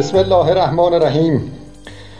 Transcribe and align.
بسم 0.00 0.16
الله 0.16 0.46
الرحمن 0.46 0.92
الرحیم. 0.94 1.52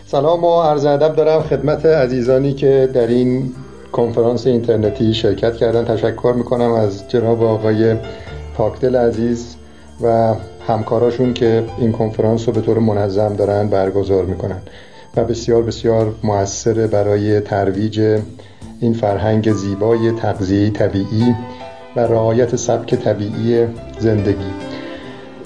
سلام 0.07 0.45
و 0.45 0.63
عرض 0.63 0.85
ادب 0.85 1.17
دارم 1.17 1.43
خدمت 1.43 1.87
عزیزانی 1.87 2.53
که 2.53 2.88
در 2.95 3.06
این 3.06 3.53
کنفرانس 3.93 4.47
اینترنتی 4.47 5.15
شرکت 5.15 5.56
کردن. 5.56 5.85
تشکر 5.85 6.35
می‌کنم 6.37 6.72
از 6.72 7.08
جناب 7.08 7.43
آقای 7.43 7.97
پاکدل 8.56 8.97
عزیز 8.97 9.56
و 10.03 10.35
همکاراشون 10.69 11.35
که 11.35 11.65
این 11.79 11.93
کنفرانس 11.93 12.49
رو 12.49 12.54
به 12.54 12.61
طور 12.61 12.79
منظم 12.79 13.37
دارن 13.37 13.69
برگزار 13.69 14.24
می‌کنن 14.24 14.62
و 15.17 15.24
بسیار 15.24 15.62
بسیار 15.62 16.15
موثر 16.24 16.87
برای 16.87 17.41
ترویج 17.41 18.01
این 18.80 18.92
فرهنگ 18.92 19.52
زیبای 19.52 20.12
تغذیه 20.12 20.70
طبیعی 20.70 21.34
و 21.97 22.01
رعایت 22.01 22.56
سبک 22.56 22.95
طبیعی 22.95 23.66
زندگی. 23.98 24.70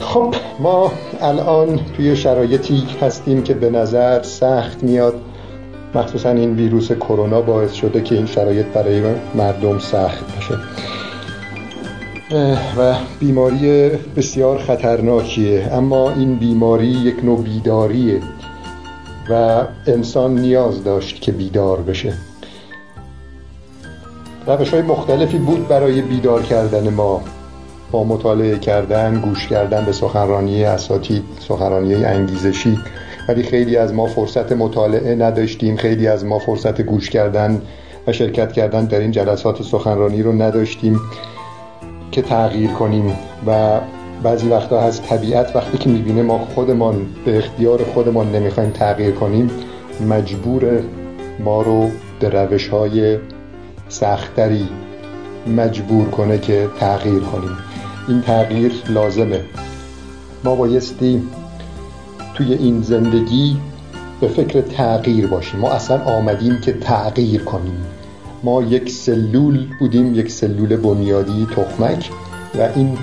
خب 0.05 0.35
ما 0.61 0.93
الان 1.21 1.81
توی 1.97 2.17
شرایطی 2.17 2.85
هستیم 3.01 3.43
که 3.43 3.55
به 3.55 3.71
نظر 3.71 4.23
سخت 4.23 4.83
میاد. 4.83 5.15
مخصوصا 5.95 6.31
این 6.31 6.55
ویروس 6.55 6.93
کرونا 6.93 7.41
باعث 7.41 7.73
شده 7.73 8.01
که 8.01 8.15
این 8.15 8.27
شرایط 8.27 8.67
برای 8.67 9.03
مردم 9.35 9.79
سخت 9.79 10.37
بشه. 10.37 10.59
و 12.79 12.95
بیماری 13.21 13.91
بسیار 14.17 14.59
خطرناکیه 14.59 15.69
اما 15.73 16.11
این 16.11 16.35
بیماری 16.35 16.87
یک 16.87 17.25
نوع 17.25 17.43
بیداریه 17.43 18.21
و 19.31 19.63
انسان 19.87 20.35
نیاز 20.35 20.85
داشت 20.85 21.21
که 21.21 21.33
بیدار 21.33 21.81
بشه. 21.81 22.15
روش 24.47 24.71
های 24.71 24.83
مختلفی 24.83 25.39
بود 25.39 25.69
برای 25.69 26.03
بیدار 26.03 26.43
کردن 26.43 26.89
ما. 26.89 27.21
با 27.95 28.05
مطالعه 28.05 28.59
کردن 28.59 29.21
گوش 29.21 29.49
کردن 29.49 29.85
به 29.85 29.93
سخنرانی 29.93 30.65
اساتید 30.65 31.23
سخنرانی 31.41 32.05
انگیزشی. 32.05 32.79
ولی 33.29 33.43
خیلی 33.43 33.77
از 33.77 33.95
ما 33.95 34.07
فرصت 34.07 34.53
مطالعه 34.53 35.15
نداشتیم 35.15 35.77
خیلی 35.77 36.07
از 36.07 36.25
ما 36.25 36.39
فرصت 36.39 36.81
گوش 36.81 37.11
کردن 37.11 37.63
و 38.07 38.13
شرکت 38.13 38.53
کردن 38.53 38.85
در 38.85 39.01
این 39.01 39.11
جلسات 39.11 39.63
سخنرانی 39.63 40.23
رو 40.23 40.33
نداشتیم 40.33 41.01
که 42.13 42.23
تغییر 42.23 42.71
کنیم. 42.71 43.17
و 43.47 43.81
بعضی 44.23 44.49
وقتا 44.49 44.81
از 44.81 45.03
طبیعت 45.03 45.57
وقتی 45.57 45.79
که 45.79 45.91
می‌بینه 45.91 46.23
ما 46.23 46.39
خودمان 46.39 47.07
به 47.25 47.39
اختیار 47.39 47.85
خودمان 47.85 48.33
نمی‌خوایم 48.33 48.71
تغییر 48.71 49.11
کنیم 49.11 49.51
مجبور 50.09 50.81
ما 51.41 51.63
رو 51.63 51.91
به 52.21 52.29
روش 52.29 52.69
های 52.69 53.19
سختری 53.89 54.69
مجبور 55.57 56.11
کنه 56.11 56.39
که 56.39 56.69
تغییر 56.81 57.21
کنیم. 57.21 57.64
این 58.09 58.21
تغییر 58.21 58.73
لازمه. 58.89 59.41
ما 60.45 60.55
بایستی 60.55 61.23
توی 62.35 62.55
این 62.55 62.83
زندگی 62.83 63.57
به 64.21 64.29
فکر 64.29 64.61
تغییر 64.61 65.27
باشیم. 65.27 65.61
ما 65.61 65.71
اصلا 65.71 66.05
آمدیم 66.05 66.61
که 66.61 66.73
تغییر 66.73 67.45
کنیم. 67.45 67.85
ما 68.43 68.63
یک 68.63 68.91
سلول 68.91 69.67
بودیم 69.79 70.15
یک 70.15 70.31
سلول 70.31 70.77
بنیادی 70.77 71.47
تخمک 71.57 72.11
و 72.59 72.69
این 72.75 72.99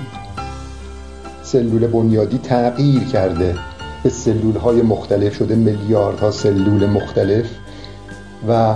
سلول 1.42 1.86
بنیادی 1.86 2.38
تغییر 2.38 3.04
کرده. 3.04 3.54
به 4.02 4.10
سلول 4.10 4.56
های 4.56 4.82
مختلف 4.82 5.34
شده 5.34 5.54
میلیاردها 5.54 6.30
سلول 6.30 6.86
مختلف 6.86 7.46
و 8.48 8.74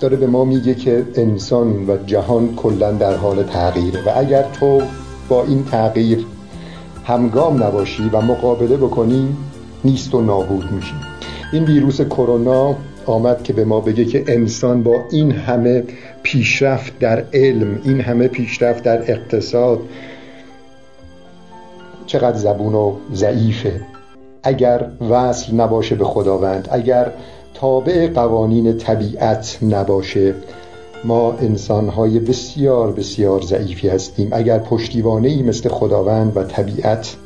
داره 0.00 0.16
به 0.16 0.26
ما 0.26 0.44
میگه 0.44 0.74
که 0.74 1.06
انسان 1.14 1.90
و 1.90 1.96
جهان 2.06 2.54
کلا 2.54 2.92
در 2.92 3.16
حال 3.16 3.42
تغییره. 3.42 4.04
و 4.06 4.12
اگر 4.16 4.42
تو 4.42 4.82
با 5.28 5.44
این 5.44 5.64
تغییر 5.64 6.26
همگام 7.04 7.62
نباشی 7.62 8.10
و 8.12 8.20
مقابله 8.20 8.76
بکنی 8.76 9.36
نیست 9.84 10.14
و 10.14 10.20
نابود 10.20 10.72
میشی. 10.72 10.94
این 11.52 11.64
ویروس 11.64 12.00
کرونا 12.00 12.76
آمد 13.06 13.42
که 13.42 13.52
به 13.52 13.64
ما 13.64 13.80
بگه 13.80 14.04
که 14.04 14.24
انسان 14.26 14.82
با 14.82 14.94
این 15.10 15.32
همه 15.32 15.84
پیشرفت 16.22 16.98
در 16.98 17.24
علم 17.32 17.80
این 17.84 18.00
همه 18.00 18.28
پیشرفت 18.28 18.82
در 18.82 19.10
اقتصاد 19.10 19.80
چقدر 22.06 22.36
زبون 22.36 22.74
و 22.74 22.92
ضعیفه. 23.14 23.80
اگر 24.42 24.90
وصل 25.10 25.54
نباشه 25.54 25.94
به 25.94 26.04
خداوند 26.04 26.68
اگر 26.72 27.10
تابع 27.54 28.08
قوانین 28.08 28.78
طبیعت 28.78 29.58
نباشه 29.62 30.34
ما 31.04 31.32
انسانهای 31.32 32.18
بسیار 32.18 32.92
بسیار 32.92 33.42
ضعیفی 33.42 33.88
هستیم. 33.88 34.28
اگر 34.32 34.58
پشتیوانه 34.58 35.28
ای 35.28 35.42
مثل 35.42 35.68
خداوند 35.68 36.36
و 36.36 36.42
طبیعت 36.42 37.16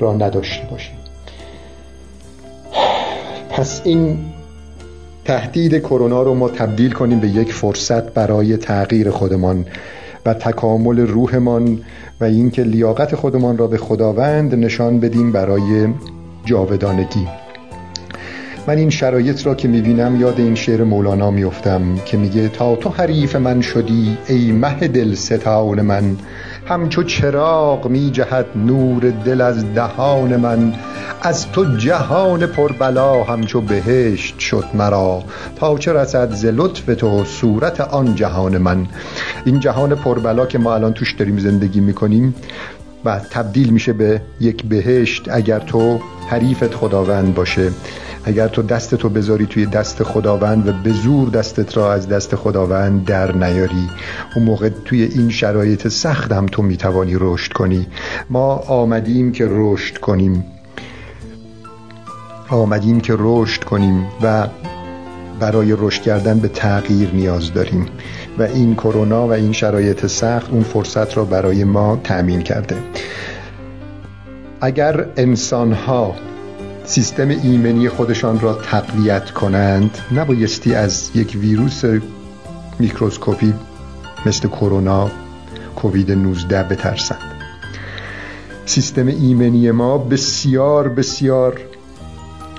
را 0.00 0.12
نداشته 0.12 0.66
باشیم. 0.70 0.96
پس 3.50 3.80
این 3.84 4.18
تهدید 5.24 5.78
کرونا 5.78 6.22
رو 6.22 6.34
ما 6.34 6.48
تبدیل 6.48 6.92
کنیم 6.92 7.20
به 7.20 7.28
یک 7.28 7.52
فرصت 7.52 8.14
برای 8.14 8.56
تغییر 8.56 9.10
خودمان 9.10 9.66
و 10.26 10.34
تکامل 10.34 10.98
روحمان 10.98 11.80
و 12.20 12.24
اینکه 12.24 12.62
لیاقت 12.62 13.14
خودمان 13.14 13.58
را 13.58 13.66
به 13.66 13.76
خداوند 13.76 14.54
نشان 14.54 15.00
بدیم 15.00 15.32
برای 15.32 15.88
جاودانگی. 16.44 17.45
من 18.68 18.78
این 18.78 18.90
شرایط 18.90 19.46
را 19.46 19.54
که 19.54 19.68
می‌بینم 19.68 20.20
یاد 20.20 20.40
این 20.40 20.54
شعر 20.54 20.84
مولانا 20.84 21.30
میفتم 21.30 21.94
که 22.04 22.16
میگه 22.16 22.48
تا 22.48 22.76
تو 22.76 22.90
حریف 22.90 23.36
من 23.36 23.60
شدی 23.60 24.18
ای 24.28 24.52
مه 24.52 24.88
دل 24.88 25.14
ستان 25.14 25.82
من 25.82 26.16
همچو 26.66 27.02
چراغ 27.02 27.88
می 27.88 28.10
جهد 28.10 28.46
نور 28.56 29.10
دل 29.10 29.40
از 29.40 29.74
دهان 29.74 30.36
من 30.36 30.74
از 31.22 31.52
تو 31.52 31.76
جهان 31.76 32.46
پربلا 32.46 33.24
همچو 33.24 33.60
بهشت 33.60 34.38
شد 34.38 34.64
مرا 34.74 35.22
تا 35.56 35.78
چه 35.78 35.92
رسد 35.92 36.34
ز 36.34 36.44
لطف 36.44 36.84
تو 36.96 37.24
صورت 37.24 37.80
آن 37.80 38.14
جهان 38.14 38.58
من. 38.58 38.86
این 39.44 39.60
جهان 39.60 39.94
پربلا 39.94 40.46
که 40.46 40.58
ما 40.58 40.74
الان 40.74 40.92
توش 40.92 41.12
داریم 41.12 41.38
زندگی 41.38 41.80
می‌کنیم 41.80 42.34
و 43.04 43.20
تبدیل 43.30 43.70
میشه 43.70 43.92
به 43.92 44.20
یک 44.40 44.64
بهشت 44.64 45.28
اگر 45.28 45.58
تو 45.58 46.00
حریفت 46.28 46.74
خداوند 46.74 47.34
باشه. 47.34 47.70
اگر 48.28 48.48
تو 48.48 48.62
دست 48.62 48.94
تو 48.94 49.08
بذاری 49.08 49.46
توی 49.46 49.66
دست 49.66 50.02
خداوند 50.02 50.68
و 50.68 50.72
به 50.72 50.92
زور 50.92 51.28
دستت 51.28 51.76
را 51.76 51.92
از 51.92 52.08
دست 52.08 52.36
خداوند 52.36 53.04
در 53.04 53.32
نیاری 53.32 53.90
اون 54.36 54.44
موقع 54.44 54.68
توی 54.84 55.02
این 55.02 55.30
شرایط 55.30 55.88
سخت 55.88 56.32
هم 56.32 56.46
تو 56.46 56.62
می‌توانی 56.62 57.16
رشد 57.20 57.52
کنی. 57.52 57.86
ما 58.30 58.54
آمدیم 58.54 59.32
که 59.32 59.48
رشد 59.50 59.98
کنیم. 59.98 60.44
آمدیم 62.50 63.00
که 63.00 63.14
رشد 63.18 63.64
کنیم 63.64 64.06
و 64.22 64.48
برای 65.40 65.76
رشد 65.78 66.02
کردن 66.02 66.38
به 66.38 66.48
تغییر 66.48 67.10
نیاز 67.14 67.52
داریم. 67.52 67.86
و 68.38 68.42
این 68.42 68.74
کرونا 68.74 69.26
و 69.26 69.32
این 69.32 69.52
شرایط 69.52 70.06
سخت 70.06 70.50
اون 70.50 70.62
فرصت 70.62 71.16
را 71.16 71.24
برای 71.24 71.64
ما 71.64 72.00
تأمین 72.04 72.42
کرده. 72.42 72.76
اگر 74.60 75.06
انسان 75.16 75.72
ها 75.72 76.14
سیستم 76.86 77.28
ایمنی 77.28 77.88
خودشان 77.88 78.40
را 78.40 78.54
تقویت 78.54 79.30
کنند 79.30 79.98
نبایستی 80.12 80.74
از 80.74 81.10
یک 81.14 81.36
ویروس 81.40 81.82
میکروسکوپی 82.78 83.54
مثل 84.26 84.48
کرونا 84.48 85.10
کووید 85.76 86.12
19 86.12 86.62
بترسند. 86.62 87.18
سیستم 88.66 89.06
ایمنی 89.06 89.70
ما 89.70 89.98
بسیار 89.98 90.88
بسیار 90.88 91.60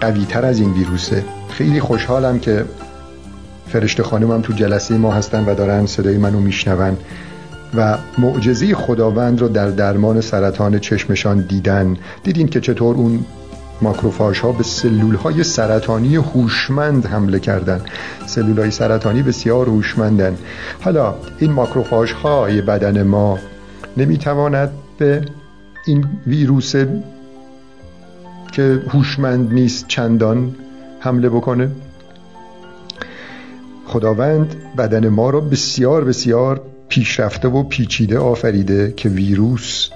قوی 0.02 0.26
تر 0.26 0.46
از 0.46 0.60
این 0.60 0.74
ویروسه. 0.74 1.24
خیلی 1.50 1.80
خوشحالم 1.80 2.40
که 2.40 2.66
فرشته 3.68 4.04
خانم 4.04 4.32
هم 4.32 4.42
تو 4.42 4.54
جلسه 4.54 4.98
ما 4.98 5.12
هستن 5.12 5.46
و 5.46 5.56
دارن 5.56 5.86
صدای 5.86 6.18
منو 6.18 6.40
میشنون 6.40 6.98
و 7.76 7.98
معجزه 8.18 8.76
خداوند 8.76 9.42
رو 9.42 9.48
در 9.48 9.70
درمان 9.70 10.22
سرطان 10.22 10.80
چشمشان 10.80 11.42
دیدن. 11.42 11.98
دیدین 12.24 12.48
که 12.48 12.62
چطور 12.62 12.96
اون 12.96 13.26
ماکروفاژ 13.82 14.40
ها 14.40 14.52
به 14.52 14.64
سلول 14.64 15.16
های 15.16 15.44
سرطانی 15.44 16.16
هوشمند 16.16 17.06
حمله 17.06 17.40
کردن 17.40 17.82
سلول 18.26 18.60
های 18.60 18.72
سرطانی 18.72 19.22
بسیار 19.22 19.66
هوشمندن 19.66 20.38
حالا 20.82 21.16
این 21.40 21.52
ماکروفاژ 21.52 22.12
های 22.12 22.62
بدن 22.62 23.04
ما 23.04 23.40
نمی‌تواند 23.98 24.72
به 24.98 25.22
این 25.86 26.06
ویروس 26.28 26.76
که 28.52 28.82
هوشمند 28.90 29.54
نیست 29.54 29.88
چندان 29.88 30.56
حمله 31.00 31.30
بکنه. 31.30 31.72
خداوند 33.86 34.56
بدن 34.78 35.10
ما 35.10 35.30
رو 35.30 35.42
بسیار 35.42 36.04
بسیار 36.04 36.62
پیشرفته 36.90 37.48
و 37.48 37.64
پیچیده 37.64 38.18
آفریده 38.18 38.94
که 38.98 39.10
ویروس 39.10 39.90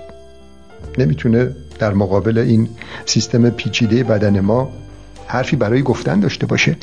نمی‌تونه 0.97 1.49
در 1.79 1.93
مقابل 1.93 2.37
این 2.37 2.69
سیستم 3.05 3.49
پیچیده 3.49 4.03
بدن 4.03 4.39
ما 4.39 4.69
حرفی 5.27 5.55
برای 5.55 5.81
گفتن 5.81 6.19
داشته 6.19 6.45
باشه. 6.45 6.77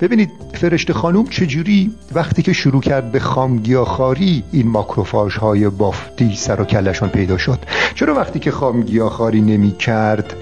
ببینید 0.00 0.30
فرشته 0.54 0.92
خانوم 0.92 1.26
چجوری 1.26 1.94
وقتی 2.14 2.42
که 2.42 2.52
شروع 2.52 2.80
کرد 2.80 3.12
به 3.12 3.20
خامگیاخاری 3.20 4.44
این 4.52 4.68
ماکروفاژ 4.68 5.36
های 5.36 5.68
بافتی 5.68 6.36
سر 6.36 6.60
و 6.60 6.64
کلشان 6.64 7.08
پیدا 7.08 7.38
شد. 7.38 7.58
چرا 7.94 8.14
وقتی 8.14 8.38
که 8.38 8.50
خامگیاخاری 8.50 9.40
نمی 9.40 9.72
کرد 9.72 10.34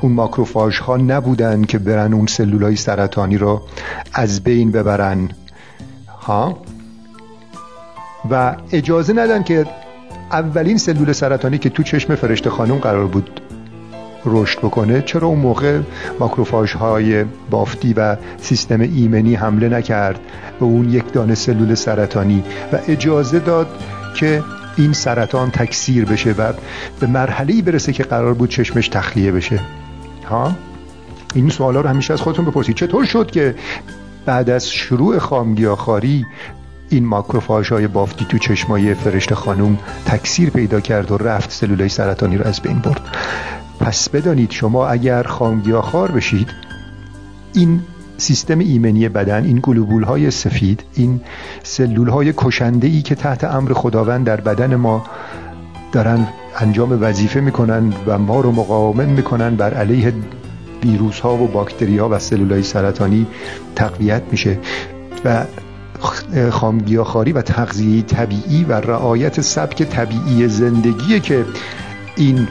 اون 0.00 0.12
ماکروفاژ 0.12 0.78
ها 0.78 0.96
نبودن 0.96 1.62
که 1.62 1.78
برن 1.78 2.14
اون 2.14 2.26
سلول 2.26 2.62
های 2.62 2.76
سرطانی 2.76 3.38
رو 3.38 3.62
از 4.12 4.40
بین 4.40 4.72
ببرن؟ 4.72 5.28
ها؟ 6.20 6.58
و 8.30 8.56
اجازه 8.72 9.12
ندن 9.12 9.42
که 9.42 9.66
اولین 10.32 10.78
سلول 10.78 11.12
سرطانی 11.12 11.58
که 11.58 11.70
تو 11.70 11.82
چشم 11.82 12.14
فرشته 12.14 12.50
خانم 12.50 12.78
قرار 12.78 13.06
بود 13.06 13.40
رشد 14.24 14.58
بکنه 14.58 15.02
چرا 15.02 15.28
اون 15.28 15.38
موقع 15.38 15.80
ماکروفاژ 16.20 16.72
های 16.72 17.24
بافتی 17.50 17.92
و 17.92 18.16
سیستم 18.40 18.80
ایمنی 18.80 19.34
حمله 19.34 19.68
نکرد 19.68 20.20
به 20.60 20.64
اون 20.64 20.90
یک 20.90 21.12
دانه 21.12 21.34
سلول 21.34 21.74
سرطانی؟ 21.74 22.44
و 22.72 22.78
اجازه 22.88 23.38
داد 23.38 23.66
که 24.14 24.42
این 24.76 24.92
سرطان 24.92 25.50
تکثیر 25.50 26.04
بشه 26.04 26.32
و 26.32 26.52
به 27.00 27.06
مرحله 27.06 27.62
برسه 27.62 27.92
که 27.92 28.02
قرار 28.02 28.34
بود 28.34 28.50
چشمش 28.50 28.88
تخلیه 28.88 29.32
بشه. 29.32 29.60
ها؟ 30.30 30.52
این 31.34 31.48
سوالا 31.48 31.80
رو 31.80 31.88
همیشه 31.88 32.12
از 32.12 32.20
خودتون 32.20 32.44
بپرسید. 32.44 32.76
چطور 32.76 33.04
شد 33.04 33.30
که 33.30 33.54
بعد 34.26 34.50
از 34.50 34.70
شروع 34.70 35.18
خامگیاخاری 35.18 36.26
این 36.92 37.06
ماکروفاژ 37.06 37.72
های 37.72 37.86
بافتی 37.86 38.24
تو 38.24 38.38
چشمای 38.38 38.94
فرشته 38.94 39.34
خانوم 39.34 39.78
تکثیر 40.06 40.50
پیدا 40.50 40.80
کرد 40.80 41.12
و 41.12 41.16
رفت 41.16 41.50
سلولای 41.50 41.88
سرطانی 41.88 42.36
رو 42.38 42.46
از 42.46 42.60
بین 42.60 42.78
برد. 42.78 43.00
پس 43.80 44.08
بدانید 44.08 44.50
شما 44.50 44.86
اگر 44.86 45.22
خامگیاخوار 45.22 46.10
بشید 46.10 46.48
این 47.54 47.80
سیستم 48.16 48.58
ایمنی 48.58 49.08
بدن 49.08 49.44
این 49.44 49.60
گلوبول 49.62 50.02
های 50.02 50.30
سفید 50.30 50.84
این 50.94 51.20
سلول 51.62 52.08
های 52.08 52.34
کشنده 52.36 52.86
ای 52.86 53.02
که 53.02 53.14
تحت 53.14 53.44
امر 53.44 53.72
خداوند 53.72 54.26
در 54.26 54.40
بدن 54.40 54.74
ما 54.74 55.04
دارن 55.92 56.26
انجام 56.56 57.02
وظیفه 57.02 57.40
می‌کنن 57.40 57.92
و 58.06 58.18
ما 58.18 58.40
رو 58.40 58.52
مقاومت 58.52 59.08
می‌کنن 59.08 59.56
بر 59.56 59.74
علیه 59.74 60.12
ویروس 60.84 61.20
ها 61.20 61.34
و 61.34 61.48
باکتری 61.48 61.98
ها 61.98 62.08
و 62.08 62.18
سلول 62.18 62.52
های 62.52 62.62
سرطانی 62.62 63.26
تقویت 63.76 64.22
میشه. 64.30 64.58
و 65.24 65.44
خامگیاخواری 66.50 67.32
و 67.32 67.42
تغذیه 67.42 68.02
طبیعی 68.02 68.64
و 68.64 68.72
رعایت 68.72 69.40
سبک 69.40 69.82
طبیعی 69.82 70.48
زندگی 70.48 71.20
که 71.20 71.44
این 72.16 72.48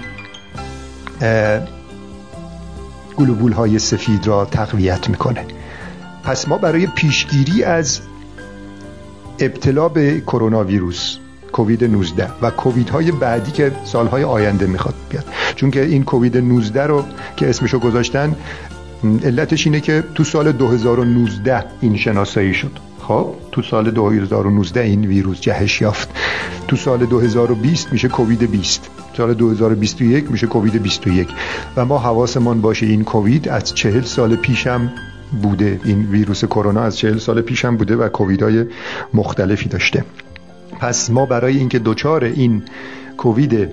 گلوبول 3.18 3.52
های 3.52 3.80
سفید 3.80 4.28
را 4.28 4.46
تقویت 4.46 5.10
می‌کنه. 5.10 5.46
پس 6.24 6.48
ما 6.48 6.58
برای 6.58 6.88
پیشگیری 6.88 7.64
از 7.64 8.00
ابتلا 9.40 9.90
به 9.90 10.22
کرونا 10.22 10.64
ویروس 10.64 11.18
کووید 11.52 11.84
19 11.84 12.28
و 12.42 12.50
کووید 12.50 12.90
های 12.90 13.12
بعدی 13.12 13.52
که 13.52 13.72
سالهای 13.86 14.24
آینده 14.24 14.68
می‌خواد 14.68 14.96
بیاد. 15.10 15.26
چون 15.56 15.72
که 15.72 15.86
این 15.86 16.04
کووید 16.04 16.38
19 16.38 16.88
رو 16.88 17.06
که 17.36 17.50
اسمشو 17.50 17.80
گذاشتن 17.80 18.36
علتش 19.24 19.68
اینه 19.68 19.80
که 19.80 20.04
تو 20.16 20.24
سال 20.24 20.52
2019 20.52 21.64
این 21.82 21.98
شناسایی 21.98 22.54
شد. 22.54 22.91
خب 23.08 23.34
تو 23.52 23.62
سال 23.62 23.92
2019 23.92 24.82
این 24.82 25.06
ویروس 25.06 25.42
جهش 25.42 25.82
یافت. 25.82 26.10
تو 26.68 26.76
سال 26.76 27.06
2020 27.06 27.94
میشه 27.94 28.08
کووید 28.08 28.52
20 28.52 28.90
سال 29.18 29.34
2021 29.34 30.32
میشه 30.32 30.48
کووید 30.48 30.82
21 30.82 31.28
و 31.78 31.86
ما 31.86 32.00
حواسمون 32.00 32.62
باشه 32.62 32.86
این 32.86 33.04
کووید 33.04 33.50
از 33.50 33.76
چهل 33.76 34.02
سال 34.02 34.36
پیشم 34.36 34.94
بوده. 35.42 35.80
این 35.84 36.08
ویروس 36.12 36.46
کرونا 36.46 36.82
از 36.82 36.98
چهل 36.98 37.18
سال 37.18 37.42
پیشم 37.42 37.78
بوده 37.78 37.96
و 37.96 38.10
کوویدهای 38.10 38.66
مختلفی 39.14 39.70
داشته. 39.70 40.06
پس 40.80 41.10
ما 41.10 41.26
برای 41.26 41.58
اینکه 41.58 41.80
دوچار 41.80 42.24
این 42.24 42.64
کووید 43.18 43.72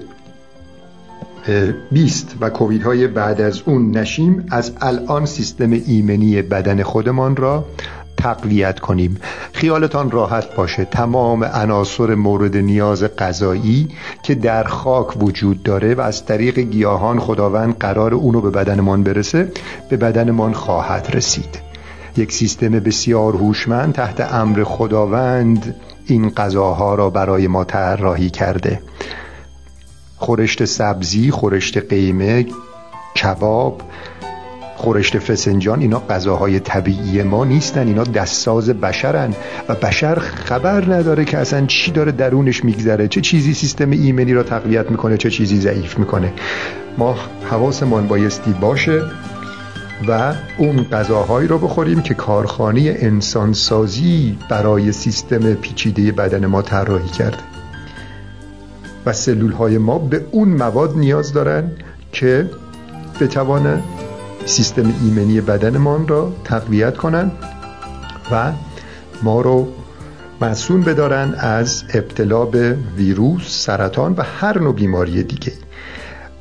20 1.92 2.36
و 2.40 2.50
کووید 2.50 2.82
های 2.82 3.06
بعد 3.06 3.40
از 3.40 3.62
اون 3.66 3.90
نشیم 3.90 4.46
از 4.50 4.72
الان 4.80 5.26
سیستم 5.26 5.72
ایمنی 5.72 6.42
بدن 6.42 6.82
خودمان 6.82 7.36
را 7.36 7.64
تقویت 8.18 8.80
کنیم. 8.80 9.20
خیالتان 9.52 10.10
راحت 10.10 10.54
باشه. 10.54 10.84
تمام 10.84 11.44
عناصر 11.44 12.14
مورد 12.14 12.56
نیاز 12.56 13.04
غذایی 13.04 13.88
که 14.22 14.34
در 14.34 14.64
خاک 14.64 15.22
وجود 15.22 15.62
داره 15.62 15.94
و 15.94 16.00
از 16.00 16.24
طریق 16.24 16.58
گیاهان 16.58 17.18
خداوند 17.18 17.78
قرار 17.78 18.14
اونو 18.14 18.40
به 18.40 18.50
بدنمان 18.50 19.02
برسه 19.02 19.52
به 19.88 19.96
بدنمان 19.96 20.52
خواهد 20.52 21.08
رسید. 21.12 21.68
یک 22.16 22.32
سیستم 22.32 22.70
بسیار 22.70 23.32
هوشمند 23.32 23.94
تحت 23.94 24.20
امر 24.20 24.64
خداوند 24.64 25.74
این 26.06 26.30
غذاها 26.30 26.94
را 26.94 27.10
برای 27.10 27.46
ما 27.46 27.64
طراحی 27.64 28.30
کرده. 28.30 28.80
خورشت 30.16 30.64
سبزی 30.64 31.30
خورشت 31.30 31.78
قیمه 31.78 32.46
کباب 33.16 33.82
خورشت 34.78 35.18
فسنجان 35.18 35.80
اینا 35.80 36.02
غذاهای 36.10 36.60
طبیعی 36.60 37.22
ما 37.22 37.44
نیستن 37.44 37.86
اینا 37.86 38.04
دستساز 38.04 38.68
بشرن. 38.68 39.34
و 39.68 39.74
بشر 39.74 40.18
خبر 40.18 40.94
نداره 40.94 41.24
که 41.24 41.38
اصلا 41.38 41.66
چی 41.66 41.90
داره 41.90 42.12
درونش 42.12 42.64
میگذره 42.64 43.08
چه 43.08 43.20
چیزی 43.20 43.54
سیستم 43.54 43.90
ایمنی 43.90 44.32
را 44.32 44.42
تقویت 44.42 44.90
می‌کنه 44.90 45.16
چه 45.16 45.30
چیزی 45.30 45.56
ضعیف 45.56 45.98
می‌کنه. 45.98 46.32
ما 46.98 47.16
حواسمان 47.50 48.08
بایستی 48.08 48.52
باشه 48.52 49.02
و 50.08 50.34
اون 50.58 50.84
غذاهایی 50.84 51.48
رو 51.48 51.58
بخوریم 51.58 52.02
که 52.02 52.14
کارخانه 52.14 52.96
انسانسازی 52.98 54.38
برای 54.50 54.92
سیستم 54.92 55.54
پیچیده 55.54 56.12
بدن 56.12 56.46
ما 56.46 56.62
طراحی 56.62 57.08
کرده. 57.08 57.38
و 59.06 59.12
سلول 59.12 59.52
های 59.52 59.78
ما 59.78 59.98
به 59.98 60.24
اون 60.30 60.48
مواد 60.48 60.98
نیاز 60.98 61.32
دارن 61.32 61.70
که 62.12 62.50
بتوانه 63.20 63.82
سیستم 64.48 64.94
ایمنی 65.02 65.40
بدنمان 65.40 66.08
را 66.08 66.32
تقویت 66.44 66.96
کنند 66.96 67.32
و 68.32 68.52
ما 69.22 69.40
رو 69.40 69.68
مسئول 70.40 70.84
بدارن 70.84 71.34
از 71.34 71.84
ابتلا 71.94 72.44
به 72.44 72.76
ویروس، 72.96 73.64
سرطان 73.64 74.14
و 74.16 74.22
هر 74.22 74.58
نوع 74.58 74.74
بیماری 74.74 75.22
دیگه. 75.22 75.52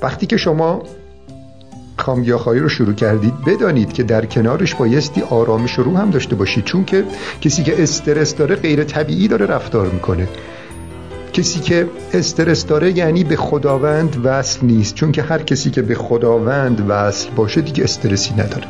وقتی 0.02 0.26
که 0.26 0.38
شما 0.38 0.84
خامگیاخواری 1.98 2.60
رو 2.60 2.70
شروع 2.70 2.94
کردید 2.94 3.46
بدانید 3.46 3.94
که 3.94 4.04
در 4.04 4.26
کنارش 4.26 4.76
بایستی 4.76 5.22
آرامش 5.22 5.74
رو 5.74 5.98
هم 5.98 6.10
داشته 6.10 6.36
باشید 6.36 6.64
چون 6.64 6.86
که 6.86 7.04
کسی 7.42 7.64
که 7.64 7.84
استرس 7.84 8.36
داره 8.36 8.56
غیر 8.56 8.84
طبیعی 8.84 9.28
داره 9.28 9.46
رفتار 9.46 9.88
می‌کنه. 9.88 10.28
کسی 11.38 11.60
که 11.60 11.90
استرس 12.14 12.66
داره 12.66 12.98
یعنی 12.98 13.24
به 13.24 13.36
خداوند 13.36 14.22
وصل 14.24 14.66
نیست. 14.66 14.96
چون 14.96 15.12
که 15.12 15.22
هر 15.22 15.42
کسی 15.42 15.70
که 15.70 15.82
به 15.82 15.96
خداوند 15.96 16.86
وصل 16.88 17.30
باشه 17.30 17.62
دیگه 17.62 17.84
استرسی 17.84 18.34
نداره. 18.34 18.68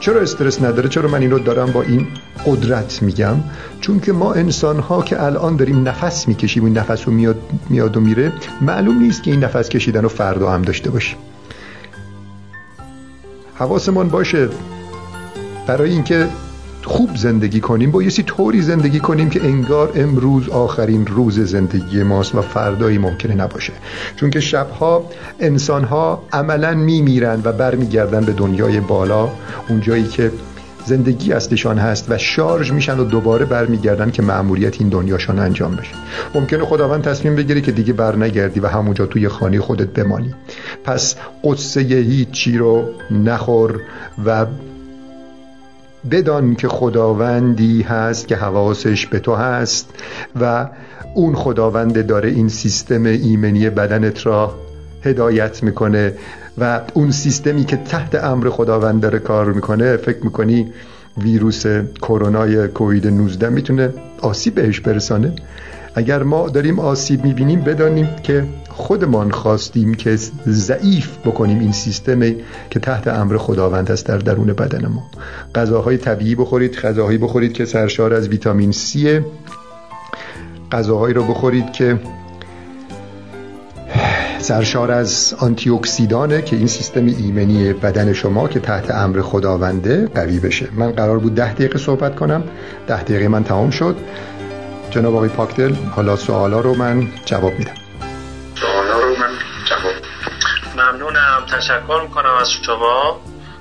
چرا 0.00 0.20
استرس 0.20 0.62
نداره؟ 0.62 0.88
چرا 0.88 1.08
من 1.08 1.20
این 1.20 1.30
رو 1.30 1.38
دارم 1.38 1.72
با 1.72 1.82
این 1.82 2.06
قدرت 2.46 3.02
میگم؟ 3.02 3.36
چون 3.80 4.00
که 4.00 4.12
ما 4.12 4.32
انسان 4.32 4.78
ها 4.78 5.02
که 5.02 5.22
الان 5.22 5.56
داریم 5.56 5.88
نفس 5.88 6.28
می‌کشیم 6.28 6.64
این 6.64 6.78
نفس 6.78 7.06
رو 7.06 7.12
میاد, 7.12 7.40
میاد 7.68 7.96
و 7.96 8.00
میره 8.00 8.32
معلوم 8.60 8.98
نیست 8.98 9.22
که 9.22 9.30
این 9.30 9.44
نفس 9.44 9.68
کشیدن 9.68 10.02
رو 10.02 10.08
فردا 10.08 10.50
هم 10.50 10.62
داشته 10.62 10.90
باشیم. 10.90 11.18
حواسمون 13.54 14.08
باشه. 14.08 14.48
برای 15.66 15.90
اینکه 15.90 16.28
خوب 16.84 17.16
زندگی 17.16 17.60
کنیم 17.60 17.90
بایستی 17.90 18.22
طوری 18.22 18.62
زندگی 18.62 19.00
کنیم 19.00 19.30
که 19.30 19.44
انگار 19.44 19.92
امروز 19.94 20.48
آخرین 20.48 21.06
روز 21.06 21.40
زندگی 21.40 22.02
ماست 22.02 22.34
و 22.34 22.42
فردایی 22.42 22.98
ممکنه 22.98 23.34
نباشه. 23.34 23.72
چون 24.16 24.30
که 24.30 24.40
شبها 24.40 25.10
انسانها 25.40 26.22
عملا 26.32 26.74
میمیرن 26.74 27.40
و 27.44 27.52
برمیگردن 27.52 28.24
به 28.24 28.32
دنیای 28.32 28.80
بالا 28.80 29.28
اونجایی 29.68 30.04
که 30.04 30.32
زندگی 30.84 31.32
اصلشان 31.32 31.78
هست 31.78 32.10
و 32.10 32.18
شارژ 32.18 32.72
میشن 32.72 32.98
و 32.98 33.04
دوباره 33.04 33.44
برمیگردن 33.44 34.10
که 34.10 34.22
مأموریت 34.22 34.80
این 34.80 34.88
دنیاشان 34.88 35.38
انجام 35.38 35.76
بشه. 35.76 35.94
ممکنه 36.34 36.64
خداوند 36.64 37.02
تصمیم 37.02 37.36
بگیره 37.36 37.60
که 37.60 37.72
دیگه 37.72 37.92
بر 37.92 38.16
نگردی 38.16 38.60
و 38.60 38.66
همونجا 38.66 39.06
توی 39.06 39.28
خانه 39.28 39.60
خودت 39.60 39.88
بمانی. 39.88 40.34
پس 40.84 41.16
قصه 41.44 41.80
هیچی 41.80 42.58
رو 42.58 42.84
نخور 43.10 43.80
و 44.26 44.46
بدان 46.10 46.54
که 46.54 46.68
خداوندی 46.68 47.82
هست 47.82 48.28
که 48.28 48.36
حواسش 48.36 49.06
به 49.06 49.18
تو 49.18 49.34
هست 49.34 49.90
و 50.40 50.68
اون 51.14 51.34
خداوند 51.34 52.06
داره 52.06 52.28
این 52.28 52.48
سیستم 52.48 53.04
ایمنی 53.04 53.70
بدنت 53.70 54.26
را 54.26 54.54
هدایت 55.04 55.62
می‌کنه 55.62 56.14
و 56.58 56.80
اون 56.94 57.10
سیستمی 57.10 57.64
که 57.64 57.76
تحت 57.76 58.14
امر 58.14 58.50
خداوند 58.50 59.00
داره 59.00 59.18
کار 59.18 59.52
می‌کنه 59.52 59.96
فکر 59.96 60.24
می‌کنی 60.24 60.72
ویروس 61.18 61.66
کرونای 62.02 62.68
کووید 62.68 63.06
19 63.06 63.48
می‌تونه 63.48 63.94
آسیب 64.20 64.54
بهش 64.54 64.80
برسانه؟ 64.80 65.32
اگر 65.94 66.22
ما 66.22 66.48
داریم 66.48 66.78
آسیب 66.78 67.24
می‌بینیم 67.24 67.60
بدانیم 67.60 68.08
که 68.22 68.44
خودمان 68.68 69.30
خواستیم 69.30 69.94
که 69.94 70.16
ضعیف 70.46 71.18
بکنیم 71.18 71.60
این 71.60 71.72
سیستم 71.72 72.20
که 72.70 72.80
تحت 72.80 73.08
امر 73.08 73.36
خداوند 73.36 73.90
است 73.90 74.06
در 74.06 74.18
درون 74.18 74.46
بدن 74.46 74.86
ما. 74.86 75.02
غذاهای 75.54 75.96
طبیعی 75.96 76.34
بخورید 76.34 76.74
غذاهایی 76.74 77.18
بخورید 77.18 77.52
که 77.52 77.64
سرشار 77.64 78.14
از 78.14 78.28
ویتامین 78.28 78.72
C 78.72 78.98
غذاهایی 80.72 81.14
رو 81.14 81.24
بخورید 81.24 81.72
که 81.72 82.00
سرشار 84.38 84.90
از 84.90 85.34
آنتی 85.38 85.70
اکسیدانه 85.70 86.42
که 86.42 86.56
این 86.56 86.66
سیستم 86.66 87.06
ایمنی 87.06 87.72
بدن 87.72 88.12
شما 88.12 88.48
که 88.48 88.60
تحت 88.60 88.90
امر 88.90 89.20
خداونده 89.20 90.06
قوی 90.06 90.40
بشه. 90.40 90.68
من 90.76 90.90
قرار 90.90 91.18
بود 91.18 91.34
ده 91.34 91.52
دقیقه 91.52 91.78
صحبت 91.78 92.16
کنم. 92.16 92.44
ده 92.86 93.02
دقیقه 93.02 93.28
من 93.28 93.44
تمام 93.44 93.70
شد. 93.70 93.96
جناب 94.92 95.16
آقای 95.16 95.28
پاکدل 95.28 95.74
حالا 95.96 96.16
سوالا 96.16 96.60
رو 96.60 96.74
من 96.74 97.08
جواب 97.24 97.52
میدم. 97.52 97.74
سوالا 98.54 99.00
رو 99.00 99.10
من 99.10 99.30
جواب 99.64 99.94
ممنونم 100.76 101.46
تشکر 101.50 102.00
می‌کنم 102.02 102.34
از 102.40 102.52
شما 102.52 103.20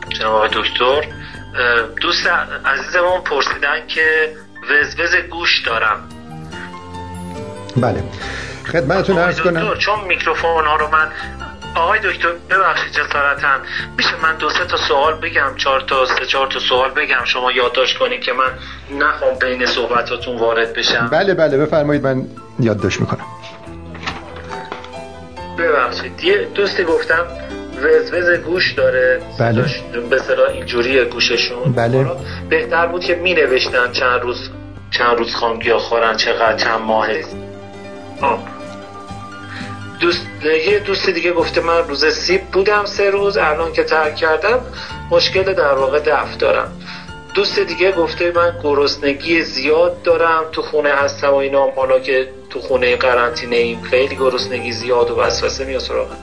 جناب 0.10 0.36
آقای 0.36 0.50
دکتر. 0.54 1.08
دوست 2.02 2.28
عزیزمون 2.66 3.22
پرسیدن 3.22 3.88
که 3.88 4.36
وزوز 4.70 5.16
گوش 5.16 5.64
دارم. 5.66 6.10
بله. 7.78 8.04
خدمتتون 8.72 9.18
عرض 9.18 9.40
کنم. 9.40 9.78
چون 9.78 10.00
میکروفون 10.08 10.66
ها 10.66 10.76
رو 10.76 10.88
من 10.88 11.08
آقای 11.76 12.00
دکتر 12.00 12.28
ببخشید 12.50 12.92
جسارتا. 12.92 13.48
میشه 13.98 14.10
من 14.24 14.36
دو 14.36 14.50
سه 14.50 14.66
تا 14.66 14.78
سوال 14.78 15.14
بگم 15.14 15.56
چهار 15.58 15.82
تا 15.82 16.06
سه 16.06 16.26
چهار 16.26 16.48
تا 16.48 16.60
سوال 16.60 16.90
بگم. 16.90 17.26
شما 17.26 17.52
یادداشت 17.52 17.98
کنید 17.98 18.22
که 18.22 18.34
من 18.34 18.52
نخوام 19.00 19.36
بین 19.40 19.66
صحبتاتون 19.66 20.38
وارد 20.38 20.74
بشم. 20.74 21.10
بله 21.12 21.34
بله 21.34 21.58
بفرمایید 21.58 22.04
من 22.04 22.28
یادداشت 22.60 23.00
می‌کنم. 23.02 23.26
ببخشید. 25.60 26.24
یه 26.24 26.48
دوستی 26.56 26.84
گفتم 26.84 27.28
وزوز 27.82 28.30
گوش 28.30 28.72
داره. 28.72 29.22
بله. 29.40 29.66
به 30.10 30.18
صلاح 30.20 30.50
اینجوری 30.50 31.06
گوششون. 31.06 31.74
بله. 31.74 32.12
بهتر 32.50 32.88
بود 32.88 33.04
که 33.04 33.16
می 33.16 33.34
نوشتن 33.34 33.92
چند 33.92 34.22
روز 34.22 34.50
چند 34.92 35.18
روز 35.18 35.36
خامگی 35.36 35.74
خورن 35.74 36.18
چقدر 36.18 36.58
چند 36.58 36.82
ماه 36.82 37.08
دوست 40.02 40.28
یه 40.68 40.80
دوست 40.80 41.10
دیگه 41.10 41.32
گفته 41.32 41.62
من 41.62 41.88
روز 41.88 42.06
سیب 42.06 42.42
بودم 42.42 42.86
سه 42.86 43.10
روز 43.10 43.38
الان 43.38 43.74
که 43.74 43.84
ترک 43.84 44.16
کردم 44.16 44.60
مشکل 45.12 45.54
در 45.54 45.74
واقع 45.74 46.00
دفت 46.00 46.40
دارم. 46.40 46.72
دوست 47.34 47.60
دیگه 47.60 47.92
گفته 47.92 48.32
من 48.36 48.54
گرسنگی 48.64 49.42
زیاد 49.42 50.02
دارم 50.02 50.44
تو 50.52 50.62
خونه 50.62 50.90
هستم 50.90 51.30
و 51.30 51.36
اینا 51.36 51.70
حالا 51.76 52.00
که 52.00 52.30
تو 52.50 52.60
خونه 52.60 52.96
قرنطینه 52.96 53.56
ایم 53.56 53.82
خیلی 53.82 54.16
گرسنگی 54.16 54.72
زیاد 54.72 55.12
و 55.12 55.20
وسوسه 55.20 55.66
میاد 55.66 55.82
سراغم. 55.82 56.18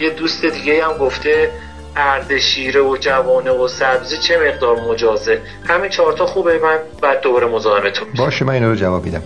یه 0.00 0.10
دوست 0.10 0.44
دیگه 0.44 0.84
هم 0.84 0.92
گفته 0.92 1.50
اردشیره 1.96 2.80
و 2.80 2.96
جوانه 2.96 3.50
و 3.50 3.68
سبزی 3.68 4.18
چه 4.18 4.38
مقدار 4.38 4.80
مجازه. 4.80 5.40
همین 5.64 5.90
چهارتا 5.90 6.26
خوبه 6.26 6.58
من 6.58 6.78
بعد 7.02 7.20
دوباره 7.20 7.46
مزاحمتون 7.46 8.08
باشه 8.16 8.44
من 8.44 8.54
اینو 8.54 8.68
رو 8.68 8.74
جواب 8.74 9.04
میدم. 9.04 9.22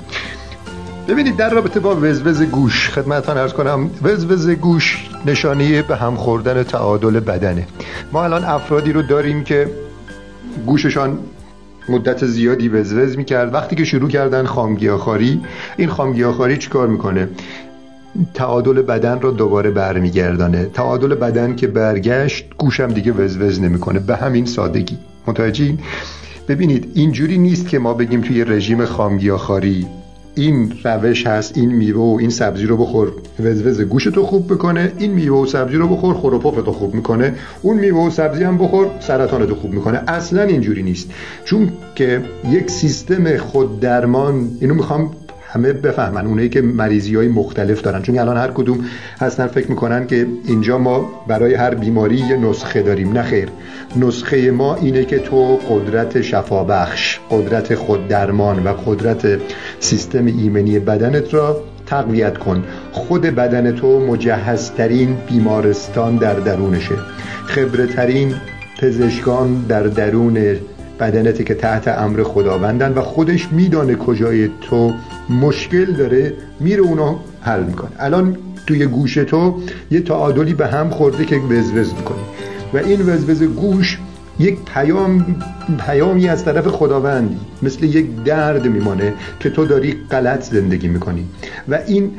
ببینید 1.09 1.37
در 1.37 1.51
رابطه 1.51 1.81
با 1.81 1.97
وزوز 1.97 2.43
گوش 2.43 2.89
خدمتان 2.89 3.39
ارز 3.39 3.53
کنم 3.53 3.91
وزوز 4.03 4.51
گوش 4.51 5.09
نشانه 5.27 5.83
به 5.83 5.97
هم 5.97 6.17
خوردن 6.17 6.63
تعادل 6.63 7.21
بدنه. 7.21 7.67
ما 8.13 8.25
الان 8.25 8.45
افرادی 8.45 8.93
رو 8.93 9.03
داریم 9.03 9.45
که 9.45 9.71
گوششان 10.67 11.19
مدت 11.89 12.27
زیادی 12.27 12.69
وزوز 12.69 13.17
می‌کرد. 13.17 13.55
وقتی 13.55 13.77
که 13.77 13.85
شروع 13.85 14.09
کردن 14.09 14.47
خامگیاخاری 14.47 15.41
این 15.77 15.89
خامگیاخاری 15.89 16.57
چیکار 16.57 16.89
می‌کنه؟ 16.89 17.29
تعادل 18.35 18.83
بدن 18.83 19.21
رو 19.21 19.31
دوباره 19.31 19.71
برمیگردانه. 19.71 20.65
تعادل 20.65 21.15
بدن 21.15 21.57
که 21.57 21.67
برگشت 21.67 22.45
گوشم 22.59 22.89
دیگه 22.89 23.13
وزوز 23.13 23.61
نمی‌کنه. 23.61 23.99
به 23.99 24.17
همین 24.17 24.47
سادگی. 24.47 24.99
متوجه 25.27 25.75
ببینید 26.49 26.93
اینجوری 26.95 27.39
نیست 27.39 27.69
که 27.69 27.79
ما 27.79 27.95
بگیم 27.95 28.21
توی 28.21 28.45
رژیم 28.45 28.85
خامگیاخاری 28.85 29.87
این 30.35 30.73
روش 30.85 31.27
هست 31.27 31.59
این 31.59 31.73
میوه 31.73 32.01
و 32.01 32.17
این 32.21 32.31
سبزی 32.31 32.67
رو 32.67 32.77
بخور. 32.77 33.13
وزوز 33.41 33.81
گوش 33.81 34.05
تو 34.05 34.23
خوب 34.23 34.53
بکنه 34.53 34.93
این 34.99 35.13
میوه 35.13 35.43
و 35.43 35.47
سبزی 35.47 35.77
رو 35.77 35.89
بخور 35.89 36.15
خوروپف 36.15 36.65
تو 36.65 36.73
خوب 36.73 36.95
می‌کنه. 36.95 37.35
اون 37.63 37.79
میوه 37.79 38.07
و 38.07 38.11
سبزی 38.11 38.45
هم 38.45 38.59
بخور 38.59 38.87
سرطان 39.01 39.47
تو 39.47 39.55
خوب 39.55 39.73
می‌کنه. 39.73 40.01
اصلا 40.09 40.43
اینجوری 40.43 40.83
نیست. 40.83 41.11
چون 41.45 41.73
که 41.95 42.23
یک 42.51 42.71
سیستم 42.71 43.37
خود 43.37 43.81
درمان 43.81 44.51
اینو 44.61 44.75
می‌خوام 44.75 45.11
همه 45.53 45.73
بفهمن 45.73 46.27
اونایی 46.27 46.49
که 46.49 46.63
مریضی 46.63 47.17
های 47.17 47.29
مختلف 47.29 47.83
دارن. 47.83 48.03
چون 48.03 48.19
الان 48.19 48.37
هر 48.37 48.51
کدوم 48.51 48.85
هستن 49.21 49.47
فکر 49.47 49.69
می‌کنن 49.71 50.07
که 50.07 50.27
اینجا 50.45 50.79
ما 50.79 51.25
برای 51.27 51.55
هر 51.55 51.75
بیماری 51.75 52.17
یه 52.17 52.37
نسخه 52.37 52.83
داریم. 52.83 53.13
نه 53.13 53.23
خیر. 53.23 53.49
نسخه 53.97 54.51
ما 54.51 54.75
اینه 54.75 55.05
که 55.05 55.19
تو 55.19 55.57
قدرت 55.57 56.21
شفابخش 56.21 57.19
قدرت 57.31 57.75
خود 57.75 58.09
درمان 58.09 58.65
و 58.65 58.69
قدرت 58.69 59.39
سیستم 59.81 60.27
ایمنی 60.27 60.79
بدنت 60.79 61.35
را 61.35 61.61
تقویت 61.87 62.39
کن. 62.39 62.65
خود 62.93 63.23
بدن 63.23 63.73
تو 63.73 64.07
مجهزترین 64.07 65.17
بیمارستان 65.29 66.17
در 66.17 66.35
درونشه. 66.35 66.95
خبرترین 67.47 68.35
پزشکان 68.81 69.65
در 69.69 69.83
درون 69.83 70.57
بدنت 71.01 71.45
که 71.47 71.55
تحت 71.55 71.89
امر 71.89 72.23
خداوندن 72.23 72.93
و 72.93 73.01
خودش 73.01 73.53
میدانه 73.53 73.95
کجای 73.95 74.51
تو 74.61 74.93
مشکل 75.31 75.85
داره 75.85 76.33
میره 76.61 76.83
اونو 76.83 77.19
حل 77.41 77.63
می‌کنه. 77.63 77.91
الان 77.99 78.37
توی 78.67 78.87
گوش 78.87 79.15
تو 79.15 79.61
یه 79.91 80.01
تعادلی 80.01 80.55
به 80.55 80.67
هم 80.67 80.91
خورده 80.91 81.25
که 81.25 81.37
وزوز 81.37 81.95
می‌کنی. 81.95 82.23
و 82.75 82.77
این 82.77 83.01
وزوز 83.03 83.43
گوش 83.43 83.99
یک 84.39 84.59
پیام 84.75 85.37
پیامی 85.87 86.29
از 86.29 86.45
طرف 86.45 86.67
خداوندی 86.67 87.41
مثل 87.63 87.85
یک 87.85 88.25
درد 88.25 88.67
میمانه 88.67 89.13
که 89.41 89.51
تو 89.51 89.67
داری 89.67 89.97
غلط 90.11 90.43
زندگی 90.43 90.89
می‌کنی. 90.89 91.25
و 91.69 91.79
این 91.87 92.11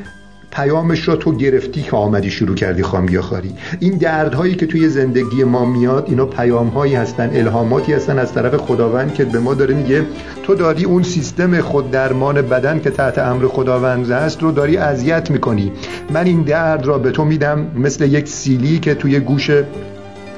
پیامش 0.56 1.08
را 1.08 1.16
تو 1.16 1.36
گرفتی 1.36 1.82
که 1.82 1.96
آمدی 1.96 2.32
شروع 2.32 2.56
کردی 2.56 2.84
خاری. 3.22 3.52
این 3.80 3.98
دردهایی 3.98 4.56
که 4.56 4.66
توی 4.66 4.90
زندگی 4.90 5.44
ما 5.44 5.66
میاد 5.66 6.06
اینا 6.08 6.26
پیامهایی 6.26 6.96
هستن 6.96 7.30
الهاماتی 7.34 7.94
هستن 7.94 8.20
از 8.20 8.34
طرف 8.34 8.56
خداوند 8.56 9.14
که 9.14 9.26
به 9.26 9.40
ما 9.40 9.54
داره 9.54 9.76
میگه 9.76 10.06
تو 10.44 10.56
داری 10.56 10.84
اون 10.84 11.04
سیستم 11.04 11.62
خود 11.62 11.92
درمان 11.92 12.42
بدن 12.42 12.80
که 12.80 12.90
تحت 12.90 13.18
امر 13.18 13.48
خداوند 13.48 14.12
است 14.12 14.44
رو 14.44 14.52
داری 14.52 14.78
اذیت 14.78 15.32
می‌کنی. 15.32 15.72
من 16.14 16.26
این 16.26 16.42
درد 16.42 16.86
را 16.86 16.98
به 16.98 17.12
تو 17.12 17.26
میدم 17.26 17.72
مثل 17.78 18.06
یک 18.06 18.28
سیلی 18.28 18.80
که 18.80 18.96
توی 18.96 19.20
گوش 19.20 19.50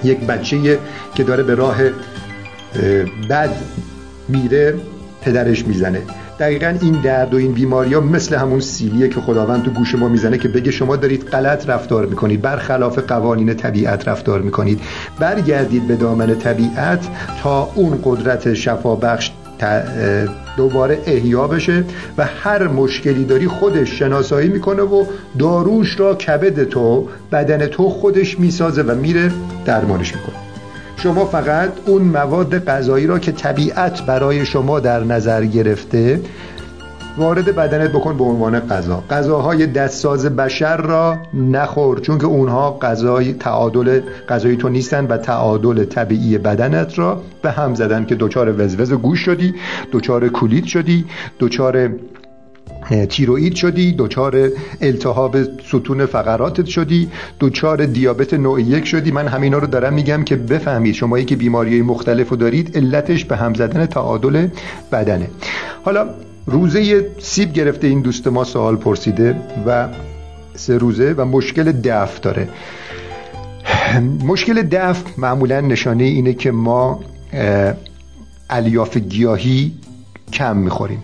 یک 0.04 0.20
بچه 0.20 0.80
که 1.16 1.24
داره 1.24 1.44
به 1.44 1.56
راه 1.56 1.78
بد 3.30 3.56
میره 4.30 4.74
پدرش 5.22 5.68
می‌زنه. 5.68 6.02
دقیقا 6.40 6.78
این 6.82 7.02
درد 7.02 7.34
و 7.34 7.38
این 7.38 7.52
بیماری 7.52 7.94
ها 7.94 8.00
مثل 8.00 8.36
همون 8.36 8.60
سیلیه 8.60 9.10
که 9.10 9.22
خداوند 9.22 9.64
تو 9.64 9.72
گوش 9.72 9.96
ما 9.96 10.08
می‌زنه 10.08 10.38
که 10.38 10.48
بگه 10.48 10.72
شما 10.72 10.96
دارید 10.96 11.24
غلط 11.24 11.70
رفتار 11.70 12.06
می‌کنید 12.06 12.42
برخلاف 12.42 13.00
قوانین 13.00 13.54
طبیعت 13.54 14.08
رفتار 14.08 14.42
می‌کنید. 14.42 14.82
برگردید 15.20 15.88
به 15.88 15.96
دامن 15.96 16.36
طبیعت 16.36 17.08
تا 17.44 17.72
اون 17.76 18.00
قدرت 18.04 18.54
شفابخش 18.54 19.32
دوباره 20.58 21.00
احیا 21.06 21.48
بشه 21.48 21.84
و 22.18 22.26
هر 22.26 22.68
مشکلی 22.68 23.26
داری 23.26 23.48
خودش 23.48 24.00
شناسایی 24.00 24.50
می‌کنه 24.50 24.82
و 24.82 25.06
داروش 25.40 26.00
را 26.00 26.16
کبد 26.16 26.64
تو 26.64 27.08
بدن 27.32 27.68
تو 27.68 27.90
خودش 27.90 28.40
می‌سازه 28.40 28.82
و 28.82 28.96
میره 28.96 29.32
درمانش 29.66 30.16
می‌کنه. 30.16 30.35
شما 31.06 31.26
فقط 31.26 31.70
اون 31.86 32.02
مواد 32.02 32.66
غذایی 32.66 33.08
را 33.08 33.20
که 33.20 33.32
طبیعت 33.32 34.06
برای 34.06 34.46
شما 34.46 34.80
در 34.80 35.04
نظر 35.04 35.46
گرفته 35.46 36.22
وارد 37.18 37.56
بدنت 37.56 37.92
بکن 37.92 38.18
به 38.18 38.24
عنوان 38.24 38.60
غذا. 38.60 39.04
غذاهای 39.10 39.68
دستساز 39.68 40.26
بشر 40.26 40.78
را 40.78 41.18
نخور 41.34 42.00
چون 42.00 42.18
که 42.18 42.26
اونها 42.26 42.78
غذای 42.82 43.34
تعادل 43.34 44.02
غذایی 44.30 44.58
تو 44.58 44.70
نیستن 44.70 45.06
و 45.06 45.18
تعادل 45.18 45.86
طبیعی 45.86 46.38
بدنت 46.38 47.00
را 47.00 47.22
به 47.42 47.52
هم 47.52 47.76
زدن 47.76 48.06
که 48.06 48.16
دچار 48.16 48.62
وزوز 48.62 48.94
گوش 48.94 49.20
شدی 49.20 49.56
دچار 49.92 50.28
کولید 50.28 50.66
شدی 50.66 51.06
دچار 51.40 51.90
تیروئید 53.10 53.56
شدی 53.56 53.96
دچار 53.98 54.50
التهاب 54.82 55.44
ستون 55.44 56.06
فقراتت 56.06 56.66
شدی 56.66 57.10
دچار 57.40 57.86
دیابت 57.86 58.34
نوع 58.34 58.62
یک 58.62 58.86
شدی. 58.86 59.12
من 59.12 59.28
همینا 59.28 59.58
رو 59.58 59.68
دارم 59.68 59.94
میگم 59.94 60.24
که 60.24 60.36
بفهمید 60.36 60.96
شمایی 60.96 61.26
که 61.26 61.36
بیماری 61.36 61.82
مختلف 61.82 62.30
رو 62.30 62.36
دارید 62.36 62.78
علتش 62.78 63.26
به 63.26 63.36
هم 63.36 63.54
زدن 63.54 63.86
تعادل 63.86 64.48
بدنه. 64.92 65.28
حالا 65.84 66.10
روزه 66.46 67.10
سیب 67.20 67.54
گرفته 67.54 67.88
این 67.88 68.02
دوست 68.02 68.28
ما 68.28 68.44
سوال 68.44 68.76
پرسیده 68.76 69.36
و 69.68 69.88
سه 70.56 70.78
روزه 70.78 71.14
و 71.18 71.26
مشکل 71.26 71.72
دفع 71.72 72.20
داره. 72.20 72.50
مشکل 74.24 74.62
دفع 74.62 75.10
معمولا 75.18 75.62
نشانه 75.62 76.04
اینه 76.04 76.34
که 76.34 76.52
ما 76.52 77.00
الیاف 78.50 78.98
گیاهی 78.98 79.72
کم 80.34 80.58
می‌خوریم 80.58 81.04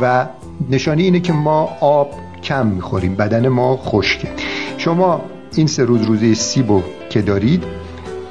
و 0.00 0.26
نشانی 0.70 1.02
اینه 1.02 1.20
که 1.20 1.32
ما 1.32 1.68
آب 1.80 2.10
کم 2.42 2.66
می‌خوریم 2.66 3.14
بدن 3.14 3.48
ما 3.48 3.76
خشکه. 3.76 4.28
شما 4.76 5.20
این 5.56 5.66
سه 5.66 5.84
روز 5.84 6.02
روزه 6.02 6.34
سیبو 6.34 6.82
که 7.10 7.22
دارید 7.22 7.64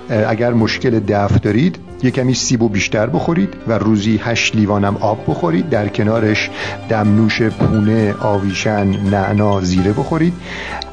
اگر 0.10 0.54
مشکل 0.54 1.00
دفع 1.00 1.38
دارید 1.38 1.80
یه 2.04 2.12
کمی 2.12 2.34
سیب 2.34 2.62
و 2.62 2.70
بیشتر 2.70 3.06
بخورید 3.06 3.50
و 3.68 3.78
روزی 3.78 4.20
هشت 4.24 4.56
لیوانم 4.56 4.98
آب 4.98 5.24
بخورید 5.28 5.70
در 5.70 5.88
کنارش 5.88 6.50
دمنوش 6.90 7.42
پونه 7.42 8.16
آویشن 8.22 8.88
نعنا 8.88 9.62
زیره 9.62 9.92
بخورید. 9.92 10.34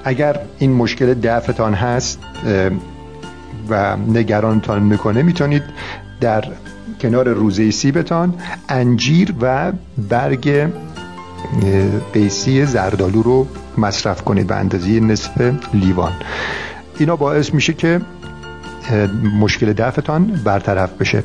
اگر 0.05 0.41
این 0.59 0.73
مشکل 0.73 1.15
دفتان 1.15 1.75
هست 1.75 2.19
و 3.69 3.97
نگرانتان 3.97 4.83
می‌کنه 4.83 5.23
می‌تونید 5.23 5.63
در 6.21 6.45
کنار 7.01 7.29
روزه 7.29 7.71
سیبتان 7.71 8.35
انجیر 8.69 9.35
و 9.41 9.73
برگ 10.09 10.69
قیسی 12.13 12.67
زردالو 12.67 13.23
رو 13.23 13.47
مصرف 13.79 14.23
کنید 14.23 14.47
به 14.47 14.55
اندازه 14.55 15.01
نصف 15.01 15.53
لیوان. 15.75 16.13
اینا 16.99 17.17
باعث 17.17 17.55
میشه 17.55 17.73
که 17.73 18.01
مشکل 19.41 19.73
دفتان 19.73 20.41
برطرف 20.45 20.91
بشه. 20.93 21.23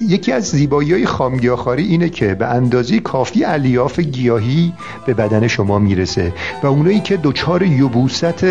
یکی 0.00 0.32
از 0.32 0.44
زیبایی 0.44 0.92
های 0.92 1.06
خامگیاخاری 1.06 1.86
اینه 1.86 2.08
که 2.08 2.34
به 2.34 2.46
اندازه 2.46 3.00
کافی 3.00 3.44
الیاف 3.44 4.00
گیاهی 4.00 4.72
به 5.06 5.14
بدن 5.14 5.46
شما 5.46 5.78
می‌رسه 5.78 6.32
و 6.62 6.66
اونایی 6.66 7.00
که 7.00 7.16
دچار 7.16 7.62
یبوست 7.62 8.44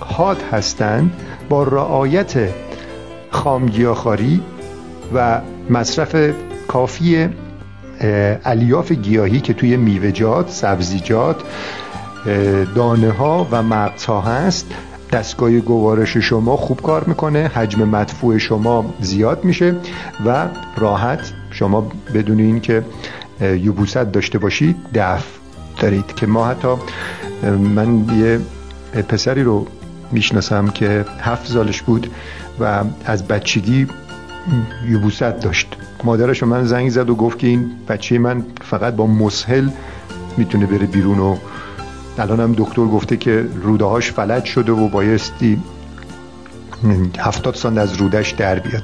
حاد 0.00 0.42
هستند 0.52 1.12
با 1.48 1.62
رعایت 1.62 2.48
خامگیاخاری 3.30 4.40
و 5.14 5.40
مصرف 5.70 6.16
کافی 6.68 7.28
الیاف 8.44 8.92
گیاهی 8.92 9.40
که 9.40 9.52
توی 9.54 9.76
میوه‌جات، 9.76 10.50
سبزیجات، 10.50 11.36
دانه 12.74 13.10
ها 13.10 13.48
و 13.50 13.62
مغز 13.62 14.06
هست. 14.06 14.66
دستگاه 15.12 15.50
گوارش 15.50 16.16
شما 16.16 16.56
خوب 16.56 16.82
کار 16.82 17.04
می‌کنه. 17.04 17.48
حجم 17.54 17.88
مدفوع 17.88 18.38
شما 18.38 18.94
زیاد 19.00 19.44
میشه 19.44 19.74
و 20.26 20.48
راحت 20.76 21.32
شما 21.50 21.92
بدون 22.14 22.38
اینکه 22.38 22.84
یبوست 23.40 23.98
داشته 23.98 24.38
باشید 24.38 24.76
دفع 24.94 25.24
دارید 25.80 26.14
که 26.14 26.26
ما 26.26 26.46
حتی 26.46 26.68
من 27.74 28.04
یه 28.18 28.40
پسری 29.08 29.42
رو 29.42 29.66
می‌شناسم 30.12 30.68
که 30.68 31.04
هفت 31.20 31.46
سالش 31.46 31.82
بود 31.82 32.10
و 32.60 32.84
از 33.04 33.28
بچگی 33.28 33.86
یبوست 34.88 35.22
داشت. 35.22 35.76
مادرش 36.04 36.42
من 36.42 36.64
زنگ 36.64 36.90
زد 36.90 37.10
و 37.10 37.14
گفت 37.14 37.38
که 37.38 37.46
این 37.46 37.70
بچه 37.88 38.18
من 38.18 38.44
فقط 38.60 38.94
با 38.94 39.06
مسهل 39.06 39.68
می‌تونه 40.36 40.66
بره 40.66 40.86
بیرون 40.86 41.18
و 41.18 41.36
الان 42.18 42.40
هم 42.40 42.54
دکتر 42.58 42.84
گفته 42.84 43.16
که 43.16 43.46
رودهاش 43.62 44.12
فلج 44.12 44.44
شده 44.44 44.72
و 44.72 44.88
بایستی 44.88 45.60
هفتاد 47.18 47.54
سال 47.54 47.78
از 47.78 47.94
رودش 47.94 48.30
در 48.30 48.58
بیاد. 48.58 48.82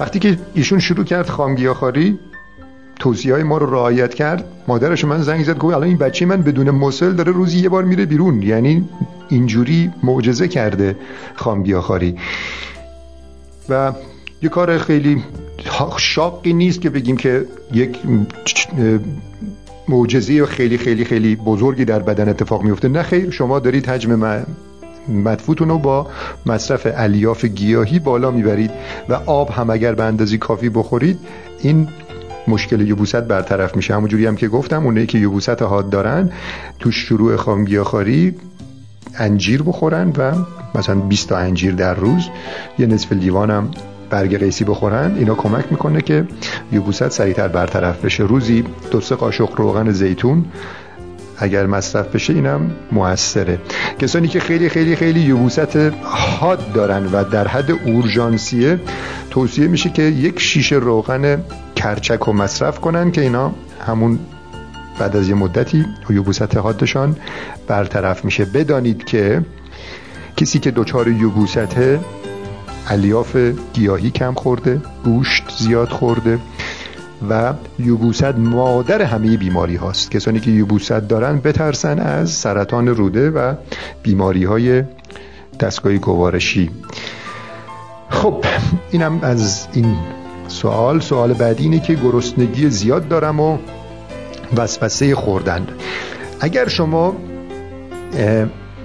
وقتی 0.00 0.18
که 0.18 0.38
ایشون 0.54 0.78
شروع 0.78 1.04
کرد 1.04 1.28
خامگیاخاری 1.28 2.18
توصیه 2.98 3.34
های 3.34 3.42
ما 3.42 3.58
رو 3.58 3.74
رعایت 3.74 4.14
کرد 4.14 4.44
مادرش 4.68 5.04
من 5.04 5.22
زنگ 5.22 5.44
زد 5.44 5.58
گفت 5.58 5.74
الان 5.74 5.88
این 5.88 5.96
بچه 5.96 6.26
من 6.26 6.42
بدون 6.42 6.70
مسل 6.70 7.12
داره 7.12 7.32
روزی 7.32 7.58
یه 7.58 7.68
بار 7.68 7.84
میره 7.84 8.06
بیرون. 8.06 8.42
یعنی 8.42 8.88
اینجوری 9.28 9.90
معجزه 10.02 10.48
کرده 10.48 10.96
خامگیاخاری 11.34 12.16
و 13.68 13.92
یه 14.44 14.50
کار 14.50 14.78
خیلی 14.78 15.22
شاقی 15.98 16.52
نیست 16.52 16.80
که 16.80 16.90
بگیم 16.90 17.16
که 17.16 17.46
یک 17.72 17.98
معجزه 19.88 20.46
خیلی 20.46 20.78
خیلی 20.78 21.04
خیلی 21.04 21.36
بزرگی 21.36 21.84
در 21.84 21.98
بدن 21.98 22.28
اتفاق 22.28 22.62
میفته 22.62 22.88
نه 22.88 23.02
خیر 23.02 23.30
شما 23.30 23.58
دارید 23.58 23.86
حجم 23.86 24.44
مدفوتون 25.08 25.68
رو 25.68 25.78
با 25.78 26.06
مصرف 26.46 26.86
الیاف 26.96 27.44
گیاهی 27.44 27.98
بالا 27.98 28.30
می‌برید 28.30 28.70
و 29.08 29.14
آب 29.14 29.50
هم 29.50 29.70
اگر 29.70 29.94
به 29.94 30.02
اندازی 30.02 30.38
کافی 30.38 30.68
بخورید 30.68 31.18
این 31.60 31.88
مشکل 32.48 32.80
یبوست 32.80 33.16
برطرف 33.16 33.76
میشه. 33.76 33.94
همونجوری 33.94 34.26
هم 34.26 34.36
که 34.36 34.48
گفتم 34.48 34.84
اونایی 34.84 35.06
که 35.06 35.18
یبوست 35.18 35.62
حاد 35.62 35.90
دارن 35.90 36.32
تو 36.78 36.90
شروع 36.90 37.36
خامگیاخواری 37.36 38.34
انجیر 39.18 39.62
بخورن 39.62 40.12
و 40.16 40.32
مثلا 40.74 40.94
20 40.94 41.28
تا 41.28 41.36
انجیر 41.36 41.74
در 41.74 41.94
روز. 41.94 42.28
یه 42.78 42.86
نصف 42.86 43.12
لیوان 43.12 43.50
هم 43.50 43.70
برگ 44.14 44.38
قیسی 44.38 44.64
بخورن 44.64 45.14
اینا 45.18 45.34
کمک 45.34 45.64
می‌کنه 45.70 46.00
که 46.00 46.24
یبوست 46.72 47.08
سریعتر 47.08 47.48
برطرف 47.48 48.04
بشه. 48.04 48.22
روزی 48.22 48.64
دو 48.90 49.00
سه 49.00 49.14
قاشق 49.14 49.50
روغن 49.56 49.90
زیتون 49.90 50.44
اگر 51.38 51.66
مصرف 51.66 52.14
بشه 52.14 52.32
اینم 52.32 52.70
موثره. 52.92 53.58
کسانی 53.98 54.28
که 54.28 54.40
خیلی 54.40 54.68
خیلی 54.68 54.96
خیلی 54.96 55.20
یبوست 55.20 55.76
حاد 56.02 56.72
دارن 56.72 57.06
و 57.06 57.24
در 57.24 57.48
حد 57.48 57.70
اورژانسیه 57.70 58.80
توصیه 59.30 59.66
میشه 59.66 59.90
که 59.90 60.02
یک 60.02 60.40
شیشه 60.40 60.76
روغن 60.76 61.42
کرچک 61.76 62.18
رو 62.26 62.32
مصرف 62.32 62.80
کنن 62.80 63.10
که 63.10 63.20
اینا 63.20 63.52
همون 63.86 64.18
بعد 64.98 65.16
از 65.16 65.28
یه 65.28 65.34
مدتی 65.34 65.86
یبوست 66.10 66.56
حادشان 66.56 67.16
برطرف 67.66 68.24
میشه. 68.24 68.44
بدانید 68.44 69.04
که 69.04 69.42
کسی 70.36 70.58
که 70.58 70.70
دچار 70.70 71.08
یبوسته 71.08 72.00
الیاف 72.88 73.36
گیاهی 73.72 74.10
کم 74.10 74.34
خورده 74.34 74.80
گوشت 75.04 75.44
زیاد 75.58 75.88
خورده 75.88 76.38
و 77.30 77.54
یوبوست 77.78 78.24
مادر 78.24 79.02
همه 79.02 79.36
بیماری 79.36 79.76
هاست. 79.76 80.10
کسانی 80.10 80.40
که 80.40 80.50
یوبوست 80.50 80.92
دارن 80.92 81.38
بترسن 81.38 81.98
از 81.98 82.30
سرطان 82.30 82.88
روده 82.88 83.30
و 83.30 83.54
بیماری 84.02 84.44
های 84.44 84.84
دستگاه 85.60 85.96
گوارشی. 85.96 86.70
خب 88.10 88.44
اینم 88.90 89.18
از 89.22 89.66
این 89.72 89.96
سوال. 90.48 91.00
سوال 91.00 91.32
بعدی 91.32 91.62
اینه 91.62 91.80
که 91.80 91.94
گرسنگی 91.94 92.70
زیاد 92.70 93.08
دارم 93.08 93.40
و 93.40 93.58
وسوسه 94.56 95.14
خوردن. 95.14 95.66
اگر 96.40 96.68
شما 96.68 97.16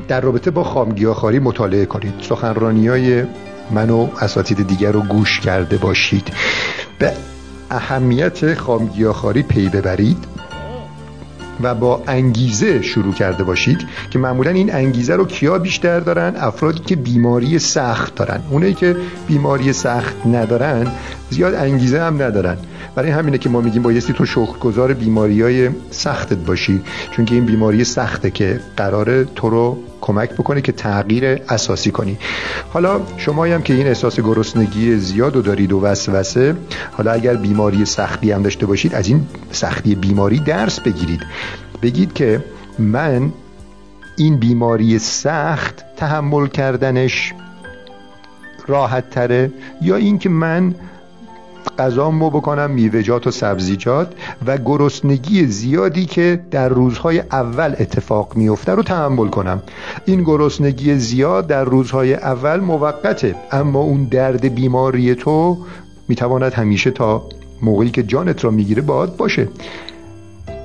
در 0.07 0.21
رابطه 0.21 0.51
با 0.51 0.63
خامگیاخاری 0.63 1.39
مطالعه 1.39 1.85
کنید 1.85 2.13
سخنرانی 2.21 2.87
های 2.87 3.23
من 3.71 3.89
و 3.89 4.09
اساتید 4.21 4.67
دیگر 4.67 4.91
رو 4.91 5.01
گوش 5.01 5.39
کرده 5.39 5.77
باشید. 5.77 6.33
به 6.99 7.11
اهمیت 7.71 8.53
خامگیاخاری 8.53 9.43
پی 9.43 9.69
ببرید 9.69 10.25
و 11.61 11.75
با 11.75 12.03
انگیزه 12.07 12.81
شروع 12.81 13.13
کرده 13.13 13.43
باشید 13.43 13.87
که 14.11 14.19
معمولا 14.19 14.51
این 14.51 14.75
انگیزه 14.75 15.15
رو 15.15 15.25
کیا 15.25 15.59
بیشتر 15.59 15.99
دارن؟ 15.99 16.35
افرادی 16.35 16.79
که 16.79 16.95
بیماری 16.95 17.59
سخت 17.59 18.15
دارن. 18.15 18.41
اونایی 18.49 18.73
که 18.73 18.95
بیماری 19.27 19.73
سخت 19.73 20.25
ندارن 20.25 20.91
زیاد 21.29 21.53
انگیزه 21.53 22.01
هم 22.01 22.21
ندارن. 22.21 22.57
برای 22.99 23.11
همینه 23.11 23.37
که 23.37 23.49
ما 23.49 23.61
میگیم 23.61 23.81
بایستی 23.81 24.13
تو 24.13 24.25
شکرگزار 24.25 24.93
بیماری 24.93 25.41
های 25.41 25.69
سختت 25.91 26.37
باشی 26.37 26.81
چون 27.11 27.25
که 27.25 27.35
این 27.35 27.45
بیماری 27.45 27.83
سخته 27.83 28.31
که 28.31 28.59
قرار 28.77 29.23
تو 29.23 29.49
رو 29.49 29.77
کمک 30.01 30.33
بکنه 30.33 30.61
که 30.61 30.71
تغییر 30.71 31.41
اساسی 31.49 31.91
کنی. 31.91 32.17
حالا 32.73 33.01
شما 33.17 33.45
هم 33.45 33.61
که 33.61 33.73
این 33.73 33.87
احساس 33.87 34.19
گرسنگی 34.19 34.95
زیاد 34.95 35.35
و 35.35 35.41
دارید 35.41 35.71
و 35.71 35.81
وسوسه 35.81 36.55
حالا 36.91 37.11
اگر 37.11 37.35
بیماری 37.35 37.85
سختی 37.85 38.31
هم 38.31 38.43
داشته 38.43 38.65
باشید 38.65 38.95
از 38.95 39.07
این 39.07 39.27
سختی 39.51 39.95
بیماری 39.95 40.39
درس 40.39 40.79
بگیرید. 40.79 41.21
بگید 41.81 42.13
که 42.13 42.43
من 42.79 43.31
این 44.17 44.37
بیماری 44.37 44.99
سخت 44.99 45.83
تحمل 45.97 46.47
کردنش 46.47 47.33
راحت 48.67 49.09
تره 49.09 49.51
یا 49.81 49.95
اینکه 49.95 50.29
من 50.29 50.75
غذامو 51.79 52.29
بکنم 52.29 52.71
میوه‌جات 52.71 53.27
و 53.27 53.31
سبزیجات 53.31 54.13
و 54.45 54.57
گرسنگی 54.57 55.45
زیادی 55.45 56.05
که 56.05 56.39
در 56.51 56.69
روزهای 56.69 57.19
اول 57.19 57.75
اتفاق 57.79 58.35
میفته 58.35 58.71
رو 58.71 58.83
تحمل 58.83 59.27
کنم. 59.27 59.61
این 60.05 60.23
گرسنگی 60.23 60.95
زیاد 60.95 61.47
در 61.47 61.63
روزهای 61.63 62.13
اول 62.13 62.59
موقته 62.59 63.35
اما 63.51 63.79
اون 63.79 64.03
درد 64.03 64.55
بیماری 64.55 65.15
تو 65.15 65.57
می‌تواند 66.07 66.53
همیشه 66.53 66.91
تا 66.91 67.23
موقعی 67.61 67.89
که 67.89 68.03
جانت 68.03 68.43
را 68.43 68.51
می‌گیره 68.51 68.81
باد 68.81 69.17
باشه. 69.17 69.47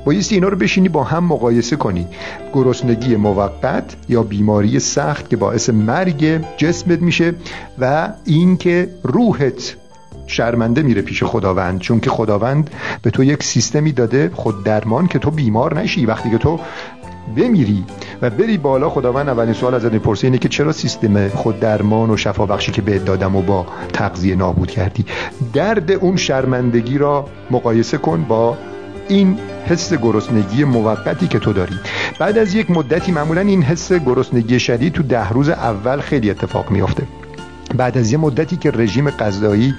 بایستی 0.04 0.34
اینا 0.34 0.48
رو 0.48 0.56
بشینی 0.56 0.88
با 0.88 1.02
هم 1.02 1.24
مقایسه 1.24 1.76
کنی. 1.76 2.06
گرسنگی 2.52 3.16
موقت 3.16 3.96
یا 4.08 4.22
بیماری 4.22 4.80
سخت 4.80 5.30
که 5.30 5.36
باعث 5.36 5.70
مرگ 5.70 6.40
جسمت 6.56 7.02
میشه 7.02 7.34
و 7.78 8.08
اینکه 8.24 8.88
روحت 9.02 9.76
شرمنده 10.26 10.82
میره 10.82 11.02
پیش 11.02 11.24
خداوند 11.24 11.80
چون 11.80 12.00
که 12.00 12.10
خداوند 12.10 12.70
به 13.02 13.10
تو 13.10 13.24
یک 13.24 13.42
سیستمی 13.42 13.92
داده 13.92 14.30
خود 14.34 14.64
درمان 14.64 15.06
که 15.06 15.18
تو 15.18 15.30
بیمار 15.30 15.80
نشی. 15.80 16.06
وقتی 16.06 16.30
که 16.30 16.38
تو 16.38 16.60
بمیری 17.36 17.84
و 18.22 18.30
بری 18.30 18.58
بالا 18.58 18.90
خداوند 18.90 19.28
اولین 19.28 19.54
سوال 19.54 19.74
ازت 19.74 19.92
می‌پرسه 19.92 20.26
اینه 20.26 20.38
که 20.38 20.48
چرا 20.48 20.72
سیستم 20.72 21.28
خود 21.28 21.60
درمان 21.60 22.10
و 22.10 22.16
شفا 22.16 22.46
بخشی 22.46 22.72
که 22.72 22.82
بهت 22.82 23.04
دادم 23.04 23.36
و 23.36 23.42
با 23.42 23.66
تغذیه 23.92 24.36
نابود 24.36 24.70
کردی؟ 24.70 25.04
درد 25.52 25.90
اون 25.90 26.16
شرمندگی 26.16 26.98
را 26.98 27.28
مقایسه 27.50 27.98
کن 27.98 28.24
با 28.28 28.56
این 29.08 29.38
حس 29.66 29.94
گرسنگی 29.94 30.64
موقتی 30.64 31.26
که 31.26 31.38
تو 31.38 31.52
داری. 31.52 31.74
بعد 32.18 32.38
از 32.38 32.54
یک 32.54 32.70
مدتی 32.70 33.12
معمولا 33.12 33.40
این 33.40 33.62
حس 33.62 33.92
گرسنگی 33.92 34.60
شدید 34.60 34.92
تو 34.92 35.02
ده 35.02 35.28
روز 35.28 35.48
اول 35.48 36.00
خیلی 36.00 36.30
اتفاق 36.30 36.70
میافته. 36.70 37.02
بعد 37.76 37.98
از 37.98 38.12
یه 38.12 38.18
مدتی 38.18 38.56
که 38.56 38.70
رژیم 38.70 39.10
غذایی 39.10 39.74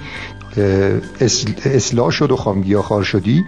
اصلاح 1.64 2.10
شد 2.10 2.32
و 2.32 2.36
خار 2.82 3.02
شدی 3.02 3.44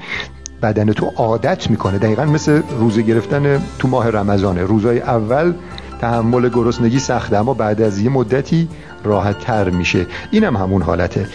بدن 0.62 0.92
تو 0.92 1.06
عادت 1.16 1.70
می‌کنه. 1.70 1.98
دقیقا 1.98 2.24
مثل 2.24 2.62
روزه 2.78 3.02
گرفتن 3.02 3.62
تو 3.78 3.88
ماه 3.88 4.10
رمضانه. 4.10 4.62
روزای 4.62 5.00
اول 5.00 5.52
تحمل 6.00 6.48
گرسنگی 6.48 6.98
سخته 6.98 7.36
اما 7.36 7.54
بعد 7.54 7.82
از 7.82 7.98
یه 7.98 8.10
مدتی 8.10 8.68
راحت 9.04 9.40
تر 9.40 9.70
میشه. 9.70 10.06
اینم 10.30 10.56
هم 10.56 10.62
همون 10.62 10.82
حالته. 10.82 11.28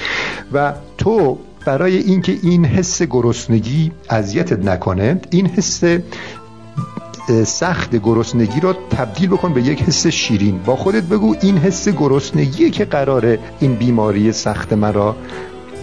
و 0.54 0.74
تو 0.98 1.38
برای 1.66 1.98
اینکه 1.98 2.38
این 2.44 2.66
حس 2.66 3.02
گرسنگی 3.02 3.92
اذیتت 4.10 4.66
نکنه 4.66 5.22
این 5.30 5.48
حس 5.48 5.84
سخت 7.46 7.96
گرسنگی 7.96 8.60
رو 8.60 8.74
تبدیل 8.98 9.30
بکن 9.30 9.54
به 9.54 9.62
یک 9.62 9.84
حس 9.84 10.08
شیرین. 10.08 10.60
با 10.66 10.76
خودت 10.76 11.04
بگو 11.04 11.36
این 11.42 11.58
حس 11.58 11.90
گرسنگی 11.90 12.70
که 12.70 12.86
قراره 12.86 13.40
این 13.60 13.76
بیماری 13.76 14.32
سخت 14.32 14.74
مرا 14.74 15.16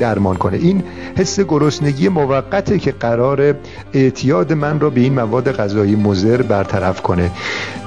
درمان 0.01 0.37
کنه. 0.37 0.57
این 0.57 0.83
حس 1.17 1.41
گرسنگی 1.41 2.09
موقته 2.09 2.79
که 2.79 2.93
قرار 2.93 3.55
اعتیاد 3.93 4.53
من 4.53 4.81
را 4.81 4.91
به 4.91 5.01
این 5.01 5.15
مواد 5.15 5.53
غذایی 5.53 5.97
مضر 5.97 6.43
برطرف 6.43 7.03
کنه. 7.03 7.31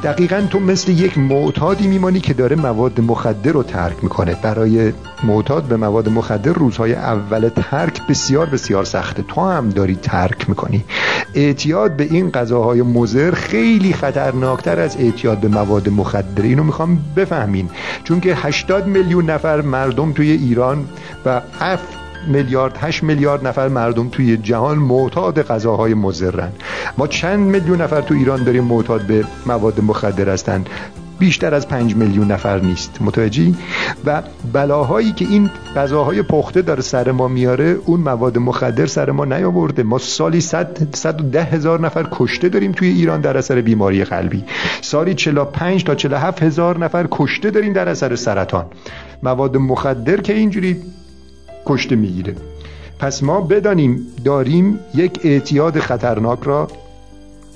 دقیقا 0.04 0.44
تو 0.50 0.60
مثل 0.60 0.92
یک 0.92 1.18
معتادی 1.18 1.88
میمانی 1.88 2.20
که 2.20 2.34
داره 2.34 2.56
مواد 2.56 3.02
مخدر 3.02 3.52
رو 3.52 3.64
ترک 3.64 4.04
می‌کنه. 4.04 4.36
برای 4.42 4.94
معتاد 5.24 5.64
به 5.64 5.78
مواد 5.78 6.10
مخدر 6.10 6.54
روزهای 6.54 6.94
اول 6.94 7.50
ترک 7.50 8.08
بسیار 8.08 8.46
بسیار 8.46 8.86
سخته. 8.86 9.24
تو 9.28 9.42
هم 9.42 9.70
داری 9.70 9.96
ترک 9.96 10.50
می‌کنی. 10.50 10.84
اعتیاد 11.34 11.98
به 11.98 12.04
این 12.04 12.30
غذاهای 12.30 12.82
مضر 12.82 13.32
خیلی 13.32 13.94
خطرناکتر 13.94 14.80
از 14.80 14.98
اعتیاد 15.00 15.38
به 15.38 15.48
مواد 15.48 15.90
مخدر. 15.90 16.44
اینو 16.44 16.64
می‌خوام 16.64 17.00
بفهمین. 17.16 17.70
چون 18.04 18.20
که 18.20 18.36
80 18.36 18.88
میلیون 18.88 19.30
نفر 19.30 19.62
مردم 19.62 20.12
توی 20.12 20.32
ایران 20.32 20.86
و 21.26 21.42
7 21.60 22.03
میلیارد 22.28 22.78
8 22.78 23.04
میلیارد 23.04 23.48
نفر 23.48 23.68
مردم 23.68 24.10
توی 24.10 24.38
جهان 24.38 24.78
معتاد 24.78 25.42
غذاهای 25.42 25.94
مضرن. 25.94 26.52
ما 26.98 27.08
چند 27.08 27.40
میلیون 27.40 27.82
نفر 27.82 28.02
تو 28.02 28.14
ایران 28.14 28.44
داریم 28.44 28.64
معتاد 28.64 29.02
به 29.02 29.26
مواد 29.46 29.82
مخدر 29.82 30.30
هستن 30.30 30.66
بیشتر 31.20 31.54
از 31.54 31.68
پنج 31.68 31.96
میلیون 31.96 32.32
نفر 32.32 32.60
نیست. 32.60 32.98
متوجهی؟ 33.02 33.56
و 34.06 34.22
بلاهایی 34.54 35.12
که 35.12 35.26
این 35.26 35.50
غذاهای 35.76 36.22
پخته 36.22 36.62
داره 36.62 36.82
سر 36.82 37.12
ما 37.12 37.28
میاره 37.28 37.78
اون 37.86 38.00
مواد 38.00 38.38
مخدر 38.38 38.86
سر 38.86 39.12
ما 39.12 39.26
نیاورده. 39.26 39.84
ما 39.84 39.98
سالی 39.98 40.42
صد, 40.42 40.96
صد 40.96 41.22
و 41.22 41.30
ده 41.30 41.44
هزار 41.44 41.82
نفر 41.82 42.08
کشته 42.12 42.50
داریم 42.50 42.72
توی 42.72 42.88
ایران 42.88 43.22
در 43.22 43.38
اثر 43.38 43.62
بیماری 43.62 44.04
قلبی. 44.04 44.44
سالی 44.82 45.14
45 45.14 45.84
تا 45.84 45.96
47 45.96 46.44
هزار 46.44 46.78
نفر 46.78 47.08
کشته 47.12 47.52
داریم 47.52 47.74
در 47.74 47.90
اثر 47.90 48.16
سرطان. 48.16 48.66
مواد 49.24 49.58
مخدر 49.58 50.22
که 50.22 50.34
اینجوری 50.34 50.82
کشته 51.66 51.96
می‌گیره. 51.96 52.36
پس 53.00 53.24
ما 53.24 53.42
بدانیم 53.42 54.08
داریم 54.26 54.80
یک 54.96 55.20
اعتیاد 55.24 55.80
خطرناک 55.80 56.40
را 56.44 56.68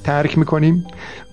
ترک 0.03 0.37
می‌کنیم 0.37 0.85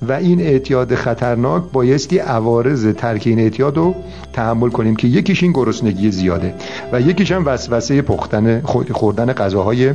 و 0.02 0.12
این 0.12 0.40
اعتیاد 0.40 0.94
خطرناک 0.94 1.62
بایستی 1.72 2.18
عوارض 2.18 2.86
ترک 2.86 3.22
این 3.26 3.38
اعتیاد 3.38 3.76
رو 3.76 3.94
تحمل 4.32 4.70
کنیم 4.70 4.96
که 4.96 5.08
یکیش 5.08 5.42
این 5.42 5.52
گرسنگی 5.52 6.10
زیاده 6.10 6.54
و 6.92 7.00
یکیش 7.00 7.32
هم 7.32 7.46
وسوسه 7.46 8.02
پختن 8.02 8.60
خوردن 8.92 9.32
غذاهای 9.32 9.92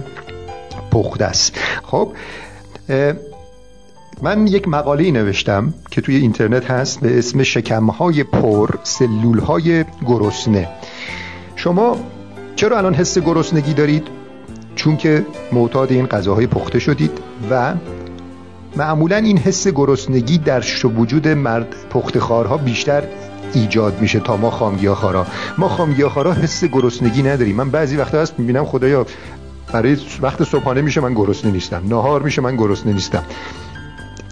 پخته 0.92 1.26
است. 1.26 1.58
خب 1.84 2.12
من 4.22 4.48
یک 4.48 4.68
مقاله 4.68 5.12
نوشتم 5.12 5.74
که 5.92 6.02
توی 6.02 6.15
اینترنت 6.15 6.72
هست 6.72 7.00
به 7.00 7.18
اسم 7.18 7.44
شکمهای 7.44 8.24
پر 8.24 8.70
سلولهای 8.84 9.86
گرسنه. 10.08 10.68
شما 11.56 11.98
چرا 12.60 12.78
الان 12.78 12.93
حس 12.93 13.17
گرسنگی 13.19 13.74
دارید؟ 13.74 14.08
چون 14.76 14.98
که 14.98 15.26
معتاد 15.52 15.91
این 15.91 16.06
غذاهای 16.06 16.48
پخته 16.48 16.80
شدید 16.80 17.12
و 17.52 17.74
معمولا 18.76 19.15
این 19.15 19.38
حس 19.38 19.67
گرسنگی 19.67 20.38
در 20.38 20.63
وجود 20.98 21.28
مرد 21.28 21.76
پختخارها 21.89 22.58
بیشتر 22.58 23.04
ایجاد 23.54 24.02
میشه 24.02 24.19
تا 24.19 24.38
ما 24.38 24.52
خامگیاخارا 24.52 25.28
ما 25.58 25.69
خامگیاخارا 25.69 26.34
حس 26.34 26.63
گرسنگی 26.63 27.24
نداریم. 27.24 27.56
من 27.56 27.69
بعضی 27.69 27.98
وقتا 27.98 28.22
هست 28.22 28.39
می‌بینم 28.39 28.65
خدایا 28.65 29.06
برای 29.74 29.98
وقت 30.22 30.43
صبحانه 30.43 30.82
میشه 30.82 31.02
من 31.02 31.13
گرسنه 31.13 31.52
نیستم. 31.52 31.82
نهار 31.89 32.22
میشه 32.22 32.41
من 32.41 32.56
گرسنه 32.56 32.93
نیستم. 32.93 33.24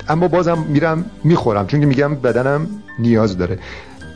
اما 0.09 0.27
بازم 0.27 0.57
میرم 0.69 1.05
می‌خورم. 1.23 1.67
چون 1.67 1.79
که 1.79 1.85
میگم 1.85 2.15
بدنم 2.15 2.67
نیاز 2.99 3.37
داره. 3.37 3.59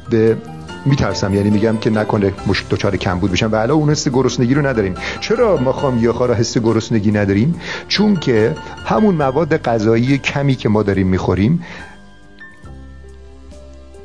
به 0.10 0.38
میترسم. 0.86 1.34
یعنی 1.34 1.50
میگم 1.50 1.78
که 1.78 1.90
نکنه 1.90 2.34
مشک 2.48 2.70
دچار 2.70 2.98
کمبود 2.98 3.32
بشم. 3.32 3.52
و 3.52 3.56
الان 3.56 3.78
اون 3.78 3.90
حس 3.90 4.08
گرسنگی 4.08 4.54
رو 4.54 4.68
نداریم. 4.68 4.94
چرا 5.20 5.58
ما 5.58 5.72
خامیاخا 5.72 6.26
را 6.26 6.36
حس 6.36 6.58
گرسنگی 6.58 7.12
نداریم؟ 7.12 7.56
چون 7.88 8.16
که 8.16 8.56
همون 8.86 9.16
مواد 9.16 9.58
غذایی 9.58 10.18
کمی 10.18 10.56
که 10.56 10.70
ما 10.70 10.84
داریم 10.84 11.08
می‌خوریم 11.08 11.64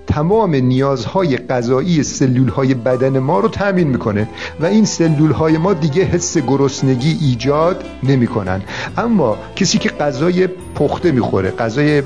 تمام 0.07 0.55
نیازهای 0.55 1.37
غذایی 1.37 2.03
سلول 2.03 2.49
های 2.49 2.75
بدن 2.75 3.19
ما 3.19 3.41
رو 3.41 3.49
تامین 3.49 3.89
می‌کنه 3.89 4.29
و 4.61 4.67
این 4.67 4.85
سلول 4.85 5.31
های 5.31 5.59
ما 5.59 5.75
دیگه 5.75 6.03
حس 6.03 6.39
گرسنگی 6.39 7.19
ایجاد 7.21 7.85
نمی‌کنن. 8.03 8.63
اما 8.99 9.39
کسی 9.57 9.79
که 9.79 9.89
غذای 9.89 10.47
پخته 10.47 11.13
می‌خوره 11.13 11.51
غذای 11.51 12.03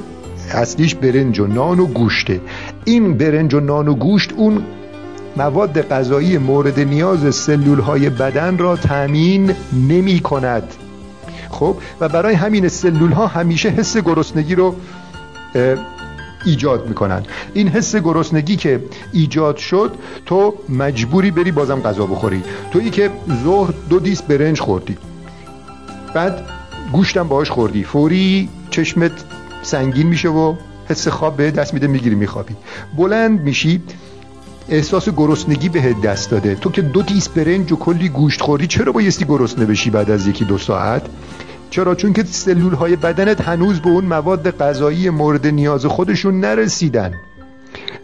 اصلیش 0.55 0.95
برنج 0.95 1.41
و 1.41 1.47
نان 1.47 1.81
و 1.81 1.87
گوشته. 1.87 2.41
این 2.85 3.17
برنج 3.17 3.55
و 3.55 3.61
نان 3.61 3.89
و 3.89 3.95
گوشت 3.95 4.33
اون 4.37 4.65
مواد 5.37 5.89
غذایی 5.89 6.39
مورد 6.39 6.81
نیاز 6.81 7.35
سلول 7.35 7.81
های 7.81 8.11
بدن 8.11 8.59
را 8.59 8.77
تامین 8.77 9.55
نمی 9.73 10.21
کند. 10.21 10.75
خب 11.51 11.77
و 12.01 12.09
برای 12.09 12.35
همین 12.35 12.69
سلول 12.69 13.13
ها 13.13 13.27
همیشه 13.27 13.69
حس 13.69 13.97
گرسنگی 13.97 14.55
رو 14.55 14.75
ایجاد 16.45 16.89
می‌کنن. 16.89 17.23
این 17.55 17.69
حس 17.69 17.97
گرسنگی 17.97 18.57
که 18.57 18.85
ایجاد 19.13 19.57
شد 19.57 19.95
تو 20.27 20.55
مجبوری 20.69 21.31
بری 21.31 21.53
بازم 21.53 21.81
غذا 21.81 22.07
بخوری. 22.07 22.43
تویی 22.73 22.91
که 22.91 23.11
ظهر 23.45 23.75
دو 23.91 23.99
دیس 23.99 24.23
برنج 24.23 24.61
خوردی 24.61 24.97
بعد 26.15 26.43
گوشتم 26.93 27.29
باهاش 27.29 27.51
خوردی. 27.51 27.85
فوری 27.85 28.49
چشمت 28.71 29.13
سنگین 29.63 30.07
میشه 30.07 30.29
و 30.29 30.55
حس 30.89 31.09
خواب 31.09 31.37
به 31.37 31.51
دست 31.51 31.75
میده 31.75 31.87
می‌گیری 31.87 32.15
میخوابی. 32.15 32.57
بلند 32.97 33.41
میشی 33.41 33.83
احساس 34.69 35.09
گرسنگی 35.09 35.69
به 35.69 35.97
دست 36.05 36.31
داده. 36.31 36.55
تو 36.55 36.71
که 36.71 36.83
دو 36.83 37.03
دیس 37.03 37.29
برنج 37.29 37.73
و 37.73 37.77
کلی 37.77 38.09
گوشت 38.09 38.41
خوری 38.41 38.67
چرا 38.67 38.93
بایستی 38.93 39.25
گرسنه 39.25 39.67
بشی 39.67 39.91
بعد 39.91 40.11
از 40.11 40.27
یکی 40.27 40.45
دو 40.45 40.59
ساعت؟ 40.59 41.03
چرا؟ 41.71 41.95
چون 41.95 42.13
که 42.13 42.25
سلول 42.25 42.75
های 42.75 42.97
بدنت 42.97 43.41
هنوز 43.41 43.81
به 43.81 43.91
اون 43.91 44.05
مواد 44.05 44.51
غذایی 44.59 45.11
مورد 45.11 45.47
نیاز 45.47 45.87
خودشون 45.87 46.41
نرسیدن. 46.41 47.15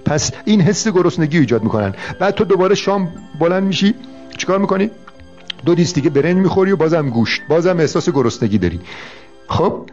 پس 0.05 0.31
این 0.45 0.61
حس 0.61 0.89
گرسنگی 0.89 1.39
ایجاد 1.39 1.63
می‌کنن. 1.63 1.95
بعد 2.21 2.35
تو 2.35 2.45
دوباره 2.45 2.75
شام 2.75 3.13
بلند 3.41 3.63
میشی 3.63 3.95
چیکار 4.39 4.59
می‌کنی؟ 4.59 4.91
دو 5.65 5.75
دیس 5.75 5.95
دیگه 5.95 6.11
برنج 6.11 6.37
می‌خوری 6.37 6.73
و 6.73 6.77
بازم 6.77 7.11
گوشت 7.11 7.41
بازم 7.49 7.79
احساس 7.79 8.09
گرسنگی 8.09 8.59
داری. 8.59 8.81
خب 9.49 9.87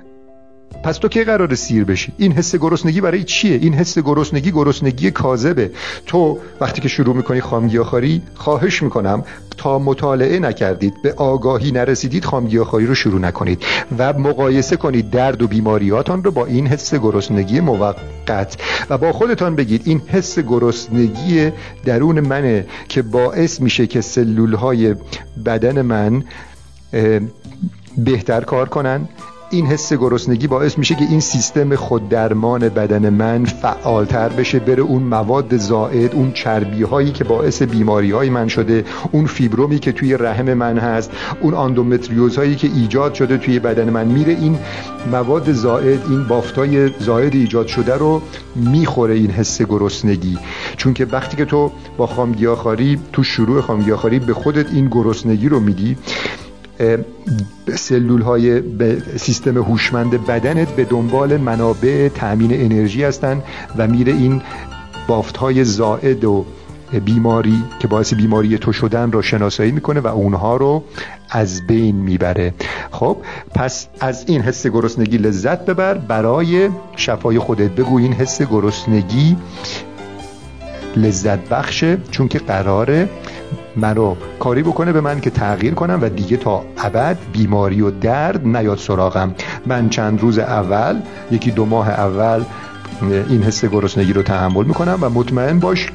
پس 0.83 0.97
تو 0.97 1.07
کی 1.07 1.23
قرار 1.23 1.55
سیر 1.55 1.83
بشی؟ 1.83 2.13
این 2.17 2.31
حس 2.31 2.55
گرسنگی 2.55 3.01
برای 3.01 3.23
چیه؟ 3.23 3.55
این 3.61 3.73
حس 3.73 3.99
گرسنگی 3.99 4.51
گرسنگی 4.51 5.11
کاذبه. 5.11 5.71
تو 6.05 6.39
وقتی 6.61 6.81
که 6.81 6.87
شروع 6.87 7.15
می‌کنی 7.15 7.41
خامگیاخواری 7.41 8.21
خواهش 8.35 8.83
می‌کنم 8.83 9.23
تا 9.57 9.79
مطالعه 9.79 10.39
نکردید 10.39 11.01
به 11.01 11.13
آگاهی 11.13 11.71
نرسیدید 11.71 12.25
خامگیاخواری 12.25 12.85
رو 12.85 12.95
شروع 12.95 13.21
نکنید 13.21 13.63
و 13.97 14.13
مقایسه 14.13 14.75
کنید 14.75 15.09
درد 15.09 15.41
و 15.41 15.47
بیماریاتان 15.47 16.23
رو 16.23 16.31
با 16.31 16.45
این 16.45 16.67
حس 16.67 16.95
گرسنگی 16.95 17.59
موقت 17.59 18.57
و 18.89 18.97
با 18.97 19.13
خودتان 19.13 19.55
بگید 19.55 19.81
این 19.85 20.01
حس 20.07 20.39
گرسنگی 20.39 21.51
درون 21.85 22.19
منه 22.19 22.65
که 22.89 23.01
باعث 23.01 23.61
میشه 23.61 23.87
که 23.87 24.01
سلول 24.01 24.53
های 24.53 24.95
بدن 25.45 25.81
من 25.81 26.23
بهتر 27.97 28.41
کار 28.41 28.69
کنن. 28.69 29.09
این 29.53 29.65
حس 29.67 29.93
گرسنگی 29.93 30.47
باعث 30.47 30.77
میشه 30.77 30.95
که 30.95 31.05
این 31.09 31.19
سیستم 31.19 31.75
خوددرمان 31.75 32.69
بدن 32.69 33.09
من 33.09 33.45
فعالتر 33.45 34.29
بشه 34.29 34.59
بره 34.59 34.81
اون 34.81 35.03
مواد 35.03 35.57
زائد 35.57 36.15
اون 36.15 36.31
چربی 36.31 36.83
هایی 36.83 37.11
که 37.11 37.23
باعث 37.23 37.61
بیماری 37.61 38.11
های 38.11 38.29
من 38.29 38.47
شده 38.47 38.85
اون 39.11 39.25
فیبرومی 39.25 39.79
که 39.79 39.91
توی 39.91 40.17
رحم 40.17 40.53
من 40.53 40.77
هست 40.77 41.11
اون 41.41 41.53
آندومتریوز 41.53 42.37
هایی 42.37 42.55
که 42.55 42.67
ایجاد 42.67 43.13
شده 43.13 43.37
توی 43.37 43.59
بدن 43.59 43.89
من 43.89 44.07
میره 44.07 44.33
این 44.33 44.59
مواد 45.11 45.51
زائد 45.51 45.99
این 46.09 46.27
بافتای 46.27 46.89
زائد 46.99 47.35
ایجاد 47.35 47.67
شده 47.67 47.95
رو 47.95 48.21
می‌خوره 48.55 49.13
این 49.13 49.31
حس 49.31 49.61
گرسنگی. 49.61 50.37
چون 50.77 50.93
که 50.93 51.05
وقتی 51.05 51.37
که 51.37 51.45
تو 51.45 51.71
با 51.97 52.07
خامگیاخواری 52.07 52.99
تو 53.13 53.23
شروع 53.23 53.61
خامگیاخواری 53.61 54.19
به 54.19 54.33
خودت 54.33 54.73
این 54.73 54.87
گرسنگی 54.87 55.49
رو 55.49 55.59
میدی 55.59 55.97
سلول 57.75 58.21
های 58.21 58.61
سیستم 59.17 59.57
هوشمند 59.57 60.25
بدنت 60.25 60.67
به 60.67 60.85
دنبال 60.85 61.37
منابع 61.37 62.09
تأمین 62.15 62.53
انرژی 62.53 63.03
هستند 63.03 63.43
و 63.77 63.87
میره 63.87 64.13
این 64.13 64.41
بافت 65.07 65.37
های 65.37 65.63
زائد 65.63 66.25
و 66.25 66.45
بیماری 67.05 67.63
که 67.79 67.87
باعث 67.87 68.13
بیماری 68.13 68.57
تو 68.57 68.73
شدن 68.73 69.11
رو 69.11 69.21
شناسایی 69.21 69.71
می‌کنه 69.71 69.99
و 69.99 70.07
اونها 70.07 70.57
رو 70.57 70.83
از 71.29 71.67
بین 71.67 71.95
می‌بره. 71.95 72.53
خب 72.91 73.17
پس 73.55 73.87
از 73.99 74.23
این 74.27 74.41
حس 74.41 74.67
گرسنگی 74.67 75.17
لذت 75.17 75.65
ببر. 75.65 75.93
برای 75.93 76.69
شفای 76.95 77.39
خودت 77.39 77.71
بگو 77.71 77.97
این 77.97 78.13
حس 78.13 78.41
گرسنگی 78.41 79.37
لذت 80.95 81.49
بخشه 81.49 81.97
چون 82.11 82.27
که 82.27 82.39
قراره 82.39 83.09
منو 83.75 84.15
کاری 84.39 84.63
بکنه 84.63 84.91
به 84.91 85.01
من 85.01 85.19
که 85.19 85.29
تغییر 85.29 85.73
کنم 85.73 85.99
و 86.01 86.09
دیگه 86.09 86.37
تا 86.37 86.65
ابد 86.77 87.17
بیماری 87.33 87.81
و 87.81 87.91
درد 87.91 88.47
نیاد 88.47 88.77
سراغم. 88.77 89.35
من 89.65 89.89
چند 89.89 90.21
روز 90.21 90.39
اول 90.39 90.99
یکی 91.31 91.51
دو 91.51 91.65
ماه 91.65 91.89
اول 91.89 92.43
این 93.01 93.43
حس 93.43 93.65
گرسنگی 93.65 94.13
رو 94.13 94.21
تحمل 94.21 94.65
می‌کنم 94.65 94.97
و 95.01 95.09
مطمئن 95.09 95.59
باش 95.59 95.91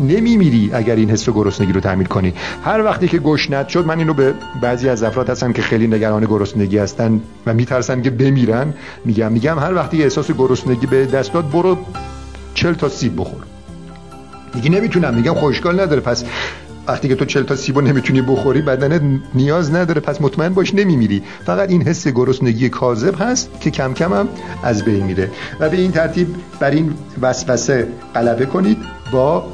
نمیمیری 0.00 0.70
اگر 0.72 0.96
این 0.96 1.10
حس 1.10 1.28
گرسنگی 1.30 1.72
رو 1.72 1.80
تعمیل 1.80 2.06
کنی. 2.06 2.34
هر 2.64 2.84
وقتی 2.84 3.08
که 3.08 3.18
گشنت 3.18 3.68
شد 3.68 3.86
من 3.86 3.98
اینو 3.98 4.14
به 4.14 4.34
بعضی 4.62 4.88
از 4.88 5.02
افراد 5.02 5.30
هستن 5.30 5.52
که 5.52 5.62
خیلی 5.62 5.86
نگران 5.86 6.24
گرسنگی 6.24 6.78
هستن 6.78 7.20
و 7.46 7.54
میترسن 7.54 8.02
که 8.02 8.10
بمیرن. 8.10 8.74
میگم 9.04 9.32
میگم 9.32 9.58
هر 9.58 9.74
وقتی 9.74 10.02
احساس 10.02 10.30
گرسنگی 10.30 10.86
به 10.86 11.06
دست 11.06 11.32
داد 11.32 11.50
برو 11.50 11.78
چل 12.54 12.72
تا 12.72 12.88
سیب 12.88 13.20
بخور. 13.20 13.42
دیگه 14.54 14.70
نمی‌تونم. 14.70 15.14
میگم 15.14 15.34
خوشگال 15.34 15.80
نداره. 15.80 16.00
پس 16.00 16.24
وقتی 16.88 17.08
که 17.08 17.14
تو 17.14 17.24
چل 17.24 17.42
تا 17.42 17.56
سیبو 17.56 17.80
نمی‌تونی 17.80 18.22
بخوری 18.22 18.62
بدنت 18.62 19.02
نیاز 19.34 19.74
نداره. 19.74 20.00
پس 20.00 20.20
مطمئن 20.20 20.48
باش 20.48 20.74
نمیمیری. 20.74 21.22
فقط 21.46 21.70
این 21.70 21.82
حس 21.82 22.08
گرسنگی 22.08 22.68
کاذب 22.68 23.14
هست 23.18 23.50
که 23.60 23.70
کم 23.70 23.94
کم 23.94 24.12
هم 24.12 24.28
از 24.62 24.84
بین 24.84 25.04
میره. 25.04 25.30
و 25.60 25.68
به 25.68 25.76
این 25.76 25.92
ترتیب 25.92 26.28
بر 26.60 26.70
این 26.70 26.94
وسوسه 27.22 27.88
غلبه 28.14 28.46
کنید 28.46 28.78
با 29.12 29.44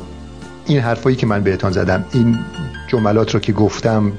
این 0.66 0.80
حرفایی 0.80 1.16
که 1.16 1.26
من 1.26 1.42
بهتان 1.42 1.72
زدم. 1.72 2.04
این 2.12 2.38
جملات 2.88 3.34
رو 3.34 3.40
که 3.40 3.52
گفتم 3.52 4.12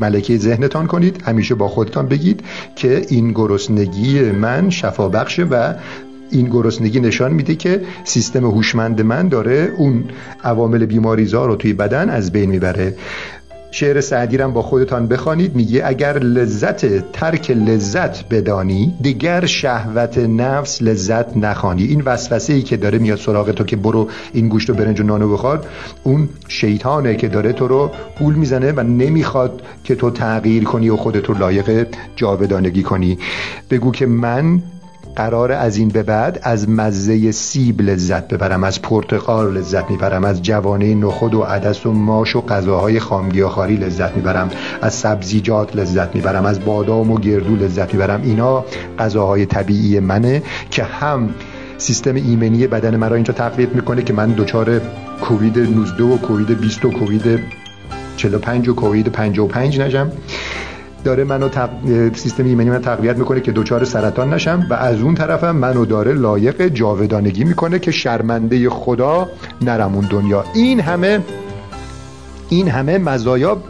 ملکه 0.00 0.38
ذهنتان 0.38 0.86
کنید. 0.86 1.22
همیشه 1.22 1.54
با 1.54 1.68
خودتان 1.68 2.06
بگید 2.06 2.44
که 2.76 3.06
این 3.08 3.32
گرسنگی 3.32 4.20
من 4.20 4.70
شفا 4.70 5.08
بخشه 5.08 5.42
و 5.44 5.74
این 6.32 6.46
گرسنگی 6.46 7.00
نشان 7.00 7.32
میده 7.32 7.54
که 7.54 7.80
سیستم 8.04 8.44
هوشمند 8.44 9.00
من 9.00 9.28
داره 9.28 9.72
اون 9.76 10.04
عوامل 10.44 10.86
بیماریزا 10.86 11.46
رو 11.46 11.56
توی 11.56 11.72
بدن 11.72 12.10
از 12.10 12.32
بین 12.32 12.50
می‌بره. 12.50 12.94
شعر 13.74 14.00
سعدی 14.00 14.36
با 14.36 14.62
خودتان 14.62 15.06
بخوانید 15.06 15.56
میگه 15.56 15.82
اگر 15.86 16.18
لذت 16.18 17.10
ترک 17.12 17.50
لذت 17.50 18.28
بدانی 18.28 18.94
دیگر 19.00 19.46
شهوت 19.46 20.18
نفس 20.18 20.82
لذت 20.82 21.36
نخوانی. 21.36 21.82
این 21.82 22.02
وسوسه 22.06 22.52
ای 22.52 22.62
که 22.62 22.76
داره 22.76 22.98
میاد 22.98 23.18
سراغ 23.18 23.50
تو 23.50 23.64
که 23.64 23.76
برو 23.76 24.08
این 24.32 24.48
گوشت 24.48 24.70
و 24.70 24.74
برنج 24.74 25.00
و 25.00 25.02
نانو 25.02 25.32
بخور 25.32 25.60
اون 26.02 26.28
شیطانه 26.48 27.16
که 27.16 27.28
داره 27.28 27.52
تو 27.52 27.68
رو 27.68 27.90
گول 28.18 28.34
می‌زنه 28.34 28.72
و 28.72 28.80
نمی‌خواد 28.80 29.62
که 29.84 29.94
تو 29.94 30.10
تغییر 30.10 30.64
کنی 30.64 30.88
و 30.88 30.96
خودت 30.96 31.26
رو 31.26 31.38
لایق 31.38 31.86
جاودانگی 32.16 32.82
کنی. 32.82 33.18
بگو 33.70 33.92
که 33.92 34.06
من 34.06 34.62
قرار 35.16 35.52
از 35.52 35.76
این 35.76 35.88
به 35.88 36.02
بعد 36.02 36.38
از 36.42 36.68
مزه 36.68 37.32
سیب 37.32 37.80
لذت 37.80 38.28
ببرم 38.28 38.64
از 38.64 38.82
پرتقال 38.82 39.52
لذت 39.52 39.90
می‌برم 39.90 40.24
از 40.24 40.42
جوانه 40.42 40.94
نخود 40.94 41.34
و 41.34 41.42
عدس 41.42 41.86
و 41.86 41.92
ماش 41.92 42.36
و 42.36 42.40
غذاهای 42.40 43.00
خامگیاخواری 43.00 43.76
لذت 43.76 44.16
می‌برم 44.16 44.50
از 44.82 44.94
سبزیجات 44.94 45.76
لذت 45.76 46.14
می‌برم 46.14 46.46
از 46.46 46.64
بادام 46.64 47.10
و 47.10 47.18
گردو 47.18 47.56
لذت 47.56 47.94
می‌برم. 47.94 48.22
اینا 48.22 48.64
غذاهای 48.98 49.46
طبیعی 49.46 50.00
منه 50.00 50.42
که 50.70 50.84
هم 50.84 51.34
سیستم 51.78 52.14
ایمنی 52.14 52.66
بدن 52.66 52.96
مرا 52.96 53.14
اینجا 53.14 53.34
تقویت 53.34 53.74
می‌کنه 53.74 54.02
که 54.02 54.12
من 54.12 54.32
دچار 54.32 54.80
کووید 55.20 55.58
19 55.58 56.04
و 56.04 56.16
کووید 56.16 56.60
20 56.60 56.84
و 56.84 56.90
کووید 56.90 57.40
45 58.16 58.68
و 58.68 58.74
کووید 58.74 59.08
55 59.08 59.80
نشم. 59.80 60.12
داره 61.04 61.24
منو 61.24 61.48
تق... 61.48 61.70
سیستم 62.14 62.44
ایمنی 62.44 62.70
من 62.70 62.80
تقویت 62.80 63.16
می‌کنه 63.16 63.40
که 63.40 63.52
دچار 63.52 63.84
سرطان 63.84 64.34
نشم 64.34 64.66
و 64.70 64.74
از 64.74 65.00
اون 65.00 65.14
طرفم 65.14 65.56
منو 65.56 65.84
داره 65.84 66.12
لایق 66.12 66.68
جاودانگی 66.68 67.44
می‌کنه 67.44 67.78
که 67.78 67.90
شرمنده 67.90 68.70
خدا 68.70 69.28
نرمون 69.62 70.08
دنیا. 70.10 70.44
این 70.54 70.80
همه 70.80 71.20
این 72.48 72.68
همه 72.68 72.98
مزایا 72.98 73.62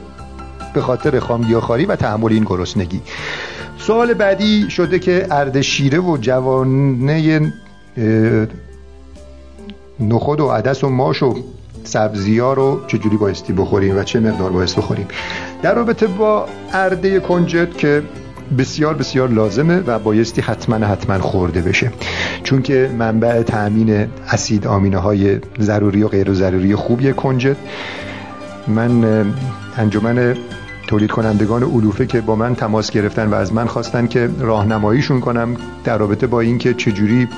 به 0.74 0.80
خاطر 0.80 1.20
خامگیاخواری 1.20 1.86
و 1.86 1.96
تحمل 1.96 2.32
این 2.32 2.44
گرسنگی. 2.44 3.00
سوال 3.78 4.14
بعدی 4.14 4.70
شده 4.70 4.98
که 4.98 5.26
اردشیره 5.30 6.00
و 6.00 6.16
جوانه 6.20 7.52
نخود 10.00 10.40
و 10.40 10.48
عدس 10.48 10.84
و 10.84 10.88
ماش 10.88 11.22
و 11.22 11.34
سبزی 11.84 12.38
ها 12.38 12.52
رو 12.52 12.80
چجوری 12.86 13.16
بایستی 13.16 13.52
بخوریم 13.52 13.98
و 13.98 14.02
چه 14.02 14.20
مقدار 14.20 14.50
بایست 14.50 14.76
بخوریم؟ 14.76 15.06
در 15.62 15.74
رابطه 15.74 16.06
با 16.06 16.46
ارده 16.72 17.20
کنجد 17.20 17.76
که 17.76 18.02
بسیار 18.58 18.94
بسیار 18.94 19.28
لازمه 19.28 19.76
و 19.86 19.98
بایستی 19.98 20.40
حتما 20.40 20.86
حتما 20.86 21.18
خورده 21.18 21.62
بشه. 21.62 21.92
چون 22.42 22.62
که 22.62 22.90
منبع 22.98 23.42
تأمین 23.42 24.06
اسید 24.28 24.66
آمینه 24.66 24.98
های 24.98 25.38
ضروری 25.60 26.02
و 26.02 26.08
غیر 26.08 26.32
ضروری 26.32 26.74
خوبی 26.74 27.12
کنجد. 27.12 27.56
من 28.68 29.24
انجمن 29.76 30.36
تولید 30.86 31.10
کنندگان 31.10 31.62
علوفه 31.62 32.06
که 32.06 32.20
با 32.20 32.36
من 32.36 32.54
تماس 32.54 32.90
گرفتن 32.90 33.26
و 33.26 33.34
از 33.34 33.52
من 33.52 33.66
خواستن 33.66 34.06
که 34.06 34.30
راهنماییشون 34.40 35.20
کنم 35.20 35.56
در 35.84 35.98
رابطه 35.98 36.26
با 36.26 36.40
اینکه 36.40 36.74
چجوری 36.74 37.28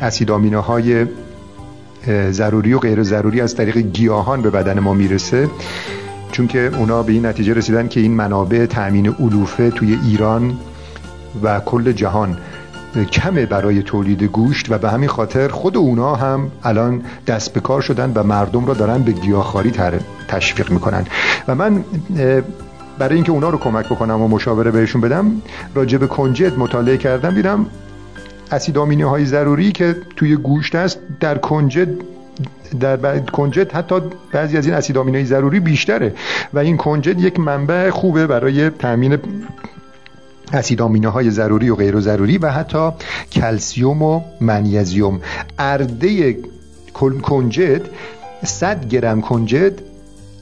اسید 0.00 0.30
آمینه 0.30 0.58
های 0.58 1.06
ضروری 2.30 2.72
و 2.72 2.78
غیر 2.78 3.02
ضروری 3.02 3.40
از 3.40 3.54
طریق 3.54 3.78
گیاهان 3.78 4.42
به 4.42 4.50
بدن 4.50 4.80
ما 4.80 4.94
می‌رسه. 4.94 5.48
چون 6.32 6.46
که 6.46 6.70
اونا 6.78 7.02
به 7.02 7.12
این 7.12 7.26
نتیجه 7.26 7.54
رسیدن 7.54 7.88
که 7.88 8.00
این 8.00 8.14
منابع 8.14 8.66
تأمین 8.66 9.08
علوفه 9.08 9.70
توی 9.70 9.98
ایران 10.04 10.58
و 11.42 11.60
کل 11.60 11.92
جهان 11.92 12.36
کمه 13.12 13.46
برای 13.46 13.82
تولید 13.82 14.22
گوشت 14.22 14.72
و 14.72 14.78
به 14.78 14.90
همین 14.90 15.08
خاطر 15.08 15.48
خود 15.48 15.76
اونا 15.76 16.14
هم 16.14 16.50
الان 16.64 17.02
دست 17.26 17.52
به 17.52 17.60
کار 17.60 17.80
شدن 17.80 18.12
و 18.14 18.22
مردم 18.22 18.66
را 18.66 18.74
دارن 18.74 19.02
به 19.02 19.12
گیاهخواری 19.12 19.72
تشویق 20.28 20.70
می‌کنن. 20.70 21.06
و 21.48 21.54
من 21.54 21.84
برای 22.98 23.14
اینکه 23.14 23.32
اونا 23.32 23.48
رو 23.48 23.58
کمک 23.58 23.86
بکنم 23.86 24.22
و 24.22 24.28
مشاوره 24.28 24.70
بهشون 24.70 25.00
بدم 25.00 25.42
راجع 25.74 25.98
به 25.98 26.06
کنجد 26.06 26.58
مطالعه 26.58 26.96
کردم 26.96 27.34
دیدم 27.34 27.66
اسید 28.52 28.76
های 28.76 29.24
ضروری 29.24 29.72
که 29.72 29.96
توی 30.16 30.36
گوشت 30.36 30.74
است 30.74 30.98
در 31.20 31.38
کنجد 31.38 31.88
در 32.80 33.18
کنجد 33.18 33.72
حتی 33.72 33.94
بعضی 34.32 34.56
از 34.56 34.66
این 34.66 34.74
اسید 34.74 34.98
آمینه 34.98 35.24
ضروری 35.24 35.60
بیشتره 35.60 36.14
و 36.52 36.58
این 36.58 36.76
کنجد 36.76 37.20
یک 37.20 37.40
منبع 37.40 37.90
خوبه 37.90 38.26
برای 38.26 38.70
تامین 38.70 39.18
اسید 40.52 40.82
آمینه 40.82 41.08
های 41.08 41.30
ضروری 41.30 41.70
و 41.70 41.74
غیر 41.74 42.00
ضروری 42.00 42.38
و 42.38 42.50
حتی 42.50 42.90
کلسیوم 43.32 44.02
و 44.02 44.20
منیزیوم 44.40 45.20
ارده 45.58 46.36
کنجد 47.22 47.82
100 48.44 48.88
گرم 48.88 49.20
کنجد 49.20 49.89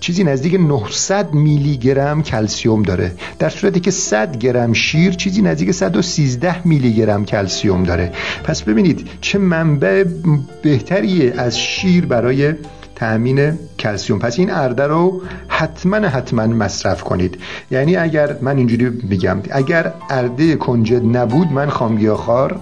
چیزی 0.01 0.25
نزدیک 0.25 0.55
900 0.55 1.35
میلی 1.35 1.77
گرم 1.77 2.23
کلسیوم 2.23 2.83
داره. 2.83 3.13
در 3.39 3.49
صورتی 3.49 3.81
که 3.81 3.91
100 3.91 4.37
گرم 4.37 4.73
شیر 4.73 5.13
چیزی 5.13 5.43
نزدیک 5.43 5.71
113 5.71 6.67
میلی 6.67 6.95
گرم 6.95 7.25
کلسیوم 7.25 7.83
داره. 7.83 8.13
پس 8.45 8.63
ببینید 8.63 9.09
چه 9.21 9.39
منبع 9.39 10.05
بهتری 10.63 11.31
از 11.31 11.59
شیر 11.59 12.07
برای 12.07 12.55
تأمین 12.95 13.59
کلسیوم. 13.79 14.19
پس 14.19 14.39
این 14.39 14.51
ارده 14.51 14.87
رو 14.87 15.23
حتما 15.49 15.97
حتما 15.97 16.47
مصرف 16.47 17.03
کنید. 17.03 17.39
یعنی 17.71 17.97
اگر 17.97 18.37
من 18.41 18.57
اینجوری 18.57 18.91
بگم 18.91 19.43
اگر 19.51 19.93
ارده 20.11 20.57
کنجد 20.57 21.17
نبود 21.17 21.53
من 21.53 21.69
خامگیاخوار 21.69 22.61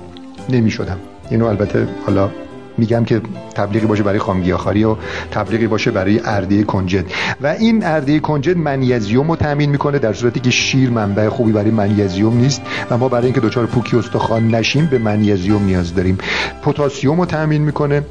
نمی 0.48 0.70
شدم 0.70 0.98
اینو 1.30 1.46
البته 1.46 1.88
حالا 2.06 2.30
میگم 2.78 3.04
که 3.04 3.20
تبلیغی 3.54 3.86
باشه 3.86 4.02
برای 4.02 4.18
خامگیاخواری 4.18 4.84
و 4.84 4.96
تبلیغی 5.30 5.66
باشه 5.66 5.90
برای 5.90 6.20
ارده 6.24 6.64
کنجد. 6.64 7.04
و 7.40 7.46
این 7.46 7.84
ارده 7.84 8.20
کنجد 8.20 8.56
منیزیوم 8.56 9.30
رو 9.30 9.36
تامین 9.36 9.70
می‌کنه 9.70 9.98
در 9.98 10.12
صورتی 10.12 10.40
که 10.40 10.50
شیر 10.50 10.90
منبع 10.90 11.28
خوبی 11.28 11.52
برای 11.52 11.70
منیزیوم 11.70 12.36
نیست 12.36 12.62
و 12.90 12.98
ما 12.98 13.08
برای 13.08 13.24
اینکه 13.24 13.40
دچار 13.40 13.66
پوکی 13.66 13.96
استخوان 13.96 14.54
نشیم 14.54 14.86
به 14.86 14.98
منیزیوم 14.98 15.64
نیاز 15.64 15.94
داریم. 15.94 16.18
پتاسیم 16.62 17.20
رو 17.20 17.26
تامین 17.26 17.62
می‌کنه 17.62 18.02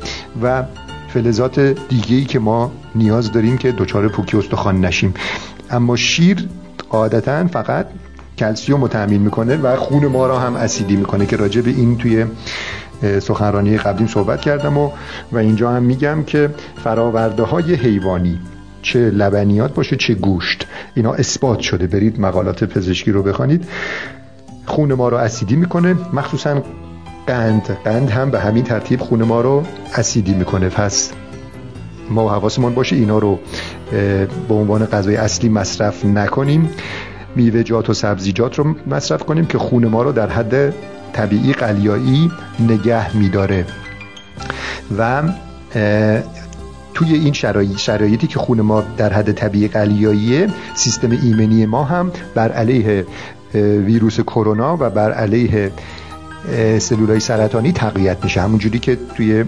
و 0.44 0.64
فلزات 1.08 1.60
دیگه 1.60 2.16
ای 2.16 2.26
که 2.26 2.40
ما 2.40 2.72
نیاز 2.96 3.32
داریم 3.32 3.58
که 3.58 3.72
دچار 3.72 4.08
پوکی 4.08 4.38
استخوان 4.38 4.86
نشیم. 4.86 5.14
اما 5.70 5.96
شیر 5.96 6.48
قاعدتا 6.90 7.48
فقط 7.48 7.88
کلسیوم 8.38 8.82
رو 8.82 8.88
تامین 8.88 9.22
می‌کنه 9.22 9.56
و 9.56 9.76
خون 9.76 10.08
ما 10.08 10.28
را 10.28 10.40
هم 10.40 10.56
اسیدی 10.56 10.96
می‌کنه 10.96 11.26
که 11.26 11.38
راجع 11.38 11.62
به 11.62 11.70
این 11.70 11.98
توی 11.98 12.26
سخنرانی 13.20 13.78
قبلیم 13.78 14.08
صحبت 14.08 14.42
کردم 14.42 14.78
و 14.78 14.92
و 15.32 15.38
اینجا 15.38 15.72
هم 15.72 15.84
میگم 15.84 16.24
که 16.24 16.50
فراورده 16.84 17.44
های 17.44 17.74
حیوانی 17.74 18.40
چه 18.82 19.00
لبنیات 19.00 19.74
باشه 19.74 19.96
چه 19.96 20.14
گوشت 20.14 20.68
اینا 20.96 21.14
اثبات 21.14 21.60
شده. 21.60 21.88
برید 21.88 22.20
مقالات 22.20 22.64
پزشکی 22.64 23.12
رو 23.12 23.24
بخوانید. 23.24 23.68
خون 24.66 24.94
ما 24.94 25.10
رو 25.10 25.18
اسیدی 25.18 25.56
می‌کنه. 25.56 25.96
مخصوصا 26.14 26.64
قند. 27.28 27.78
قند 27.86 28.10
هم 28.10 28.32
به 28.32 28.40
همین 28.40 28.64
ترتیب 28.64 29.00
خون 29.00 29.24
ما 29.24 29.42
رو 29.42 29.64
اسیدی 29.96 30.34
می‌کنه. 30.34 30.70
پس 30.70 31.12
ما 32.10 32.30
حواسمون 32.30 32.74
باشه 32.74 32.96
اینا 32.96 33.18
رو 33.18 33.40
به 34.48 34.54
عنوان 34.54 34.86
غذای 34.86 35.16
اصلی 35.16 35.50
مصرف 35.50 36.06
نکنیم. 36.06 36.70
میوه‌جات 37.36 37.90
و 37.90 37.94
سبزیجات 37.94 38.60
رو 38.60 38.76
مصرف 38.88 39.24
کنیم 39.24 39.46
که 39.46 39.58
خون 39.58 39.86
ما 39.86 40.04
رو 40.04 40.12
در 40.12 40.30
حد 40.30 40.74
طبیعی 41.16 41.54
قلیایی 41.54 42.32
نگه 42.60 43.18
میداره. 43.18 43.66
و 44.98 45.24
توی 46.94 47.14
این 47.14 47.34
شرایط 47.34 47.78
شرایطی 47.78 48.28
که 48.28 48.40
خون 48.40 48.62
ما 48.62 48.84
در 48.98 49.14
حد 49.14 49.32
طبیعی 49.32 49.68
قلیاییه 49.68 50.48
سیستم 50.74 51.12
ایمنی 51.12 51.66
ما 51.66 51.84
هم 51.84 52.12
بر 52.36 52.52
علیه 52.52 53.06
ویروس 53.86 54.20
کرونا 54.20 54.78
و 54.80 54.90
بر 54.90 55.12
علیه 55.12 55.72
سلولای 56.80 57.20
سرطانی 57.20 57.72
تقویت 57.72 58.24
میشه. 58.24 58.42
همونجوری 58.42 58.80
که 58.80 58.98
توی 59.16 59.46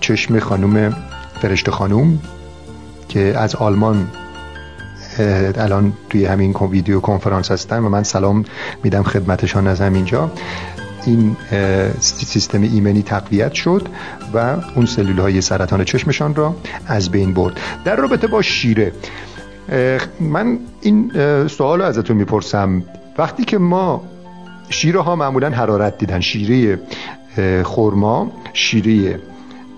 چشم 0.00 0.38
خانم 0.38 0.96
فرشته 1.42 1.70
خانوم 1.70 2.18
که 3.08 3.38
از 3.38 3.54
آلمان 3.54 4.08
الان 5.58 5.92
توی 6.10 6.24
همین 6.24 6.52
ویدیو 6.52 7.00
کنفرانس 7.00 7.50
هستن 7.50 7.78
و 7.78 7.88
من 7.88 8.02
سلام 8.02 8.44
میدم 8.84 9.02
خدمتشان 9.02 9.66
از 9.66 9.80
همینجا. 9.80 10.30
این 11.06 11.36
سیستم 12.00 12.62
ایمنی 12.62 13.02
تقویت 13.02 13.52
شد 13.52 13.88
و 14.34 14.56
اون 14.74 14.86
سلول 14.86 15.18
های 15.18 15.40
سرطان 15.40 15.84
چشمشان 15.84 16.34
را 16.34 16.56
از 16.86 17.10
بین 17.10 17.34
برد. 17.34 17.60
در 17.84 17.96
رابطه 17.96 18.26
با 18.26 18.42
شیره 18.42 18.92
من 20.20 20.58
این 20.80 21.12
سوال 21.48 21.78
رو 21.78 21.84
ازتون 21.84 22.16
می‌پرسم. 22.16 22.82
وقتی 23.18 23.44
که 23.44 23.58
ما 23.58 24.04
شیره 24.68 25.00
ها 25.00 25.16
معمولا 25.16 25.50
حرارت 25.50 25.98
دیدن 25.98 26.20
شیره 26.20 26.78
خورما 27.62 28.32
شیره 28.52 29.20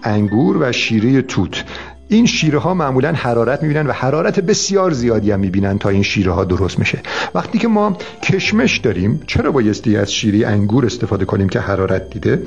انگور 0.03 0.57
و 0.61 0.73
شیره 0.73 1.23
توت 1.23 1.65
این 2.09 2.27
شیره 2.27 2.59
ها 2.59 2.75
معمولا 2.75 3.13
حرارت 3.13 3.63
می‌بینن 3.63 3.87
و 3.87 3.93
حرارت 3.93 4.41
بسیار 4.41 4.91
زیادی 4.91 5.31
هم 5.31 5.41
می‌بینن 5.41 5.79
تا 5.79 5.89
این 5.89 6.03
شیره 6.03 6.33
ها 6.33 6.45
درست 6.45 6.79
میشه. 6.79 6.99
وقتی 7.35 7.59
که 7.59 7.69
ما 7.69 7.97
کشمش 8.23 8.79
داریم 8.79 9.23
چرا 9.27 9.53
بایستی 9.53 9.97
از 9.97 10.13
شیره 10.13 10.49
انگور 10.49 10.87
استفاده 10.87 11.25
کنیم 11.25 11.49
که 11.49 11.61
حرارت 11.61 12.11
دیده؟ 12.11 12.43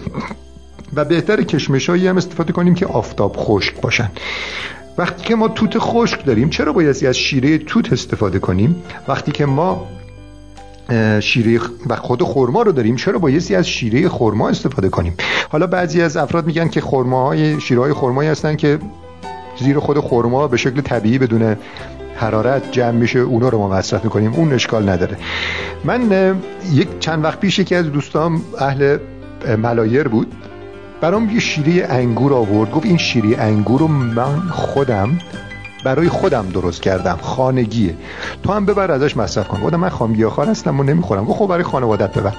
و 0.95 1.05
بهتر 1.05 1.43
کشمش 1.43 1.89
هایی 1.89 2.07
هم 2.07 2.17
استفاده 2.17 2.53
کنیم 2.53 2.75
که 2.75 2.85
آفتاب 2.85 3.35
خشک 3.37 3.81
باشن. 3.81 4.11
وقتی 4.97 5.23
که 5.23 5.35
ما 5.35 5.47
توت 5.47 5.77
خشک 5.79 6.25
داریم 6.25 6.49
چرا 6.49 6.73
بایستی 6.73 7.07
از 7.07 7.17
شیره 7.17 7.57
توت 7.57 7.93
استفاده 7.93 8.39
کنیم؟ 8.39 8.75
وقتی 9.07 9.31
که 9.31 9.45
ما 9.45 9.87
شیره 11.19 11.59
و 11.87 11.95
خود 11.95 12.23
خرما 12.23 12.61
رو 12.61 12.71
داریم 12.71 12.95
چرا 12.95 13.19
بایستی 13.19 13.55
از 13.55 13.67
شیره 13.67 14.09
خرما 14.09 14.49
استفاده 14.49 14.89
کنیم؟ 14.89 15.13
حالا 15.49 15.67
بعضی 15.67 16.01
از 16.01 16.17
افراد 16.17 16.45
میگن 16.45 16.67
که 16.67 16.81
خرماهای 16.81 17.61
شیره 17.61 17.81
های 17.81 17.93
خرمایی 17.93 18.29
هستن 18.29 18.55
که 18.55 18.79
زیر 19.61 19.79
خود 19.79 19.99
خرما 19.99 20.47
به 20.47 20.57
شکل 20.57 20.81
طبیعی 20.81 21.17
بدون 21.17 21.55
حرارت 22.15 22.71
جمع 22.71 22.91
میشه 22.91 23.19
اونا 23.19 23.49
رو 23.49 23.57
ما 23.57 23.69
مصرف 23.69 24.03
می‌کنیم. 24.03 24.33
اون 24.33 24.53
اشکال 24.53 24.89
نداره. 24.89 25.17
من 25.83 26.35
یک 26.73 26.99
چند 26.99 27.23
وقت 27.23 27.39
پیش 27.39 27.59
یکی 27.59 27.75
از 27.75 27.85
دوستام 27.85 28.41
اهل 28.59 28.97
ملایر 29.57 30.07
بود. 30.07 30.35
برام 31.01 31.29
یه 31.29 31.39
شیره 31.39 31.87
انگور 31.89 32.33
آورد. 32.33 32.71
گفت 32.71 32.85
این 32.85 32.97
شیره 32.97 33.37
انگور 33.39 33.79
رو 33.79 33.87
من 33.87 34.39
خودم 34.51 35.19
برای 35.85 36.09
خودم 36.09 36.45
درست 36.53 36.81
کردم. 36.81 37.17
خانگیه. 37.21 37.95
تو 38.43 38.53
هم 38.53 38.65
ببر 38.65 38.91
ازش 38.91 39.17
مصرف 39.17 39.47
کن. 39.47 39.61
گفتم 39.61 39.79
من 39.79 39.89
خامگیاخوار 39.89 40.47
هستم 40.47 40.79
و 40.79 40.83
نمی‌خورم. 40.83 41.25
گفت 41.25 41.39
خب 41.39 41.47
برای 41.47 41.63
خانوادت 41.63 42.17
ببر. 42.17 42.33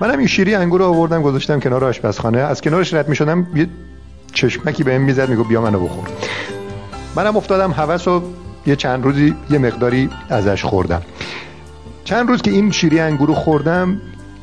منم 0.00 0.18
این 0.18 0.26
شیری 0.26 0.54
انگور 0.54 0.80
رو 0.80 0.86
آوردم 0.86 1.22
گذاشتم 1.22 1.60
کنار 1.60 1.84
آشپزخانه. 1.84 2.38
از 2.38 2.60
کنارش 2.60 2.94
رد 2.94 3.08
می‌شدم 3.08 3.46
یه 3.54 3.66
چشمکی 4.32 4.82
بهم 4.82 5.00
می‌زد 5.00 5.28
می‌گفت 5.28 5.48
بیا 5.48 5.60
منو 5.60 5.80
بخور. 5.80 6.04
منم 7.18 7.36
افتادم 7.36 7.70
هوس 7.70 8.08
و 8.08 8.22
یه 8.66 8.76
چند 8.76 9.04
روزی 9.04 9.34
یه 9.50 9.58
مقداری 9.58 10.10
ازش 10.30 10.64
خوردم. 10.64 11.02
چند 12.04 12.28
روز 12.28 12.42
که 12.42 12.50
این 12.50 12.70
شیری 12.70 13.00
انگور 13.00 13.28
رو 13.28 13.34
خوردم 13.34 14.00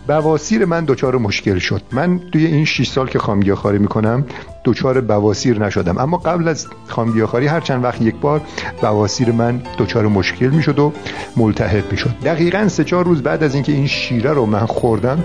بواسیر 0.08 0.66
من 0.66 0.86
دچار 0.86 1.18
مشکل 1.18 1.60
شد. 1.60 1.82
من 1.92 2.20
توی 2.32 2.46
این 2.46 2.66
6 2.66 2.88
سال 2.88 3.08
که 3.08 3.20
خامگیاخواری 3.20 3.78
می‌کنم 3.78 4.26
دچار 4.66 5.02
بواسیر 5.02 5.60
نشدم. 5.60 5.98
اما 5.98 6.18
قبل 6.18 6.48
از 6.48 6.68
خامگیاخواری 6.88 7.48
هر 7.48 7.60
چند 7.60 7.84
وقت 7.84 8.02
یک 8.02 8.16
بار 8.16 8.42
بواسیر 8.82 9.32
من 9.32 9.62
دچار 9.78 10.08
مشکل 10.08 10.48
می‌شد 10.48 10.80
و 10.80 10.94
ملتهب 11.38 11.92
می‌شد. 11.92 12.16
دقیقا 12.26 12.68
سه 12.68 12.84
چهار 12.84 13.06
روز 13.06 13.24
بعد 13.24 13.44
از 13.44 13.54
اینکه 13.54 13.72
این 13.72 13.88
شیره 13.88 14.34
رو 14.34 14.46
من 14.46 14.66
خوردم 14.66 15.24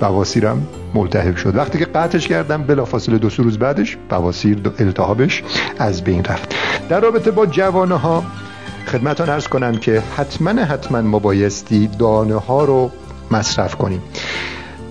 بواسیرم 0.00 0.66
ملتهب 0.94 1.36
شد. 1.36 1.56
وقتی 1.56 1.78
که 1.78 1.84
قطعش 1.84 2.28
کردم 2.28 2.62
بلافاصله 2.62 3.18
دو 3.18 3.28
روز 3.38 3.58
بعدش 3.58 3.96
بواسیر 4.10 4.58
التهابش 4.78 5.42
از 5.78 6.04
بین 6.04 6.24
رفت. 6.24 6.54
در 6.88 7.00
رابطه 7.00 7.30
با 7.30 7.46
جوانه 7.46 7.94
ها 7.94 8.24
خدمتان 8.86 9.30
ارز 9.30 9.48
کنم 9.48 9.76
که 9.76 10.02
حتما 10.16 10.50
حتما 10.50 11.00
ما 11.00 11.18
بایستی 11.18 11.86
دانه 11.86 12.34
ها 12.34 12.64
رو 12.64 12.90
مصرف 13.30 13.74
کنیم. 13.74 14.02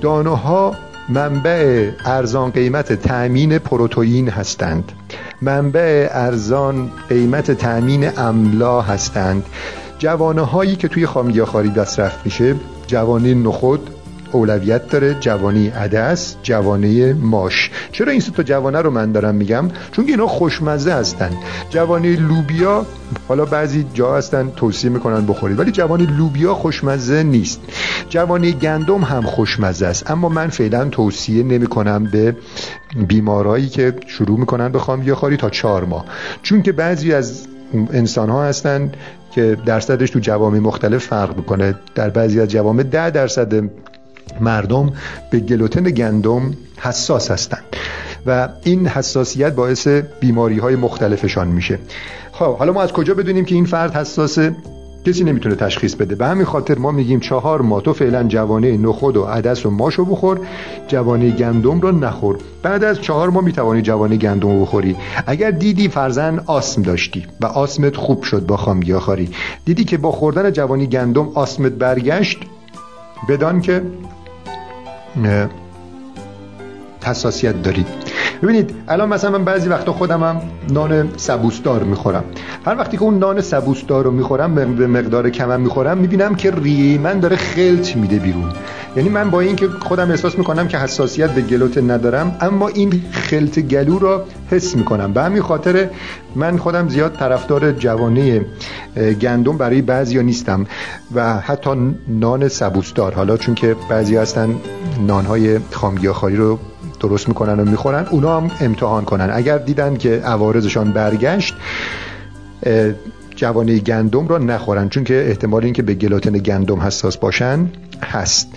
دانه 0.02 0.38
ها 0.38 0.76
منبع 1.10 1.90
ارزان 2.06 2.52
قیمت 2.52 2.94
تأمین 2.94 3.60
پروتئین 3.60 4.30
هستند. 4.30 4.92
منبع 5.42 6.08
ارزان 6.12 6.92
قیمت 7.10 7.52
تأمین 7.52 8.20
املا 8.20 8.82
هستند. 8.82 9.46
جوانه 10.00 10.42
هایی 10.42 10.76
که 10.76 10.88
توی 10.88 11.06
خامیگاخاری 11.06 11.70
دسترفت 11.70 12.26
میشه 12.26 12.56
جوانه 12.88 13.34
نخود 13.34 13.90
اولویت 14.32 14.88
داره 14.88 15.14
جوانی 15.14 15.68
عدس 15.68 16.36
جوانه 16.44 17.14
ماش. 17.14 17.72
چرا 17.92 18.12
این 18.12 18.22
سه 18.22 18.32
تا 18.32 18.44
جوانه 18.44 18.82
رو 18.82 18.90
من 18.90 19.12
دارم 19.12 19.36
میگم؟ 19.36 19.68
چون 19.92 20.06
اینا 20.08 20.28
خوشمزه 20.28 20.94
هستن. 20.94 21.30
جوانه 21.70 22.16
لوبیا 22.16 22.86
حالا 23.28 23.46
بعضی 23.46 23.86
جا 23.94 24.18
هستن 24.18 24.52
توصیه 24.56 24.90
می‌کنن 24.90 25.26
بخورید 25.26 25.60
ولی 25.60 25.72
جوانه 25.72 26.18
لوبیا 26.18 26.54
خوشمزه 26.54 27.24
نیست. 27.24 27.62
جوانه 28.10 28.52
گندم 28.52 29.02
هم 29.02 29.22
خوشمزه 29.22 29.86
است. 29.86 30.12
اما 30.12 30.30
من 30.30 30.48
فعلا 30.48 30.86
توصیه 30.86 31.44
نمی‌کنم 31.44 32.04
به 32.04 32.36
بیمارایی 33.08 33.70
که 33.70 33.94
شروع 34.08 34.40
می‌کنن 34.40 34.70
به 34.70 34.80
خامیه 34.80 35.38
تا 35.38 35.50
چهار 35.50 35.86
ماه. 35.86 36.06
چون 36.42 36.62
که 36.62 36.72
بعضی 36.72 37.14
از 37.14 37.48
انسان 37.94 38.30
ها 38.30 38.44
هستن 38.44 38.92
که 39.32 39.58
درصدش 39.66 40.10
تو 40.10 40.20
جوامع 40.20 40.60
مختلف 40.60 41.06
فرق 41.06 41.38
می‌کنه. 41.38 41.76
در 41.96 42.10
بعضی 42.10 42.40
از 42.40 42.48
جوامع 42.48 42.84
ده 42.84 43.10
درصد 43.10 43.70
مردم 44.40 44.94
به 45.32 45.40
گلوتن 45.40 45.84
گندم 45.84 46.54
حساس 46.78 47.32
هستند 47.32 47.64
و 48.26 48.50
این 48.64 48.88
حساسیت 48.88 49.56
باعث 49.56 49.88
بیماری 50.20 50.60
های 50.60 50.76
مختلفشان 50.76 51.48
میشه. 51.48 51.80
خب 52.32 52.58
حالا 52.58 52.74
ما 52.74 52.82
از 52.82 52.94
کجا 52.94 53.14
بدونیم 53.14 53.46
که 53.46 53.56
این 53.56 53.66
فرد 53.66 53.96
حساسه؟ 53.96 54.56
کسی 55.06 55.24
نمی‌تونه 55.24 55.56
تشخیص 55.56 55.96
بده. 55.96 56.16
به 56.16 56.26
همین 56.26 56.46
خاطر 56.46 56.78
ما 56.78 56.92
میگیم 56.92 57.20
چهار 57.20 57.62
ماه 57.62 57.82
تو 57.82 57.94
فعلا 57.94 58.24
جوانه 58.24 58.78
نخود 58.78 59.18
و 59.18 59.24
عدس 59.24 59.66
و 59.66 59.70
ماشو 59.70 60.06
بخور 60.06 60.40
جوانه 60.88 61.30
گندم 61.30 61.82
رو 61.82 61.92
نخور. 61.92 62.38
بعد 62.64 62.84
از 62.84 63.02
چهار 63.02 63.30
ماه 63.30 63.44
می‌توانی 63.44 63.82
جوانه 63.82 64.16
گندم 64.16 64.62
بخوری. 64.62 64.96
اگر 65.28 65.52
دیدی 65.52 65.88
فرزن 65.88 66.40
آسم 66.46 66.82
داشتی 66.82 67.26
و 67.42 67.46
آسمت 67.46 67.96
خوب 67.96 68.24
شد 68.24 68.46
با 68.46 68.58
خامگیاخاری 68.58 69.30
دیدی 69.66 69.84
که 69.84 69.98
با 69.98 70.12
خوردن 70.12 70.52
جوانی 70.52 70.88
گندم 70.88 71.30
آسمت 71.34 71.72
برگشت 71.72 72.40
بدان 73.30 73.62
که 73.62 73.82
حساسیت 77.04 77.62
دارید. 77.64 77.88
ببینید 78.44 78.76
الان 78.88 79.10
مثلا 79.10 79.30
من 79.32 79.46
بعضی 79.46 79.70
وقتا 79.70 79.94
خودم 79.94 80.24
هم 80.24 80.42
نان 80.70 81.10
سبوسدار 81.18 81.84
می‌خورم. 81.84 82.24
هر 82.66 82.76
وقتی 82.76 82.98
که 82.98 83.04
اون 83.04 83.20
نان 83.20 83.42
سبوسدار 83.42 84.04
رو 84.04 84.12
می‌خورم 84.12 84.56
به 84.56 84.88
مقدار 84.88 85.30
کمم 85.30 85.62
می‌خورم 85.62 85.98
می‌بینم 85.98 86.36
که 86.36 86.52
ریه 86.52 87.00
من 87.00 87.20
داره 87.20 87.36
خلط 87.36 87.96
میده 87.96 88.20
بیرون. 88.20 88.50
یعنی 88.96 89.10
من 89.10 89.30
با 89.30 89.40
اینکه 89.40 89.68
خودم 89.68 90.12
احساس 90.12 90.38
می‌کنم 90.38 90.68
که 90.68 90.78
حساسیت 90.78 91.30
به 91.30 91.42
گلوت 91.42 91.78
ندارم 91.78 92.38
اما 92.42 92.68
این 92.68 93.04
خلط 93.12 93.60
گلو 93.60 94.00
را 94.00 94.26
حس 94.50 94.76
می‌کنم. 94.76 95.14
به 95.14 95.22
همین 95.22 95.42
خاطر 95.42 95.90
من 96.36 96.58
خودم 96.58 96.90
زیاد 96.90 97.16
طرفدار 97.16 97.72
جوانه 97.72 98.46
گندم 99.22 99.58
برای 99.58 99.82
بعضیا 99.82 100.22
نیستم 100.22 100.68
و 101.16 101.34
حتی 101.34 101.96
نان 102.08 102.48
سبوسدار 102.48 103.14
حالا 103.14 103.38
چون 103.38 103.56
که 103.56 103.76
بعضی 103.90 104.16
هستن 104.16 104.56
نانهای 105.08 105.60
خامگیاخواری 105.72 106.36
رو 106.36 106.60
درست 107.00 107.28
می‌کنن 107.28 107.60
و 107.60 107.66
می‌خورن 107.66 108.06
اونا 108.10 108.38
هم 108.38 108.52
امتحان 108.62 109.06
کنن. 109.06 109.30
اگر 109.34 109.58
دیدن 109.58 109.98
که 109.98 110.22
عوارضشان 110.26 110.92
برگشت 110.92 111.56
جوانه 113.42 113.80
گندم 113.80 114.28
را 114.28 114.38
نخورن 114.38 114.90
چون 114.90 115.04
که 115.04 115.26
احتمال 115.28 115.64
اینکه 115.64 115.82
به 115.82 115.94
گلوتن 115.94 116.32
گندم 116.32 116.80
حساس 116.80 117.18
باشن 117.18 117.70
هست. 118.04 118.48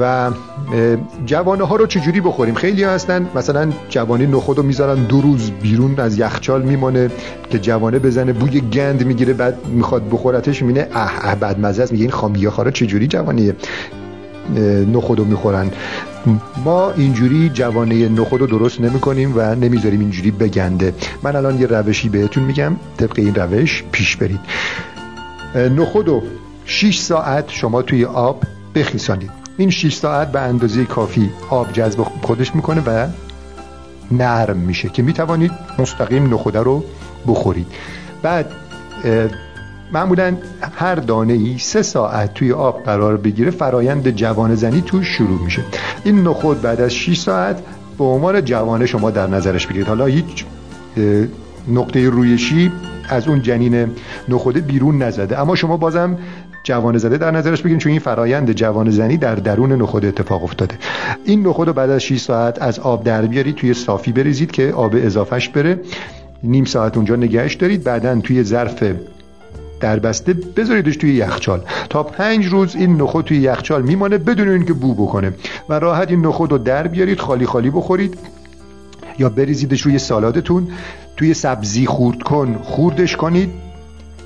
و 0.00 0.30
جوانه 1.26 1.64
ها 1.64 1.76
رو 1.76 1.86
چجوری 1.86 2.20
بخوریم؟ 2.20 2.54
خیلی 2.54 2.84
هستن 2.84 3.26
مثلا 3.34 3.72
جوانه 3.88 4.26
نخود 4.26 4.56
رو 4.56 4.62
می‌ذارن 4.62 5.04
دو 5.04 5.20
روز 5.20 5.50
بیرون 5.50 5.94
از 5.98 6.18
یخچال 6.18 6.62
میمانه 6.62 7.10
که 7.50 7.58
جوانه 7.58 7.98
بزنه 7.98 8.32
بوی 8.32 8.60
گند 8.60 9.06
می‌گیره 9.06 9.32
بعد 9.32 9.66
می‌خواد 9.66 10.02
بخورتش 10.10 10.62
مینه 10.62 10.88
اه 10.94 11.12
اه 11.22 11.34
بعد 11.34 11.60
مزه 11.60 11.82
است 11.82 11.92
میگه 11.92 12.02
این 12.02 12.12
خامیه 12.12 12.50
خارا 12.50 12.70
چجوری 12.70 13.06
جوانه 13.06 13.54
نخودو 14.92 15.24
می‌خورن. 15.24 15.70
ما 16.64 16.90
اینجوری 16.90 17.48
جوانه 17.48 18.08
نخود 18.08 18.40
رو 18.40 18.46
درست 18.46 18.80
نمی 18.80 19.00
کنیم 19.00 19.32
و 19.36 19.54
نمی‌ذاریم 19.54 20.00
اینجوری 20.00 20.30
بگنده. 20.30 20.94
من 21.22 21.36
الان 21.36 21.60
یه 21.60 21.66
روشی 21.66 22.08
بهتون 22.08 22.42
میگم. 22.42 22.76
طبق 22.96 23.18
این 23.18 23.34
روش 23.34 23.84
پیش 23.92 24.16
برید. 24.16 24.40
نخود 25.54 26.08
رو 26.08 26.22
6 26.64 26.98
ساعت 26.98 27.44
شما 27.48 27.82
توی 27.82 28.04
آب 28.04 28.42
بخیسانید. 28.74 29.30
این 29.56 29.70
6 29.70 29.94
ساعت 29.94 30.32
به 30.32 30.40
اندازه 30.40 30.84
کافی 30.84 31.30
آب 31.50 31.72
جذب 31.72 32.02
خودش 32.02 32.54
می‌کنه 32.54 32.80
و 32.86 33.06
نرم 34.10 34.56
میشه 34.56 34.88
که 34.88 35.02
می‌توانید 35.02 35.52
مستقیم 35.78 36.34
نخوده 36.34 36.58
رو 36.58 36.84
بخورید. 37.26 37.66
بعد 38.22 38.50
معمولا 39.92 40.36
هر 40.76 40.94
دانه 40.94 41.32
ای 41.32 41.58
سه 41.58 41.82
ساعت 41.82 42.34
توی 42.34 42.52
آب 42.52 42.82
قرار 42.82 43.16
بگیره 43.16 43.50
فرایند 43.50 44.10
جوان 44.10 44.54
زنی 44.54 44.80
توش 44.80 45.06
شروع 45.06 45.42
میشه. 45.44 45.62
این 46.04 46.22
نخود 46.22 46.62
بعد 46.62 46.80
از 46.80 46.94
6 46.94 47.18
ساعت 47.18 47.62
به 47.98 48.04
عنوان 48.04 48.44
جوانه 48.44 48.86
شما 48.86 49.10
در 49.10 49.26
نظرش 49.26 49.66
بگیرید. 49.66 49.86
حالا 49.86 50.06
هیچ 50.06 50.44
نقطه 51.68 52.08
رویشی 52.08 52.72
از 53.08 53.28
اون 53.28 53.42
جنین 53.42 53.86
نخوده 54.28 54.60
بیرون 54.60 55.02
نزده. 55.02 55.40
اما 55.40 55.54
شما 55.54 55.76
بازم 55.76 56.18
جوان 56.64 56.98
زده 56.98 57.18
در 57.18 57.30
نظرش 57.30 57.62
بگیرید 57.62 57.80
چون 57.82 57.90
این 57.90 58.00
فرایند 58.00 58.52
جوان 58.52 58.90
زنی 58.90 59.16
در 59.16 59.34
درون 59.34 59.72
نخود 59.72 60.04
اتفاق 60.04 60.44
افتاده. 60.44 60.74
این 61.24 61.46
نخود 61.46 61.68
رو 61.68 61.74
بعد 61.74 61.90
از 61.90 62.02
6 62.02 62.20
ساعت 62.20 62.62
از 62.62 62.78
آب 62.78 63.04
در 63.04 63.22
بیارید 63.22 63.54
توی 63.54 63.74
صافی 63.74 64.12
بریزید 64.12 64.50
که 64.50 64.72
آب 64.72 64.94
اضافهش 64.96 65.48
بره. 65.48 65.80
نیم 66.42 66.64
ساعت 66.64 66.96
اونجا 66.96 67.16
نگهش 67.16 67.54
دارید. 67.54 67.84
بعدا 67.84 68.20
توی 68.20 68.42
ظرف 68.42 68.84
در 69.80 69.98
بسته 69.98 70.32
بذاریدش 70.32 70.96
توی 70.96 71.14
یخچال. 71.14 71.62
تا 71.90 72.02
پنج 72.02 72.46
روز 72.46 72.76
این 72.76 73.02
نخود 73.02 73.24
توی 73.24 73.36
یخچال 73.36 73.82
میمانه 73.82 74.18
بدون 74.18 74.48
اینکه 74.48 74.72
بو 74.72 74.94
بکنه. 74.94 75.32
و 75.68 75.78
راحت 75.78 76.10
این 76.10 76.26
نخود 76.26 76.52
رو 76.52 76.58
در 76.58 76.86
بیارید 76.86 77.20
خالی 77.20 77.46
خالی 77.46 77.70
بخورید. 77.70 78.18
یا 79.18 79.28
بریزیدش 79.28 79.80
روی 79.80 79.98
سالادتون. 79.98 80.68
توی 81.16 81.34
سبزی 81.34 81.86
خورد 81.86 82.22
کن 82.22 82.58
خوردش 82.62 83.16
کنید. 83.16 83.69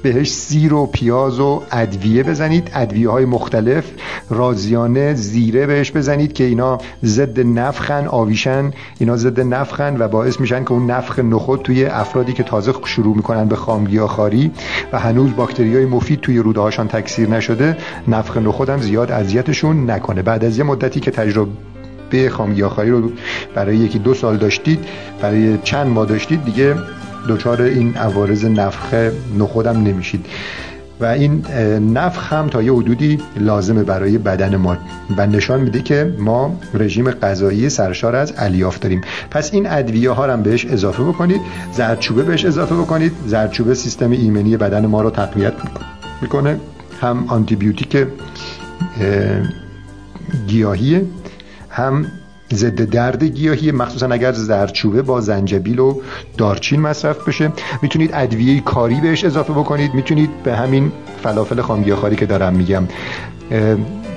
بهش 0.04 0.30
سیر 0.30 0.74
و 0.74 0.86
پیاز 0.86 1.40
و 1.40 1.62
ادویه 1.72 2.22
بزنید. 2.22 2.70
ادویه 2.74 3.10
های 3.10 3.24
مختلف. 3.24 3.84
رازیانه 4.30 5.14
زیره 5.14 5.66
بهش 5.66 5.92
بزنید 5.92 6.32
که 6.32 6.44
اینا 6.44 6.78
ضد 7.04 7.40
نفخن 7.40 8.06
آویشن. 8.06 8.70
اینا 8.98 9.16
ضد 9.16 9.40
نفخن 9.40 9.96
و 9.98 10.08
باعث 10.08 10.40
میشن 10.40 10.64
که 10.64 10.72
اون 10.72 10.90
نفخ 10.90 11.18
نخود 11.18 11.62
توی 11.62 11.84
افرادی 11.84 12.32
که 12.32 12.42
تازه 12.42 12.74
شروع 12.84 13.16
می‌کنن 13.16 13.44
به 13.44 13.56
خامگیاخاری 13.56 14.50
و 14.92 14.98
هنوز 14.98 15.36
باکتری 15.36 15.76
های 15.76 15.86
مفید 15.86 16.20
توی 16.20 16.38
روده 16.38 16.60
هاشان 16.60 16.88
تکثیر 16.88 17.28
نشده 17.28 17.76
نفخ 18.08 18.36
نخود 18.36 18.68
هم 18.68 18.80
زیاد 18.80 19.10
اذیتشون 19.10 19.90
نکنه. 19.90 20.22
بعد 20.22 20.44
از 20.44 20.58
یه 20.58 20.64
مدتی 20.64 21.00
که 21.00 21.10
تجربه 21.10 21.50
به 22.10 22.30
خامگیاخاری 22.30 22.90
رو 22.90 23.10
برای 23.54 23.76
یکی 23.76 23.98
دو 23.98 24.14
سال 24.14 24.36
داشتید 24.36 24.84
برای 25.22 25.58
چند 25.62 25.86
ماه 25.86 26.06
داشتید 26.06 26.44
دیگه 26.44 26.74
دچار 27.28 27.62
این 27.62 27.96
عوارض 27.96 28.44
نفخ 28.44 28.94
نخودم 29.38 29.82
نمیشید. 29.82 30.26
و 31.00 31.04
این 31.04 31.44
نفخ 31.92 32.32
هم 32.32 32.46
تا 32.48 32.62
یه 32.62 32.72
حدودی 32.72 33.18
لازمه 33.36 33.82
برای 33.82 34.18
بدن 34.18 34.56
ما. 34.56 34.76
و 35.16 35.26
نشان 35.26 35.60
میده 35.60 35.82
که 35.82 36.14
ما 36.18 36.60
رژیم 36.74 37.10
غذایی 37.10 37.68
سرشار 37.68 38.16
از 38.16 38.34
الیاف 38.38 38.78
داریم. 38.78 39.00
پس 39.30 39.54
این 39.54 39.66
ادویه 39.70 40.10
ها 40.10 40.32
هم 40.32 40.42
بهش 40.42 40.66
اضافه 40.66 41.02
بکنید 41.02 41.40
زردچوبه 41.72 42.22
بهش 42.22 42.44
اضافه 42.44 42.74
بکنید. 42.74 43.12
زردچوبه 43.26 43.74
سیستم 43.74 44.10
ایمنی 44.10 44.56
بدن 44.56 44.86
ما 44.86 45.02
رو 45.02 45.10
تقویت 45.10 45.52
می‌کنه. 46.22 46.60
هم 47.00 47.24
آنتیبیوتیک 47.28 48.06
گیاهیه 50.46 51.04
هم 51.70 52.06
ضد 52.54 52.82
درد 52.82 53.24
گیاهی 53.24 53.72
مخصوصا 53.72 54.06
اگر 54.06 54.32
زرچوبه 54.32 55.02
با 55.02 55.20
زنجبیل 55.20 55.78
و 55.78 56.00
دارچین 56.38 56.80
مصرف 56.80 57.28
بشه. 57.28 57.52
می‌تونید 57.82 58.10
ادویه 58.14 58.60
کاری 58.60 59.00
بهش 59.00 59.24
اضافه 59.24 59.52
بکنید. 59.52 59.94
می‌تونید 59.94 60.30
به 60.44 60.56
همین 60.56 60.92
فلافل 61.22 61.60
خامگیاخواری 61.60 62.16
که 62.16 62.26
دارم 62.26 62.54
میگم 62.54 62.82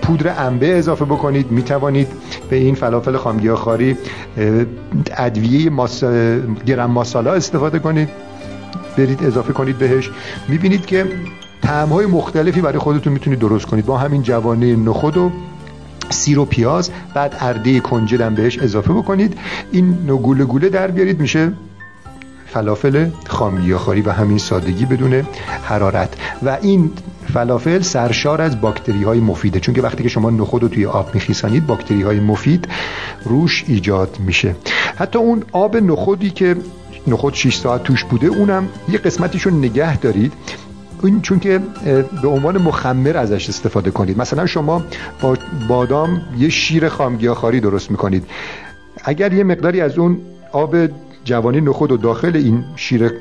پودر 0.01 0.45
انبه 0.45 0.77
اضافه 0.77 1.05
بکنید. 1.05 1.51
می‌توانید 1.51 2.07
به 2.49 2.55
این 2.55 2.75
فلافل 2.75 3.17
خامگیاخواری 3.17 3.97
ادویه 5.17 5.69
ماس... 5.69 6.03
گرم 6.65 6.91
ماسالا 6.91 7.33
استفاده 7.33 7.79
کنید. 7.79 8.09
برید 8.97 9.23
اضافه 9.23 9.53
کنید 9.53 9.77
بهش. 9.77 10.11
می‌بینید 10.47 10.85
که 10.85 11.05
های 11.65 12.05
مختلفی 12.05 12.61
برای 12.61 12.79
خودتون 12.79 13.13
می‌تونید 13.13 13.39
درست 13.39 13.65
کنید. 13.65 13.85
با 13.85 13.97
همین 13.97 14.21
جوانه 14.21 14.75
نخود 14.75 15.17
و 15.17 15.31
سیر 16.09 16.39
و 16.39 16.45
پیاز 16.45 16.91
بعد 17.13 17.35
ارده 17.39 17.79
کنجدم 17.79 18.35
بهش 18.35 18.59
اضافه 18.59 18.93
بکنید. 18.93 19.37
این 19.71 19.91
گوله 20.07 20.45
گوله 20.45 20.69
در 20.69 20.87
بیارید 20.91 21.19
میشه 21.19 21.51
فلافل 22.47 23.09
خامگیاخواری 23.27 24.01
و 24.01 24.11
همین 24.11 24.37
سادگی 24.37 24.85
بدون 24.85 25.27
حرارت. 25.63 26.09
و 26.43 26.57
این 26.61 26.91
فلافل 27.33 27.81
سرشار 27.81 28.41
از 28.41 28.61
باکتری 28.61 29.03
های 29.03 29.19
مفیده 29.19 29.59
چون 29.59 29.75
که 29.75 29.81
وقتی 29.81 30.03
که 30.03 30.09
شما 30.09 30.29
نخود 30.29 30.63
رو 30.63 30.67
توی 30.67 30.85
آب 30.85 31.15
میخیسانید 31.15 31.67
باکتری 31.67 32.01
های 32.01 32.19
مفید 32.19 32.67
روش 33.23 33.63
ایجاد 33.67 34.17
میشه. 34.19 34.55
حتی 34.95 35.19
اون 35.19 35.43
آب 35.51 35.77
نخودی 35.77 36.29
که 36.29 36.55
نخود 37.07 37.33
6 37.33 37.55
ساعت 37.55 37.83
توش 37.83 38.03
بوده 38.03 38.27
اونم 38.27 38.69
یه 38.89 38.97
قسمتیشو 38.97 39.49
نگه 39.49 39.97
دارید. 39.97 40.33
این 41.03 41.21
چون 41.21 41.39
که 41.39 41.59
به 42.21 42.27
عنوان 42.27 42.57
مخمر 42.57 43.17
ازش 43.17 43.49
استفاده 43.49 43.91
کنید. 43.91 44.17
مثلا 44.17 44.45
شما 44.45 44.83
با 45.21 45.37
بادام 45.67 46.21
یه 46.37 46.49
شیر 46.49 46.89
خامگیاخواری 46.89 47.59
درست 47.59 47.91
می‌کنید. 47.91 48.23
اگر 49.03 49.33
یه 49.33 49.43
مقداری 49.43 49.81
از 49.81 49.97
اون 49.97 50.17
آب 50.51 50.75
جوانی 51.23 51.61
نخود 51.61 51.91
و 51.91 51.97
داخل 51.97 52.35
این 52.35 52.63
شیر 52.75 53.11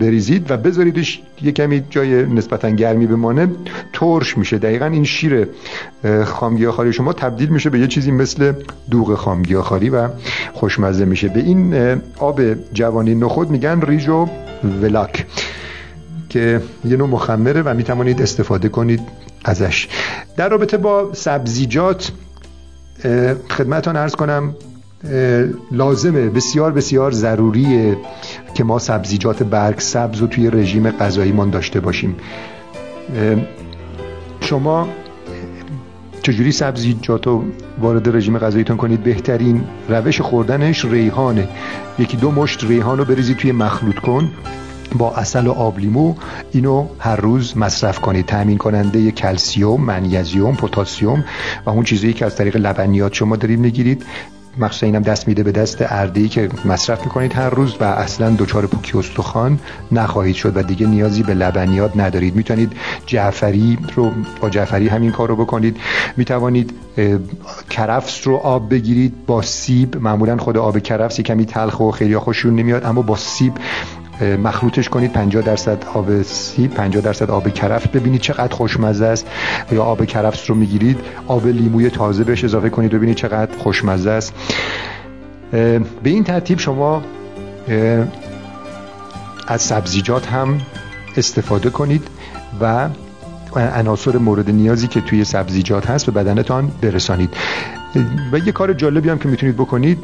بریزید 0.00 0.50
و 0.50 0.56
بذاریدش 0.56 1.22
یه 1.42 1.52
کمی 1.52 1.84
جای 1.90 2.26
نسبتا 2.26 2.70
گرمی 2.70 3.06
بمانه 3.06 3.48
ترش 3.92 4.38
میشه. 4.38 4.58
دقیقا 4.58 4.86
این 4.86 5.04
شیر 5.04 5.48
خامگیاخواری 6.24 6.92
شما 6.92 7.12
تبدیل 7.12 7.48
میشه 7.48 7.70
به 7.70 7.78
یه 7.78 7.86
چیزی 7.86 8.10
مثل 8.10 8.52
دوغ 8.90 9.14
خامگیاخواری 9.14 9.90
و 9.90 10.08
خوشمزه 10.52 11.04
میشه. 11.04 11.28
به 11.28 11.40
این 11.40 11.74
آب 12.18 12.40
جوانی 12.72 13.14
نخود 13.14 13.50
میگن 13.50 13.80
ریج 13.80 14.08
و 14.08 14.28
ولاک 14.82 15.26
که 16.30 16.62
یه 16.84 16.96
نوع 16.96 17.08
مخمره 17.08 17.62
و 17.62 17.74
می‌توانید 17.74 18.22
استفاده 18.22 18.68
کنید 18.68 19.00
ازش. 19.44 19.88
در 20.36 20.48
رابطه 20.48 20.76
با 20.76 21.10
سبزیجات 21.14 22.12
خدمتان 23.50 23.96
ارز 23.96 24.14
کنم 24.14 24.54
لازمه 25.72 26.28
بسیار 26.28 26.72
بسیار 26.72 27.12
ضروریه 27.12 27.96
که 28.54 28.64
ما 28.64 28.78
سبزیجات 28.78 29.42
برگ 29.42 29.78
سبز 29.78 30.18
رو 30.18 30.26
توی 30.26 30.50
رژیم 30.50 30.90
غذاییمان 30.90 31.50
داشته 31.50 31.80
باشیم. 31.80 32.16
شما 34.40 34.88
چجوری 36.22 36.52
سبزیجات 36.52 37.26
رو 37.26 37.44
وارد 37.78 38.16
رژیم 38.16 38.38
غذاییتون 38.38 38.76
کنید؟ 38.76 39.02
بهترین 39.02 39.64
روش 39.88 40.20
خوردنش 40.20 40.84
ریحانه. 40.84 41.48
یکی 41.98 42.16
دو 42.16 42.30
مشت 42.30 42.64
ریحان 42.64 42.98
رو 42.98 43.04
بریزید 43.04 43.36
توی 43.36 43.52
مخلوط 43.52 43.98
کن. 43.98 44.30
با 44.98 45.14
اصل 45.14 45.46
و 45.46 45.52
آب 45.52 45.78
لیمو 45.78 46.14
اینو 46.52 46.86
هر 46.98 47.16
روز 47.16 47.56
مصرف 47.56 48.00
کنید. 48.00 48.26
تامین 48.26 48.58
کننده 48.58 49.10
کلسیوم 49.10 49.80
منیزیم 49.80 50.52
پتاسیم 50.52 51.24
و 51.66 51.70
اون 51.70 51.84
چیزایی 51.84 52.12
که 52.12 52.26
از 52.26 52.36
طریق 52.36 52.56
لبنیات 52.56 53.14
شما 53.14 53.36
دارید 53.36 53.58
می‌گیرید. 53.58 54.02
مخصوصا 54.58 54.86
اینم 54.86 55.02
دست 55.02 55.28
میده 55.28 55.42
به 55.42 55.52
دست 55.52 55.76
اردی 55.80 56.28
که 56.28 56.48
مصرف 56.64 57.04
می‌کنید 57.04 57.32
هر 57.32 57.50
روز 57.50 57.76
و 57.80 57.84
اصلا 57.84 58.30
دچار 58.30 58.66
پوکی 58.66 58.98
استخوان 58.98 59.58
نخواهید 59.92 60.36
شد 60.36 60.56
و 60.56 60.62
دیگه 60.62 60.86
نیازی 60.86 61.22
به 61.22 61.34
لبنیات 61.34 61.96
ندارید. 61.96 62.36
می‌تونید 62.36 62.72
جعفری 63.06 63.78
رو 63.94 64.10
با 64.40 64.50
جعفری 64.50 64.88
همین 64.88 65.10
کار 65.10 65.28
رو 65.28 65.36
بکنید. 65.36 65.76
می‌توانید 66.16 66.72
کرفس 67.70 68.26
رو 68.26 68.36
آب 68.36 68.70
بگیرید 68.70 69.26
با 69.26 69.42
سیب. 69.42 69.96
معمولا 69.96 70.36
خود 70.36 70.58
آب 70.58 70.78
کرفس 70.78 71.20
کمی 71.20 71.46
تلخ 71.46 71.80
و 71.80 71.90
خیلی 71.90 72.18
خوشون 72.18 72.56
نمیاد 72.56 72.84
اما 72.84 73.02
با 73.02 73.16
سیب 73.16 73.52
مخلوطش 74.22 74.88
کنید 74.88 75.12
50 75.12 75.42
درصد 75.42 75.84
آب 75.94 76.22
سیب 76.22 76.74
50 76.74 77.02
درصد 77.02 77.30
آب 77.30 77.48
کرفس. 77.48 77.88
ببینید 77.88 78.20
چقدر 78.20 78.54
خوشمزه 78.54 79.06
است. 79.06 79.26
یا 79.72 79.82
آب 79.82 80.04
کرفس 80.04 80.50
رو 80.50 80.56
می‌گیرید 80.56 81.00
آب 81.26 81.46
لیموی 81.46 81.90
تازه 81.90 82.24
بهش 82.24 82.44
اضافه 82.44 82.70
کنید 82.70 82.90
ببینید 82.90 83.16
چقدر 83.16 83.58
خوشمزه 83.58 84.10
است. 84.10 84.34
به 85.50 85.80
این 86.04 86.24
ترتیب 86.24 86.58
شما 86.58 87.02
از 89.48 89.62
سبزیجات 89.62 90.26
هم 90.26 90.60
استفاده 91.16 91.70
کنید 91.70 92.08
و 92.60 92.88
عناصر 93.56 94.16
مورد 94.16 94.50
نیازی 94.50 94.88
که 94.88 95.00
توی 95.00 95.24
سبزیجات 95.24 95.90
هست 95.90 96.06
به 96.06 96.12
بدنتان 96.12 96.72
برسانید. 96.82 97.34
و 98.32 98.38
یه 98.38 98.52
کار 98.52 98.72
جالبی 98.72 99.08
هم 99.08 99.18
که 99.18 99.28
می‌تونید 99.28 99.56
بکنید 99.56 99.98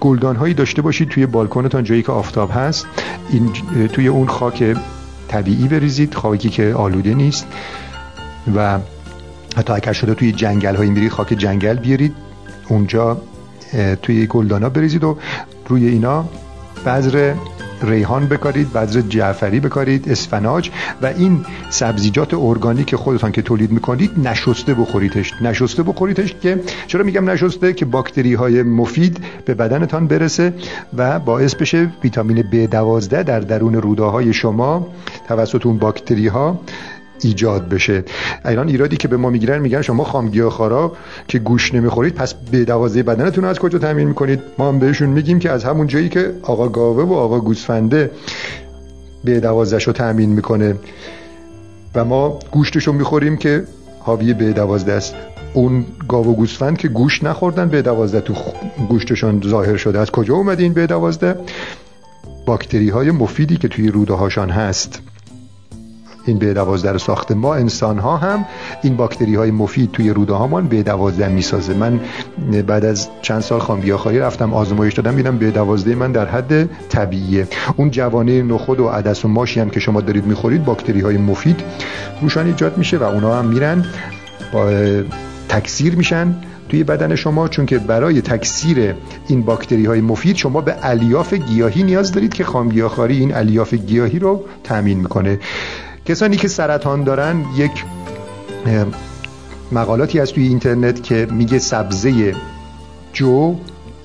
گلدان 0.00 0.36
هایی 0.36 0.54
داشته 0.54 0.82
باشید 0.82 1.08
توی 1.08 1.26
بالکنتان 1.26 1.84
جایی 1.84 2.02
که 2.02 2.12
آفتاب 2.12 2.50
هست. 2.54 2.86
این 3.30 3.52
توی 3.88 4.08
اون 4.08 4.28
خاک 4.28 4.76
طبیعی 5.28 5.68
بریزید 5.68 6.14
خاکی 6.14 6.48
که 6.48 6.74
آلوده 6.74 7.14
نیست. 7.14 7.46
و 8.56 8.78
حتی 9.56 9.72
اگر 9.72 9.92
شده 9.92 10.14
توی 10.14 10.32
جنگل 10.32 10.74
هایی 10.74 10.90
میرید 10.90 11.12
خاک 11.12 11.28
جنگل 11.28 11.76
بیارید. 11.76 12.14
اونجا 12.68 13.20
توی 14.02 14.26
گلدانا 14.26 14.68
بریزید 14.68 15.04
و 15.04 15.18
روی 15.68 15.88
اینا 15.88 16.24
بذر 16.86 17.34
ریحان 17.82 18.26
بکارید 18.26 18.72
بذر 18.72 19.00
جعفری 19.00 19.60
بکارید 19.60 20.08
اسفناج 20.08 20.70
و 21.02 21.06
این 21.06 21.44
سبزیجات 21.70 22.34
ارگانیک 22.34 22.94
خودتان 22.94 23.32
که 23.32 23.42
تولید 23.42 23.70
می‌کنید 23.70 24.10
نشسته 24.28 24.74
بخوریدش. 24.74 25.32
نشسته 25.42 25.82
بخوریدش 25.82 26.34
که 26.34 26.60
چرا 26.86 27.04
میگم 27.04 27.30
نشسته؟ 27.30 27.72
که 27.72 27.84
باکتری 27.84 28.34
های 28.34 28.62
مفید 28.62 29.24
به 29.44 29.54
بدنتان 29.54 30.06
برسه 30.06 30.54
و 30.96 31.18
باعث 31.18 31.54
بشه 31.54 31.90
ویتامین 32.04 32.42
B12 32.42 33.08
در 33.08 33.40
درون 33.40 33.74
روده 33.74 34.02
های 34.02 34.32
شما 34.32 34.88
توسط 35.28 35.66
اون 35.66 35.78
باکتری 35.78 36.28
ها 36.28 36.60
ایجاد 37.22 37.68
بشه. 37.68 38.04
ایران 38.44 38.68
ایرادی 38.68 38.96
که 38.96 39.08
به 39.08 39.16
ما 39.16 39.30
می‌گیرن 39.30 39.58
میگن 39.58 39.82
شما 39.82 40.04
خامگیاخوارا 40.04 40.92
که 41.28 41.38
گوش 41.38 41.74
نمی‌خورید 41.74 42.14
پس 42.14 42.34
به 42.34 42.64
دوازه 42.64 43.02
بدنتون 43.02 43.44
از 43.44 43.58
کجا 43.58 43.78
تامین 43.78 44.08
می‌کنید؟ 44.08 44.40
ما 44.58 44.68
هم 44.68 44.78
بهشون 44.78 45.08
میگیم 45.08 45.38
که 45.38 45.50
از 45.50 45.64
همون 45.64 45.86
جایی 45.86 46.08
که 46.08 46.32
آقا 46.42 46.68
گاوه 46.68 47.02
و 47.02 47.12
آقا 47.12 47.40
گوسفنده 47.40 48.10
به 49.24 49.40
دوازش 49.40 49.86
رو 49.86 49.92
تامین 49.92 50.30
می‌کنه. 50.30 50.74
و 51.94 52.04
ما 52.04 52.38
گوشتشو 52.50 52.92
می‌خوریم 52.92 53.36
که 53.36 53.64
حاوی 54.00 54.34
به 54.34 54.52
دوازده 54.52 54.92
است. 54.92 55.14
اون 55.54 55.84
گاو 56.08 56.26
و 56.26 56.34
گوسفند 56.34 56.78
که 56.78 56.88
گوش 56.88 57.22
نخوردن 57.22 57.68
به 57.68 57.82
دوازده 57.82 58.20
تو 58.20 58.34
گوشتشون 58.88 59.42
ظاهر 59.46 59.76
شده. 59.76 59.98
از 59.98 60.10
کجا 60.10 60.34
اومد 60.34 60.60
این 60.60 60.72
به 60.72 60.86
دوازده؟ 60.86 61.36
باکتری 62.46 62.88
های 62.88 63.10
مفیدی 63.10 63.56
که 63.56 63.68
توی 63.68 63.88
روده 63.88 64.14
هاشان 64.14 64.50
هست. 64.50 65.00
این 66.26 66.38
به 66.38 66.54
دوازده 66.54 66.98
ساخته 66.98 67.34
ما 67.34 67.54
انسان 67.54 67.98
ها 67.98 68.16
هم 68.16 68.44
این 68.82 68.96
باکتری 68.96 69.34
های 69.34 69.50
مفید 69.50 69.90
توی 69.92 70.10
روده 70.10 70.32
هامان 70.32 70.68
به 70.68 70.82
دوازده 70.82 71.28
می‌سازه. 71.28 71.74
من 71.74 72.00
بعد 72.66 72.84
از 72.84 73.08
چند 73.22 73.40
سال 73.40 73.60
خامگیاخواری 73.60 74.18
رفتم 74.18 74.54
آزمایش 74.54 74.94
دادم 74.94 75.14
میدم 75.14 75.38
به 75.38 75.50
دوازده 75.50 75.94
من 75.94 76.12
در 76.12 76.26
حد 76.26 76.68
طبیعیه. 76.88 77.48
اون 77.76 77.90
جوانه 77.90 78.42
نخود 78.42 78.80
و 78.80 78.88
عدس 78.88 79.24
و 79.24 79.28
ماشی 79.28 79.60
هم 79.60 79.70
که 79.70 79.80
شما 79.80 80.00
دارید 80.00 80.26
می‌خورید 80.26 80.64
باکتری 80.64 81.00
های 81.00 81.16
مفید 81.16 81.60
روشان 82.22 82.46
ایجاد 82.46 82.78
میشه 82.78 82.98
و 82.98 83.02
اونا 83.02 83.38
هم 83.38 83.44
میرن 83.46 83.84
با 84.52 84.70
تکثیر 85.48 85.96
میشن 85.96 86.36
توی 86.68 86.84
بدن 86.84 87.14
شما. 87.14 87.48
چون 87.48 87.66
که 87.66 87.78
برای 87.78 88.20
تکثیر 88.20 88.94
این 89.28 89.42
باکتری 89.42 89.86
های 89.86 90.00
مفید 90.00 90.36
شما 90.36 90.60
به 90.60 90.74
الیاف 90.82 91.34
گیاهی 91.34 91.82
نیاز 91.82 92.12
دارید 92.12 92.34
که 92.34 92.44
خامگیاخواری 92.44 93.18
این 93.18 93.34
الیاف 93.34 93.74
گیاهی 93.74 94.18
رو 94.18 94.44
تامین 94.64 94.98
می‌کنه. 94.98 95.38
کسانی 96.06 96.36
که 96.36 96.48
سرطان 96.48 97.04
دارن 97.04 97.44
یک 97.56 97.84
مقالاتی 99.72 100.18
هست 100.18 100.34
توی 100.34 100.46
اینترنت 100.46 101.02
که 101.02 101.26
میگه 101.30 101.58
سبزه 101.58 102.34
جو 103.12 103.54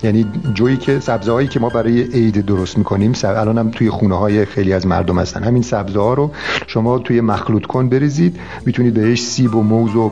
یعنی 0.03 0.25
جویی 0.53 0.77
که 0.77 0.99
سبزه 0.99 1.31
هایی 1.31 1.47
که 1.47 1.59
ما 1.59 1.69
برای 1.69 2.01
عید 2.01 2.45
درست 2.45 2.77
می‌کنیم 2.77 3.13
الان 3.23 3.57
هم 3.57 3.71
توی 3.71 3.89
خونه 3.89 4.17
های 4.17 4.45
خیلی 4.45 4.73
از 4.73 4.87
مردم 4.87 5.19
هستن. 5.19 5.43
همین 5.43 5.61
سبزه 5.61 5.99
ها 5.99 6.13
رو 6.13 6.31
شما 6.67 6.99
توی 6.99 7.21
مخلوط 7.21 7.65
کن 7.65 7.89
بریزید 7.89 8.39
می‌تونید 8.65 8.93
بهش 8.93 9.21
سیب 9.21 9.55
و 9.55 9.63
موز 9.63 9.95
و 9.95 10.11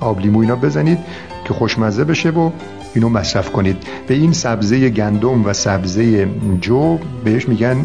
آب 0.00 0.20
لیمو 0.20 0.40
اینا 0.40 0.56
بزنید 0.56 0.98
که 1.44 1.54
خوشمزه 1.54 2.04
بشه 2.04 2.30
و 2.30 2.50
اینو 2.94 3.08
مصرف 3.08 3.50
کنید. 3.50 3.76
به 4.06 4.14
این 4.14 4.32
سبزه 4.32 4.88
گندم 4.88 5.44
و 5.44 5.52
سبزه 5.52 6.28
جو 6.60 6.98
بهش 7.24 7.48
میگن 7.48 7.76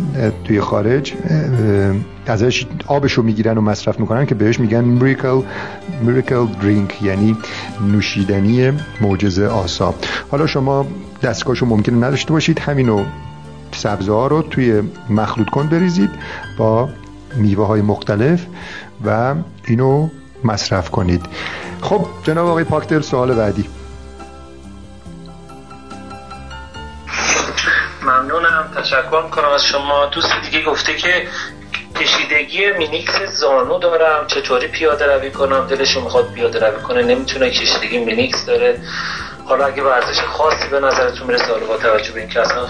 توی 0.43 0.61
خارج 0.61 1.13
ازش 2.27 2.65
آبشو 2.87 3.21
می‌گیرن 3.21 3.57
و 3.57 3.61
مصرف 3.61 3.99
می‌کنن 3.99 4.25
که 4.25 4.35
بهش 4.35 4.59
میگن 4.59 4.83
میریکل 4.83 5.41
میریکل 6.01 6.45
درینک 6.45 7.01
یعنی 7.01 7.37
نوشیدنی 7.91 8.71
معجزه 9.01 9.45
آسا. 9.45 9.95
حالا 10.31 10.47
شما 10.47 10.85
دستگاهشو 11.23 11.65
ممکنه 11.65 12.07
نداشته 12.07 12.33
باشید 12.33 12.59
همینو 12.59 13.03
سبزه 13.71 14.11
ها 14.11 14.27
رو 14.27 14.41
توی 14.41 14.81
مخلوط 15.09 15.49
کن 15.49 15.67
بریزید 15.67 16.09
با 16.57 16.89
میوه 17.35 17.67
های 17.67 17.81
مختلف 17.81 18.45
و 19.05 19.35
اینو 19.67 20.09
مصرف 20.43 20.89
کنید. 20.89 21.21
خب 21.81 22.05
جناب 22.23 22.47
آقای 22.47 22.63
پاکتر 22.63 23.01
سوال 23.01 23.33
بعدی. 23.33 23.65
تشکر 28.93 29.21
می‌کنم 29.25 29.49
از 29.49 29.65
شما 29.65 30.05
دوست 30.05 30.31
دیگه 30.43 30.65
گفته 30.65 30.95
که 30.95 31.27
کشیدگی 31.95 32.71
منیسک 32.71 33.21
زانو 33.21 33.79
دارم. 33.79 34.27
چطوری 34.27 34.67
پیاده 34.67 35.15
روی 35.15 35.31
کنم؟ 35.31 35.67
دلشون 35.67 36.03
می‌خواد 36.03 36.33
پیاده 36.33 36.67
روی 36.67 36.81
کنه. 36.81 37.01
نمی‌تونه 37.01 37.49
کشیدگی 37.49 37.97
منیسک 37.97 38.45
داره. 38.45 38.79
حالا 39.45 39.65
اگه 39.65 39.83
ورزش 39.83 40.19
خاصی 40.21 40.67
به 40.71 40.79
نظرتون 40.79 41.27
می‌رسه 41.27 41.45
حالا 41.45 41.65
با 41.65 41.77
توجه 41.77 42.11
به 42.11 42.19
اینکه 42.19 42.39
اصلا 42.41 42.65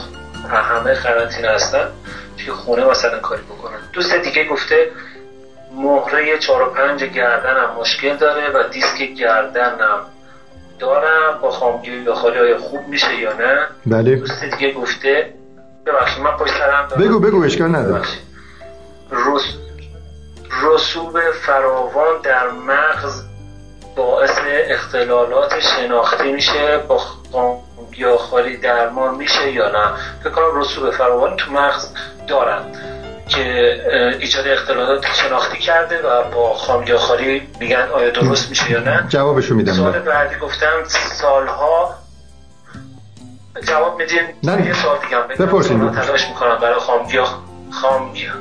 همه 0.50 0.94
قرنطینه 0.94 1.50
هستن 1.50 1.88
توی 2.38 2.52
خونه 2.52 2.86
مثلا 2.86 3.20
کاری 3.20 3.42
بکنن. 3.42 3.80
دوست 3.94 4.16
دیگه 4.16 4.44
گفته 4.44 4.92
مهره 5.76 6.38
4 6.38 6.62
و 6.62 6.74
5 6.74 7.04
گردنم 7.04 7.70
مشکل 7.80 8.16
داره 8.16 8.50
و 8.50 8.64
دیسک 8.70 9.02
گردنم 9.02 10.00
دارم. 10.80 11.40
با 11.42 11.52
خامگیاخواری 11.52 12.56
خوب 12.56 12.88
میشه 12.88 13.16
یا 13.16 13.34
نه؟ 13.34 13.68
بله. 13.86 14.16
دوست 14.16 14.44
دیگه 14.44 14.72
گفته 14.72 15.34
ببخشید 15.86 16.24
من 16.24 16.38
پشت 16.38 16.54
سرم 16.58 16.88
دارم. 16.88 17.02
بگو 17.04 17.20
بگو 17.20 17.44
اشکال 17.44 17.76
نداره. 17.76 18.02
رس... 19.12 19.44
رسوب 20.64 21.20
فراوان 21.32 22.22
در 22.24 22.50
مغز 22.50 23.24
باعث 23.96 24.40
اختلالات 24.48 25.60
شناختی 25.60 26.32
میشه 26.32 26.78
با 27.32 27.62
گیاهخواری 27.92 28.58
درمان 28.58 29.16
میشه 29.16 29.52
یا 29.52 29.72
نه؟ 29.72 29.94
فکر 30.24 30.30
کنم 30.30 30.60
رسوب 30.62 30.92
فراوان 30.92 31.38
تو 31.38 31.52
مغز 31.52 31.88
دارن 32.28 32.62
که 33.30 34.18
ایجاد 34.20 34.48
اختلالات 34.48 35.06
شناختی 35.14 35.58
کرده 35.58 36.02
و 36.08 36.24
با 36.32 36.54
خامگیاهخواری 36.54 37.48
میگن 37.60 37.88
آیا 37.94 38.10
درست 38.10 38.50
میشه 38.50 38.72
یا 38.72 38.80
نه؟ 38.80 39.06
جوابشو 39.10 39.56
میدم. 39.56 39.74
سوال 39.74 40.00
بعدی 40.00 40.36
گفتم 40.36 40.84
سالها 41.22 41.96
جواب 43.62 43.98
میدین؟ 44.00 44.22
نه. 44.44 44.68
یه 44.68 44.74
سوال 44.74 44.98
دیگه 45.02 45.46
بپرسین 45.46 45.92
تلاش 45.92 46.28
می‌کنم 46.28 46.58
برای 46.62 46.80
خامگیاه 46.80 47.44
خامگیاه 47.72 48.36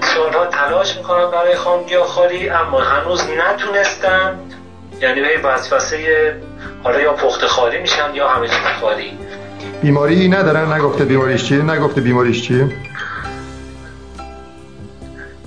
سالها 0.00 0.46
تلاش 0.46 0.96
می‌کنم 0.96 1.30
برای 1.30 1.56
خامگیاهخواری 1.56 2.48
اما 2.48 2.80
هنوز 2.80 3.22
نتونستم. 3.30 4.38
یعنی 5.00 5.20
به 5.20 5.48
وسوسه 5.48 6.36
حالا 6.84 7.00
یا 7.00 7.12
پخت 7.12 7.46
خالی 7.46 7.78
میشن 7.78 8.14
یا 8.14 8.28
همه 8.28 8.48
چیز 8.48 8.56
خالی. 8.80 9.18
بیماری 9.82 10.28
ندارن؟ 10.28 10.72
نگفته 10.72 11.04
بیماریش 11.04 11.44
چیه؟ 11.44 11.62
نگفته 11.62 12.00
بیماریش 12.00 12.42
چیه؟ 12.42 12.64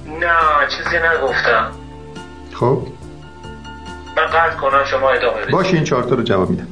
نه 0.05 0.67
چیزی 0.67 0.97
نگفتم. 0.97 1.71
خب. 2.53 2.87
من 4.17 4.25
قطع 4.25 4.55
کنم 4.55 4.85
شما 4.85 5.09
ادامه 5.09 5.41
بدید 5.41 5.51
باشه 5.51 5.73
این 5.73 5.83
چهارتا 5.83 6.15
رو 6.15 6.23
جواب 6.23 6.49
میدم. 6.49 6.67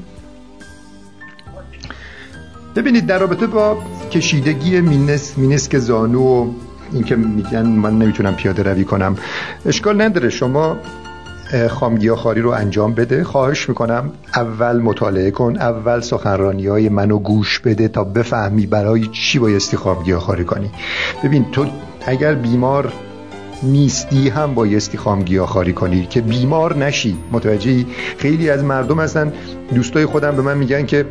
ببینید 2.78 3.06
در 3.06 3.20
رابطه 3.20 3.48
با 3.48 3.78
کشیدگی 4.12 4.82
مینس 4.82 5.38
مینسک 5.38 5.78
زانو 5.78 6.22
و 6.22 6.48
اینکه 6.94 7.16
میگن 7.16 7.66
من 7.66 7.98
نمی‌تونم 7.98 8.36
پیاده 8.36 8.64
روی 8.64 8.84
کنم 8.84 9.18
اشکال 9.66 10.02
نداره. 10.02 10.30
شما 10.30 10.78
خامگیاخواری 11.70 12.42
رو 12.42 12.50
انجام 12.50 12.94
بده. 12.94 13.24
خواهش 13.24 13.70
می‌کنم 13.70 14.12
اول 14.36 14.78
مطالعه 14.78 15.32
کن 15.32 15.58
اول 15.58 16.00
سخنرانی 16.00 16.68
های 16.68 16.90
منو 16.90 17.20
گوش 17.20 17.60
بده 17.60 17.88
تا 17.88 18.04
بفهمی 18.04 18.66
برای 18.66 19.08
چی 19.08 19.40
بایستی 19.40 19.78
خامگیاخواری 19.78 20.44
کنی. 20.44 20.72
ببین 21.24 21.46
تو 21.52 21.66
اگر 22.06 22.34
بیمار 22.34 22.94
نیستی 23.64 24.30
هم 24.30 24.54
بایستی 24.54 24.98
خامگیاخواری 24.98 25.74
کنی. 25.74 26.06
که 26.06 26.22
بیمار 26.22 26.78
نشی. 26.78 27.18
متوجهی؟ 27.32 27.86
خیلی 28.18 28.50
از 28.50 28.64
مردم 28.64 29.00
هستن. 29.00 29.34
دوستای 29.76 30.06
خودم 30.06 30.36
به 30.36 30.42
من 30.42 30.58
میگن 30.58 30.86
که 30.86 31.06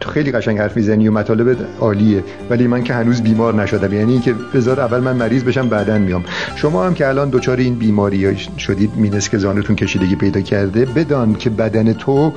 تو 0.00 0.10
خیلی 0.10 0.32
قشنگ 0.32 0.58
حرف 0.58 0.76
می‌زنی 0.76 1.08
و 1.08 1.12
مطالب 1.12 1.56
عالیه 1.80 2.24
ولی 2.50 2.66
من 2.66 2.84
که 2.84 2.94
هنوز 2.94 3.22
بیمار 3.22 3.54
نشدم. 3.54 3.92
یعنی 3.92 4.12
اینکه 4.12 4.34
بذار 4.54 4.80
اول 4.80 5.00
من 5.00 5.16
مریض 5.16 5.44
بشم 5.44 5.68
بعدا 5.68 5.98
میام. 5.98 6.24
شما 6.56 6.86
هم 6.86 6.94
که 6.94 7.08
الان 7.08 7.30
دچار 7.30 7.56
این 7.56 7.74
بیماری 7.74 8.36
شدید 8.58 8.90
مینس 8.96 9.28
که 9.28 9.38
زانتون 9.38 9.76
کشیدگی 9.76 10.16
پیدا 10.16 10.40
کرده 10.40 10.84
بدان 10.84 11.34
که 11.34 11.50
بدن 11.50 11.92
تو 11.92 12.32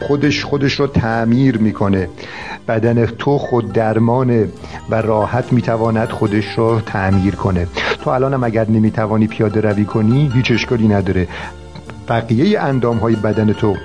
خودش 0.00 0.44
خودش 0.44 0.72
رو 0.72 0.86
تعمیر 0.86 1.58
می‌کنه. 1.58 2.08
بدن 2.68 3.06
تو 3.06 3.38
خود 3.38 3.72
درمانه 3.72 4.48
و 4.90 4.94
راحت 4.94 5.52
می‌تواند 5.52 6.08
خودش 6.08 6.44
رو 6.56 6.80
تعمیر 6.80 7.34
کنه. 7.34 7.66
تو 8.04 8.10
الان 8.10 8.34
هم 8.34 8.44
اگر 8.44 8.70
نمی‌توانی 8.70 9.26
پیاده 9.26 9.60
روی 9.60 9.84
کنی 9.84 10.30
هیچ 10.34 10.50
اشکالی 10.50 10.88
نداره. 10.88 11.28
بقیه 12.08 12.60
اندام 12.60 12.96
های 12.96 13.16
بدن 13.16 13.52
تو 13.52 13.76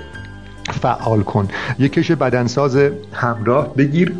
فعال 0.82 1.22
کن. 1.22 1.48
یک 1.78 1.92
کش 1.92 2.10
بدنساز 2.12 2.78
همراه 3.12 3.74
بگیر. 3.74 4.12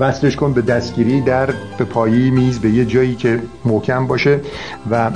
وصلش 0.00 0.36
کن 0.36 0.52
به 0.52 0.62
دستگیری 0.62 1.20
در 1.20 1.46
به 1.78 1.84
پایی 1.84 2.30
میز 2.30 2.58
به 2.58 2.70
یه 2.70 2.84
جایی 2.84 3.14
که 3.14 3.40
محکم 3.64 4.06
باشه 4.06 4.40
و 4.90 5.10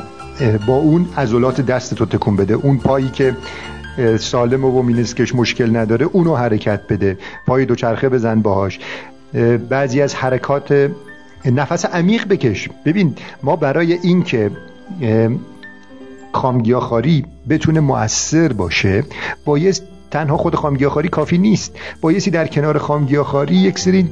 با 0.66 0.76
اون 0.76 1.08
عضلات 1.16 1.60
دست 1.60 1.94
تو 1.94 2.06
تکون 2.06 2.36
بده. 2.36 2.54
اون 2.54 2.78
پایی 2.78 3.08
که 3.08 3.36
سالم 4.18 4.64
و 4.64 4.82
مینسکش 4.82 5.34
مشکل 5.34 5.76
نداره 5.76 6.06
اونو 6.12 6.36
حرکت 6.36 6.80
بده. 6.88 7.18
پای 7.46 7.64
دوچرخه 7.64 8.08
بزن 8.08 8.42
باهاش. 8.42 8.78
بعضی 9.70 10.02
از 10.02 10.14
حرکات 10.14 10.90
نفس 11.44 11.84
عمیق 11.84 12.28
بکش. 12.28 12.68
ببین 12.84 13.14
ما 13.42 13.56
برای 13.56 13.92
اینکه 13.92 14.50
خامگیاخاری 16.32 17.24
بتونه 17.48 17.80
مؤثر 17.80 18.52
باشه 18.52 19.04
بایست 19.44 19.82
تنها 20.10 20.36
خود 20.36 20.54
خامگیاخاری 20.54 21.08
کافی 21.08 21.38
نیست. 21.38 21.76
بایستی 22.00 22.30
در 22.30 22.46
کنار 22.46 22.78
خامگیاخاری 22.78 23.54
یک 23.54 23.78
سری 23.78 24.08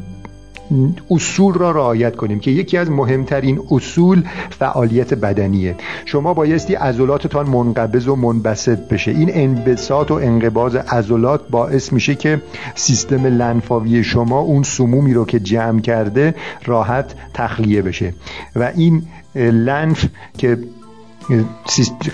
اصول 1.11 1.55
را 1.55 1.71
رعایت 1.71 2.17
کنیم 2.17 2.41
که 2.41 2.51
یکی 2.51 2.77
از 2.77 2.91
مهمترین 2.91 3.61
اصول 3.71 4.23
فعالیت 4.51 5.15
بدنیه. 5.15 5.75
شما 6.05 6.35
بایستی 6.35 6.75
عضلاتتان 6.75 7.49
منقبض 7.49 8.09
و 8.09 8.17
منبسط 8.17 8.79
بشه. 8.79 9.11
این 9.11 9.31
انبساط 9.33 10.11
و 10.11 10.15
انقباض 10.15 10.77
عضلات 10.77 11.49
باعث 11.51 11.93
میشه 11.93 12.15
که 12.15 12.43
سیستم 12.75 13.27
لنفاوی 13.27 14.05
شما 14.05 14.39
اون 14.41 14.63
سمومی 14.63 15.15
رو 15.15 15.25
که 15.25 15.41
جمع 15.41 15.81
کرده 15.81 16.35
راحت 16.65 17.15
تخلیه 17.35 17.83
بشه. 17.83 18.15
و 18.57 18.73
این 18.77 19.03
لنف 19.37 20.05
که 20.39 20.59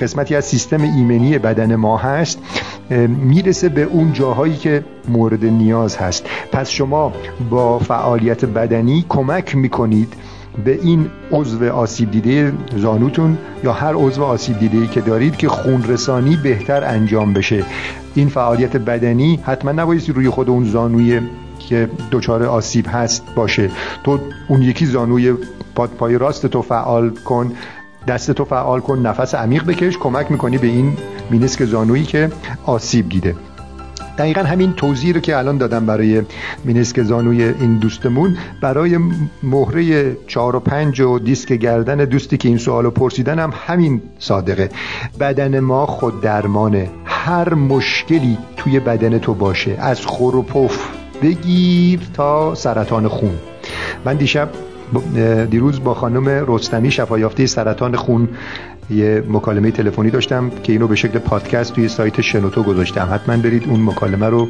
قسمتی 0.01 0.37
از 0.37 0.45
سیستم 0.45 0.83
ایمنی 0.83 1.39
بدن 1.39 1.75
ما 1.77 1.97
هست 1.97 2.39
می‌رسه 3.09 3.69
به 3.69 3.83
اون 3.83 4.13
جاهایی 4.13 4.57
که 4.57 4.85
مورد 5.09 5.45
نیاز 5.45 5.97
هست. 5.97 6.25
پس 6.53 6.71
شما 6.71 7.13
با 7.51 7.79
فعالیت 7.79 8.45
بدنی 8.45 9.05
کمک 9.09 9.57
می‌کنید 9.57 10.15
به 10.65 10.79
این 10.83 11.07
عضو 11.31 11.73
آسیب 11.73 12.11
دیده 12.11 12.53
زانوتون 12.77 13.39
یا 13.65 13.73
هر 13.73 13.95
عضو 13.95 14.25
آسیب 14.25 14.59
دیده 14.59 14.87
که 14.87 15.01
دارید 15.01 15.37
که 15.37 15.49
خون 15.49 15.85
رسانی 15.85 16.37
بهتر 16.37 16.85
انجام 16.85 17.33
بشه. 17.33 17.65
این 18.15 18.29
فعالیت 18.29 18.77
بدنی 18.77 19.41
حتما 19.43 19.73
نبایستی 19.73 20.13
روی 20.13 20.29
خود 20.29 20.51
اون 20.51 20.65
زانوی 20.65 21.21
که 21.59 21.89
دچار 22.11 22.43
آسیب 22.43 22.87
هست 22.89 23.35
باشه. 23.35 23.71
تو 24.05 24.19
اون 24.49 24.63
یکی 24.63 24.87
زانوی 24.87 25.35
پای 25.99 26.19
راست 26.19 26.47
تو 26.47 26.63
فعال 26.63 27.11
کن. 27.11 27.53
دست 28.09 28.31
تو 28.31 28.45
فعال 28.45 28.81
کن 28.81 28.99
نفس 28.99 29.35
عمیق 29.35 29.65
بکش 29.67 29.99
کمک 29.99 30.31
می‌کنی 30.31 30.59
به 30.59 30.67
این 30.67 30.97
مینسک 31.31 31.65
زانویی 31.65 32.05
که 32.05 32.31
آسیب 32.67 33.09
دیده 33.09 33.35
دقیقا 34.19 34.41
همین 34.41 34.73
توضیح 34.73 35.15
رو 35.15 35.21
که 35.21 35.39
الان 35.39 35.59
دادم 35.59 35.87
برای 35.87 36.23
مینسک 36.65 37.03
زانوی 37.03 37.43
این 37.43 37.79
دوستمون 37.79 38.37
برای 38.61 38.99
مهره 39.43 40.17
چهار 40.27 40.57
و 40.57 40.61
پنج 40.61 41.01
و 41.01 41.19
دیسک 41.19 41.53
گردن 41.53 41.97
دوستی 41.97 42.37
که 42.37 42.49
این 42.49 42.59
سوال 42.59 42.85
رو 42.85 42.91
پرسیدن 42.91 43.39
هم 43.39 43.53
همین 43.67 44.03
صادقه. 44.19 44.71
بدن 45.21 45.61
ما 45.61 45.87
خود 45.87 46.21
درمانه. 46.21 46.91
هر 47.05 47.55
مشکلی 47.55 48.39
توی 48.57 48.81
بدن 48.81 49.19
تو 49.19 49.35
باشه. 49.35 49.77
از 49.79 50.07
خور 50.07 50.37
و 50.37 50.43
پف 50.43 50.89
بگیر 51.23 52.01
تا 52.15 52.55
سرطان 52.55 53.09
خون. 53.09 53.39
من 54.05 54.17
دیشب 54.17 54.49
دیروز 55.51 55.85
با 55.85 55.95
خانم 55.95 56.29
رستمی 56.29 56.91
شفایافته 56.91 57.47
سرطان 57.47 57.97
خون 57.97 58.29
یه 58.91 59.25
مکالمه 59.29 59.71
تلفنی 59.71 60.11
داشتم 60.11 60.51
که 60.51 60.73
اینو 60.73 60.89
به 60.89 60.97
شکل 60.97 61.19
پادکست 61.19 61.73
توی 61.73 61.89
سایت 61.89 62.21
شنوتو 62.21 62.63
گذاشتم. 62.63 63.09
حتما 63.13 63.37
برید 63.37 63.69
اون 63.69 63.83
مکالمه 63.83 64.27
رو 64.27 64.49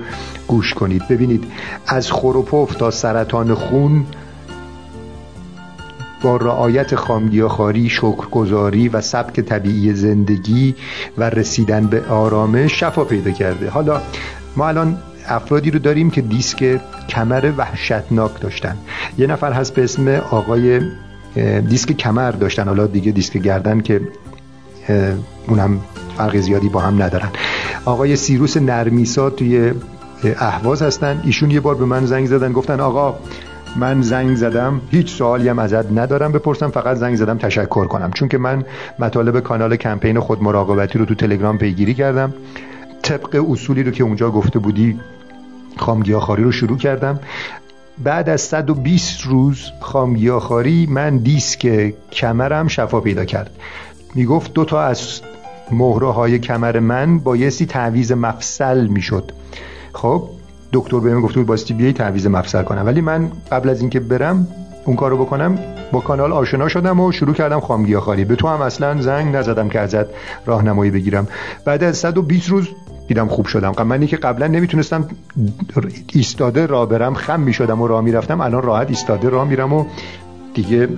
گوش 0.49 0.75
کنید. 0.75 1.09
ببینید 1.09 1.45
از 1.87 2.13
خروپوف 2.13 2.75
تا 2.75 2.91
سرطان 2.91 3.55
خون 3.55 4.05
با 6.23 6.37
رعایت 6.37 6.95
خامگیاخواری، 6.95 7.89
شکرگزاری 7.89 8.89
و 8.89 9.01
سبک 9.01 9.41
طبیعی 9.41 9.95
زندگی 9.95 10.75
و 11.19 11.31
رسیدن 11.31 11.87
به 11.87 12.03
آرامش 12.07 12.81
شفا 12.81 13.05
پیدا 13.05 13.31
کرده. 13.31 13.71
حالا 13.71 14.01
ما 14.57 14.69
الان 14.69 14.99
افرادی 15.29 15.71
رو 15.71 15.79
داریم 15.79 16.11
که 16.11 16.21
دیسک 16.21 16.81
کمر 17.09 17.53
وحشتناک 17.57 18.41
داشتن. 18.41 18.77
یه 19.19 19.27
نفر 19.27 19.53
هست 19.53 19.75
به 19.75 19.85
اسم 19.85 20.09
آقای 20.09 20.81
دیسک 21.69 21.93
کمر 21.93 22.31
داشتن. 22.31 22.69
حالا 22.69 22.87
دیگه 22.87 23.13
دیسک 23.13 23.37
گردن 23.37 23.81
که 23.81 24.01
اونم 25.49 25.81
فرق 26.17 26.37
زیادی 26.37 26.69
با 26.69 26.81
هم 26.81 27.03
ندارن. 27.03 27.29
آقای 27.85 28.17
سیروس 28.17 28.57
نرمیسا 28.57 29.31
توی 29.31 29.73
اهواز 30.39 30.83
هستن. 30.83 31.21
ایشون 31.25 31.51
یه 31.51 31.61
بار 31.61 31.75
به 31.75 31.85
من 31.85 32.07
زنگ 32.07 32.27
زدن. 32.27 32.53
گفتن 32.53 32.81
آقا 32.81 33.19
من 33.77 34.03
زنگ 34.03 34.37
زدم. 34.37 34.81
هیچ 34.91 35.15
سوالی 35.17 35.49
هم 35.49 35.59
ازت 35.59 35.93
ندارم. 35.93 36.33
بپرسم 36.33 36.71
فقط 36.71 36.97
زنگ 36.97 37.17
زدم 37.17 37.39
تشکر 37.39 37.85
کنم. 37.85 38.11
چون 38.11 38.29
که 38.29 38.39
من 38.39 38.65
مطالب 38.99 39.41
کانال 39.41 39.77
کمپین 39.77 40.21
خود 40.21 40.43
مراقبتی 40.43 40.99
رو 40.99 41.05
تو 41.05 41.15
تلگرام 41.15 41.59
پیگیری 41.59 41.95
کردم. 41.95 42.35
طبق 43.03 43.45
اصولی 43.51 43.83
رو 43.83 43.91
که 43.91 44.05
اونجا 44.05 44.31
گفته 44.31 44.59
بودی 44.59 45.01
خامگیاخاری 45.77 46.43
رو 46.43 46.53
شروع 46.53 46.79
کردم. 46.79 47.21
بعد 47.99 48.29
از 48.29 48.41
120 48.41 49.21
روز 49.21 49.65
خامگیاخاری 49.81 50.87
من 50.87 51.17
دیسک 51.17 51.95
کمرم 52.13 52.69
شفا 52.69 53.01
پیدا 53.01 53.25
کرد. 53.25 53.51
می‌گفت 54.15 54.53
دو 54.53 54.65
تا 54.65 54.83
از 54.83 55.21
مهره 55.71 56.13
های 56.13 56.39
کمر 56.39 56.79
من 56.79 57.19
بایستی 57.19 57.67
تعویز 57.67 58.13
مفصل 58.13 58.87
می‌شد. 58.87 59.33
خب 59.93 60.29
دکتر 60.73 60.99
بهم 60.99 61.21
گفت 61.21 61.35
بود 61.35 61.47
بایستی 61.47 61.75
بیای 61.75 61.93
تعویز 61.93 62.27
مفصل 62.27 62.63
کنم. 62.63 62.87
ولی 62.87 63.01
من 63.01 63.31
قبل 63.53 63.69
از 63.69 63.81
اینکه 63.81 64.01
برم 64.01 64.47
اون 64.85 64.97
کارو 64.97 65.25
بکنم 65.25 65.59
با 65.93 66.01
کانال 66.01 66.33
آشنا 66.33 66.69
شدم 66.69 67.01
و 67.01 67.13
شروع 67.13 67.35
کردم 67.35 67.61
خامگیاخاری 67.61 68.25
به 68.25 68.37
تو 68.37 68.49
هم 68.49 68.61
اصلا 68.61 69.01
زنگ 69.01 69.37
نزدم 69.37 69.69
که 69.69 69.81
ازت 69.81 70.07
راهنمایی 70.47 70.91
بگیرم. 70.91 71.29
بعد 71.65 71.85
از 71.85 71.97
120 71.97 72.49
روز 72.49 72.69
دیدم 73.09 73.29
خوب 73.29 73.47
شدم. 73.47 73.85
منی 73.85 74.07
که 74.07 74.17
قبلا 74.17 74.47
نمی‌تونستم 74.47 75.09
ایستاده 76.13 76.67
را 76.67 76.87
برم 76.87 77.15
خم 77.15 77.41
می‌شدم 77.41 77.81
و 77.81 77.87
راه 77.87 78.01
می‌رفتم. 78.01 78.41
الان 78.41 78.63
راحت 78.63 78.89
ایستاده 78.89 79.29
راه 79.29 79.49
میرم 79.49 79.73
و 79.73 79.85
دیگه 80.55 80.89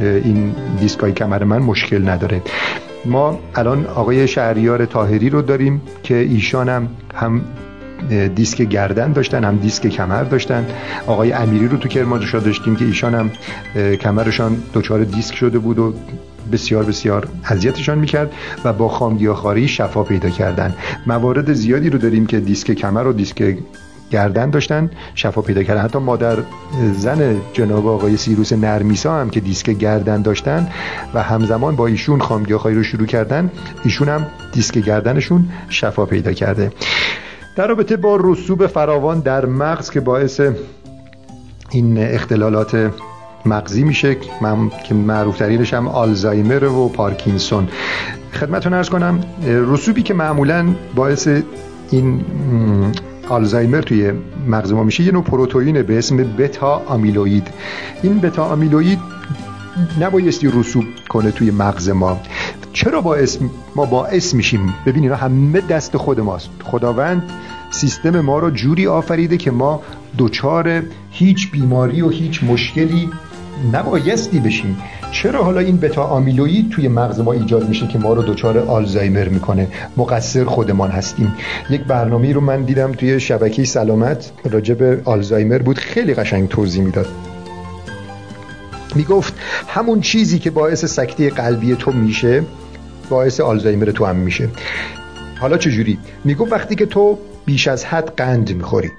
این 0.00 0.54
دیسکای 0.80 1.12
کمر 1.12 1.44
من 1.44 1.58
مشکل 1.58 2.08
نداره. 2.08 2.42
ما 3.04 3.38
الان 3.54 3.86
آقای 3.86 4.28
شهریار 4.28 4.84
طاهری 4.84 5.30
رو 5.30 5.42
داریم 5.42 5.80
که 6.02 6.14
ایشان 6.14 6.68
هم 6.68 6.88
هم 7.14 7.40
دیسک 8.34 8.62
گردن 8.62 9.12
داشتن 9.12 9.44
هم 9.44 9.56
دیسک 9.56 9.86
کمر 9.86 10.22
داشتن. 10.22 10.66
آقای 11.06 11.32
امیری 11.32 11.68
رو 11.68 11.76
تو 11.76 11.88
کرمانشاه 11.88 12.40
داشتیم 12.40 12.76
که 12.76 12.84
ایشان 12.84 13.14
هم 13.14 13.30
کمرشان 13.96 14.62
دچار 14.74 15.04
دیسک 15.04 15.34
شده 15.34 15.58
بود 15.58 15.78
و 15.78 15.94
بسیار 16.52 16.84
بسیار 16.84 17.28
اذیتشان 17.44 17.98
می‌کرد 17.98 18.32
و 18.64 18.72
با 18.72 18.88
خامگیاخواری 18.88 19.68
شفا 19.68 20.02
پیدا 20.02 20.30
کردن. 20.30 20.74
موارد 21.06 21.52
زیادی 21.52 21.90
رو 21.90 21.98
داریم 21.98 22.26
که 22.26 22.40
دیسک 22.40 22.72
کمر 22.72 23.06
و 23.06 23.12
دیسک 23.12 23.56
گردن 24.10 24.50
داشتن 24.50 24.90
شفا 25.14 25.42
پیدا 25.42 25.62
کردن. 25.62 25.80
حتی 25.80 25.98
مادر 25.98 26.36
زن 26.92 27.36
جناب 27.52 27.86
آقای 27.86 28.16
سیروس 28.16 28.52
نرمیسا 28.52 29.20
هم 29.20 29.30
که 29.30 29.40
دیسک 29.40 29.70
گردن 29.70 30.22
داشتن 30.22 30.68
و 31.14 31.22
همزمان 31.22 31.76
با 31.76 31.86
ایشون 31.86 32.20
خامگیاخواری 32.20 32.76
رو 32.76 32.82
شروع 32.82 33.06
کردن 33.06 33.50
ایشون 33.84 34.08
هم 34.08 34.26
دیسک 34.52 34.78
گردنشون 34.78 35.48
شفا 35.68 36.06
پیدا 36.06 36.32
کرده. 36.32 36.72
در 37.56 37.66
رابطه 37.66 37.96
با 37.96 38.18
رسوب 38.20 38.66
فراوان 38.66 39.20
در 39.20 39.46
مغز 39.46 39.90
که 39.90 40.00
باعث 40.00 40.40
این 41.70 41.98
اختلالات 41.98 42.92
مغزی 43.46 43.84
میشه 43.84 44.16
من 44.40 44.70
که 44.88 44.94
معروف 44.94 45.38
ترینش 45.38 45.74
هم 45.74 45.88
آلزایمر 45.88 46.64
و 46.64 46.88
پارکینسون. 46.88 47.68
خدمتون 48.32 48.72
ارز 48.72 48.88
کنم 48.88 49.20
رسوبی 49.46 50.02
که 50.02 50.14
معمولا 50.14 50.74
باعث 50.94 51.28
این 51.90 52.24
آلزایمر 53.28 53.80
توی 53.80 54.12
مغز 54.48 54.72
ما 54.72 54.82
میشه 54.82 55.02
یه 55.04 55.12
نوع 55.12 55.22
پروتئین 55.22 55.82
به 55.82 55.98
اسم 55.98 56.16
بتا 56.16 56.82
آمیلوید 56.86 57.48
این 58.02 58.20
بتا 58.20 58.44
آمیلوید 58.44 58.98
نبایستی 60.00 60.48
رسوب 60.54 60.84
کنه 61.08 61.30
توی 61.30 61.50
مغز 61.50 61.88
ما. 61.88 62.20
چرا 62.76 63.00
باعث 63.00 63.38
ما 63.76 63.84
باعث 63.84 64.34
میشیم؟ 64.34 64.74
ببینید 64.86 65.12
همه 65.12 65.60
دست 65.60 65.96
خود 65.96 66.20
ماست. 66.20 66.50
خداوند 66.64 67.22
سیستم 67.70 68.20
ما 68.20 68.38
رو 68.38 68.50
جوری 68.50 68.86
آفریده 68.86 69.36
که 69.36 69.50
ما 69.50 69.82
دچار 70.18 70.82
هیچ 71.10 71.50
بیماری 71.50 72.02
و 72.02 72.08
هیچ 72.08 72.44
مشکلی 72.44 73.08
نبایستی 73.72 74.40
بشیم. 74.40 74.76
چرا 75.12 75.44
حالا 75.44 75.60
این 75.60 75.76
بتا 75.76 76.04
آمیلوید 76.04 76.70
توی 76.70 76.88
مغز 76.88 77.20
ما 77.20 77.32
ایجاد 77.32 77.68
میشه 77.68 77.86
که 77.86 77.98
ما 77.98 78.12
رو 78.12 78.22
دچار 78.22 78.58
آلزایمر 78.58 79.28
می‌کنه؟ 79.28 79.68
مقصر 79.96 80.44
خودمان 80.44 80.90
هستیم. 80.90 81.34
یک 81.70 81.80
برنامه 81.80 82.32
رو 82.32 82.40
من 82.40 82.62
دیدم 82.62 82.92
توی 82.92 83.20
شبکه 83.20 83.64
سلامت 83.64 84.32
راجع 84.50 84.74
به 84.74 85.00
آلزایمر 85.04 85.58
بود. 85.58 85.78
خیلی 85.78 86.14
قشنگ 86.14 86.48
توضیح 86.48 86.82
می‌داد. 86.82 87.08
می‌گفت 88.94 89.34
همون 89.68 90.00
چیزی 90.00 90.38
که 90.38 90.50
باعث 90.50 90.84
سکته 90.84 91.30
قلبی 91.30 91.74
تو 91.74 91.92
میشه 91.92 92.42
باعث 93.08 93.40
آلزایمر 93.40 93.90
تو 93.90 94.04
هم 94.04 94.16
میشه. 94.16 94.48
حالا 95.40 95.58
چجوری؟ 95.58 95.98
می‌گفت 96.24 96.52
وقتی 96.52 96.74
که 96.74 96.86
تو 96.86 97.18
بیش 97.46 97.68
از 97.68 97.84
حد 97.84 98.12
قند 98.16 98.56
می‌خوری. 98.56 98.90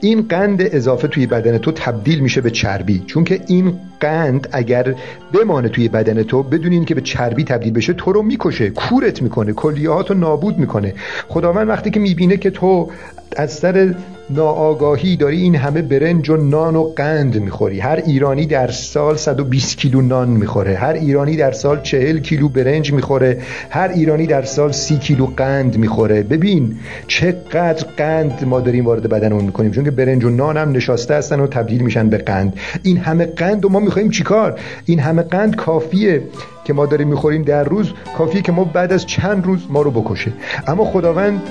این 0.00 0.22
قند 0.28 0.58
اضافه 0.62 1.08
توی 1.08 1.26
بدن 1.26 1.58
تو 1.58 1.72
تبدیل 1.72 2.20
میشه 2.20 2.40
به 2.40 2.50
چربی. 2.50 3.02
چون 3.06 3.24
که 3.24 3.40
این 3.46 3.80
قند 4.00 4.48
اگر 4.52 4.94
بمانه 5.32 5.68
توی 5.68 5.88
بدن 5.88 6.22
تو 6.22 6.42
بدون 6.42 6.72
این 6.72 6.84
که 6.84 6.94
به 6.94 7.00
چربی 7.00 7.44
تبدیل 7.44 7.72
بشه 7.72 7.92
تو 7.92 8.12
رو 8.12 8.22
می‌کشه 8.22 8.70
کورت 8.70 9.22
می‌کنه 9.22 9.52
کلیهات 9.52 10.10
رو 10.10 10.16
نابود 10.16 10.58
می‌کنه. 10.58 10.94
خداوند 11.28 11.68
وقتی 11.68 11.90
که 11.90 12.00
می‌بینه 12.00 12.36
که 12.36 12.50
تو 12.50 12.90
از 13.36 13.52
سر 13.52 13.94
ناآگاهی 14.30 15.16
داری 15.16 15.42
این 15.42 15.56
همه 15.56 15.82
برنج 15.82 16.30
و 16.30 16.36
نان 16.36 16.76
و 16.76 16.82
قند 16.96 17.40
می‌خوری. 17.40 17.80
هر 17.80 18.02
ایرانی 18.06 18.46
در 18.46 18.70
سال 18.70 19.16
120 19.16 19.78
کیلو 19.78 20.02
نان 20.02 20.28
می‌خوره. 20.28 20.74
هر 20.74 20.92
ایرانی 20.92 21.36
در 21.36 21.52
سال 21.52 21.80
40 21.80 22.18
کیلو 22.18 22.48
برنج 22.48 22.92
می‌خوره. 22.92 23.38
هر 23.70 23.88
ایرانی 23.88 24.26
در 24.26 24.42
سال 24.42 24.72
30 24.72 24.98
کیلو 24.98 25.26
قند 25.36 25.78
می‌خوره. 25.78 26.22
ببین 26.22 26.76
چقدر 27.06 27.86
قند 27.96 28.44
ما 28.46 28.60
داریم 28.60 28.86
وارد 28.86 29.08
بدنمون 29.08 29.44
می‌کنیم. 29.44 29.70
چون 29.70 29.84
که 29.84 29.90
برنج 29.90 30.24
و 30.24 30.30
نان 30.30 30.56
هم 30.56 30.72
نشاسته 30.72 31.14
هستن 31.14 31.40
و 31.40 31.46
تبدیل 31.46 31.82
میشن 31.82 32.08
به 32.08 32.18
قند. 32.18 32.58
این 32.82 32.96
همه 32.96 33.24
قند 33.24 33.64
و 33.64 33.68
ما 33.68 33.80
می‌خوایم 33.80 34.10
چیکار؟ 34.10 34.60
این 34.84 34.98
همه 34.98 35.22
قند 35.22 35.56
کافیه 35.56 36.22
که 36.64 36.72
ما 36.72 36.86
داریم 36.86 37.08
می‌خوریم 37.08 37.42
در 37.42 37.64
روز 37.64 37.92
کافیه 38.18 38.42
که 38.42 38.52
ما 38.52 38.64
بعد 38.64 38.92
از 38.92 39.06
چند 39.06 39.46
روز 39.46 39.60
ما 39.68 39.82
رو 39.82 39.90
بکشه. 39.90 40.32
اما 40.66 40.84
خداوند 40.84 41.42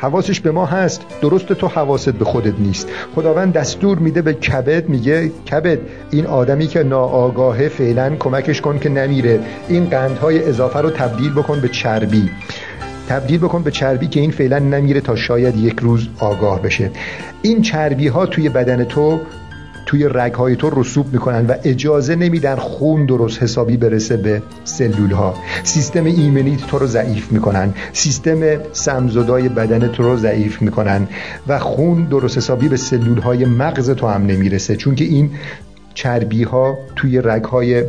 حواسش 0.00 0.40
به 0.40 0.50
ما 0.50 0.66
هست. 0.66 1.02
درست 1.22 1.52
تو 1.52 1.68
حواست 1.68 2.10
به 2.10 2.24
خودت 2.24 2.54
نیست. 2.58 2.88
خداوند 3.14 3.52
دستور 3.52 3.98
میده 3.98 4.22
به 4.22 4.34
کبد 4.34 4.88
میگه 4.88 5.28
کبد 5.28 5.78
این 6.10 6.26
آدمی 6.26 6.66
که 6.66 6.82
ناآگاهه 6.82 7.68
فعلا 7.68 8.16
کمکش 8.18 8.60
کن 8.60 8.78
که 8.78 8.88
نمیره. 8.88 9.40
این 9.68 9.84
قندهای 9.84 10.48
اضافه 10.48 10.78
رو 10.78 10.90
تبدیل 10.90 11.32
بکن 11.32 11.60
به 11.60 11.68
چربی. 11.68 12.30
تبدیل 13.08 13.40
بکن 13.40 13.62
به 13.62 13.70
چربی 13.70 14.06
که 14.06 14.20
این 14.20 14.30
فعلا 14.30 14.58
نمیره 14.58 15.00
تا 15.00 15.16
شاید 15.16 15.56
یک 15.56 15.80
روز 15.80 16.08
آگاه 16.18 16.62
بشه. 16.62 16.90
این 17.42 17.62
چربی 17.62 18.08
ها 18.08 18.26
توی 18.26 18.48
بدن 18.48 18.84
تو 18.84 19.20
توی 19.88 20.08
رگهای 20.08 20.56
تو 20.56 20.80
رسوب 20.80 21.12
می‌کنن 21.12 21.46
و 21.46 21.54
اجازه 21.64 22.16
نمیدن 22.16 22.56
خون 22.56 23.06
درست 23.06 23.42
حسابی 23.42 23.76
برسه 23.76 24.16
به 24.16 24.42
سلول 24.64 25.10
ها 25.10 25.34
سیستم 25.64 26.04
ایمنیت 26.04 26.66
تو 26.66 26.78
رو 26.78 26.86
ضعیف 26.86 27.32
می‌کنن. 27.32 27.74
سیستم 27.92 28.40
سمزدای 28.72 29.48
بدن 29.48 29.88
تو 29.88 30.02
رو 30.02 30.16
ضعیف 30.16 30.62
می‌کنن 30.62 31.08
و 31.48 31.58
خون 31.58 32.04
درست 32.04 32.36
حسابی 32.36 32.68
به 32.68 32.76
سلول 32.76 33.18
های 33.18 33.44
مغز 33.44 33.90
تو 33.90 34.06
هم 34.06 34.26
نمی‌رسه. 34.26 34.76
چون 34.76 34.94
که 34.94 35.04
این 35.04 35.30
چربی 35.94 36.42
ها 36.42 36.78
توی 36.96 37.20
رگ 37.24 37.44
های 37.44 37.84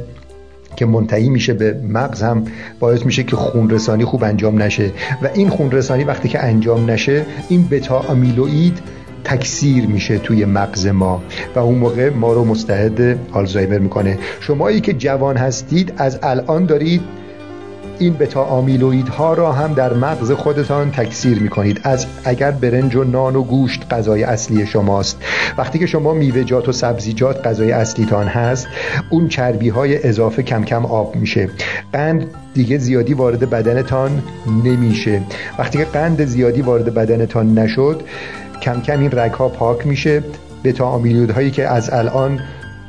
که 0.76 0.86
منتهی 0.86 1.30
میشه 1.30 1.54
به 1.54 1.82
مغز 1.88 2.24
هم 2.24 2.45
باعث 2.80 3.06
میشه 3.06 3.24
که 3.24 3.36
خون 3.36 3.70
رسانی 3.70 4.06
خوب 4.06 4.24
انجام 4.24 4.62
نشه. 4.62 4.91
و 5.22 5.30
این 5.34 5.50
خون 5.50 5.72
رسانی 5.72 6.04
وقتی 6.04 6.30
که 6.30 6.43
انجام 6.43 6.91
نشه 6.91 7.26
این 7.50 7.68
بتا 7.68 8.00
امیلوئید 8.00 8.80
تکثیر 9.24 9.88
میشه 9.88 10.18
توی 10.18 10.46
مغز 10.46 10.88
ما 10.88 11.24
و 11.56 11.60
اون 11.60 11.78
موقع 11.78 12.10
ما 12.10 12.34
رو 12.34 12.46
مستعد 12.46 13.18
آلزایمر 13.32 13.80
می‌کنه. 13.80 14.18
شمایی 14.40 14.82
که 14.82 14.94
جوان 14.94 15.38
هستید 15.38 15.94
از 15.98 16.20
الان 16.24 16.66
دارید 16.66 17.02
این 18.00 18.14
بتا 18.14 18.44
ها 19.18 19.34
را 19.34 19.52
هم 19.52 19.74
در 19.74 19.94
مغز 19.94 20.32
خودتان 20.32 20.92
تکثیر 20.92 21.40
می 21.40 21.50
کنید 21.50 21.82
از 21.84 22.06
اگر 22.24 22.52
برنج 22.52 22.96
و 22.96 23.04
نان 23.04 23.36
و 23.36 23.44
گوشت 23.44 23.94
غذای 23.94 24.24
اصلی 24.24 24.66
شماست. 24.66 25.18
وقتی 25.58 25.80
که 25.80 25.86
شما 25.86 26.14
میوه‌جات 26.14 26.70
و 26.70 26.72
سبزیجات 26.72 27.48
غذای 27.48 27.72
اصلیتان 27.72 28.28
هست 28.28 28.68
اون 29.10 29.28
چربی 29.28 29.70
های 29.70 30.08
اضافه 30.08 30.44
کم 30.44 30.64
کم 30.64 30.86
آب 30.86 31.16
میشه. 31.16 31.50
قند 31.94 32.26
دیگه 32.54 32.78
زیادی 32.78 33.14
وارد 33.14 33.50
بدنتان 33.50 34.24
نمیشه. 34.64 35.22
وقتی 35.60 35.78
که 35.78 35.86
قند 35.86 36.26
زیادی 36.26 36.62
وارد 36.62 36.94
بدنتان 36.94 37.60
نشد 37.60 38.02
کم 38.62 38.82
کم 38.82 38.99
این 38.99 39.12
رگ 39.12 39.32
پاک 39.32 39.88
میشه. 39.88 40.24
بتا 40.64 41.01
هایی 41.36 41.51
که 41.51 41.68
از 41.68 41.89
الان 41.89 42.39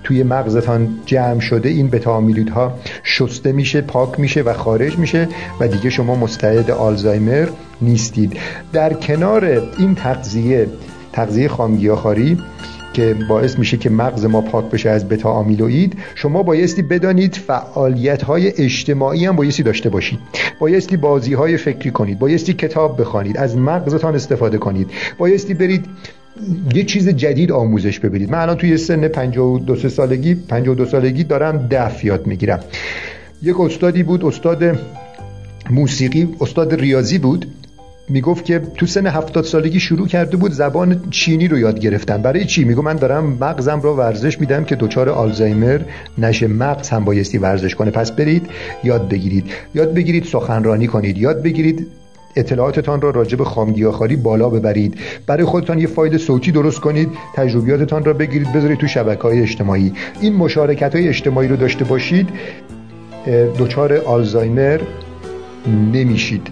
توی 0.04 0.22
مغزتان 0.22 0.88
جمع 1.06 1.40
شده 1.40 1.68
این 1.68 1.90
بتا 1.90 2.20
ها 2.54 2.78
شسته 3.02 3.52
میشه 3.52 3.80
پاک 3.80 4.20
میشه 4.20 4.42
و 4.42 4.52
خارج 4.52 4.98
میشه 4.98 5.28
و 5.60 5.68
دیگه 5.68 5.90
شما 5.90 6.14
مستعد 6.14 6.70
آلزایمر 6.70 7.48
نیستید. 7.82 8.36
در 8.72 8.92
کنار 8.92 9.44
این 9.78 9.94
تغذیه 9.94 10.66
تغذیه 11.12 11.48
خامگیاخواری 11.48 12.38
که 12.92 13.16
باعث 13.28 13.58
میشه 13.58 13.76
که 13.76 13.90
مغز 13.90 14.24
ما 14.24 14.40
پاک 14.40 14.64
بشه 14.64 14.90
از 14.90 15.08
بتا 15.08 15.30
آمیلوید 15.30 15.98
شما 16.14 16.42
بایستی 16.42 16.82
بدانید 16.82 17.34
فعالیت 17.34 18.22
های 18.22 18.52
اجتماعی 18.62 19.24
هم 19.24 19.36
بایستی 19.36 19.62
داشته 19.62 19.88
باشید. 19.88 20.18
بایستی 20.58 20.96
بازی 20.96 21.34
های 21.34 21.56
فکری 21.56 21.90
کنید. 21.90 22.18
بایستی 22.18 22.52
کتاب 22.52 23.00
بخوانید. 23.00 23.36
از 23.36 23.56
مغزتان 23.56 24.14
استفاده 24.14 24.58
کنید. 24.58 24.90
بایستی 25.18 25.54
برید 25.54 25.84
یه 26.74 26.84
چیز 26.84 27.08
جدید 27.08 27.52
آموزش 27.52 27.98
ببینید. 28.00 28.30
من 28.30 28.38
الان 28.38 28.56
توی 28.56 28.76
سن 28.76 29.08
52 29.08 29.88
سالگی 29.88 30.34
52 30.34 30.86
سالگی 30.86 31.24
دارم 31.24 31.68
دف 31.70 32.04
یاد 32.04 32.26
می‌گیرم. 32.26 32.60
یک 33.42 33.60
استادی 33.60 34.02
بود 34.02 34.24
استاد 34.24 34.78
موسیقی 35.70 36.28
استاد 36.40 36.74
ریاضی 36.74 37.18
بود. 37.18 37.46
می‌گفت 38.10 38.44
که 38.44 38.58
تو 38.58 38.86
سن 38.86 39.06
هفتاد 39.06 39.44
سالگی 39.44 39.80
شروع 39.80 40.06
کرده 40.06 40.36
بود 40.36 40.52
زبان 40.52 41.00
چینی 41.10 41.48
رو 41.48 41.58
یاد 41.58 41.78
گرفتن. 41.78 42.22
برای 42.22 42.44
چی؟ 42.44 42.64
میگو 42.64 42.82
من 42.82 42.96
دارم 42.96 43.38
مغزم 43.40 43.80
رو 43.80 43.96
ورزش 43.96 44.40
میدم 44.40 44.64
که 44.64 44.76
دچار 44.76 45.08
آلزایمر 45.08 45.80
نشه 46.18 46.46
مغز 46.46 46.88
هم 46.88 47.04
بایستی 47.04 47.38
ورزش 47.38 47.74
کنه. 47.74 47.90
پس 47.90 48.12
برید 48.12 48.46
یاد 48.84 49.08
بگیرید. 49.08 49.44
یاد 49.74 49.94
بگیرید 49.94 50.24
سخنرانی 50.24 50.86
کنید. 50.86 51.18
یاد 51.18 51.42
بگیرید 51.42 51.86
اطلاعاتتان 52.36 53.00
را 53.00 53.10
راجع 53.10 53.36
به 53.36 53.44
خامگیاخواری 53.44 54.16
بالا 54.16 54.48
ببرید. 54.48 54.98
برای 55.26 55.44
خودتان 55.44 55.78
یه 55.78 55.86
فایل 55.86 56.18
صوتی 56.18 56.52
درست 56.52 56.80
کنید 56.80 57.08
تجربیاتتان 57.34 58.04
را 58.04 58.12
بگیرید 58.12 58.52
بذارید 58.52 58.78
تو 58.78 58.86
شبکه 58.86 59.22
های 59.22 59.40
اجتماعی. 59.40 59.92
این 60.20 60.34
مشارکت 60.34 60.94
های 60.94 61.08
اجتماعی 61.08 61.48
رو 61.48 61.56
داشته 61.56 61.84
باشید 61.84 62.28
دچار 63.58 63.96
آلزایمر 63.96 64.80
نمیشید. 65.92 66.48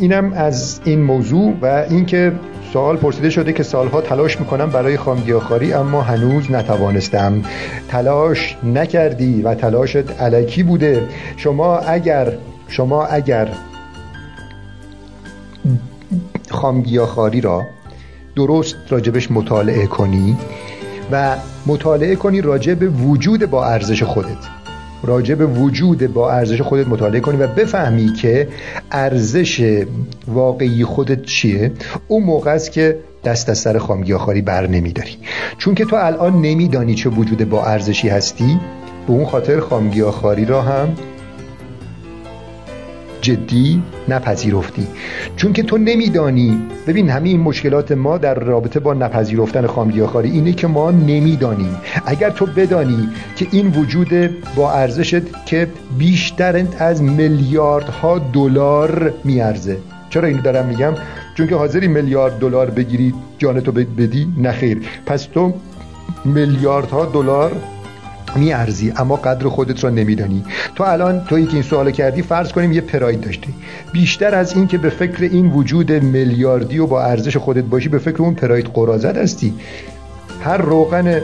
اینم 0.00 0.32
از 0.32 0.80
این 0.84 1.02
موضوع 1.02 1.54
و 1.62 1.84
اینکه 1.90 2.32
سوال 2.72 2.96
پرسیده 2.96 3.30
شده 3.30 3.52
که 3.52 3.62
سالها 3.62 4.00
تلاش 4.00 4.40
می‌کنم 4.40 4.70
برای 4.70 4.96
خامگیاخواری 4.96 5.72
اما 5.72 6.02
هنوز 6.02 6.50
نتوانستم. 6.50 7.42
تلاش 7.88 8.56
نکردی 8.64 9.42
و 9.42 9.54
تلاشت 9.54 10.20
علکی 10.20 10.62
بوده. 10.62 11.02
شما 11.36 11.78
اگر 11.78 12.32
شما 12.68 13.06
اگر 13.06 13.48
خامگیاخواری 16.50 17.40
را 17.40 17.62
درست 18.36 18.76
راجبش 18.88 19.30
مطالعه 19.30 19.86
کنی 19.86 20.36
و 21.12 21.36
مطالعه 21.66 22.16
کنی 22.16 22.40
راجب 22.40 23.06
وجود 23.06 23.50
با 23.50 23.66
ارزش 23.66 24.02
خودت 24.02 24.57
راجع 25.02 25.34
به 25.34 25.46
وجود 25.46 26.12
با 26.12 26.32
ارزش 26.32 26.60
خودت 26.60 26.88
مطالعه 26.88 27.20
کنی 27.20 27.36
و 27.36 27.46
بفهمی 27.46 28.12
که 28.12 28.48
ارزش 28.90 29.84
واقعی 30.28 30.84
خودت 30.84 31.22
چیه. 31.22 31.72
اون 32.08 32.22
موقع 32.22 32.50
است 32.50 32.72
که 32.72 32.98
دست 33.24 33.48
از 33.48 33.58
سر 33.58 33.78
خامگیاخواری 33.78 34.42
بر 34.42 34.66
نمیداری. 34.66 35.16
چون 35.58 35.74
که 35.74 35.84
تو 35.84 35.96
الان 35.96 36.42
نمیدانی 36.42 36.94
چه 36.94 37.10
وجود 37.10 37.48
با 37.48 37.64
ارزشی 37.64 38.08
هستی 38.08 38.60
به 39.06 39.12
اون 39.12 39.24
خاطر 39.24 39.60
خامگیاخواری 39.60 40.44
را 40.44 40.62
هم 40.62 40.88
جدی 43.20 43.82
نپذیرفتی. 44.08 44.86
چون 45.36 45.52
که 45.52 45.62
تو 45.62 45.78
نمیدانی. 45.78 46.62
ببین 46.86 47.10
همه 47.10 47.28
این 47.28 47.40
مشکلات 47.40 47.92
ما 47.92 48.18
در 48.18 48.34
رابطه 48.34 48.80
با 48.80 48.94
نپذیرفتن 48.94 49.66
خامگیاخواری 49.66 50.30
اینه 50.30 50.52
که 50.52 50.66
ما 50.66 50.90
نمی‌دانیم. 50.90 51.76
اگر 52.06 52.30
تو 52.30 52.46
بدانی 52.46 53.08
که 53.36 53.46
این 53.52 53.66
وجود 53.68 54.08
با 54.56 54.72
ارزشت 54.72 55.44
که 55.46 55.68
بیشتر 55.98 56.66
از 56.78 57.02
میلیاردها 57.02 58.18
دلار 58.18 59.14
میارزه. 59.24 59.76
چرا 60.10 60.28
اینو 60.28 60.42
دارم 60.42 60.66
میگم؟ 60.66 60.94
چون 61.34 61.46
که 61.46 61.54
حاضری 61.54 61.88
میلیارد 61.88 62.38
دلار 62.38 62.70
بگیری 62.70 63.14
جانتو 63.38 63.72
بدی 63.72 64.28
نخیر 64.38 64.78
پس 65.06 65.24
تو 65.24 65.54
میلیاردها 66.24 67.04
دلار 67.04 67.52
میارزی 68.36 68.92
اما 68.96 69.16
قدر 69.16 69.48
خودت 69.48 69.84
را 69.84 69.90
نمیدانی. 69.90 70.44
تو 70.74 70.84
الان 70.84 71.24
تویی 71.24 71.46
که 71.46 71.54
این 71.54 71.62
سوال 71.62 71.90
کردی 71.90 72.22
فرض 72.22 72.52
کنیم 72.52 72.72
یه 72.72 72.80
پراید 72.80 73.20
داشتی. 73.20 73.54
بیشتر 73.92 74.34
از 74.34 74.56
این 74.56 74.66
که 74.66 74.78
به 74.78 74.88
فکر 74.88 75.22
این 75.22 75.50
وجود 75.50 75.92
میلیاردی 75.92 76.78
و 76.78 76.86
با 76.86 77.02
ارزش 77.02 77.36
خودت 77.36 77.64
باشی 77.64 77.88
به 77.88 77.98
فکر 77.98 78.22
اون 78.22 78.34
پراید 78.34 78.66
قرازت 78.66 79.16
هستی 79.16 79.54
هر 80.44 80.56
روغن 80.56 81.20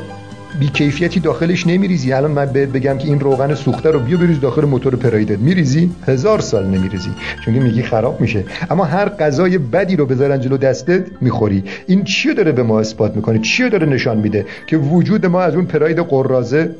بیکیفیتی 0.60 1.20
داخلش 1.20 1.66
نمیریزی. 1.66 2.12
الان 2.12 2.30
من 2.30 2.46
بهت 2.46 2.68
بگم 2.68 2.98
که 2.98 3.08
این 3.08 3.20
روغن 3.20 3.54
سوخته 3.54 3.90
رو 3.90 3.98
بیا 4.00 4.18
بریز 4.18 4.40
داخل 4.40 4.64
موتور 4.64 4.96
پرایدت. 4.96 5.38
میریزی؟ 5.38 5.90
هزار 6.06 6.40
سال 6.40 6.66
نمیریزی. 6.66 7.10
چون 7.44 7.54
میگی 7.54 7.82
خراب 7.82 8.20
میشه. 8.20 8.44
اما 8.70 8.84
هر 8.84 9.08
غذای 9.08 9.58
بدی 9.58 9.96
رو 9.96 10.06
بذارن 10.06 10.40
جلو 10.40 10.56
دستت 10.56 11.04
می‌خوری. 11.20 11.64
این 11.86 12.04
چی 12.04 12.34
داره 12.34 12.52
به 12.52 12.62
ما 12.62 12.80
اثبات 12.80 13.16
می‌کنه؟ 13.16 13.38
چی 13.38 13.70
داره 13.70 13.86
نشان 13.86 14.18
میده 14.18 14.46
که 14.66 14.76
وجود 14.76 15.26
ما 15.26 15.40
از 15.42 15.54
اون 15.54 15.64
پراید 15.64 15.98
قرازه 15.98 16.70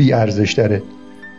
بی 0.00 0.12
ارزش 0.12 0.52
داره. 0.52 0.82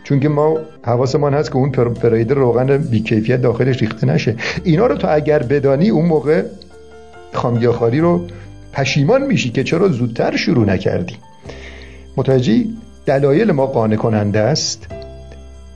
چون 0.04 0.20
که 0.20 0.30
ما 0.30 0.58
حواسمان 0.84 1.34
هست 1.34 1.52
که 1.52 1.56
اون 1.56 1.72
پراید 1.72 2.32
روغن 2.32 2.78
بیکیفیت 2.78 3.42
داخلش 3.42 3.82
ریخته 3.82 4.08
نشه. 4.08 4.36
اینا 4.64 4.88
رو 4.88 4.96
تو 4.96 5.08
اگر 5.12 5.44
بدانی 5.44 5.90
اون 5.90 6.06
موقع 6.06 6.44
خامگیاخواری 7.34 8.00
رو 8.00 8.22
پشیمان 8.74 9.22
میشی 9.22 9.50
که 9.50 9.64
چرا 9.64 9.88
زودتر 9.88 10.38
شروع 10.38 10.66
نکردی. 10.66 11.16
متوجهی؟ 12.18 12.70
دلایل 13.06 13.52
ما 13.52 13.66
قانع 13.66 13.96
کننده 13.96 14.40
است. 14.40 14.88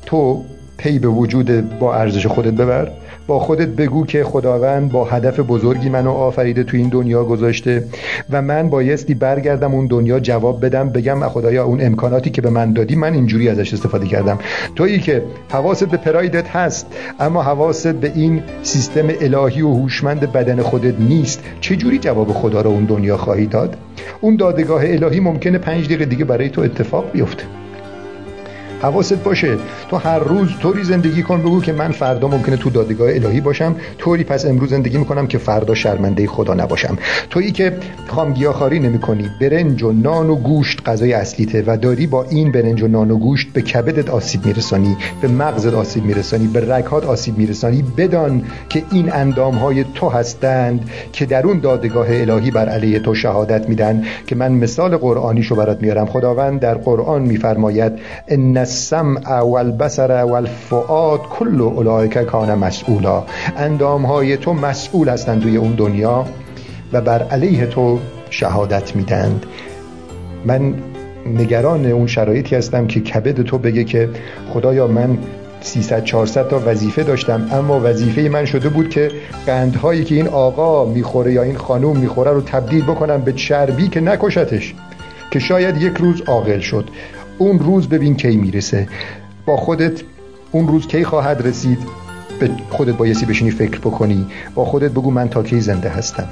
تو 0.05 0.43
پی 0.77 0.99
به 0.99 1.07
وجود 1.07 1.79
با 1.79 1.95
ارزش 1.95 2.27
خودت 2.27 2.53
ببر. 2.53 2.91
با 3.27 3.39
خودت 3.39 3.67
بگو 3.67 4.05
که 4.05 4.23
خداوند 4.23 4.91
با 4.91 5.05
هدف 5.05 5.39
بزرگی 5.39 5.89
منو 5.89 6.11
آفریده 6.11 6.63
تو 6.63 6.77
این 6.77 6.89
دنیا 6.89 7.23
گذاشته 7.23 7.83
و 8.29 8.41
من 8.41 8.69
بایستی 8.69 9.13
برگردم 9.13 9.73
اون 9.73 9.87
دنیا 9.87 10.19
جواب 10.19 10.65
بدم 10.65 10.89
بگم 10.89 11.27
خدایا 11.27 11.65
اون 11.65 11.81
امکاناتی 11.81 12.29
که 12.29 12.41
به 12.41 12.49
من 12.49 12.73
دادی 12.73 12.95
من 12.95 13.13
اینجوری 13.13 13.49
ازش 13.49 13.73
استفاده 13.73 14.07
کردم. 14.07 14.39
تویی 14.75 14.99
که 14.99 15.23
حواست 15.49 15.83
به 15.83 15.97
پرایدت 15.97 16.47
هست 16.47 16.87
اما 17.19 17.43
حواست 17.43 17.87
به 17.87 18.11
این 18.15 18.43
سیستم 18.63 19.07
الهی 19.21 19.61
و 19.61 19.73
هوشمند 19.73 20.31
بدن 20.31 20.61
خودت 20.61 20.99
نیست. 20.99 21.43
چه 21.61 21.75
جوری 21.75 21.97
جواب 21.97 22.33
خدا 22.33 22.61
رو 22.61 22.69
اون 22.69 22.85
دنیا 22.85 23.17
خواهی 23.17 23.45
داد؟ 23.45 23.77
اون 24.21 24.35
دادگاه 24.35 24.81
الهی 24.85 25.19
ممکنه 25.19 25.57
پنج 25.57 25.85
دقیقه 25.85 26.05
دیگه 26.05 26.25
برای 26.25 26.49
تو 26.49 26.61
اتفاق 26.61 27.11
بیفته. 27.11 27.43
حواست 28.81 29.23
باشه. 29.23 29.57
تو 29.89 29.97
هر 29.97 30.19
روز 30.19 30.49
طوری 30.61 30.83
زندگی 30.83 31.23
کن 31.23 31.41
بگو 31.41 31.61
که 31.61 31.73
من 31.73 31.91
فردا 31.91 32.27
ممکنه 32.27 32.57
تو 32.57 32.69
دادگاه 32.69 33.09
الهی 33.09 33.41
باشم. 33.41 33.75
طوری 33.97 34.23
پس 34.23 34.45
امروز 34.45 34.69
زندگی 34.69 34.97
می‌کنم 34.97 35.27
که 35.27 35.37
فردا 35.37 35.75
شرمنده 35.75 36.27
خدا 36.27 36.53
نباشم. 36.53 36.97
تویی 37.29 37.51
که 37.51 37.77
خامگیاخواری 38.07 38.79
نمی‌کنی 38.79 39.29
برنج 39.41 39.83
و 39.83 39.91
نان 39.91 40.29
و 40.29 40.35
گوشت 40.35 40.81
غذای 40.85 41.13
اصلیته 41.13 41.63
و 41.67 41.77
داری 41.77 42.07
با 42.07 42.23
این 42.23 42.51
برنج 42.51 42.83
و 42.83 42.87
نان 42.87 43.11
و 43.11 43.17
گوشت 43.17 43.47
به 43.53 43.61
کبدت 43.61 44.09
آسیب 44.09 44.45
میرسانی 44.45 44.97
به 45.21 45.27
مغزت 45.27 45.73
آسیب 45.73 46.05
میرسانی 46.05 46.47
به 46.47 46.75
رگهات 46.75 47.05
آسیب 47.05 47.37
میرسانی. 47.37 47.83
بدان 47.97 48.43
که 48.69 48.83
این 48.91 49.13
اندام 49.13 49.55
های 49.55 49.85
تو 49.93 50.09
هستند 50.09 50.89
که 51.13 51.25
در 51.25 51.47
اون 51.47 51.59
دادگاه 51.59 52.07
الهی 52.09 52.51
بر 52.51 52.69
علیه 52.69 52.99
تو 52.99 53.15
شهادت 53.15 53.69
میدن. 53.69 54.03
که 54.27 54.35
من 54.35 54.51
مثال 54.51 54.97
قرآنیشو 54.97 55.55
برات 55.55 55.81
میارم. 55.81 56.05
خداوند 56.05 56.59
در 56.59 56.75
قرآن 56.75 57.21
میفرماید 57.21 57.93
ان 58.27 58.57
السمع 58.65 59.39
والبصر 59.39 60.11
والفؤاد 60.23 61.21
کل 61.21 61.61
اولئک 61.61 62.17
کان 62.17 62.53
مسئولا. 62.53 63.23
اندام 63.57 64.05
های 64.05 64.37
تو 64.37 64.53
مسئول 64.53 65.09
هستند 65.09 65.41
توی 65.41 65.57
اون 65.57 65.71
دنیا 65.71 66.25
و 66.93 67.01
بر 67.01 67.23
علیه 67.23 67.65
تو 67.65 67.99
شهادت 68.29 68.95
میدند 68.95 69.45
من 70.45 70.73
نگران 71.25 71.85
اون 71.85 72.07
شرایطی 72.07 72.55
هستم 72.55 72.87
که 72.87 72.99
کبد 72.99 73.41
تو 73.41 73.57
بگه 73.57 73.83
که 73.83 74.09
خدایا 74.53 74.87
من 74.87 75.17
300 75.61 76.03
400 76.03 76.47
تا 76.47 76.61
وظیفه 76.65 77.03
داشتم 77.03 77.47
اما 77.51 77.81
وظیفه 77.83 78.21
من 78.21 78.45
شده 78.45 78.69
بود 78.69 78.89
که 78.89 79.11
قندهایی 79.45 80.03
که 80.03 80.15
این 80.15 80.27
آقا 80.27 80.85
می‌خوره 80.85 81.33
یا 81.33 81.43
این 81.43 81.57
خانوم 81.57 81.97
می‌خوره 81.97 82.31
رو 82.31 82.41
تبدیل 82.41 82.83
بکنم 82.83 83.21
به 83.21 83.33
چربی 83.33 83.87
که 83.87 84.01
نکشتش 84.01 84.75
که 85.31 85.39
شاید 85.39 85.81
یک 85.81 85.97
روز 85.97 86.21
عاقل 86.21 86.59
شد. 86.59 86.89
اون 87.37 87.59
روز 87.59 87.89
ببین 87.89 88.15
کی 88.15 88.37
می‌رسه. 88.37 88.87
با 89.45 89.57
خودت 89.57 90.01
اون 90.51 90.67
روز 90.67 90.87
کی 90.87 91.03
خواهد 91.03 91.47
رسید؟ 91.47 91.79
به 92.39 92.49
خودت 92.69 92.93
بایستی 92.93 93.25
بشینی 93.25 93.51
فکر 93.51 93.79
بکنی. 93.79 94.27
با 94.55 94.65
خودت 94.65 94.91
بگو 94.91 95.11
من 95.11 95.29
تا 95.29 95.43
کی 95.43 95.61
زنده 95.61 95.89
هستم. 95.89 96.27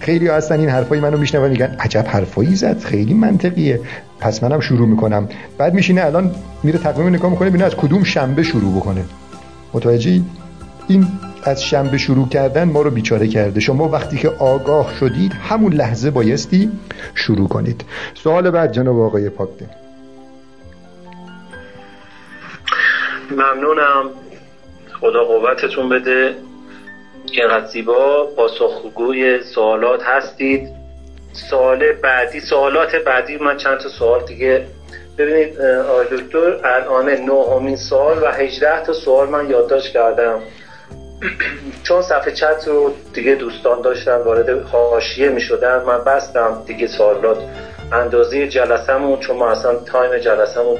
خیلی 0.00 0.28
هستن 0.28 0.60
این 0.60 0.68
حرفای 0.68 1.00
منو 1.00 1.18
میشنون 1.18 1.50
میگن 1.50 1.76
عجب 1.80 2.06
حرفایی 2.08 2.54
زد. 2.54 2.80
خیلی 2.80 3.14
منطقیه. 3.14 3.80
پس 4.20 4.42
منم 4.42 4.60
شروع 4.60 4.88
می‌کنم. 4.88 5.28
بعد 5.58 5.74
میشینه 5.74 6.04
الان 6.04 6.30
میره 6.62 6.78
تقویم 6.78 7.08
نگاه 7.08 7.30
می‌کنه 7.30 7.48
ببینه 7.48 7.64
از 7.64 7.74
کدوم 7.74 8.04
شنبه 8.04 8.42
شروع 8.42 8.76
بکنه. 8.76 9.04
متوجهی؟ 9.72 10.24
این 10.88 11.06
از 11.44 11.64
شنبه 11.64 11.98
شروع 11.98 12.28
کردن 12.28 12.64
ما 12.64 12.82
رو 12.82 12.90
بیچاره 12.90 13.28
کرده. 13.28 13.60
شما 13.60 13.88
وقتی 13.88 14.16
که 14.16 14.28
آگاه 14.28 14.94
شدید 15.00 15.32
همون 15.32 15.72
لحظه 15.72 16.10
بایستی 16.10 16.72
شروع 17.14 17.48
کنید. 17.48 17.84
سوال 18.14 18.50
بعد 18.50 18.72
جناب 18.72 19.00
آقای 19.00 19.28
پاکده 19.28 19.66
ممنونم. 23.30 24.10
خدا 25.00 25.24
قوتتون 25.24 25.88
بده. 25.88 26.34
اینقدر 27.32 27.66
زیبا 27.66 28.28
پاسخگوی 28.36 29.42
سوالات 29.42 30.02
هستید. 30.02 30.68
سوال 31.32 31.92
بعدی 31.92 32.40
سوالات 32.40 32.96
بعدی 33.06 33.36
من 33.36 33.56
چند 33.56 33.78
تا 33.78 33.88
سوال 33.88 34.24
دیگه. 34.24 34.66
ببینید 35.18 35.60
آقای 35.60 36.06
دکتر 36.10 36.66
الان 36.66 37.10
نهمین 37.10 37.76
سوال 37.76 38.18
و 38.22 38.26
18 38.26 38.84
تا 38.84 38.92
سوال 38.92 39.28
من 39.28 39.50
یادداشت 39.50 39.92
کردم. 39.92 40.40
چون 41.82 42.02
صفحه 42.02 42.32
چت 42.32 42.64
رو 42.68 42.92
دیگه 43.14 43.34
دوستان 43.34 43.80
داشتن 43.80 44.16
وارد 44.16 44.66
حاشیه 44.66 45.28
می 45.28 45.40
شدن 45.40 45.82
من 45.82 46.04
بستم 46.04 46.62
دیگه 46.66 46.86
سوالات. 46.86 47.38
اندازه 47.92 48.48
جلسمون 48.48 49.20
چون 49.20 49.36
ما 49.36 49.50
اصلا 49.50 49.74
تایم 49.74 50.18
جلسمون 50.18 50.78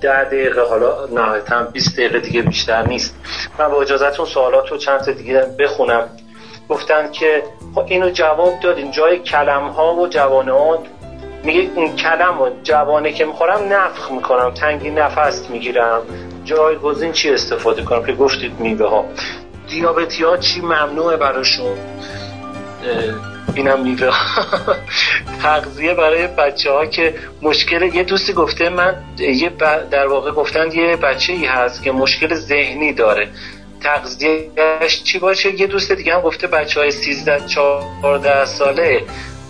ده 0.00 0.24
دقیقه 0.24 0.60
حالا 0.60 1.06
نهایتا 1.06 1.62
20 1.62 1.96
دقیقه 1.96 2.20
دیگه 2.20 2.42
بیشتر 2.42 2.86
نیست. 2.86 3.14
من 3.58 3.68
با 3.68 3.82
اجازتون 3.82 4.26
سوالات 4.26 4.68
رو 4.68 4.76
چند 4.76 5.00
تا 5.00 5.12
دیگه 5.12 5.46
بخونم. 5.58 6.08
گفتن 6.68 7.10
که 7.10 7.42
خب 7.74 7.84
اینو 7.88 8.10
جواب 8.10 8.60
دادین 8.62 8.90
جای 8.90 9.18
کلم 9.18 9.68
ها 9.68 9.94
و 9.94 10.08
جوانات 10.08 10.80
میگه 11.44 11.60
این 11.60 11.96
کلم 11.96 12.40
و 12.40 12.50
جوانه 12.62 13.12
که 13.12 13.24
می‌خورم 13.24 13.72
نفخ 13.72 14.10
می‌کنم. 14.10 14.50
تنگی 14.54 14.90
نفست 14.90 15.50
می‌گیرم. 15.50 16.02
جایگزین 16.48 17.12
چی 17.12 17.30
استفاده 17.30 17.82
کنم 17.82 18.06
که 18.06 18.12
گفتید 18.12 18.60
میوه 18.60 18.88
ها 18.88 19.04
دیابتی 19.68 20.24
ها 20.24 20.36
چی 20.36 20.60
ممنوعه 20.60 21.16
براشون؟ 21.16 21.78
اینم 23.54 23.82
میوه. 23.82 24.10
تغذیه 25.42 25.94
برای 25.94 26.26
بچه 26.26 26.72
ها 26.72 26.86
که 26.86 27.14
مشکل 27.42 27.82
یه 27.82 28.02
دوستی 28.02 28.32
گفته 28.32 28.68
من 28.68 28.94
یه 29.18 29.52
در 29.90 30.06
واقع 30.06 30.30
گفتن 30.30 30.72
یه 30.72 30.96
بچه 30.96 31.32
ای 31.32 31.44
هست 31.44 31.82
که 31.82 31.92
مشکل 31.92 32.34
ذهنی 32.34 32.92
داره. 32.92 33.28
تغذیهش 33.80 35.02
چی 35.04 35.18
باشه؟ 35.18 35.60
یه 35.60 35.66
دوست 35.66 35.92
دیگه 35.92 36.14
هم 36.14 36.20
گفته 36.20 36.46
بچه 36.46 36.80
های 36.80 36.90
13 36.90 37.46
14 37.46 38.44
ساله 38.44 39.02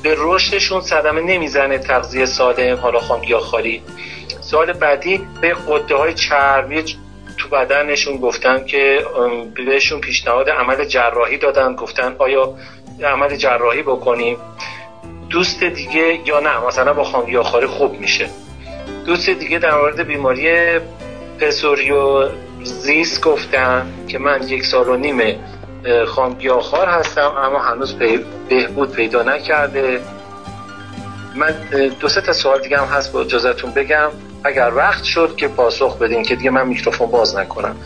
به 0.03 0.15
رشدشون 0.19 0.81
صدمه 0.81 1.21
نمی‌زنه 1.21 1.79
تغذیه 1.79 2.27
سالم 2.27 2.77
حالا 2.77 2.99
خام 2.99 3.23
یا 3.23 3.41
خالی. 3.41 3.83
سال 4.51 4.73
بعدی 4.73 5.21
به 5.41 5.57
قده 5.69 5.95
های 5.95 6.15
چربی 6.15 6.85
تو 7.39 7.49
بدنشون 7.49 8.17
گفتن 8.17 8.65
که 8.65 9.05
بهشون 9.67 10.01
پیشنهاد 10.01 10.51
عمل 10.51 10.85
جراحی 10.85 11.39
دادن 11.39 11.77
گفتن 11.77 12.15
آیا 12.19 12.55
عمل 13.05 13.37
جراحی 13.37 13.83
بکنیم. 13.83 14.37
دوست 15.31 15.65
دیگه 15.65 16.19
یا 16.27 16.41
نه 16.41 16.67
مثلا 16.67 16.93
با 16.93 17.05
خانگیاخواری 17.05 17.67
خوب 17.67 18.01
میشه. 18.01 18.29
دوست 19.07 19.31
دیگه 19.31 19.59
در 19.59 19.75
مورد 19.75 20.01
بیماری 20.01 20.79
پسوریو 21.41 22.29
زیست 22.63 23.25
گفتن 23.25 23.87
که 24.09 24.19
من 24.19 24.49
یک 24.49 24.65
سال 24.65 24.89
و 24.89 24.97
نیمه 24.97 25.39
خانگیاخوار 26.07 26.89
هستم 26.89 27.33
اما 27.37 27.59
هنوز 27.59 27.95
بهبود 28.49 28.93
پیدا 28.93 29.23
نکرده. 29.23 30.01
من 31.35 31.55
دو 32.01 32.09
سه 32.09 32.21
تا 32.21 32.33
سوال 32.33 32.61
دیگه 32.61 32.79
هم 32.79 32.85
هست 32.85 33.13
با 33.13 33.21
اجازتون 33.21 33.71
بگم. 33.71 34.11
اگر 34.45 34.73
وقت 34.77 35.05
شد 35.05 35.37
که 35.37 35.49
پاسخ 35.49 35.99
بدین 35.99 36.23
که 36.23 36.37
دیگه 36.37 36.51
من 36.51 36.69
میکروفون 36.69 37.11
باز 37.11 37.37
نکنم. 37.37 37.77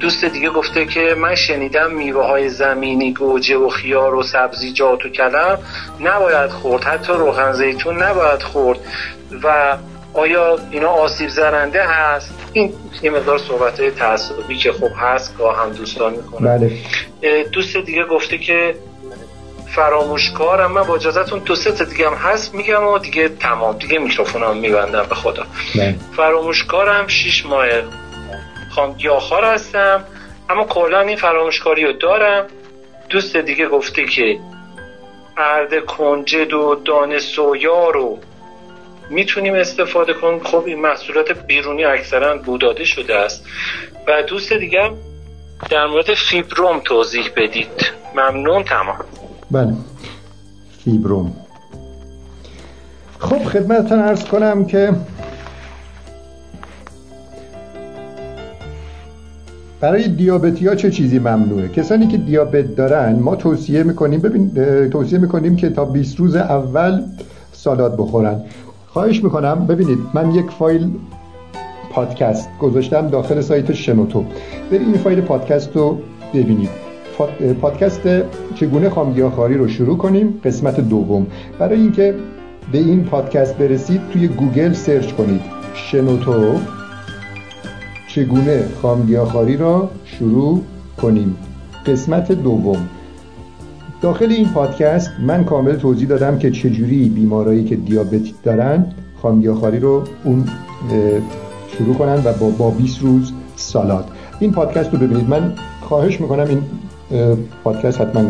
دوست 0.00 0.24
دیگه 0.24 0.50
گفته 0.50 0.86
که 0.86 1.14
من 1.18 1.34
شنیدم 1.34 1.94
میوه 1.94 2.24
های 2.24 2.48
زمینی 2.48 3.12
گوجه 3.12 3.56
و 3.56 3.68
خیار 3.68 4.14
و 4.14 4.22
سبزیجات 4.22 5.06
و 5.06 5.08
کلم 5.08 5.58
نباید 6.00 6.50
خورد. 6.50 6.84
حتی 6.84 7.12
روغن 7.12 7.52
زیتون 7.52 8.02
نباید 8.02 8.42
خورد. 8.42 8.78
و 9.42 9.76
آیا 10.14 10.58
اینا 10.70 10.88
آسیب 10.88 11.28
زننده 11.28 11.82
هست؟ 11.82 12.34
این 12.52 12.72
یه 13.02 13.10
مقدار 13.10 13.38
صحبت 13.38 13.80
های 13.80 13.90
تعصبی 13.90 14.56
که 14.56 14.72
خوب 14.72 14.90
هست 14.96 15.38
گاه 15.38 15.58
هم 15.58 15.72
دوستان 15.72 16.12
می‌کنم 16.12 16.58
بله. 16.58 16.72
دوست 17.52 17.76
دیگه 17.76 18.04
گفته 18.04 18.38
که 18.38 18.74
فراموشکارم. 19.76 20.72
من 20.72 20.82
با 20.82 20.94
اجازتون 20.94 21.38
دو 21.38 21.54
سه 21.56 21.84
دیگه 21.84 22.06
هم 22.06 22.14
هست 22.14 22.54
میگم 22.54 22.86
و 22.86 22.98
دیگه 22.98 23.28
تمام 23.28 23.78
دیگه 23.78 23.98
میکروفونم 23.98 24.56
میبندم. 24.56 25.02
به 25.02 25.14
خدا. 25.14 25.46
نه. 25.74 25.98
فراموشکارم 26.16 27.06
شیش 27.06 27.46
ماه 27.46 27.66
گیاخار 28.96 29.44
هستم. 29.44 30.04
اما 30.50 30.64
کلا 30.64 31.00
این 31.00 31.16
فراموشکاری 31.16 31.84
رو 31.84 31.92
دارم. 31.92 32.46
دوست 33.08 33.36
دیگه 33.36 33.66
گفته 33.66 34.04
که 34.04 34.38
ارد 35.36 35.86
کنجد 35.86 36.52
و 36.52 36.74
دانه 36.84 37.18
سویا 37.18 37.90
رو 37.90 38.18
می‌تونیم 39.10 39.54
استفاده 39.54 40.12
کنیم. 40.12 40.44
خب 40.44 40.64
این 40.66 40.80
محصولات 40.80 41.32
بیرونی 41.46 41.84
اکثرا 41.84 42.36
بوداده 42.36 42.84
شده 42.84 43.14
است. 43.14 43.44
و 44.06 44.22
دوست 44.22 44.52
دیگه 44.52 44.90
در 45.70 45.86
مورد 45.86 46.14
فیبروم 46.14 46.80
توضیح 46.80 47.30
بدید. 47.36 47.92
ممنون 48.14 48.64
تمام. 48.64 49.04
بله. 49.50 49.72
فیبروم. 50.84 51.32
خب 53.18 53.44
خدمتتان 53.44 53.98
ارز 53.98 54.24
کنم 54.24 54.64
که 54.64 54.92
برای 59.80 60.08
دیابتی 60.08 60.66
ها 60.66 60.74
چه 60.74 60.90
چیزی 60.90 61.18
ممنوعه؟ 61.18 61.68
کسانی 61.68 62.06
که 62.06 62.16
دیابت 62.16 62.76
دارن 62.76 63.18
ما 63.18 63.36
توصیه 63.36 63.82
می‌کنیم 63.82 64.20
ببین 64.20 64.50
توصیه 64.88 65.18
می‌کنیم 65.18 65.56
که 65.56 65.70
تا 65.70 65.84
20 65.84 66.16
روز 66.16 66.36
اول 66.36 67.02
سالاد 67.52 67.96
بخورن. 67.96 68.40
خواهش 68.86 69.24
می‌کنم 69.24 69.66
ببینید 69.66 69.98
من 70.14 70.34
یک 70.34 70.50
فایل 70.50 70.90
پادکست 71.90 72.48
گذاشتم 72.60 73.08
داخل 73.08 73.40
سایت 73.40 73.72
شنوتو. 73.72 74.24
برید 74.70 74.82
این 74.82 74.96
فایل 74.96 75.20
پادکست 75.20 75.76
رو 75.76 75.98
ببینید. 76.34 76.85
پادکست 77.60 78.00
چگونه 78.54 78.90
خامگیاخواری 78.90 79.54
رو 79.54 79.68
شروع 79.68 79.96
کنیم؟ 79.96 80.40
قسمت 80.44 80.80
دوم. 80.80 81.26
برای 81.58 81.80
اینکه 81.80 82.14
به 82.72 82.78
این 82.78 83.04
پادکست 83.04 83.56
برسید 83.56 84.00
توی 84.12 84.28
گوگل 84.28 84.72
سرچ 84.72 85.12
کنید. 85.12 85.40
شنوتو. 85.74 86.54
چگونه 88.08 88.64
خامگیاخواری 88.82 89.56
را 89.56 89.90
شروع 90.04 90.62
کنیم؟ 91.02 91.36
قسمت 91.86 92.32
دوم. 92.32 92.88
داخل 94.00 94.30
این 94.30 94.48
پادکست 94.48 95.10
من 95.26 95.44
کامل 95.44 95.76
توضیح 95.76 96.08
دادم 96.08 96.38
که 96.38 96.50
چجوری 96.50 97.08
بیمارایی 97.08 97.64
که 97.64 97.76
دیابت 97.76 98.42
دارن 98.42 98.86
خامگیاخواری 99.22 99.78
رو 99.78 100.02
اون 100.24 100.44
شروع 101.78 101.94
کنن 101.94 102.22
و 102.24 102.32
با, 102.32 102.50
با 102.50 102.70
20 102.70 103.02
روز 103.02 103.32
سالاد 103.56 104.08
این 104.40 104.52
پادکست 104.52 104.92
رو 104.92 104.98
ببینید. 104.98 105.28
من 105.28 105.52
خواهش 105.80 106.20
می‌کنم 106.20 106.48
این 106.48 106.62
پادکست 107.64 108.00
حتما 108.00 108.22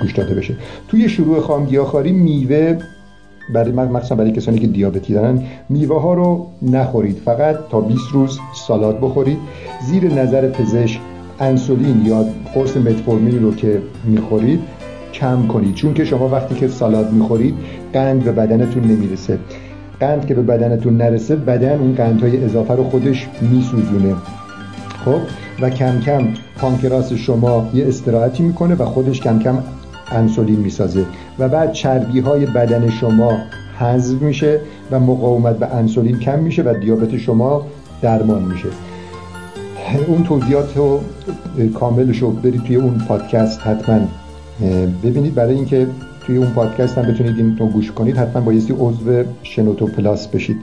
گوش 0.00 0.12
داده 0.12 0.34
بشه. 0.34 0.54
توی 0.88 1.08
شروع 1.08 1.40
خامگیاخواری 1.40 2.12
میوه 2.12 2.78
برای 3.54 3.72
مخصوصا 3.72 4.14
برای 4.14 4.32
کسانی 4.32 4.58
که 4.58 4.66
دیابتی 4.66 5.14
دارن 5.14 5.42
میوه 5.68 6.00
ها 6.00 6.14
رو 6.14 6.46
نخورید. 6.62 7.16
فقط 7.24 7.56
تا 7.70 7.80
20 7.80 8.00
روز 8.12 8.38
سالاد 8.66 9.00
بخورید. 9.00 9.38
زیر 9.86 10.14
نظر 10.14 10.48
پزشک 10.48 11.00
انسولین 11.40 12.06
یا 12.06 12.24
قرص 12.54 12.76
متفورمین 12.76 13.42
رو 13.42 13.54
که 13.54 13.82
می‌خورید 14.04 14.60
کم 15.12 15.46
کنید. 15.46 15.74
چون 15.74 15.94
که 15.94 16.04
شما 16.04 16.28
وقتی 16.28 16.54
که 16.54 16.68
سالاد 16.68 17.12
می‌خورید 17.12 17.54
قند 17.92 18.24
به 18.24 18.32
بدنتون 18.32 18.84
نمی‌رسه. 18.84 19.38
قند 20.00 20.26
که 20.26 20.34
به 20.34 20.42
بدنتون 20.42 20.96
نرسه 20.96 21.36
بدن 21.36 21.78
اون 21.78 21.94
قندهای 21.94 22.44
اضافه 22.44 22.74
رو 22.74 22.84
خودش 22.84 23.28
میسوزونه. 23.40 24.14
خب 25.04 25.20
و 25.60 25.70
کم 25.70 26.00
کم 26.00 26.28
پانکراس 26.56 27.12
شما 27.12 27.70
یه 27.74 27.88
استراحتی 27.88 28.42
می‌کنه 28.42 28.74
و 28.74 28.84
خودش 28.84 29.20
کم 29.20 29.38
کم 29.38 29.58
انسولین 30.10 30.58
می‌سازه. 30.58 31.04
و 31.38 31.48
بعد 31.48 31.72
چربی 31.72 32.20
های 32.20 32.46
بدن 32.46 32.90
شما 32.90 33.38
حذف 33.78 34.22
میشه 34.22 34.60
و 34.90 35.00
مقاومت 35.00 35.58
به 35.58 35.74
انسولین 35.74 36.18
کم 36.18 36.38
میشه 36.38 36.62
و 36.62 36.74
دیابت 36.80 37.16
شما 37.16 37.66
درمان 38.02 38.42
میشه. 38.42 38.68
اون 40.08 40.22
توضیحات 40.22 40.76
رو 40.76 41.00
کاملش 41.74 42.18
رو 42.18 42.30
برید 42.30 42.62
توی 42.62 42.76
اون 42.76 42.98
پادکست 43.08 43.60
حتما 43.60 44.00
ببینید. 45.04 45.34
برای 45.34 45.54
اینکه 45.54 45.86
توی 46.26 46.36
اون 46.36 46.50
پادکست 46.50 46.98
هم 46.98 47.04
بتونید 47.12 47.36
این 47.36 47.58
رو 47.58 47.66
گوش 47.66 47.92
کنید 47.92 48.16
حتما 48.16 48.42
بایستی 48.42 48.74
عضو 48.78 49.22
شنوتو 49.42 49.86
پلاس 49.86 50.28
بشید. 50.28 50.56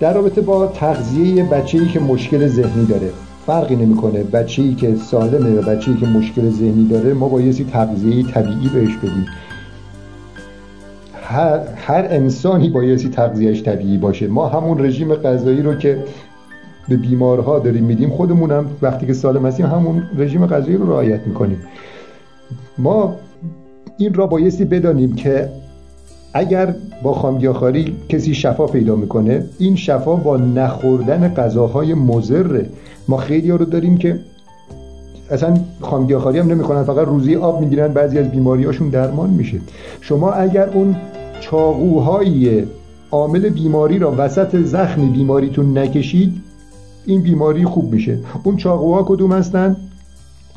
در 0.00 0.14
رابطه 0.14 0.40
با 0.40 0.66
تغذیه 0.66 1.44
بچه‌ای 1.44 1.86
که 1.86 2.00
مشکل 2.00 2.46
ذهنی 2.46 2.86
داره. 2.86 3.10
فرقی 3.50 3.76
نمی‌کنه. 3.76 4.22
بچه‌ای 4.22 4.74
که 4.74 4.94
سالمه 4.94 5.60
و 5.60 5.62
بچه‌ای 5.62 5.96
که 5.96 6.06
مشکل 6.06 6.50
ذهنی 6.50 6.88
داره 6.88 7.14
ما 7.14 7.28
بایستی 7.28 7.64
تغذیه 7.64 8.22
طبیعی 8.22 8.68
بهش 8.74 8.96
بدیم. 8.96 9.26
هر, 11.22 11.60
هر 11.76 12.06
انسانی 12.10 12.70
بایستی 12.70 13.08
تغذیهش 13.08 13.62
طبیعی 13.62 13.98
باشه. 13.98 14.26
ما 14.26 14.48
همون 14.48 14.84
رژیم 14.84 15.14
غذایی 15.14 15.62
رو 15.62 15.74
که 15.74 16.04
به 16.88 16.96
بیمارها 16.96 17.58
داریم 17.58 17.84
میدیم 17.84 18.10
خودمون 18.10 18.50
هم 18.50 18.66
وقتی 18.82 19.06
که 19.06 19.12
سالم 19.12 19.46
هستیم 19.46 19.66
همون 19.66 20.02
رژیم 20.18 20.46
غذایی 20.46 20.76
رو 20.76 20.90
رعایت 20.90 21.20
می‌کنیم. 21.26 21.58
ما 22.78 23.16
این 23.98 24.14
را 24.14 24.26
بایستی 24.26 24.64
بدانیم 24.64 25.14
که 25.14 25.48
اگر 26.34 26.74
با 27.02 27.14
خامگیاخواری 27.14 27.96
کسی 28.08 28.34
شفا 28.34 28.66
پیدا 28.66 28.96
می‌کنه 28.96 29.44
این 29.58 29.76
شفا 29.76 30.16
با 30.16 30.36
نخوردن 30.36 31.34
غذاهای 31.34 31.94
مضره. 31.94 32.66
ما 33.08 33.16
خیلی 33.16 33.50
ها 33.50 33.56
رو 33.56 33.64
داریم 33.64 33.96
که 33.96 34.20
اصلا 35.30 35.54
خامگیاخواری 35.80 36.38
هم 36.38 36.50
نمی‌کنن 36.50 36.82
فقط 36.82 37.06
روزی 37.08 37.36
آب 37.36 37.60
می‌گیرن 37.60 37.88
بعضی 37.88 38.18
از 38.18 38.30
بیماریاشون 38.30 38.88
درمان 38.88 39.30
میشه. 39.30 39.60
شما 40.00 40.32
اگر 40.32 40.68
اون 40.68 40.96
چاقوهای 41.40 42.64
عامل 43.10 43.48
بیماری 43.48 43.98
را 43.98 44.14
وسط 44.18 44.56
زخم 44.56 45.12
بیماریتون 45.12 45.78
نکشید 45.78 46.32
این 47.06 47.22
بیماری 47.22 47.64
خوب 47.64 47.92
میشه. 47.92 48.18
اون 48.44 48.56
چاقوها 48.56 49.02
کدوم 49.02 49.32
هستن؟ 49.32 49.76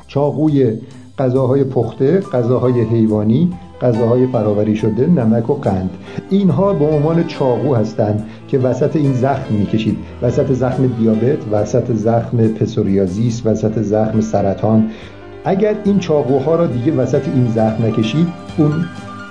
چاقوی 0.07 0.77
غذاهای 1.17 1.63
پخته 1.63 2.19
غذاهای 2.19 2.81
حیوانی. 2.81 3.51
غذاهای 3.83 4.27
فراوری 4.27 4.75
شده 4.75 5.07
نمک 5.07 5.49
و 5.49 5.53
قند. 5.53 5.89
اینها 6.29 6.73
به 6.73 6.85
عنوان 6.85 7.27
چاقو 7.27 7.75
هستند 7.75 8.25
که 8.47 8.57
وسط 8.57 8.95
این 8.95 9.13
زخم 9.13 9.53
می‌کشید. 9.53 9.97
وسط 10.21 10.51
زخم 10.51 10.87
دیابت 10.87 11.37
وسط 11.51 11.91
زخم 11.91 12.47
پسوریازیس 12.47 13.45
وسط 13.45 13.79
زخم 13.79 14.21
سرطان. 14.21 14.89
اگر 15.45 15.75
این 15.85 15.99
چاقوها 15.99 16.55
را 16.55 16.67
دیگه 16.67 16.91
وسط 16.91 17.27
این 17.35 17.47
زخم 17.47 17.85
نکشید 17.85 18.27
اون 18.57 18.71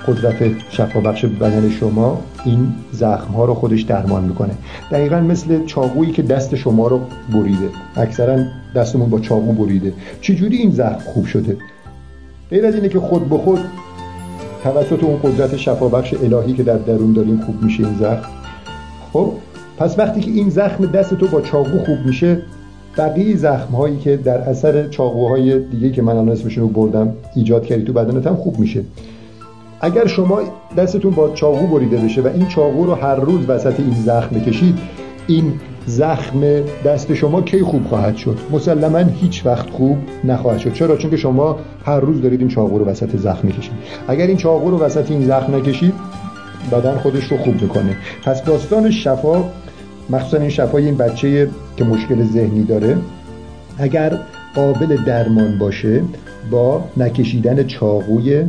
قدرت 0.06 0.34
شفابخش 0.70 1.24
بدن 1.24 1.70
شما 1.70 2.20
این 2.44 2.72
زخم 2.92 3.34
ها 3.34 3.44
رو 3.44 3.54
خودش 3.54 3.82
درمان 3.82 4.24
می‌کنه. 4.24 4.54
دقیقا 4.90 5.20
مثل 5.20 5.64
چاقویی 5.66 6.12
که 6.12 6.22
دست 6.22 6.54
شما 6.54 6.88
رو 6.88 7.00
بریده. 7.34 7.68
اکثرا 7.96 8.38
دستمون 8.76 9.10
با 9.10 9.20
چاقو 9.20 9.52
بریده. 9.52 9.92
چجوری 10.20 10.56
این 10.56 10.70
زخم 10.70 10.98
خوب 10.98 11.26
شده؟ 11.26 11.56
غیر 12.50 12.66
از 12.66 12.74
اینه 12.74 12.88
که 12.88 13.00
خود 13.00 13.28
به 13.28 13.38
خود 13.38 13.60
توسط 14.62 15.04
اون 15.04 15.18
قدرت 15.22 15.56
شفابخش 15.56 16.14
الهی 16.14 16.52
که 16.52 16.62
در 16.62 16.76
درون 16.76 17.12
داریم 17.12 17.40
خوب 17.40 17.62
میشه 17.62 17.84
این 17.84 17.94
زخم. 17.98 18.28
خب 19.12 19.32
پس 19.78 19.98
وقتی 19.98 20.20
که 20.20 20.30
این 20.30 20.50
زخم 20.50 20.86
دست 20.86 21.14
تو 21.14 21.26
با 21.26 21.40
چاقو 21.40 21.78
خوب 21.78 21.98
میشه 22.06 22.42
بقیه 22.98 23.36
زخم 23.36 23.74
هایی 23.74 23.98
که 23.98 24.16
در 24.16 24.38
اثر 24.38 24.88
چاقوهای 24.88 25.58
دیگه 25.58 25.90
که 25.90 26.02
من 26.02 26.12
الان 26.12 26.28
اسمشون 26.28 26.62
رو 26.62 26.68
بردم 26.68 27.12
ایجاد 27.36 27.64
کردی 27.64 27.84
تو 27.84 27.92
بدنت 27.92 28.26
هم 28.26 28.36
خوب 28.36 28.58
میشه. 28.58 28.84
اگر 29.80 30.06
شما 30.06 30.40
دستتون 30.76 31.10
با 31.10 31.30
چاقو 31.30 31.66
بریده 31.66 31.96
بشه 31.96 32.22
و 32.22 32.26
این 32.26 32.46
چاقو 32.46 32.84
رو 32.84 32.94
هر 32.94 33.14
روز 33.14 33.40
وسط 33.48 33.80
این 33.80 33.94
زخم 33.94 34.36
بکشید 34.36 34.78
این 35.26 35.52
زخم 35.86 36.40
دست 36.84 37.14
شما 37.14 37.42
کی 37.42 37.62
خوب 37.62 37.86
خواهد 37.86 38.16
شد؟ 38.16 38.38
مسلما 38.50 38.98
هیچ 38.98 39.46
وقت 39.46 39.70
خوب 39.70 39.98
نخواهد 40.24 40.58
شد. 40.58 40.72
چرا؟ 40.72 40.96
چون 40.96 41.10
که 41.10 41.16
شما 41.16 41.58
هر 41.86 42.00
روز 42.00 42.22
دارید 42.22 42.40
این 42.40 42.48
چاقو 42.48 42.78
رو 42.78 42.84
وسط 42.84 43.16
زخم 43.16 43.46
می‌کشید. 43.46 43.72
اگر 44.08 44.26
این 44.26 44.36
چاقو 44.36 44.70
رو 44.70 44.78
وسط 44.78 45.10
این 45.10 45.24
زخم 45.24 45.54
نکشید 45.54 45.94
بدن 46.72 46.98
خودش 46.98 47.24
رو 47.24 47.36
خوب 47.36 47.62
می‌کنه. 47.62 47.96
پس 48.24 48.44
داستان 48.44 48.90
شفا 48.90 49.44
مخصوصا 50.10 50.38
این 50.38 50.50
شفای 50.50 50.84
این 50.86 50.96
بچه 50.96 51.48
که 51.76 51.84
مشکل 51.84 52.24
ذهنی 52.24 52.64
داره 52.64 52.98
اگر 53.78 54.18
قابل 54.54 54.96
درمان 55.06 55.58
باشه 55.58 56.02
با 56.50 56.84
نکشیدن 56.96 57.66
چاقوی 57.66 58.44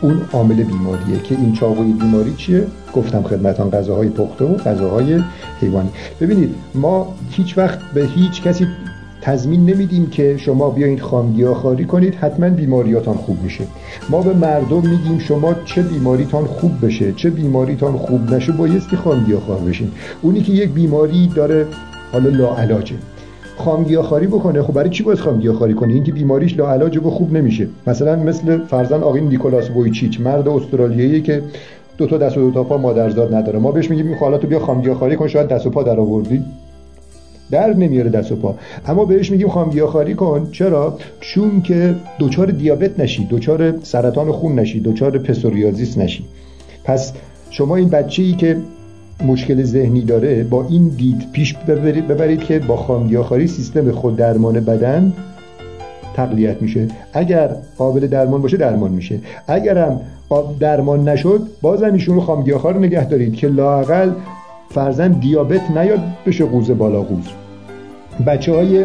اون 0.00 0.20
عامل 0.32 0.62
بیماریه 0.62 1.18
که 1.22 1.34
این 1.34 1.52
چاقوی 1.52 1.92
بیماری 1.92 2.34
چیه؟ 2.34 2.66
گفتم 2.94 3.22
خدمتان 3.22 3.70
غذاهای 3.70 4.08
پخته 4.08 4.44
و 4.44 4.56
غذاهای 4.56 5.22
حیوانی. 5.60 5.90
ببینید 6.20 6.54
ما 6.74 7.14
هیچ 7.30 7.58
وقت 7.58 7.78
به 7.94 8.04
هیچ 8.04 8.42
کسی 8.42 8.66
تضمین 9.20 9.66
نمیدیم 9.66 10.10
که 10.10 10.36
شما 10.36 10.70
بیاین 10.70 11.00
خامگیاخواری 11.00 11.84
کنید 11.84 12.14
حتما 12.14 12.48
بیماریاتان 12.48 13.16
خوب 13.16 13.42
میشه. 13.42 13.64
ما 14.10 14.22
به 14.22 14.34
مردم 14.34 14.88
میگیم 14.88 15.18
شما 15.18 15.54
چه 15.64 15.82
بیماریتان 15.82 16.44
خوب 16.44 16.86
بشه 16.86 17.12
چه 17.12 17.30
بیماریتان 17.30 17.96
خوب 17.96 18.34
نشه 18.34 18.52
بایستی 18.52 18.96
خامگیاخوار 18.96 19.58
بشین. 19.58 19.90
اونی 20.22 20.42
که 20.42 20.52
یک 20.52 20.70
بیماری 20.70 21.26
داره 21.26 21.66
حالا 22.12 22.28
لاعلاجه. 22.28 22.96
خامگیاخواری 23.56 24.26
بکنه. 24.26 24.62
خب 24.62 24.72
برای 24.72 24.90
چی 24.90 25.02
باید 25.02 25.18
خامگیاخواری 25.18 25.74
کنه 25.74 25.94
اینکه 25.94 26.12
بیماریش 26.12 26.58
لاعلاجه 26.58 27.00
و 27.00 27.10
خوب 27.10 27.32
نمیشه. 27.32 27.68
مثلا 27.86 28.16
مثل 28.16 28.58
فرزن 28.58 29.02
آقای 29.02 29.20
نیکولاس 29.20 29.70
وویچیچ 29.70 30.20
مرد 30.20 30.48
استرالیایی 30.48 31.22
که 31.22 31.42
دو 31.98 32.06
تا 32.06 32.18
دست 32.18 32.38
و 32.38 32.40
دو 32.40 32.50
تا 32.50 32.64
پا 32.64 32.76
مادرزاد 32.76 33.34
نداره. 33.34 33.58
ما 33.58 33.72
بهش 33.72 33.90
میگیم 33.90 34.14
حالا 34.14 34.38
تو 34.38 34.46
بیا 34.46 34.58
خامگیاخواری 34.58 35.16
کن 35.16 35.28
شاید 35.28 35.48
دست 35.48 35.66
و 35.66 35.70
پا 35.70 35.82
در 35.82 36.00
آوردی. 36.00 36.44
در 37.50 37.74
نمیاره 37.74 38.10
دست 38.10 38.32
و 38.32 38.36
پا. 38.36 38.54
اما 38.86 39.04
بهش 39.04 39.30
میگیم 39.30 39.48
خامگیاخواری 39.48 40.14
کن. 40.14 40.48
چرا؟ 40.52 40.98
چون 41.20 41.62
که 41.62 41.94
دچار 42.20 42.46
دیابت 42.46 43.00
نشی 43.00 43.28
دچار 43.30 43.74
سرطان 43.82 44.32
خون 44.32 44.54
نشی 44.54 44.80
دچار 44.80 45.18
پسوریازیس 45.18 45.98
نشی. 45.98 46.24
پس 46.84 47.12
شما 47.50 47.76
این 47.76 47.88
بچه 47.88 48.22
ای 48.22 48.32
که 48.32 48.56
مشکل 49.22 49.62
ذهنی 49.62 50.00
داره 50.00 50.44
با 50.44 50.66
این 50.70 50.88
دید 50.88 51.32
پیش 51.32 51.54
ببرید, 51.54 52.08
ببرید 52.08 52.40
که 52.40 52.58
با 52.58 52.76
خامگیاخواری 52.76 53.46
سیستم 53.46 53.90
خود 53.90 54.16
درمان 54.16 54.60
بدن 54.60 55.12
تقلیت 56.14 56.62
میشه. 56.62 56.88
اگر 57.12 57.50
قابل 57.78 58.06
درمان 58.06 58.42
باشه 58.42 58.56
درمان 58.56 58.90
میشه. 58.90 59.20
اگرم 59.48 60.00
درمان 60.60 61.08
نشد 61.08 61.40
بازم 61.62 61.92
ایشون 61.92 62.14
رو 62.14 62.20
خامگیاخوار 62.20 62.78
نگه 62.78 63.04
دارید 63.04 63.34
که 63.34 63.48
لاقل 63.48 64.12
فرزن 64.70 65.12
دیابت 65.12 65.70
نیاد 65.70 66.00
بشه 66.26 66.44
قوز 66.44 66.70
بالا 66.70 67.02
قوز 67.02 67.24
بچه 68.26 68.54
های 68.54 68.84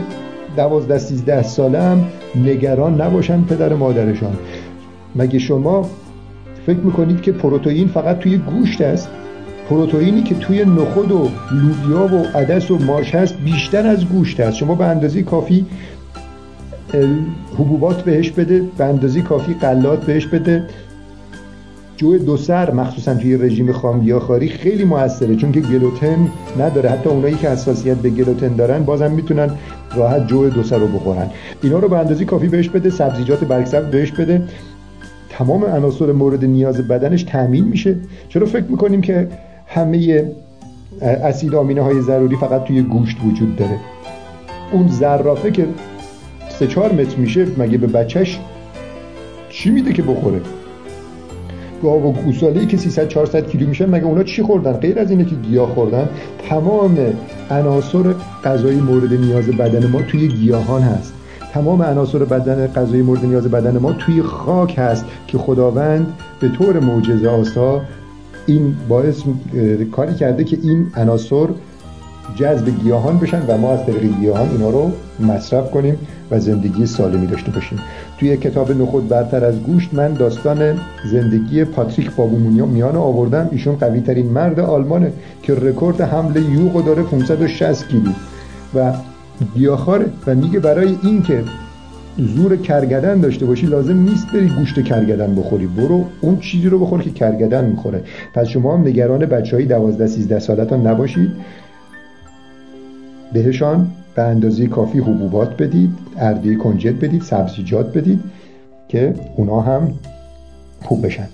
دوازده 0.58 0.98
سیزده 0.98 1.44
ساله 1.44 1.82
هم 1.82 2.06
نگران 2.46 3.02
نباشن 3.02 3.42
پدر 3.42 3.74
مادرشان. 3.74 4.38
مگه 5.16 5.40
شما 5.40 5.90
فکر 6.66 6.80
می‌کنید 6.80 7.22
که 7.22 7.32
پروتئین 7.32 7.88
فقط 7.88 8.20
توی 8.20 8.38
گوشت 8.38 8.82
است؟ 8.82 9.10
پروتئینی 9.70 10.24
که 10.24 10.36
توی 10.36 10.66
نخود 10.66 11.12
و 11.12 11.30
لوبیا 11.52 12.16
و 12.16 12.38
عدس 12.38 12.72
و 12.72 12.78
ماش 12.78 13.16
هست 13.16 13.36
بیشتر 13.46 13.88
از 13.88 14.06
گوشت 14.06 14.40
هست. 14.40 14.58
شما 14.58 14.76
به 14.76 14.86
اندازه 14.86 15.24
کافی 15.24 15.66
حبوبات 17.58 18.02
بهش 18.02 18.32
بده 18.32 18.64
به 18.78 18.84
اندازه 18.84 19.22
کافی 19.22 19.54
قلات 19.54 20.06
بهش 20.06 20.26
بده. 20.26 20.64
جو 21.98 22.18
دو 22.18 22.38
سر 22.38 22.72
مخصوصا 22.72 23.16
توی 23.16 23.38
رژیم 23.38 23.72
خامگیاخواری 23.72 24.50
خیلی 24.50 24.84
موثره 24.84 25.36
چون 25.36 25.52
که 25.52 25.60
گلوتن 25.60 26.28
نداره. 26.60 26.90
حتی 26.90 27.10
اونایی 27.10 27.36
که 27.36 27.50
حساسیت 27.50 27.98
به 27.98 28.10
گلوتن 28.10 28.56
دارن 28.56 28.84
بازم 28.84 29.12
می‌تونن 29.12 29.50
راحت 29.96 30.28
جو 30.28 30.50
دو 30.50 30.64
سر 30.64 30.78
رو 30.78 30.88
بخورن. 30.88 31.28
اینا 31.64 31.80
رو 31.80 31.90
به 31.90 31.98
اندازه 31.98 32.26
کافی 32.26 32.48
بهش 32.48 32.70
بده 32.70 32.90
سبزیجات 32.90 33.44
برگ 33.44 33.90
بهش 33.92 34.12
بده. 34.12 34.44
تمام 35.30 35.66
عناصر 35.66 36.12
مورد 36.12 36.46
نیاز 36.46 36.78
بدنش 36.78 37.24
تامین 37.24 37.64
میشه. 37.64 37.96
چرا 38.30 38.46
فکر 38.46 38.66
می‌کنیم 38.70 39.02
که 39.02 39.28
همه 39.70 40.32
اسید 41.02 41.56
آمینه 41.56 41.82
های 41.82 42.02
ضروری 42.02 42.36
فقط 42.36 42.64
توی 42.64 42.82
گوشت 42.82 43.18
وجود 43.26 43.56
داره. 43.56 43.78
اون 44.72 44.88
زرافه 44.88 45.52
که 45.52 45.68
سه 46.50 46.68
چهار 46.68 46.92
متر 46.92 47.18
میشه 47.18 47.48
مگه 47.58 47.78
به 47.78 47.88
بچهش 47.88 48.40
چی 49.50 49.70
میده 49.70 49.94
که 49.94 50.02
بخوره؟ 50.02 50.42
گاو 51.84 52.04
و 52.04 52.12
گوساله 52.12 52.66
که 52.66 52.78
300 52.78 53.08
400 53.08 53.48
کیلو 53.48 53.68
میشه 53.68 53.86
مگه 53.86 54.06
اونا 54.06 54.24
چی 54.24 54.44
خوردن؟ 54.44 54.72
غیر 54.74 55.00
از 55.00 55.12
اینه 55.12 55.26
که 55.26 55.36
گیاه 55.36 55.70
خوردن. 55.70 56.10
تمام 56.50 56.98
عناصر 57.50 58.14
غذایی 58.44 58.82
مورد 58.82 59.14
نیاز 59.14 59.48
بدن 59.48 59.88
ما 59.88 60.02
توی 60.02 60.28
گیاهان 60.28 60.82
هست. 60.82 61.14
تمام 61.54 61.82
عناصر 61.82 62.20
بدن 62.20 62.68
غذایی 62.68 63.02
مورد 63.02 63.26
نیاز 63.26 63.48
بدن 63.48 63.78
ما 63.78 63.94
توی 63.94 64.22
خاک 64.22 64.76
هست 64.78 65.06
که 65.28 65.38
خداوند 65.38 66.14
به 66.40 66.50
طور 66.50 66.80
معجزه 66.80 67.30
آسا 67.30 67.82
این 68.50 68.76
باعث 68.90 69.24
کاری 69.92 70.14
کرده 70.14 70.44
که 70.44 70.58
این 70.64 70.88
عناصر 70.96 71.48
جذب 72.36 72.70
گیاهان 72.70 73.18
بشن 73.18 73.42
و 73.48 73.58
ما 73.58 73.72
از 73.72 73.86
طریق 73.86 74.04
گیاهان 74.20 74.50
اینا 74.50 74.70
رو 74.70 74.92
مصرف 75.20 75.72
کنیم 75.72 75.98
و 76.32 76.40
زندگی 76.40 76.86
سالمی 76.86 77.28
داشته 77.28 77.52
باشیم. 77.52 77.80
توی 78.20 78.38
کتاب 78.38 78.72
نخود 78.72 79.08
برتر 79.08 79.46
از 79.46 79.60
گوشت 79.60 79.94
من 79.94 80.14
داستان 80.14 80.80
زندگی 81.12 81.64
پاتریک 81.64 82.12
بابومونیا 82.12 82.66
میان 82.66 82.96
آوردم. 82.96 83.50
ایشون 83.52 83.76
قوی 83.76 84.02
ترین 84.02 84.26
مرد 84.26 84.60
آلمانه 84.60 85.14
که 85.44 85.56
رکورد 85.56 86.02
حمل 86.02 86.36
یوغ 86.36 86.86
داره 86.86 87.04
560 87.04 87.88
کیلو. 87.88 88.12
و 88.76 88.94
گیاهخواره 89.56 90.06
و 90.28 90.36
میگه 90.36 90.60
برای 90.60 90.98
این 91.04 91.22
که 91.24 91.44
زور 92.20 92.58
کرگدن 92.58 93.22
داشته 93.22 93.46
باشی 93.46 93.68
لازم 93.68 93.98
نیست 93.98 94.28
بری 94.34 94.48
گوشت 94.48 94.84
کرگدن 94.84 95.36
بخوری. 95.36 95.68
برو 95.68 96.06
اون 96.22 96.40
چیزی 96.40 96.70
رو 96.70 96.80
بخور 96.80 97.02
که 97.02 97.10
کرگدن 97.10 97.66
می‌خوره. 97.66 98.04
پس 98.34 98.48
شما 98.48 98.78
هم 98.78 98.88
نگران 98.88 99.26
بچه 99.26 99.56
های 99.56 99.66
12 99.66 100.08
13 100.08 100.40
سالتان 100.40 100.88
نباشید. 100.88 101.32
بهشان 103.34 103.88
به 104.16 104.22
اندازه 104.22 104.68
کافی 104.68 105.00
حبوبات 105.00 105.58
بدید 105.58 105.90
اردی 106.18 106.56
کنجد 106.56 107.00
بدید 107.00 107.22
سبزیجات 107.22 107.98
بدید 107.98 108.20
که 108.88 109.14
اونا 109.36 109.62
هم 109.62 109.92
خوب 110.82 111.06
بشن. 111.06 111.28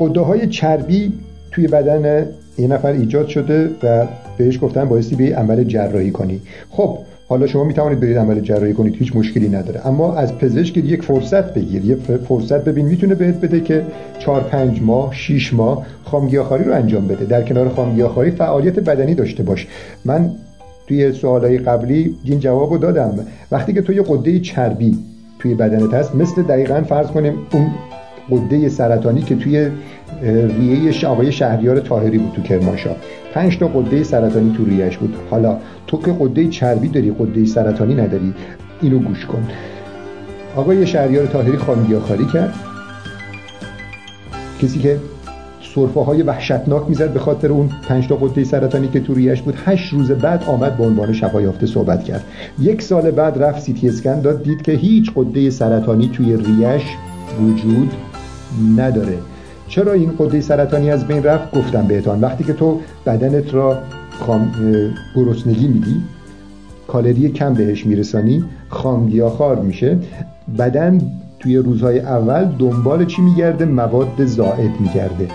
قده 0.00 0.20
های 0.20 0.46
چربی 0.46 1.12
توی 1.52 1.68
بدن 1.68 2.26
یه 2.58 2.68
نفر 2.68 2.90
ایجاد 2.90 3.28
شده 3.28 3.70
و 3.82 4.06
بهش 4.38 4.58
گفتن 4.62 4.84
بایستی 4.84 5.16
به 5.16 5.36
عمل 5.36 5.64
جراحی 5.64 6.10
کنی. 6.10 6.40
خب 6.70 6.98
حالا 7.28 7.46
شما 7.46 7.64
می‌توانید 7.64 8.00
برید 8.00 8.18
عمل 8.18 8.40
جراحی 8.40 8.72
کنید 8.72 8.96
هیچ 8.96 9.16
مشکلی 9.16 9.48
نداره. 9.48 9.86
اما 9.86 10.14
از 10.14 10.38
پزشک 10.38 10.76
یک 10.76 11.02
فرصت 11.02 11.54
بگیر 11.54 11.84
یه 11.84 11.96
فرصت 12.28 12.64
ببین 12.64 12.86
می‌تونه 12.86 13.14
بهت 13.14 13.40
بده 13.40 13.60
که 13.60 13.82
4 14.18 14.40
5 14.40 14.82
ماه 14.82 15.14
6 15.14 15.54
ماه 15.54 15.86
خامگیاخواری 16.04 16.64
رو 16.64 16.74
انجام 16.74 17.06
بده. 17.06 17.24
در 17.24 17.42
کنار 17.42 17.68
خامگیاخواری 17.68 18.30
فعالیت 18.30 18.78
بدنی 18.78 19.14
داشته 19.14 19.42
باش. 19.42 19.66
من 20.04 20.30
توی 20.88 21.12
سوالای 21.12 21.58
قبلی 21.58 22.14
این 22.24 22.40
جواب 22.40 22.72
رو 22.72 22.78
دادم. 22.78 23.18
وقتی 23.50 23.72
که 23.72 23.82
تو 23.82 23.92
یه 23.92 24.02
قده 24.02 24.40
چربی 24.40 24.98
توی 25.38 25.54
بدنت 25.54 25.94
هست 25.94 26.14
مثل 26.14 26.42
دقیقا 26.42 26.82
فرض 26.82 27.06
کنیم 27.06 27.34
اون 27.52 27.70
قده 28.30 28.68
سرطانی 28.68 29.22
که 29.22 29.36
توی 29.36 29.70
ریه 30.58 31.06
آقای 31.06 31.32
شهریار 31.32 31.80
تاهری 31.80 32.18
بود 32.18 32.32
تو 32.32 32.42
کرمانشاه. 32.42 32.96
پنج 33.34 33.58
تا 33.58 33.66
قده 33.66 34.04
سرطانی 34.04 34.54
تو 34.56 34.64
ریهش 34.64 34.96
بود. 34.96 35.14
حالا 35.30 35.58
تو 35.86 36.02
که 36.02 36.14
قده 36.20 36.48
چربی 36.48 36.88
داری 36.88 37.10
قده 37.10 37.44
سرطانی 37.44 37.94
نداری 37.94 38.34
اینو 38.82 38.98
گوش 38.98 39.26
کن. 39.26 39.48
آقای 40.56 40.86
شهریار 40.86 41.26
تاهری 41.26 41.56
خانگیاخاری 41.56 42.26
کرد. 42.26 42.54
کسی 44.62 44.78
که 44.78 44.98
صرفه 45.74 46.00
های 46.00 46.22
وحشتناک 46.22 46.88
می‌زد 46.88 47.12
به 47.12 47.18
خاطر 47.20 47.48
اون 47.48 47.70
پنج 47.88 48.08
تا 48.08 48.16
قده 48.16 48.44
سرطانی 48.44 48.88
که 48.88 49.00
تو 49.00 49.14
ریش 49.14 49.42
بود 49.42 49.54
هشت 49.66 49.92
روز 49.92 50.10
بعد 50.10 50.44
آمد 50.44 50.76
به 50.76 50.84
عنوان 50.84 51.12
شفا 51.12 51.66
صحبت 51.66 52.04
کرد. 52.04 52.24
یک 52.60 52.82
سال 52.82 53.10
بعد 53.10 53.42
رفت 53.42 53.62
سیتی 53.62 53.88
اسکن 53.88 54.20
داد 54.20 54.42
دید 54.42 54.62
که 54.62 54.72
هیچ 54.72 55.10
قده 55.16 55.50
سرطانی 55.50 56.08
توی 56.08 56.36
ریش 56.36 56.82
وجود 57.40 57.90
نداره. 58.76 59.18
چرا 59.68 59.92
این 59.92 60.12
قده 60.18 60.40
سرطانی 60.40 60.90
از 60.90 61.06
بین 61.06 61.22
رفت؟ 61.22 61.54
گفتم 61.54 61.86
بهتان. 61.86 62.20
وقتی 62.20 62.44
که 62.44 62.52
تو 62.52 62.80
بدنت 63.06 63.54
را 63.54 63.78
خام 64.26 64.52
گرسنگی 65.16 65.68
میدی 65.68 66.02
کالری 66.88 67.28
کم 67.28 67.54
بهش 67.54 67.86
میرسانی 67.86 68.44
خامگیاخوار 68.68 69.56
میشه. 69.56 69.98
بدن 70.58 71.00
توی 71.38 71.56
روزهای 71.56 72.00
اول 72.00 72.44
دنبال 72.44 73.04
چی 73.04 73.22
میگرده؟ 73.22 73.64
مواد 73.64 74.24
زائد 74.24 74.80
میگرده. 74.80 75.28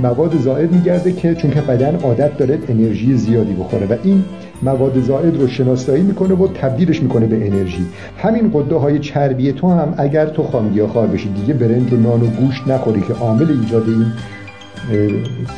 مواد 0.00 0.38
زائد 0.38 0.72
میگرده 0.72 1.12
که 1.12 1.34
چون 1.34 1.50
که 1.50 1.60
بدن 1.60 1.96
عادت 1.96 2.38
داره 2.38 2.58
انرژی 2.68 3.16
زیادی 3.16 3.52
بخوره. 3.52 3.86
و 3.86 3.94
این 4.02 4.24
مواد 4.62 5.00
زائد 5.00 5.40
رو 5.40 5.48
شناسایی 5.48 6.02
می‌کنه 6.02 6.34
و 6.34 6.48
تبدیلش 6.48 7.02
می‌کنه 7.02 7.26
به 7.26 7.46
انرژی. 7.46 7.86
همین 8.18 8.50
قده 8.54 8.74
های 8.74 8.98
چربی 8.98 9.52
تو 9.52 9.70
هم 9.70 9.94
اگر 9.96 10.26
تو 10.26 10.42
خامگیاخوار 10.42 11.06
بشی 11.06 11.28
دیگه 11.28 11.54
برنج 11.54 11.92
و 11.92 11.96
نان 11.96 12.22
و 12.22 12.26
گوشت 12.26 12.68
نخوری 12.68 13.00
که 13.00 13.14
عامل 13.14 13.50
ایجاد 13.50 13.88
این 13.88 14.06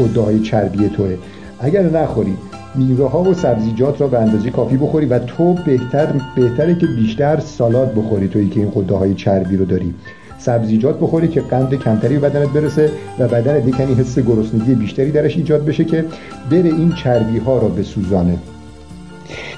قده 0.00 0.20
های 0.20 0.40
چربی 0.40 0.88
توه. 0.88 1.16
اگر 1.60 1.82
نخوری 1.82 2.36
میوه 2.74 3.10
ها 3.10 3.22
و 3.22 3.34
سبزیجات 3.34 4.00
را 4.00 4.06
به 4.06 4.18
اندازه 4.18 4.50
کافی 4.50 4.76
بخوری 4.76 5.06
و 5.06 5.18
تو 5.18 5.54
بهتر 5.54 6.06
بهتره 6.36 6.74
که 6.74 6.86
بیشتر 6.86 7.40
سالاد 7.40 7.94
بخوری 7.94 8.28
تویی 8.28 8.48
که 8.48 8.60
این 8.60 8.72
قده 8.74 8.94
های 8.94 9.14
چربی 9.14 9.56
رو 9.56 9.64
داری. 9.64 9.94
سبزیجات 10.38 11.00
بخوری 11.00 11.28
که 11.28 11.40
قند 11.40 11.74
کمتری 11.74 12.18
به 12.18 12.28
بدنت 12.28 12.48
برسه 12.48 12.90
و 13.18 13.28
بدن 13.28 13.60
دیکنی 13.60 13.94
حس 13.94 14.18
گرسنگی 14.18 14.74
بیشتری 14.74 15.10
درش 15.10 15.36
ایجاد 15.36 15.64
بشه 15.64 15.84
که 15.84 16.04
بره 16.50 16.64
این 16.64 16.92
چربی 16.92 17.38
ها 17.38 17.58
را 17.58 17.68
بسوزانه. 17.68 18.38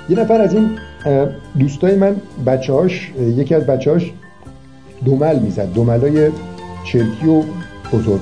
یه 0.08 0.20
نفر 0.20 0.40
از 0.40 0.54
این 0.54 0.70
دوستای 1.58 1.96
من 1.96 2.16
بچه‌هاش 2.46 3.12
یکی 3.18 3.54
از 3.54 3.66
بچه‌هاش 3.66 4.12
دومل 5.04 5.38
می‌زد 5.38 5.72
دوملای 5.72 6.30
چرکی 6.84 7.26
و 7.26 7.42
بزرگ. 7.92 8.20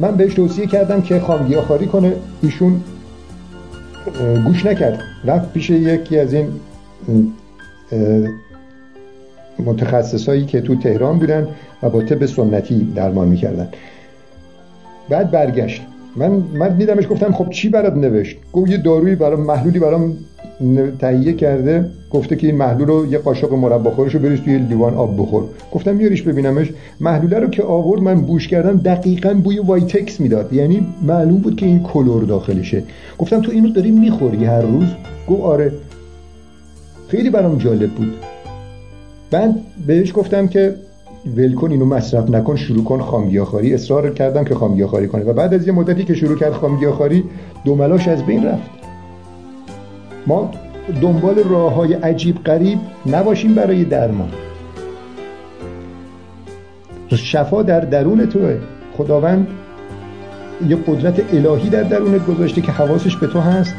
من 0.00 0.16
بهش 0.16 0.34
توصیه 0.34 0.66
کردم 0.66 1.02
که 1.02 1.20
خامگیاخواری 1.20 1.86
کنه. 1.86 2.12
ایشون 2.42 2.80
گوش 4.44 4.66
نکرد. 4.66 5.00
رفت 5.24 5.52
پیش 5.52 5.70
یکی 5.70 6.18
از 6.18 6.32
این 6.32 6.48
متخصصایی 9.58 10.46
که 10.46 10.60
تو 10.60 10.76
تهران 10.76 11.18
بودن 11.18 11.48
و 11.82 11.88
با 11.88 12.02
طب 12.02 12.26
سنتی 12.26 12.92
درمان 12.94 13.28
می‌کردن. 13.28 13.68
بعد 15.08 15.30
برگشت. 15.30 15.82
من 16.16 16.30
من 16.30 16.76
دیدمش 16.76 17.04
گفتم 17.10 17.32
خب 17.32 17.50
چی 17.50 17.68
برات 17.68 17.94
نوشت؟ 17.94 18.36
گفت 18.52 18.70
یه 18.70 18.76
دارویی 18.76 19.14
برام 19.14 19.40
محلولی 19.40 19.78
برام 19.78 20.16
تهیه 20.98 21.32
کرده. 21.32 21.90
گفته 22.10 22.36
که 22.36 22.46
این 22.46 22.56
محلول 22.56 22.88
رو 22.88 23.12
یه 23.12 23.18
قاشق 23.18 23.52
مربا 23.52 23.90
خورش 23.90 24.14
رو 24.14 24.20
بریز 24.20 24.40
توی 24.40 24.58
لیوان 24.58 24.94
آب 24.94 25.16
بخور. 25.18 25.44
گفتم 25.72 25.96
میاریش 25.96 26.22
ببینمش. 26.22 26.70
محلوله 27.00 27.38
رو 27.38 27.46
که 27.46 27.62
آورد 27.62 28.02
من 28.02 28.20
بوش 28.20 28.48
کردم 28.48 28.76
دقیقا 28.76 29.34
بوی 29.34 29.58
وایتکس 29.58 30.20
می‌داد. 30.20 30.52
یعنی 30.52 30.86
معلوم 31.02 31.38
بود 31.38 31.56
که 31.56 31.66
این 31.66 31.82
کلر 31.82 32.22
داخلشه. 32.22 32.82
گفتم 33.18 33.40
تو 33.40 33.52
اینو 33.52 33.68
داری 33.68 33.90
می‌خوری 33.90 34.44
هر 34.44 34.62
روز؟ 34.62 34.88
گفت 35.28 35.42
آره. 35.42 35.72
خیلی 37.08 37.30
برام 37.30 37.58
جالب 37.58 37.90
بود. 37.90 38.14
من 39.32 39.54
بهش 39.86 40.12
گفتم 40.14 40.48
که 40.48 40.74
ولکن 41.26 41.70
اینو 41.70 41.84
مصرف 41.84 42.30
نکن 42.30 42.56
شروع 42.56 42.84
کن 42.84 43.00
خامگیاخواری. 43.00 43.74
اصرار 43.74 44.10
کردم 44.10 44.44
که 44.44 44.54
خامگیاخواری 44.54 45.08
کنه. 45.08 45.24
و 45.24 45.32
بعد 45.32 45.54
از 45.54 45.66
یه 45.66 45.72
مدتی 45.72 46.04
که 46.04 46.14
شروع 46.14 46.38
کرد 46.38 46.52
خامگیاخواری 46.52 47.24
دوملاش 47.64 48.08
از 48.08 48.26
بین 48.26 48.46
رفت. 48.46 48.70
ما 50.26 50.50
دنبال 51.00 51.34
راه 51.38 51.74
های 51.74 51.94
عجیب 51.94 52.44
قریب 52.44 52.78
نباشیم 53.06 53.54
برای 53.54 53.84
درمان. 53.84 54.28
شفا 57.16 57.62
در 57.62 57.80
درون 57.80 58.26
توه. 58.26 58.58
خداوند 58.96 59.46
یه 60.68 60.76
قدرت 60.76 61.34
الهی 61.34 61.68
در 61.68 61.82
درونت 61.82 62.26
گذاشته 62.26 62.60
که 62.60 62.72
حواسش 62.72 63.16
به 63.16 63.26
تو 63.26 63.40
هست. 63.40 63.74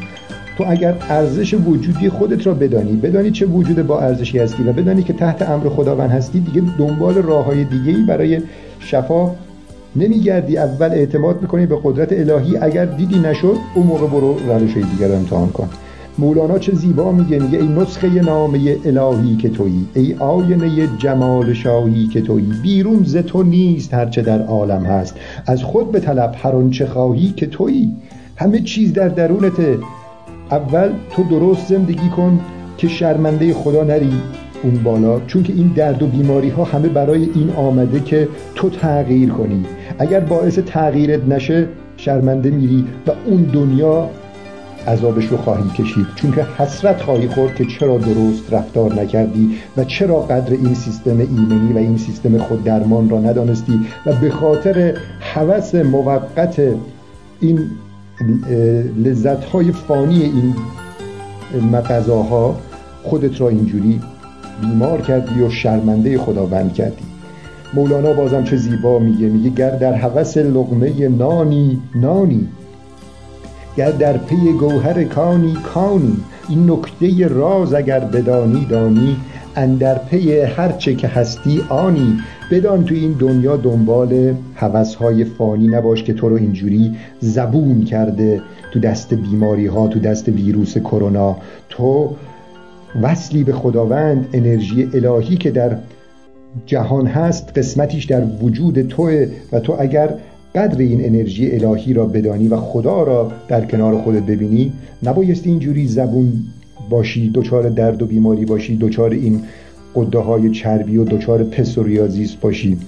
تو 0.58 0.64
اگر 0.68 0.94
ارزش 1.08 1.54
وجودی 1.54 2.08
خودت 2.08 2.46
را 2.46 2.54
بدانی 2.54 2.92
بدانی 2.92 3.30
چه 3.30 3.46
وجود 3.46 3.86
با 3.86 4.00
ارزشی 4.00 4.38
هستی 4.38 4.62
و 4.62 4.72
بدانی 4.72 5.02
که 5.02 5.12
تحت 5.12 5.42
امر 5.42 5.68
خداوند 5.68 6.10
هستی 6.10 6.40
دیگه 6.40 6.62
دنبال 6.78 7.14
راه 7.14 7.44
های 7.44 7.64
دیگه 7.64 7.92
ای 7.92 8.02
برای 8.02 8.40
شفا 8.78 9.30
نمیگردی. 9.96 10.58
اول 10.58 10.90
اعتماد 10.90 11.42
می‌کنی 11.42 11.66
به 11.66 11.78
قدرت 11.82 12.12
الهی. 12.12 12.56
اگر 12.56 12.84
دیدی 12.84 13.18
نشد 13.18 13.56
اون 13.74 13.86
موقع 13.86 14.06
برو 14.06 14.36
روش 14.48 14.76
دیگر 14.76 15.08
رو 15.08 15.14
امتحان 15.14 15.48
کن. 15.48 15.68
مولانا 16.18 16.58
چه 16.58 16.74
زیبا 16.74 17.12
میگه 17.12 17.38
میگه 17.38 17.58
ای 17.58 17.68
نسخه 17.68 18.08
نامه 18.08 18.76
الهی 18.84 19.36
که 19.36 19.48
تویی 19.48 19.86
ای 19.94 20.14
آینه 20.14 20.88
جمال 20.98 21.52
شاهی 21.52 22.06
که 22.06 22.20
تویی. 22.20 22.52
بیرون 22.62 23.04
ز 23.04 23.16
تو 23.16 23.42
نیست 23.42 23.94
هرچه 23.94 24.22
در 24.22 24.42
عالم 24.42 24.82
هست. 24.84 25.16
از 25.46 25.62
خود 25.62 25.92
به 25.92 26.00
طلب 26.00 26.34
هر 26.38 26.68
چه 26.70 26.86
خواهی 26.86 27.34
که 27.36 27.46
تویی. 27.46 27.92
همه 28.36 28.60
چیز 28.60 28.92
در 28.92 29.08
درونته. 29.08 29.78
اول 30.50 30.92
تو 31.10 31.22
درست 31.22 31.66
زندگی 31.66 32.08
کن 32.08 32.40
که 32.76 32.88
شرمنده 32.88 33.54
خدا 33.54 33.84
نری 33.84 34.12
اون 34.62 34.82
بالا 34.82 35.20
چون 35.20 35.42
که 35.42 35.52
این 35.52 35.68
درد 35.68 36.02
و 36.02 36.06
بیماری 36.06 36.48
ها 36.48 36.64
همه 36.64 36.88
برای 36.88 37.28
این 37.34 37.50
آمده 37.50 38.00
که 38.00 38.28
تو 38.54 38.70
تغییر 38.70 39.30
کنی. 39.30 39.64
اگر 39.98 40.20
باعث 40.20 40.58
تغییرت 40.58 41.28
نشه 41.28 41.68
شرمنده 41.96 42.50
میری 42.50 42.84
و 43.06 43.10
اون 43.26 43.42
دنیا 43.42 44.10
عذابش 44.86 45.26
رو 45.26 45.36
خواهی 45.36 45.70
کشید. 45.70 46.06
چون 46.14 46.32
که 46.32 46.46
حسرت 46.58 47.02
خواهی 47.02 47.28
خورد 47.28 47.54
که 47.54 47.64
چرا 47.64 47.98
درست 47.98 48.52
رفتار 48.52 48.94
نکردی 48.94 49.50
و 49.76 49.84
چرا 49.84 50.20
قدر 50.20 50.52
این 50.52 50.74
سیستم 50.74 51.18
ایمنی 51.18 51.72
و 51.72 51.78
این 51.78 51.96
سیستم 51.96 52.38
خود 52.38 52.64
درمان 52.64 53.10
را 53.10 53.20
ندانستی 53.20 53.80
و 54.06 54.12
به 54.12 54.30
خاطر 54.30 54.94
حوث 55.20 55.74
موقت 55.74 56.60
این 57.40 57.70
لذت 59.04 59.44
های 59.44 59.72
فانی 59.72 60.22
این 60.22 60.54
مغذاها 61.72 62.56
خودت 63.02 63.40
را 63.40 63.48
اینجوری 63.48 64.00
بیمار 64.60 65.00
کردی 65.00 65.40
و 65.40 65.50
شرمنده 65.50 66.18
خداوند 66.18 66.74
کردی. 66.74 67.04
مولانا 67.74 68.12
بازم 68.12 68.44
چه 68.44 68.56
زیبا 68.56 68.98
میگه 68.98 69.28
میگه 69.28 69.50
گر 69.50 69.70
در 69.70 69.94
حوث 69.94 70.36
لغمه 70.36 71.08
نانی 71.08 71.82
نانی. 71.94 72.48
گر 73.76 73.90
در 73.90 74.16
پی 74.16 74.52
گوهر 74.60 75.04
کانی 75.04 75.52
کانی. 75.74 76.16
این 76.48 76.70
نکته 76.70 77.28
راز 77.28 77.74
اگر 77.74 78.00
بدانی 78.00 78.64
دانی. 78.64 79.16
اندر 79.56 79.98
پی 79.98 80.40
هرچه 80.40 80.94
که 80.94 81.08
هستی 81.08 81.60
آنی. 81.68 82.18
بدان 82.50 82.84
تو 82.84 82.94
این 82.94 83.12
دنیا 83.12 83.56
دنبال 83.56 84.34
های 85.00 85.24
فانی 85.24 85.68
نباش 85.68 86.02
که 86.02 86.12
تو 86.12 86.28
رو 86.28 86.36
اینجوری 86.36 86.94
زبون 87.20 87.84
کرده 87.84 88.40
تو 88.72 88.80
دست 88.80 89.14
بیماری 89.14 89.66
ها 89.66 89.88
تو 89.88 89.98
دست 89.98 90.28
ویروس 90.28 90.78
کرونا. 90.78 91.36
تو 91.68 92.16
وصلی 93.02 93.44
به 93.44 93.52
خداوند 93.52 94.28
انرژی 94.32 94.88
الهی 94.94 95.36
که 95.36 95.50
در 95.50 95.76
جهان 96.66 97.06
هست 97.06 97.58
قسمتیش 97.58 98.04
در 98.04 98.24
وجود 98.42 98.82
توه 98.82 99.26
و 99.52 99.60
تو 99.60 99.76
اگر 99.78 100.14
قدر 100.54 100.78
این 100.78 101.04
انرژی 101.04 101.50
الهی 101.50 101.92
را 101.92 102.06
بدانی 102.06 102.48
و 102.48 102.56
خدا 102.56 103.02
را 103.02 103.32
در 103.48 103.64
کنار 103.64 103.98
خودت 103.98 104.22
ببینی 104.22 104.72
نبایستی 105.02 105.50
اینجوری 105.50 105.86
زبون 105.86 106.32
باشی 106.90 107.30
دچار 107.34 107.68
درد 107.68 108.02
و 108.02 108.06
بیماری 108.06 108.44
باشی 108.44 108.76
دچار 108.76 109.10
این 109.10 109.40
قده 109.96 110.18
های 110.18 110.50
چربی 110.50 110.96
و 110.96 111.04
دچار 111.04 111.44
پسوریازیس 111.44 112.34
باشی. 112.34 112.78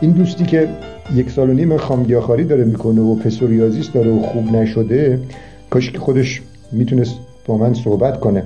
این 0.00 0.10
دوستی 0.10 0.44
که 0.44 0.68
یک 1.14 1.30
سال 1.30 1.50
و 1.50 1.52
نیم 1.52 1.76
خامگیاخاری 1.76 2.44
داره 2.44 2.64
می‌کنه 2.64 3.00
و 3.00 3.14
پسوریازیس 3.14 3.92
داره 3.92 4.10
و 4.10 4.22
خوب 4.22 4.52
نشده 4.52 5.20
کاش 5.70 5.90
که 5.90 5.98
خودش 5.98 6.42
می‌تونست 6.72 7.14
با 7.46 7.56
من 7.56 7.74
صحبت 7.74 8.20
کنه. 8.20 8.42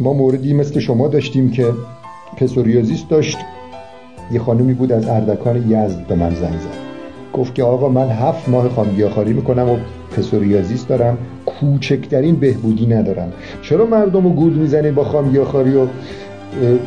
ما 0.00 0.12
موردی 0.12 0.52
مثل 0.52 0.80
شما 0.80 1.08
داشتیم 1.08 1.50
که 1.50 1.66
پسوریازیس 2.36 3.02
داشت. 3.10 3.38
یه 4.32 4.38
خانمی 4.38 4.74
بود 4.74 4.92
از 4.92 5.08
اردکان 5.08 5.56
یزد 5.70 6.06
به 6.06 6.14
من 6.14 6.34
زنگ 6.34 6.58
زد. 6.58 6.84
گفت 7.32 7.54
که 7.54 7.62
آقا 7.62 7.88
من 7.88 8.08
هفت 8.08 8.48
ماه 8.48 8.68
خامگیاخاری 8.68 9.32
می‌کنم 9.32 9.70
و 9.70 9.76
پسوریازیس 10.16 10.86
دارم. 10.86 11.18
کوچکترین 11.60 12.36
بهبودی 12.36 12.86
ندارم 12.86 13.32
چرا 13.62 13.86
مردم 13.86 14.24
رو 14.24 14.30
گول 14.30 14.90
با 14.90 15.04
خامگیاخاری 15.04 15.74
و 15.74 15.86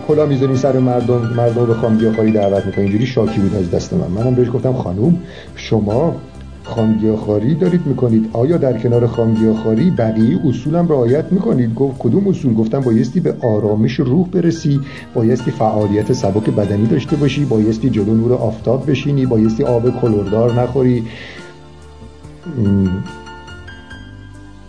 کلا 0.08 0.26
می‌زنی 0.26 0.56
سر 0.56 0.80
مردم 0.80 1.34
مردم 1.38 1.66
به 1.66 1.74
خامگیاخاری 1.74 2.32
دعوت 2.32 2.66
می‌کنی؟ 2.66 2.84
اینجوری 2.84 3.06
شاکی 3.06 3.40
بود 3.40 3.56
از 3.56 3.72
دست 3.72 3.94
من. 3.94 4.08
منم 4.24 4.36
بهش 4.36 4.48
گفتم 4.54 4.74
خانوم 4.74 5.20
شما 5.56 6.16
خامگیاخواری 6.64 7.56
دارید 7.56 7.82
می‌کنید. 7.86 8.30
آیا 8.34 8.58
در 8.58 8.78
کنار 8.78 9.08
خامگیاخواری 9.08 9.92
بقیه 9.92 10.40
اصولم 10.48 10.88
رعایت 10.90 11.26
می‌کنید؟ 11.32 11.74
گفت 11.76 11.98
کدوم 12.00 12.28
اصول؟ 12.28 12.54
گفتم 12.54 12.80
بایستی 12.80 13.20
به 13.20 13.34
آرامش 13.44 13.94
روح 13.94 14.28
برسی 14.28 14.80
بایستی 15.14 15.52
فعالیت 15.52 16.14
سبک 16.14 16.50
بدنی 16.50 16.88
داشته 16.88 17.16
باشی 17.16 17.46
بایستی 17.46 17.90
جلو 17.90 18.14
نور 18.14 18.34
آفتاب 18.34 18.92
بشینی 18.92 19.26
بایستی 19.26 19.64
آب 19.64 20.02
کلوردار 20.02 20.62
نخوری. 20.62 21.04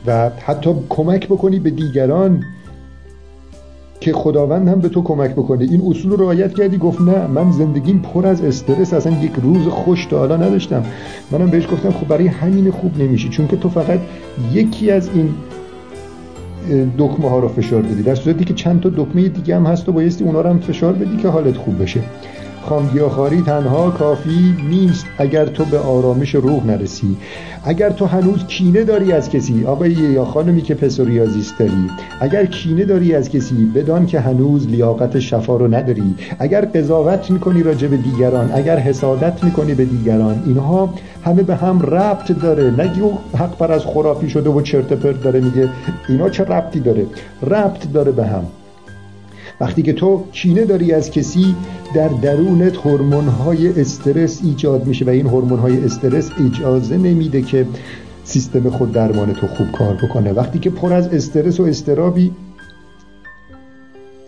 و 0.09 0.31
حتی 0.47 0.75
کمک 0.89 1.27
بکنی 1.27 1.59
به 1.59 1.71
دیگران 1.71 2.45
که 4.01 4.13
خداوند 4.13 4.69
هم 4.69 4.81
به 4.81 4.89
تو 4.89 5.03
کمک 5.03 5.31
بکنه. 5.31 5.65
این 5.65 5.83
اصول 5.87 6.11
رو 6.11 6.17
رعایت 6.17 6.55
کردی 6.55 6.79
گفت 6.79 7.01
نه 7.01 7.27
من 7.27 7.53
زندگیم 7.53 7.99
پر 7.99 8.27
از 8.27 8.45
استرس 8.45 8.93
اصلا 8.93 9.13
یک 9.13 9.33
روز 9.43 9.67
خوش 9.67 10.07
تا 10.07 10.19
حالا 10.19 10.37
نداشتم. 10.37 10.85
منم 11.31 11.51
بهش 11.51 11.67
گفتم 11.73 11.91
خب 11.91 12.09
برای 12.09 12.27
همین 12.27 12.71
خوب 12.71 12.99
نمیشی 12.99 13.29
چون 13.29 13.49
که 13.49 13.57
تو 13.57 13.69
فقط 13.69 14.01
یکی 14.53 14.91
از 14.91 15.09
این 15.15 15.35
دکمه 16.99 17.31
ها 17.31 17.39
رو 17.39 17.49
فشار 17.49 17.83
بدی 17.83 18.03
در 18.03 18.15
صورتی 18.15 18.45
که 18.45 18.55
چند 18.55 18.81
تا 18.81 18.89
دکمه 18.89 19.29
دیگه 19.29 19.57
هم 19.57 19.67
هست 19.67 19.89
و 19.89 19.93
بایستی 19.93 20.25
اونا 20.25 20.41
رو 20.41 20.51
هم 20.51 20.59
فشار 20.59 20.93
بدی 20.93 21.17
که 21.17 21.29
حالت 21.29 21.57
خوب 21.57 21.83
بشه. 21.83 22.01
خامگیاخواری 22.69 23.43
تنها 23.43 23.91
کافی 23.91 24.57
نیست 24.71 25.07
اگر 25.19 25.47
تو 25.47 25.65
به 25.65 25.79
آرامش 25.79 26.35
روح 26.35 26.67
نرسی. 26.67 27.17
اگر 27.65 27.91
تو 27.91 28.07
هنوز 28.07 28.47
کینه 28.47 28.85
داری 28.85 29.13
از 29.13 29.31
کسی 29.31 29.65
آقای 29.67 29.91
یا 29.91 30.25
خانمی 30.25 30.63
که 30.63 30.75
پسوریازیست 30.75 31.59
داری. 31.59 31.91
اگر 32.21 32.47
کینه 32.47 32.85
داری 32.85 33.15
از 33.15 33.31
کسی 33.31 33.73
بدان 33.75 34.07
که 34.07 34.21
هنوز 34.21 34.69
لیاقت 34.69 35.19
شفا 35.19 35.57
رو 35.57 35.75
نداری. 35.75 36.15
اگر 36.39 36.65
قضاوت 36.65 37.31
می‌کنی 37.31 37.63
راجع 37.63 37.89
به 37.89 37.97
دیگران 37.97 38.51
اگر 38.55 38.79
حسادت 38.79 39.45
می‌کنی 39.45 39.75
به 39.75 39.85
دیگران. 39.85 40.43
اینها 40.47 40.95
همه 41.25 41.43
به 41.43 41.57
هم 41.57 41.83
ربط 41.83 42.33
داره. 42.33 42.71
نگی 42.81 43.01
حق 43.39 43.57
پر 43.57 43.73
از 43.73 43.85
خرافی 43.85 44.31
شده 44.31 44.51
و 44.51 44.61
چرت 44.61 44.93
پرت 44.93 45.23
داره 45.23 45.41
میگه. 45.41 45.69
اینا 46.09 46.29
چه 46.29 46.45
ربطی 46.45 46.81
داره؟ 46.81 47.07
ربط 47.43 47.93
داره 47.93 48.13
به 48.13 48.27
هم. 48.27 48.45
وقتی 49.61 49.83
که 49.83 49.93
تو 49.93 50.25
کینه 50.33 50.65
داری 50.65 50.93
از 50.93 51.11
کسی 51.11 51.55
در 51.95 52.09
درونت 52.09 52.77
های 52.77 53.81
استرس 53.81 54.41
ایجاد 54.45 54.87
میشه 54.87 55.05
و 55.05 55.09
این 55.09 55.27
های 55.27 55.85
استرس 55.85 56.31
اجازه 56.47 56.97
نمیده 56.97 57.43
که 57.43 57.67
سیستم 58.25 58.71
خود 58.71 58.93
درمان 58.93 59.33
تو 59.33 59.47
خوب 59.47 59.73
کار 59.73 59.95
بکنه. 59.95 60.33
وقتی 60.33 60.59
که 60.59 60.71
پر 60.71 60.93
از 60.93 61.09
استرس 61.09 61.61
و 61.61 61.63
استرابی 61.63 62.33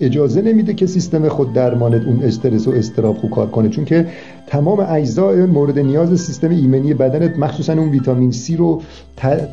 اجازه 0.00 0.42
نمیده 0.42 0.74
که 0.74 0.86
سیستم 0.86 1.28
خود 1.28 1.52
درمانت 1.52 2.06
اون 2.06 2.22
استرس 2.22 2.68
و 2.68 2.70
استراب 2.70 3.16
خوب 3.16 3.30
کار 3.30 3.46
کنه. 3.46 3.68
چون 3.68 3.84
که 3.84 4.06
تمام 4.46 4.80
اجزای 4.80 5.46
مورد 5.46 5.78
نیاز 5.78 6.20
سیستم 6.20 6.50
ایمنی 6.50 6.94
بدنت 6.94 7.38
مخصوصا 7.38 7.72
اون 7.72 7.88
ویتامین 7.88 8.30
سی 8.30 8.56
رو 8.56 8.82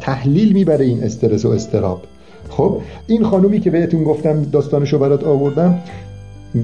تحلیل 0.02 0.54
می‌بره 0.54 0.86
این 0.86 1.04
استرس 1.04 1.46
و 1.46 1.50
استراب. 1.50 2.02
خب 2.50 2.82
این 3.08 3.24
خانومی 3.24 3.60
که 3.60 3.72
بهتون 3.72 4.04
گفتم 4.04 4.44
داستانشو 4.44 5.00
برات 5.00 5.24
آوردم 5.24 5.80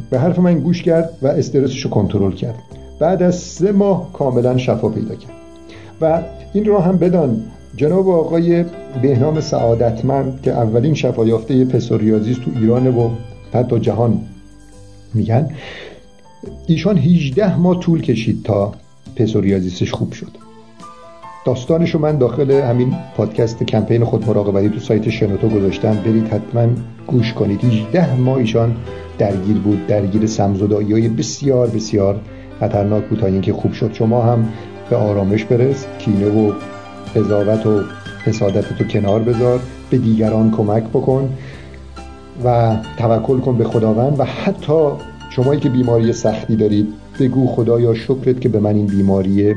به 0.09 0.19
حرف 0.19 0.39
من 0.39 0.59
گوش 0.59 0.83
کرد 0.83 1.09
و 1.21 1.27
استرسشو 1.27 1.89
کنترل 1.89 2.31
کرد. 2.31 2.55
بعد 2.99 3.23
از 3.23 3.35
سه 3.35 3.71
ماه 3.71 4.13
کاملا 4.13 4.57
شفا 4.57 4.89
پیدا 4.89 5.15
کرد. 5.15 5.31
و 6.01 6.23
این 6.53 6.65
رو 6.65 6.79
هم 6.79 6.97
بدان 6.97 7.43
جناب 7.75 8.09
آقای 8.09 8.65
بهنام 9.01 9.41
سعادتمند 9.41 10.41
که 10.41 10.51
اولین 10.51 10.93
شفا 10.93 11.25
یافته 11.25 11.65
پسوریازیس 11.65 12.37
تو 12.37 12.51
ایران 12.59 12.87
و 12.87 13.09
حتی 13.53 13.79
جهان 13.79 14.21
میگن 15.13 15.49
ایشان 16.67 16.97
18 16.97 17.59
ماه 17.59 17.79
طول 17.79 18.01
کشید 18.01 18.43
تا 18.43 18.73
پسوریازیسش 19.15 19.91
خوب 19.91 20.11
شد. 20.11 20.42
داستانشو 21.45 21.99
من 21.99 22.17
داخل 22.17 22.51
همین 22.51 22.95
پادکست 23.17 23.63
کمپین 23.63 24.03
خود 24.03 24.27
مراقبتی 24.27 24.69
تو 24.69 24.79
سایت 24.79 25.09
شنوتو 25.09 25.49
گذاشتم. 25.49 25.95
برید 25.95 26.27
حتما 26.27 26.67
گوش 27.07 27.33
کنید. 27.33 27.63
18 27.63 28.15
ماه 28.15 28.37
ایشان 28.37 28.75
درگیر 29.17 29.57
بود. 29.57 29.87
درگیر 29.87 30.25
سمزدایی 30.25 30.91
های 30.91 31.09
بسیار 31.09 31.67
بسیار 31.67 32.19
خطرناک 32.59 33.03
بود 33.03 33.19
تا 33.19 33.27
اینکه 33.27 33.53
خوب 33.53 33.73
شد. 33.73 33.93
شما 33.93 34.21
هم 34.21 34.49
به 34.89 34.95
آرامش 34.95 35.45
برس. 35.45 35.85
کینه 35.99 36.29
و 36.29 36.51
قضاوت 37.15 37.65
و 37.65 37.81
حسادت 38.25 38.77
تو 38.77 38.83
کنار 38.83 39.19
بذار. 39.19 39.59
به 39.89 39.97
دیگران 39.97 40.51
کمک 40.51 40.83
بکن 40.83 41.29
و 42.45 42.77
توکل 42.97 43.39
کن 43.39 43.57
به 43.57 43.63
خداوند 43.63 44.19
و 44.19 44.23
حتی 44.23 44.89
شمایی 45.29 45.59
که 45.59 45.69
بیماری 45.69 46.13
سختی 46.13 46.55
دارید 46.55 46.87
بگو 47.19 47.47
خدایا 47.47 47.93
شکرت 47.93 48.41
که 48.41 48.49
به 48.49 48.59
من 48.59 48.75
این 48.75 48.87
بیماری 48.87 49.55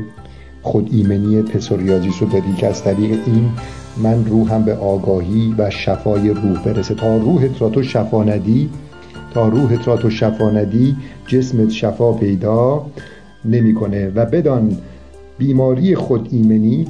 خود 0.66 0.88
ایمنی 0.92 1.42
پسوریازیس 1.42 2.22
رو 2.22 2.28
دادی 2.28 2.52
که 2.52 2.66
از 2.66 2.82
طریق 2.82 3.18
این 3.26 3.50
من 3.96 4.24
روحم 4.24 4.62
به 4.62 4.74
آگاهی 4.74 5.54
و 5.58 5.70
شفای 5.70 6.28
روح 6.28 6.62
برسه. 6.62 6.94
تا 6.94 7.16
روحت 7.16 7.62
را 7.62 7.68
تو 7.68 7.82
شفا 7.82 8.24
ندی 8.24 8.70
تا 9.34 9.48
روحت 9.48 9.88
را 9.88 9.96
تو 9.96 10.10
شفا 10.10 10.50
ندی 10.50 10.96
جسمت 11.26 11.70
شفا 11.70 12.12
پیدا 12.12 12.86
نمی‌کنه. 13.44 14.12
و 14.14 14.24
بدان 14.24 14.76
بیماری 15.38 15.94
خود 15.94 16.28
ایمنی 16.32 16.86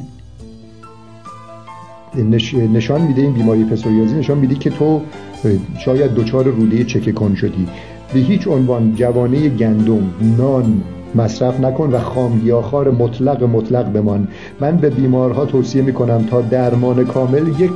نشان 2.72 3.02
میده 3.02 3.22
این 3.22 3.32
بیماری 3.32 3.64
پسوریازی 3.64 4.14
نشان 4.14 4.38
میده 4.38 4.54
که 4.54 4.70
تو 4.70 5.00
شاید 5.84 6.14
دچار 6.14 6.44
روده 6.44 6.84
چکه 6.84 7.12
کن 7.12 7.34
شدی. 7.34 7.66
به 8.14 8.20
هیچ 8.20 8.48
عنوان 8.48 8.94
جوانه 8.94 9.48
گندم 9.48 10.10
نان 10.38 10.82
مصرف 11.14 11.60
نکن 11.60 11.90
و 11.90 11.98
خامگیاخوار 11.98 12.90
مطلق 12.90 13.42
مطلق 13.42 13.92
بمان. 13.92 14.28
من 14.60 14.76
به 14.76 14.90
بیمارها 14.90 15.46
توصیه 15.46 15.82
می‌کنم 15.82 16.24
تا 16.30 16.40
درمان 16.40 17.04
کامل 17.04 17.48
یک 17.58 17.70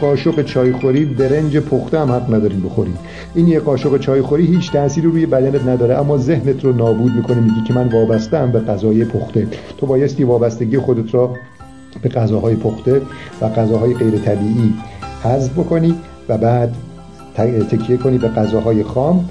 قاشق 0.00 0.42
چایخوری 0.42 1.04
برنج 1.04 1.56
پخته 1.56 2.00
هم 2.00 2.12
حق 2.12 2.34
نداریم 2.34 2.60
بخوریم 2.60 2.98
این 3.34 3.48
یک 3.48 3.58
قاشق 3.58 3.98
چایخوری 3.98 4.46
هیچ 4.46 4.72
تأثیری 4.72 5.06
روی 5.06 5.26
بدنت 5.26 5.68
نداره 5.68 5.98
اما 5.98 6.18
ذهنت 6.18 6.64
رو 6.64 6.72
نابود 6.72 7.12
می‌کنه 7.12 7.40
میگی 7.40 7.62
که 7.68 7.74
من 7.74 7.88
وابسته 7.88 8.46
به 8.46 8.60
غذای 8.60 9.04
پخته. 9.04 9.46
تو 9.78 9.86
بایستی 9.86 10.24
وابستگی 10.24 10.78
خودت 10.78 11.14
را 11.14 11.34
به 12.02 12.08
غذاهای 12.08 12.54
پخته 12.54 13.02
و 13.40 13.48
غذاهای 13.48 13.94
غیر 13.94 14.18
طبیعی 14.18 14.74
حذف 15.24 15.52
بکنی 15.52 15.94
و 16.28 16.38
بعد 16.38 16.74
تکیه 17.70 17.96
کنی 17.96 18.18
به 18.18 18.28
غذاهای 18.28 18.82
خام 18.84 19.28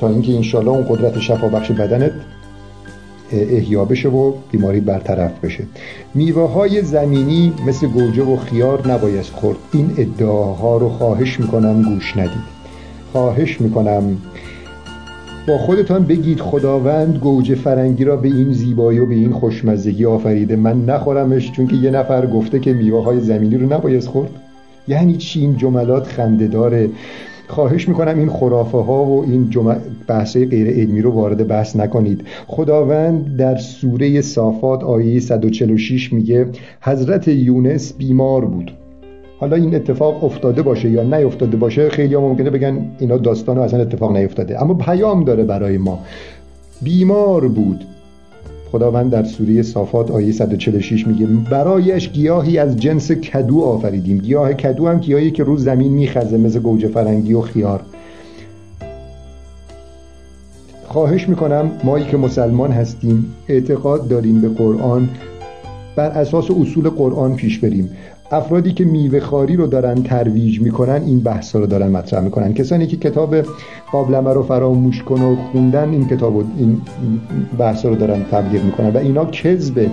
تا 0.00 0.08
اینکه 0.08 0.34
انشالله 0.36 0.70
اون 0.70 0.86
قدرت 0.88 1.18
شفا 1.18 1.48
بخش 1.48 1.70
بدنت 1.70 2.12
احیا 3.32 3.84
بشه 3.84 4.08
و 4.08 4.32
بیماری 4.52 4.80
برطرف 4.80 5.44
بشه. 5.44 5.64
میوه 6.14 6.50
های 6.50 6.82
زمینی 6.82 7.52
مثل 7.66 7.86
گوجه 7.86 8.22
و 8.22 8.36
خیار 8.36 8.92
نباید 8.92 9.24
خورد. 9.24 9.58
این 9.72 9.90
ادعاها 9.98 10.76
رو 10.76 10.88
خواهش 10.88 11.40
می‌کنم 11.40 11.82
گوش 11.82 12.16
ندید. 12.16 12.60
خواهش 13.12 13.60
می‌کنم 13.60 14.16
با 15.48 15.58
خودتان 15.58 16.04
بگید 16.04 16.40
خداوند 16.40 17.16
گوجه 17.16 17.54
فرنگی 17.54 18.04
را 18.04 18.16
به 18.16 18.28
این 18.28 18.52
زیبایی 18.52 18.98
و 18.98 19.06
به 19.06 19.14
این 19.14 19.32
خوشمزگی 19.32 20.04
آفریده. 20.04 20.56
من 20.56 20.84
نخورمش 20.84 21.52
چون 21.52 21.66
که 21.66 21.76
یه 21.76 21.90
نفر 21.90 22.26
گفته 22.26 22.60
که 22.60 22.72
میوه 22.72 23.04
های 23.04 23.20
زمینی 23.20 23.56
رو 23.56 23.72
نباید 23.72 24.04
خورد. 24.04 24.30
یعنی 24.88 25.16
چی؟ 25.16 25.40
این 25.40 25.56
جملات 25.56 26.06
خنده 26.06 26.46
داره 26.46 26.88
خواهش 27.50 27.88
می‌کنم 27.88 28.18
این 28.18 28.28
خرافه 28.28 28.78
ها 28.78 29.04
و 29.04 29.24
این 29.24 29.50
بحث 30.06 30.36
غیر 30.36 30.68
علمی 30.68 31.02
رو 31.02 31.10
وارد 31.10 31.48
بحث 31.48 31.76
نکنید. 31.76 32.24
خداوند 32.46 33.36
در 33.36 33.56
سوره 33.56 34.20
صافات 34.20 34.84
آیه 34.84 35.20
146 35.20 36.12
میگه 36.12 36.46
حضرت 36.80 37.28
یونس 37.28 37.92
بیمار 37.92 38.44
بود. 38.44 38.72
حالا 39.38 39.56
این 39.56 39.74
اتفاق 39.74 40.24
افتاده 40.24 40.62
باشه 40.62 40.90
یا 40.90 41.02
نیفتاده 41.02 41.56
باشه 41.56 41.88
خیلی 41.88 42.14
ها 42.14 42.20
ممکنه 42.20 42.50
بگن 42.50 42.86
اینا 42.98 43.16
داستان 43.16 43.58
اصلا 43.58 43.80
اتفاق 43.80 44.16
نیفتاده. 44.16 44.62
اما 44.62 44.74
پیام 44.74 45.24
داره 45.24 45.44
برای 45.44 45.78
ما. 45.78 45.98
بیمار 46.82 47.48
بود. 47.48 47.84
خداوند 48.72 49.10
در 49.10 49.24
سوره 49.24 49.62
صافات 49.62 50.10
آیه 50.10 50.32
146 50.32 51.06
میگه 51.06 51.26
برایش 51.26 52.08
گیاهی 52.08 52.58
از 52.58 52.76
جنس 52.76 53.12
کدو 53.12 53.60
آفریدیم. 53.60 54.18
گیاه 54.18 54.54
کدو 54.54 54.88
هم 54.88 54.98
گیاهی 54.98 55.30
که 55.30 55.44
رو 55.44 55.56
زمین 55.56 55.92
میخزه 55.92 56.36
مثل 56.36 56.60
گوجه 56.60 56.88
فرنگی 56.88 57.34
و 57.34 57.40
خیار. 57.40 57.82
خواهش 60.86 61.28
می‌کنم 61.28 61.70
مایی 61.84 62.04
که 62.04 62.16
مسلمان 62.16 62.72
هستیم 62.72 63.32
اعتقاد 63.48 64.08
داریم 64.08 64.40
به 64.40 64.48
قرآن 64.48 65.08
بر 65.96 66.10
اساس 66.10 66.50
اصول 66.50 66.88
قرآن 66.88 67.36
پیش 67.36 67.58
بریم. 67.58 67.90
افرادی 68.32 68.72
که 68.72 68.84
میوه 68.84 69.20
خاری 69.20 69.56
رو 69.56 69.66
دارن 69.66 70.02
ترویج 70.02 70.60
می‌کنن 70.60 71.02
این 71.06 71.20
بحث 71.20 71.56
رو 71.56 71.66
دارن 71.66 71.88
مطرح 71.88 72.20
می‌کنن. 72.20 72.54
کسانی 72.54 72.86
که 72.86 72.96
کتاب 72.96 73.36
قابلمه 73.92 74.32
رو 74.32 74.42
فراموش 74.42 75.02
کن 75.02 75.22
و 75.22 75.36
خوندن 75.36 75.90
این 75.90 76.08
کتاب 76.08 76.36
و 76.36 76.44
این 76.58 76.80
بحث 77.58 77.86
رو 77.86 77.94
دارن 77.94 78.22
تبلیغ 78.30 78.64
می‌کنن 78.64 78.90
و 78.90 78.98
اینا 78.98 79.24
کذبه 79.24 79.90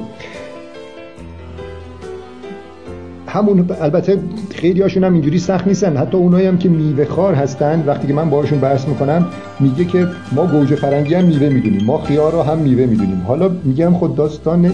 همون 3.27 3.69
البته 3.81 4.19
خیلی 4.49 4.81
هاشون 4.81 5.03
هم 5.03 5.13
اینجوری 5.13 5.39
سخت 5.39 5.67
نیستن. 5.67 5.97
حتی 5.97 6.17
اونایی 6.17 6.47
هم 6.47 6.57
که 6.57 6.69
میوه 6.69 7.05
خار 7.05 7.33
هستن 7.33 7.83
وقتی 7.87 8.07
که 8.07 8.13
من 8.13 8.29
باهاشون 8.29 8.59
بحث 8.59 8.87
می‌کنم 8.87 9.25
میگه 9.59 9.85
که 9.85 10.07
ما 10.31 10.47
گوجه 10.47 10.75
فرنگی 10.75 11.13
هم 11.13 11.25
میوه 11.25 11.49
می‌دونیم 11.49 11.85
ما 11.85 11.97
خیار 11.97 12.31
رو 12.31 12.41
هم 12.41 12.57
میوه 12.57 12.85
می‌دونیم. 12.85 13.23
حالا 13.27 13.51
میگم 13.63 13.93
خود 13.93 14.15
داستان 14.15 14.73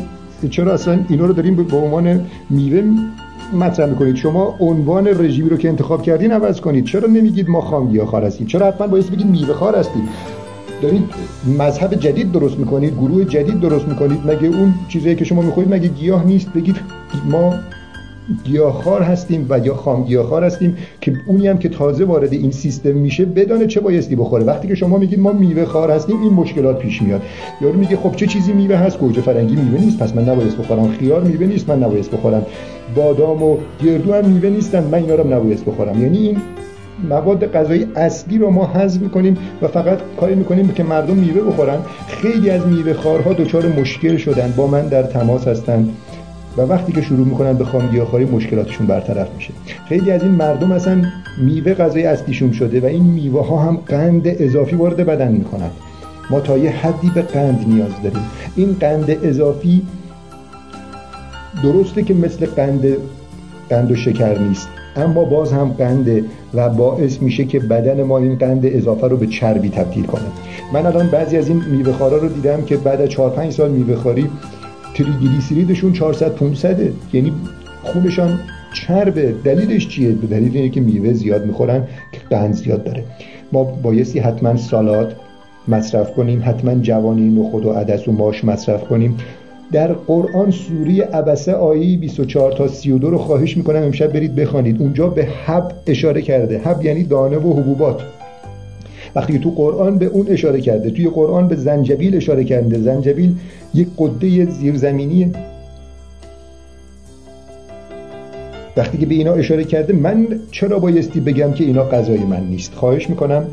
چرا 0.49 0.73
اصلا 0.73 0.99
اینا 1.09 1.25
رو 1.25 1.33
داریم 1.33 1.55
به 1.55 1.77
عنوان 1.77 2.21
میوه 2.49 2.83
مطرح 3.53 3.89
می‌کنید. 3.89 4.15
شما 4.15 4.55
عنوان 4.59 5.07
رژیمی 5.07 5.49
رو 5.49 5.57
که 5.57 5.69
انتخاب 5.69 6.01
کردین 6.01 6.31
عوض 6.31 6.61
کنید. 6.61 6.85
چرا 6.85 7.09
نمیگید 7.09 7.49
ما 7.49 7.61
خام 7.61 8.05
خار 8.05 8.25
هستیم؟ 8.25 8.47
چرا 8.47 8.67
حتما 8.67 8.87
باید 8.87 9.11
بگید 9.11 9.27
میوه 9.27 9.53
خار 9.53 9.75
هستید 9.75 10.03
دارید 10.81 11.03
مذهب 11.59 11.95
جدید 11.95 12.31
درست 12.31 12.59
می‌کنید 12.59 12.93
گروه 12.93 13.25
جدید 13.25 13.59
درست 13.59 13.87
می‌کنید. 13.87 14.19
مگه 14.25 14.47
اون 14.47 14.73
چیزایی 14.87 15.15
که 15.15 15.25
شما 15.25 15.41
می‌خورید 15.41 15.73
مگه 15.73 15.87
گیاه 15.87 16.25
نیست؟ 16.25 16.53
بگید 16.53 16.75
ما 17.31 17.53
گیاهخوار 18.43 19.01
هستیم 19.01 19.45
و 19.49 19.59
یا 19.59 19.75
خام 19.75 20.03
گیاهخوار 20.03 20.43
هستیم 20.43 20.77
که 21.01 21.13
اونی 21.27 21.47
هم 21.47 21.57
که 21.57 21.69
تازه 21.69 22.05
وارد 22.05 22.33
این 22.33 22.51
سیستم 22.51 22.91
میشه 22.91 23.25
بدانه 23.25 23.67
چه 23.67 23.79
بایستی 23.79 24.15
بخوره. 24.15 24.43
وقتی 24.43 24.67
که 24.67 24.75
شما 24.75 24.97
میگید 24.97 25.19
ما 25.19 25.31
میوه 25.31 25.65
خار 25.65 25.91
هستیم 25.91 26.21
این 26.21 26.33
مشکلات 26.33 26.79
پیش 26.79 27.01
میاد. 27.01 27.21
یارو 27.61 27.79
میگه 27.79 27.97
خب 27.97 28.15
چه 28.15 28.27
چیزی 28.27 28.53
میوه 28.53 28.75
هست؟ 28.75 28.99
گوجه 28.99 29.21
فرنگی 29.21 29.55
میوه 29.55 29.85
نیست. 29.85 29.99
پس 29.99 30.15
من 30.15 30.29
نبایست 30.29 30.57
بخورم. 30.57 30.91
خیار 30.91 31.23
میوه 31.23 31.45
نیست. 31.45 31.69
من 31.69 31.83
نبایست 31.83 32.11
بخورم. 32.11 32.45
بادام 32.95 33.43
و 33.43 33.57
گردو 33.83 34.13
هم 34.13 34.25
میوه 34.25 34.49
نیستن. 34.49 34.83
من 34.83 34.97
اینا 34.97 35.15
رو 35.15 35.33
نبایست 35.33 35.65
بخورم. 35.65 36.01
یعنی 36.01 36.17
این 36.17 36.37
مواد 37.09 37.51
غذایی 37.51 37.87
اصلی 37.95 38.37
رو 38.37 38.49
ما 38.49 38.65
حذف 38.65 39.01
می‌کنیم 39.01 39.37
و 39.61 39.67
فقط 39.67 39.99
کاری 40.19 40.35
می‌کنیم 40.35 40.67
که 40.67 40.83
مردم 40.83 41.15
میوه 41.15 41.41
بخورن. 41.41 41.77
خیلی 42.07 42.49
از 42.49 42.67
میوه 42.67 42.93
خارها 42.93 43.33
دچار 43.33 43.67
مشکل 43.67 44.17
شدن. 44.17 44.53
با 44.57 44.67
من 44.67 44.87
در 44.87 45.03
تماس 45.03 45.47
هستند 45.47 45.89
و 46.57 46.61
وقتی 46.61 46.93
که 46.93 47.01
شروع 47.01 47.27
می‌کنن 47.27 47.53
به 47.53 47.65
خام 47.65 47.87
گیاهخواری 47.87 48.25
مشکلاتشون 48.25 48.87
برطرف 48.87 49.27
میشه. 49.35 49.53
خیلی 49.85 50.11
از 50.11 50.23
این 50.23 50.31
مردم 50.31 50.71
اصلا 50.71 51.01
میوه 51.37 51.73
غذای 51.73 52.05
اصلیشون 52.05 52.51
شده 52.51 52.79
و 52.79 52.85
این 52.85 53.03
میوه 53.03 53.47
ها 53.47 53.57
هم 53.57 53.75
قند 53.75 54.21
اضافی 54.25 54.75
وارد 54.75 54.97
بدن 54.97 55.31
می‌کنن. 55.31 55.69
ما 56.29 56.39
تا 56.39 56.57
یه 56.57 56.71
حدی 56.71 57.11
به 57.15 57.21
قند 57.21 57.65
نیاز 57.67 57.91
داریم. 58.03 58.23
این 58.55 58.75
قند 58.79 59.17
اضافی 59.23 59.81
درسته 61.63 62.03
که 62.03 62.13
مثل 62.13 62.45
قند 62.45 62.85
قند 63.69 63.91
و 63.91 63.95
شکر 63.95 64.39
نیست 64.39 64.67
اما 64.95 65.25
باز 65.25 65.53
هم 65.53 65.69
قنده 65.69 66.23
و 66.53 66.69
باعث 66.69 67.21
میشه 67.21 67.45
که 67.45 67.59
بدن 67.59 68.03
ما 68.03 68.17
این 68.17 68.35
قند 68.35 68.65
اضافه 68.65 69.07
رو 69.07 69.17
به 69.17 69.27
چربی 69.27 69.69
تبدیل 69.69 70.05
کنه. 70.05 70.23
من 70.73 70.85
الان 70.85 71.07
بعضی 71.07 71.37
از 71.37 71.47
این 71.47 71.63
میوه 71.71 72.09
رو 72.09 72.27
دیدم 72.27 72.61
که 72.61 72.77
بعد 72.77 73.01
از 73.01 73.09
4 73.09 73.29
5 73.29 73.53
سال 73.53 73.71
میوه 73.71 73.95
خاری 73.95 74.29
تریگلیسیریدشون 74.95 75.93
400 75.93 76.35
500 76.35 76.79
یعنی 77.13 77.33
خونشان 77.83 78.39
چربه 78.73 79.35
دلیلش 79.43 79.87
چیه؟ 79.87 80.11
به 80.11 80.27
دلیل 80.27 80.57
اینه 80.57 80.69
که 80.69 80.81
میوه 80.81 81.13
زیاد 81.13 81.45
می‌خورن 81.45 81.87
که 82.11 82.19
قند 82.29 82.53
زیاد 82.53 82.83
داره. 82.83 83.03
ما 83.51 83.63
بایستی 83.63 84.19
حتما 84.19 84.57
سالات 84.57 85.15
مصرف 85.67 86.13
کنیم 86.13 86.43
حتما 86.45 86.75
جوانی 86.75 87.29
نخود 87.29 87.65
و 87.65 87.71
عدس 87.71 88.07
و 88.07 88.11
ماش 88.11 88.45
مصرف 88.45 88.83
کنیم. 88.83 89.17
در 89.71 89.93
قرآن 89.93 90.51
سوری 90.51 91.01
عبسه 91.01 91.53
آیه 91.53 91.97
24 91.97 92.51
تا 92.51 92.67
32 92.67 93.09
رو 93.09 93.17
خواهش 93.17 93.57
می‌کنم 93.57 93.81
امشب 93.81 94.13
برید 94.13 94.35
بخوانید. 94.35 94.81
اونجا 94.81 95.07
به 95.07 95.25
حب 95.25 95.71
اشاره 95.87 96.21
کرده. 96.21 96.59
حب 96.59 96.85
یعنی 96.85 97.03
دانه 97.03 97.37
و 97.37 97.53
حبوبات. 97.59 98.01
وقتی 99.15 99.39
تو 99.39 99.51
قرآن 99.51 99.97
به 99.97 100.05
اون 100.05 100.27
اشاره 100.27 100.61
کرده 100.61 100.89
توی 100.89 101.09
قرآن 101.09 101.47
به 101.47 101.55
زنجبیل 101.55 102.15
اشاره 102.15 102.43
کرده. 102.43 102.79
زنجبیل 102.79 103.35
یک 103.73 103.87
قده 103.97 104.45
زیرزمینیه 104.45 105.29
وقتی 108.77 108.97
که 108.97 109.05
به 109.05 109.15
اینا 109.15 109.33
اشاره 109.33 109.63
کرده 109.63 109.93
من 109.93 110.39
چرا 110.51 110.79
بایستی 110.79 111.19
بگم 111.19 111.51
که 111.51 111.63
اینا 111.63 111.83
غذای 111.83 112.23
من 112.23 112.47
نیست؟ 112.47 112.73
خواهش 112.73 113.09
می‌کنم 113.09 113.45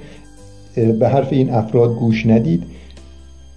به 0.75 1.09
حرف 1.09 1.33
این 1.33 1.51
افراد 1.51 1.95
گوش 1.95 2.27
ندید. 2.27 2.63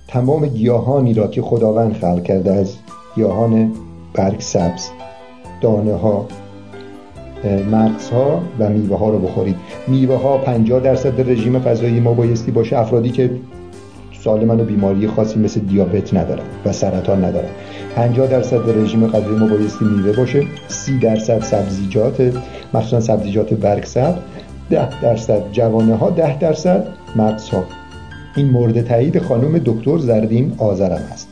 تمام 0.07 0.47
گیاهانی 0.47 1.13
را 1.13 1.27
که 1.27 1.41
خداوند 1.41 1.93
خلق 1.93 2.23
کرده 2.23 2.51
از 2.51 2.75
گیاهان 3.15 3.71
برگ 4.13 4.39
سبز 4.39 4.89
دانه 5.61 5.93
ها 5.93 6.27
مغز 7.45 8.09
ها 8.09 8.41
و 8.59 8.69
میوه 8.69 8.97
ها 8.97 9.09
رو 9.09 9.19
بخورید. 9.19 9.55
میوه 9.87 10.21
ها 10.21 10.37
50 10.37 10.79
درصد 10.79 11.29
رژیم 11.31 11.59
غذایی 11.59 11.99
ما 11.99 12.13
بایستی 12.13 12.51
باشه 12.51 12.79
افرادی 12.79 13.09
که 13.09 13.29
سالمن 14.23 14.59
و 14.59 14.63
بیماری 14.63 15.07
خاصی 15.07 15.39
مثل 15.39 15.59
دیابت 15.59 16.13
ندارن 16.13 16.43
و 16.65 16.71
سرطان 16.71 17.25
ندارن. 17.25 17.49
50 17.95 18.27
درصد 18.27 18.77
رژیم 18.77 19.07
غذایی 19.07 19.35
ما 19.35 19.47
بایستی 19.47 19.85
میوه 19.85 20.17
باشه. 20.17 20.43
30 20.67 20.99
درصد 20.99 21.41
سبزیجات 21.41 22.33
مخصوصا 22.73 22.99
سبزیجات 22.99 23.53
برگ 23.53 23.83
سبز. 23.83 24.19
10 24.69 25.01
درصد 25.01 25.51
جوانه 25.51 25.95
ها 25.95 26.09
10 26.09 26.39
درصد 26.39 26.87
مغز 27.15 27.49
ها 27.49 27.63
این 28.35 28.49
مورد 28.49 28.81
تایید 28.81 29.19
خانم 29.19 29.61
دکتر 29.65 29.97
زردین 29.97 30.53
آذرم 30.57 31.01
است. 31.11 31.27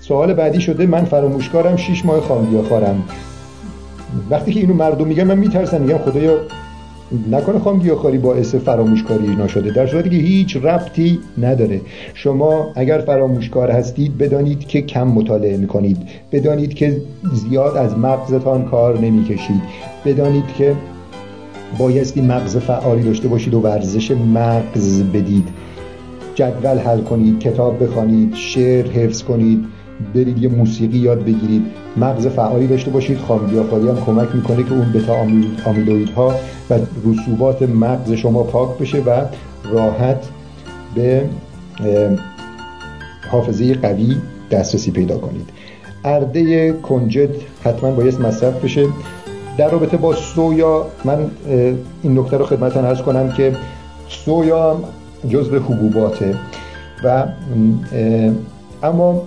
سوال 0.00 0.34
بعدی 0.34 0.60
شده 0.60 0.86
من 0.86 1.04
فراموشکارم 1.04 1.76
6 1.76 2.04
ماه 2.04 2.20
خارم 2.68 3.02
وقتی 4.30 4.52
که 4.52 4.60
اینو 4.60 4.74
مردم 4.74 5.06
میگن 5.06 5.24
من 5.24 5.38
میترسم 5.38 5.80
میگم 5.80 5.98
خدایا 5.98 6.38
نکنه 7.30 7.58
خام 7.58 7.78
گیاهخواری 7.78 8.18
باعث 8.18 8.54
فراموشکاری 8.54 9.36
نشده 9.36 9.70
در 9.70 9.86
صورتی 9.86 10.10
که 10.10 10.16
هیچ 10.16 10.56
ربطی 10.56 11.18
نداره. 11.38 11.80
شما 12.14 12.72
اگر 12.74 12.98
فراموشکار 12.98 13.70
هستید 13.70 14.18
بدانید 14.18 14.66
که 14.66 14.82
کم 14.82 15.06
مطالعه 15.06 15.56
می‌کنید. 15.56 15.96
بدانید 16.32 16.74
که 16.74 17.02
زیاد 17.32 17.76
از 17.76 17.98
مغزتان 17.98 18.64
کار 18.64 18.98
نمی‌کشید. 18.98 19.62
بدانید 20.04 20.44
که 20.58 20.74
بایستی 21.78 22.20
مغز 22.20 22.56
فعالی 22.56 23.02
داشته 23.02 23.28
باشید 23.28 23.54
و 23.54 23.60
ورزش 23.60 24.10
مغز 24.10 25.02
بدید. 25.02 25.48
جدول 26.34 26.78
حل 26.78 27.00
کنید 27.00 27.40
کتاب 27.40 27.84
بخوانید 27.84 28.34
شعر 28.34 28.86
حفظ 28.86 29.22
کنید. 29.22 29.64
برید 30.14 30.42
یه 30.42 30.48
موسیقی 30.48 30.98
یاد 30.98 31.24
بگیرید. 31.24 31.62
مغز 31.96 32.26
فعالی 32.26 32.66
داشته 32.66 32.90
باشید. 32.90 33.18
خامگیاخواری 33.18 33.88
هم 33.88 34.04
کمک 34.06 34.28
می‌کنه 34.34 34.62
که 34.62 34.72
اون 34.72 34.92
بتا 34.92 35.14
ها 36.16 36.34
و 36.70 36.78
رسوبات 37.04 37.62
مغز 37.62 38.12
شما 38.12 38.42
پاک 38.42 38.78
بشه 38.78 38.98
و 38.98 39.24
راحت 39.72 40.28
به 40.94 41.24
حافظه 43.30 43.74
قوی 43.74 44.16
دسترسی 44.50 44.90
پیدا 44.90 45.18
کنید. 45.18 45.48
ارده 46.04 46.72
کنجد 46.72 47.30
حتما 47.64 47.90
باید 47.90 48.20
مصرف 48.20 48.64
بشه. 48.64 48.86
در 49.58 49.70
رابطه 49.70 49.96
با 49.96 50.14
سویا 50.14 50.86
من 51.04 51.30
این 52.02 52.18
نکته 52.18 52.36
رو 52.36 52.44
خدمتتان 52.44 52.84
ارز 52.84 53.02
کنم 53.02 53.32
که 53.32 53.56
سویا 54.08 54.80
جزء 55.28 55.58
حبوباته 55.58 56.34
و 57.04 57.26
اما 58.82 59.22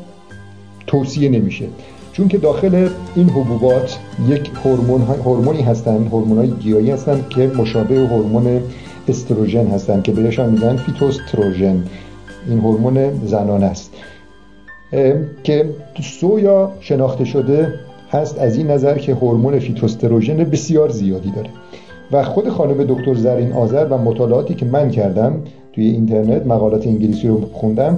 توصیه 0.88 1.30
نمیشه. 1.30 1.66
چون 2.14 2.28
که 2.28 2.38
داخل 2.38 2.90
این 3.16 3.30
حبوبات 3.30 4.00
یک 4.28 4.52
هورمون 4.64 5.02
هورمونی 5.02 5.62
هستن 5.62 6.08
هورمونای 6.08 6.48
گیاهی 6.48 6.92
هستن 6.92 7.26
که 7.30 7.52
مشابه 7.58 7.96
هورمون 7.96 8.62
استروژن 9.08 9.68
هستن 9.68 10.02
که 10.02 10.12
بهشان 10.12 10.50
میگن 10.50 10.76
فیتوستروژن. 10.76 11.84
این 12.50 12.60
هورمون 12.60 13.26
زنانه 13.26 13.66
است. 13.66 13.94
که 15.44 15.70
سویا 16.02 16.72
شناخته 16.80 17.26
شده 17.26 17.74
هست 18.12 18.40
از 18.40 18.58
این 18.58 18.72
نظر 18.72 18.98
که 18.98 19.14
هورمون 19.14 19.60
فیتوستروژن 19.60 20.38
بسیار 20.38 20.90
زیادی 20.90 21.32
داره. 21.32 21.50
و 22.12 22.24
خود 22.24 22.50
خانم 22.50 22.84
دکتر 22.84 23.14
زرین 23.14 23.52
آذر 23.52 23.86
و 23.86 23.98
مطالعاتی 23.98 24.54
که 24.54 24.66
من 24.66 24.90
کردم 24.90 25.42
توی 25.74 25.88
اینترنت 25.88 26.48
مقالات 26.48 26.88
انگلیسی 26.88 27.28
رو 27.28 27.50
خوندم 27.54 27.98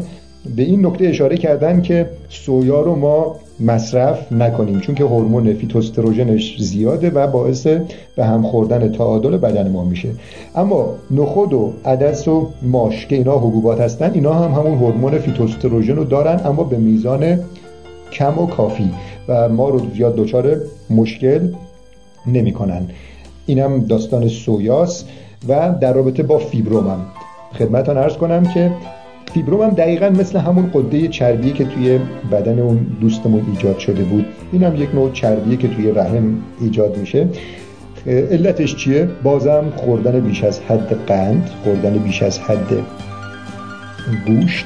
به 0.56 0.64
این 0.64 0.86
نکته 0.86 1.06
اشاره 1.06 1.38
کردن 1.38 1.82
که 1.82 2.10
سویا 2.30 2.82
رو 2.82 2.96
ما 2.96 3.36
مصرف 3.60 4.32
نکنیم 4.32 4.80
چون 4.80 4.96
که 4.96 5.04
هورمون 5.04 5.54
فیتوستروژنش 5.54 6.56
زیاده 6.60 7.10
و 7.10 7.28
باعث 7.28 7.68
به 8.16 8.26
هم 8.26 8.44
خوردن 8.44 8.92
تعادل 8.92 9.38
بدن 9.38 9.72
ما 9.72 9.84
میشه. 9.84 10.10
اما 10.56 10.96
نخود 11.12 11.54
و 11.54 11.74
عدس 11.86 12.28
و 12.28 12.48
ماش 12.62 13.08
که 13.08 13.16
اینا 13.16 13.38
حبوبات 13.38 13.82
هستن 13.82 14.12
اینا 14.14 14.34
هم 14.34 14.52
همون 14.52 14.78
هورمون 14.78 15.18
فیتوستروژن 15.20 15.96
رو 15.96 16.04
دارن 16.04 16.42
اما 16.46 16.64
به 16.64 16.78
میزان 16.78 17.40
کم 18.12 18.40
و 18.40 18.48
کافی 18.48 18.90
و 19.28 19.50
ما 19.50 19.70
رو 19.70 19.82
زیاد 19.96 20.16
دچار 20.16 20.58
مشکل 20.90 21.50
نمی‌کنن. 22.28 22.88
اینم 23.46 23.86
داستان 23.86 24.28
سویاس 24.28 25.06
و 25.48 25.76
در 25.82 25.94
رابطه 25.94 26.24
با 26.24 26.38
فیبرومم. 26.38 27.06
خدمتان 27.60 27.98
عرض 27.98 28.14
کنم 28.14 28.44
که 28.44 28.72
فیبروم 29.36 29.62
هم 29.62 29.70
دقیقا 29.70 30.10
مثل 30.10 30.40
همون 30.40 30.70
غده 30.74 31.08
چربی 31.08 31.52
که 31.52 31.66
توی 31.66 32.00
بدن 32.32 32.60
اون 32.60 32.88
دوستمون 33.02 33.46
ایجاد 33.52 33.78
شده 33.78 34.04
بود. 34.04 34.26
این 34.52 34.64
هم 34.64 34.76
یک 34.76 34.96
نوع 34.96 35.12
چربیه 35.12 35.58
که 35.58 35.68
توی 35.68 35.92
رحم 35.92 36.38
ایجاد 36.62 36.98
میشه. 36.98 37.28
علتش 38.06 38.76
چیه؟ 38.76 39.08
بازم 39.24 39.64
خوردن 39.76 40.20
بیش 40.20 40.44
از 40.44 40.60
حد 40.60 41.06
قند 41.08 41.50
خوردن 41.64 41.98
بیش 41.98 42.24
از 42.24 42.40
حد 42.40 42.84
گوشت 44.28 44.66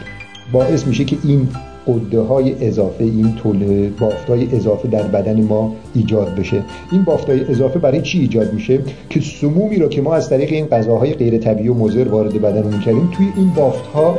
باعث 0.51 0.87
میشه 0.87 1.03
که 1.03 1.17
این 1.23 1.47
قده 1.87 2.19
های 2.19 2.67
اضافه 2.67 3.03
این 3.03 3.35
طول 3.35 3.89
بافت 3.99 4.29
های 4.29 4.55
اضافه 4.55 4.87
در 4.87 5.03
بدن 5.03 5.41
ما 5.41 5.75
ایجاد 5.95 6.35
بشه. 6.35 6.63
این 6.91 7.03
بافت 7.03 7.29
های 7.29 7.51
اضافه 7.51 7.79
برای 7.79 8.01
چی 8.01 8.19
ایجاد 8.19 8.53
میشه؟ 8.53 8.79
که 9.09 9.19
سمومی 9.19 9.77
رو 9.77 9.87
که 9.87 10.01
ما 10.01 10.15
از 10.15 10.29
طریق 10.29 10.51
این 10.51 10.65
غذاهای 10.65 11.13
غیر 11.13 11.37
طبیعی 11.37 11.69
و 11.69 11.73
مضر 11.73 12.07
وارد 12.07 12.41
بدن 12.41 12.73
می‌کردیم 12.73 13.09
توی 13.17 13.27
این 13.35 13.49
بافت 13.53 13.85
ها 13.85 14.17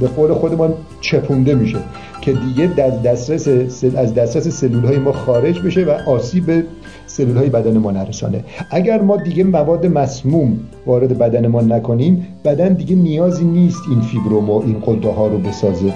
به 0.00 0.06
قول 0.06 0.32
خودمان 0.32 0.74
چپونده 1.00 1.54
میشه 1.54 1.78
که 2.20 2.32
دیگه 2.32 2.66
در 2.66 2.90
دسترس 2.90 3.48
از 3.96 4.14
دسترس 4.14 4.48
سلول 4.48 4.84
های 4.84 4.98
ما 4.98 5.12
خارج 5.12 5.60
بشه 5.60 5.84
و 5.84 5.90
آسیب 5.90 6.64
سلول 7.06 7.36
های 7.36 7.48
بدن 7.48 7.78
ما 7.78 7.90
نرسانه. 7.90 8.44
اگر 8.70 9.02
ما 9.02 9.16
دیگه 9.16 9.44
مواد 9.44 9.86
مسموم 9.86 10.58
وارد 10.86 11.18
بدن 11.18 11.46
ما 11.46 11.60
نکنیم 11.60 12.26
بدن 12.44 12.72
دیگه 12.72 12.96
نیازی 12.96 13.44
نیست 13.44 13.82
این 13.90 14.00
فیبروم 14.00 14.50
و 14.50 14.62
این 14.62 14.82
قده 14.86 15.08
ها 15.08 15.26
رو 15.26 15.38
بسازه. 15.38 15.92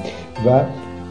و 0.47 0.61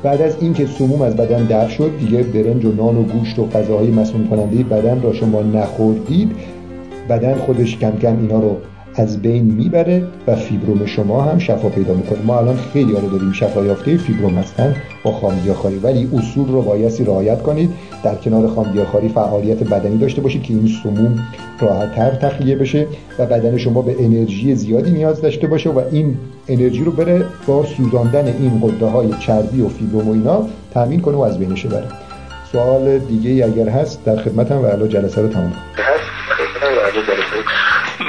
بعد 0.03 0.21
از 0.21 0.35
اینکه 0.41 0.65
سموم 0.65 1.01
از 1.01 1.15
بدن 1.15 1.45
دفع 1.45 1.69
شد 1.69 1.91
دیگه 1.99 2.23
برنج 2.23 2.65
و 2.65 2.71
نان 2.71 2.97
و 2.97 3.03
گوشت 3.03 3.39
و 3.39 3.45
غذاهای 3.45 3.87
مسموم 3.87 4.27
کننده 4.27 4.63
بدن 4.63 5.01
را 5.01 5.13
شما 5.13 5.41
نخوردید. 5.41 6.31
بدن 7.09 7.35
خودش 7.35 7.77
کم 7.77 7.91
کم 7.91 8.17
اینا 8.21 8.39
رو 8.39 8.57
از 8.97 9.21
بین 9.21 9.45
می‌بره 9.45 10.03
و 10.27 10.35
فیبروم 10.35 10.85
شما 10.85 11.21
هم 11.21 11.39
شفا 11.39 11.69
پیدا 11.69 11.93
می‌کنه. 11.93 12.19
ما 12.25 12.39
الان 12.39 12.57
خیلی 12.73 12.91
رو 12.91 13.09
داریم 13.09 13.31
شفا 13.31 13.65
یافته 13.65 13.97
فیبروم 13.97 14.35
هستن 14.35 14.75
با 15.03 15.11
خامگیاخواری 15.11 15.77
ولی 15.77 16.09
اصول 16.13 16.47
رو 16.47 16.61
بایستی 16.61 17.03
رعایت 17.03 17.41
کنید. 17.41 17.69
در 18.03 18.15
کنار 18.15 18.47
خامگیاخواری 18.47 19.09
فعالیت 19.09 19.63
بدنی 19.63 19.97
داشته 19.97 20.21
باشید 20.21 20.43
که 20.43 20.53
این 20.53 20.69
سموم 20.83 21.19
راحتتر 21.59 22.09
تخلیه 22.09 22.55
بشه 22.55 22.87
و 23.19 23.25
بدن 23.25 23.57
شما 23.57 23.81
به 23.81 23.95
انرژی 23.99 24.55
زیادی 24.55 24.91
نیاز 24.91 25.21
داشته 25.21 25.47
باشه 25.47 25.69
و 25.69 25.81
این 25.91 26.17
انرژی 26.47 26.83
رو 26.83 26.91
بره 26.91 27.25
با 27.47 27.65
سوزاندن 27.65 28.25
این 28.25 28.61
قده 28.63 28.85
های 28.85 29.09
چربی 29.19 29.61
و 29.61 29.69
فیبروم 29.69 30.09
و 30.09 30.11
اینا 30.11 30.47
تامین 30.73 31.01
کنه 31.01 31.17
و 31.17 31.21
از 31.21 31.39
بینش 31.39 31.65
بره. 31.65 31.87
سوال 32.51 32.99
دیگه 32.99 33.45
اگر 33.45 33.69
هست 33.69 34.05
در 34.05 34.15
خدمتم 34.15 34.57
و 34.57 34.65
الان 34.65 34.89
جلسه 34.89 35.21
رو 35.21 35.27
تمام 35.27 35.53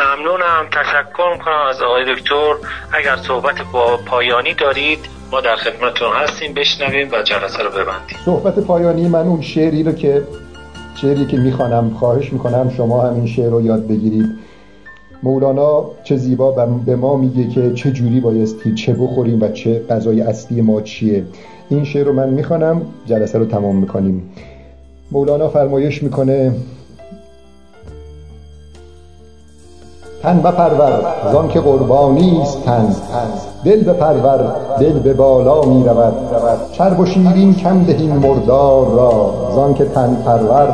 ممنونم. 0.03 0.67
تشکر 0.73 1.33
می‌کنم 1.33 1.67
از 1.69 1.83
آقای 1.83 2.15
دکتر. 2.15 2.55
اگر 2.93 3.17
صحبت 3.17 3.55
با 3.73 3.97
پایانی 4.07 4.55
دارید 4.55 4.99
ما 5.33 5.41
در 5.41 5.57
خدمتتون 5.57 6.13
هستیم. 6.17 6.55
بشنویم 6.55 7.09
و 7.13 7.23
جلسه 7.23 7.63
رو 7.63 7.71
ببندیم. 7.71 8.19
صحبت 8.25 8.59
پایانی 8.59 9.09
من 9.09 9.27
اون 9.27 9.41
شعری 9.41 9.83
رو 9.83 9.93
که 9.93 10.23
شعری 11.01 11.27
که 11.27 11.37
می‌خوانم 11.37 11.91
خواهش 11.91 12.33
می‌کنم 12.33 12.71
شما 12.77 13.03
هم 13.03 13.15
این 13.15 13.27
شعر 13.27 13.51
رو 13.51 13.63
یاد 13.63 13.87
بگیرید. 13.87 14.27
مولانا 15.23 15.85
چه 16.05 16.17
زیبا 16.17 16.51
به 16.87 16.97
ما 16.97 17.17
میگه 17.17 17.49
که 17.49 17.75
چه 17.75 17.91
جوری 17.91 18.21
بایستی 18.21 18.75
چه 18.75 18.93
بخوریم 18.93 19.43
و 19.43 19.49
چه 19.49 19.83
غذای 19.91 20.21
اصلی 20.21 20.61
ما 20.61 20.81
چیه. 20.81 21.25
این 21.71 21.85
شعر 21.85 22.07
رو 22.07 22.13
من 22.13 22.29
می‌خوانم. 22.29 22.83
جلسه 23.07 23.39
رو 23.39 23.45
تمام 23.45 23.77
می‌کنیم. 23.77 24.35
مولانا 25.13 25.49
فرمایش 25.49 26.03
می‌کنه 26.03 26.53
تن 30.23 30.39
بپرور 30.39 30.93
زان 31.33 31.49
که 31.49 31.61
قربانی 31.61 32.43
است 32.43 32.65
تن. 32.65 32.95
دل 33.65 33.85
بپرور 33.85 34.41
دل 34.81 34.99
به 34.99 35.13
بالا 35.13 35.63
می 35.63 35.85
رود. 35.85 36.13
چرب 36.73 37.01
و 37.01 37.07
شیرین 37.07 37.55
کم 37.55 37.85
دهین 37.85 38.13
مردار 38.13 38.87
را 38.87 39.35
زان 39.55 39.75
که 39.75 39.85
تن 39.85 40.17
پرور 40.27 40.69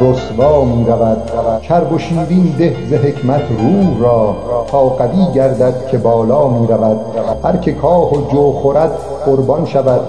رسوا 0.00 0.64
می 0.64 0.84
رود. 0.84 1.18
چرب 1.62 1.92
و 1.92 1.98
شیرین 1.98 2.54
ده 2.58 2.76
ز 2.90 2.92
حکمت 2.92 3.42
روح 3.58 4.00
را 4.00 4.34
تا 4.66 4.78
قوی 4.78 5.32
گردد 5.34 5.86
که 5.86 5.98
بالا 5.98 6.48
می 6.48 6.66
رود. 6.66 7.00
هر 7.44 7.56
که 7.56 7.72
کاه 7.72 8.12
و 8.12 8.30
جو 8.32 8.52
خورد 8.52 8.90
قربان 9.26 9.64
شود. 9.64 10.00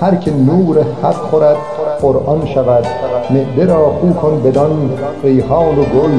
هر 0.00 0.14
که 0.14 0.30
نور 0.30 0.76
حق 1.02 1.14
خورد 1.30 1.56
قرآن 2.02 2.46
شود 2.46 2.86
معده 3.30 3.66
را 3.66 3.90
خو 4.00 4.12
کن 4.12 4.42
بدان 4.42 4.90
ریحان 5.22 5.78
و 5.78 5.82
گل 5.82 6.10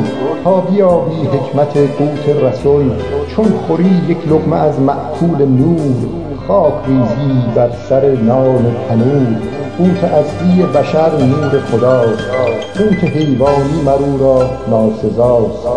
تا 0.44 0.62
بیابی 0.62 1.16
حکمت 1.16 1.78
قوت 1.78 2.44
رسول. 2.44 2.92
چون 3.36 3.46
خوری 3.68 4.02
یک 4.10 4.18
لقمه 4.28 4.56
از 4.56 4.80
معکول 4.80 5.46
نور 5.46 5.96
خاک 6.48 6.74
ریزی 6.88 7.56
بر 7.56 7.70
سر 7.90 8.06
نان 8.06 8.76
تنور. 8.90 9.56
قوت 9.78 10.04
اصلی 10.04 10.64
بشر 10.64 11.12
نور 11.18 11.60
خداست 11.72 12.24
قوت 12.78 13.04
حیوانی 13.04 13.82
مرو 13.86 14.18
را 14.18 14.50
ناسزاست 14.70 15.68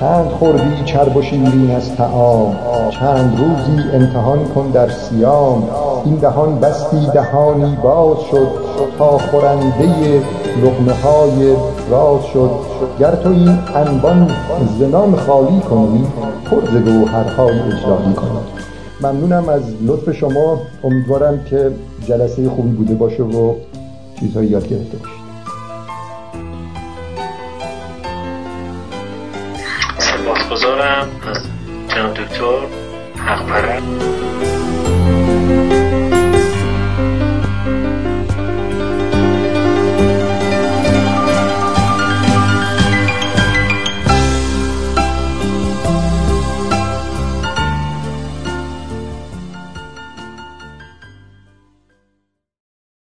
چند 0.00 0.28
خوردی 0.28 0.84
چرب 0.84 1.16
و 1.16 1.22
شیرین 1.22 1.70
از 1.76 1.94
تعام 1.96 2.56
چند 2.90 3.38
روزی 3.38 3.90
امتحان 3.94 4.44
کن 4.44 4.70
در 4.70 4.88
سیام 4.88 5.68
این 6.04 6.14
دهان 6.14 6.60
بستی 6.60 7.06
دهانی 7.14 7.76
باز 7.82 8.16
شد 8.30 8.48
تا 8.98 9.18
خورنده 9.18 10.22
لقمه 10.62 10.92
های 10.92 11.56
راز 11.90 12.24
شد. 12.32 12.50
گر 13.00 13.14
تو 13.14 13.28
این 13.28 13.58
انبان 13.74 14.30
زنان 14.78 15.16
خالی 15.16 15.60
کنی 15.60 16.06
پر 16.50 16.60
ز 16.60 16.76
گوهرهای 16.84 17.60
اجلالی 17.60 18.14
کنی. 18.14 18.38
ممنونم 19.00 19.48
از 19.48 19.62
لطف 19.82 20.12
شما. 20.12 20.60
امیدوارم 20.84 21.44
که 21.44 21.70
جلسه 22.08 22.48
خوبی 22.48 22.68
بوده 22.70 22.94
باشه 22.94 23.22
و 23.22 23.54
چیزهایی 24.20 24.48
یاد 24.48 24.68
گرفته 24.68 24.96
باشید. 24.96 25.16
سپاسگزارم 29.98 31.08
از 31.30 31.38
جناب 31.88 32.14
دکتر. 32.14 32.66
حق 33.16 33.48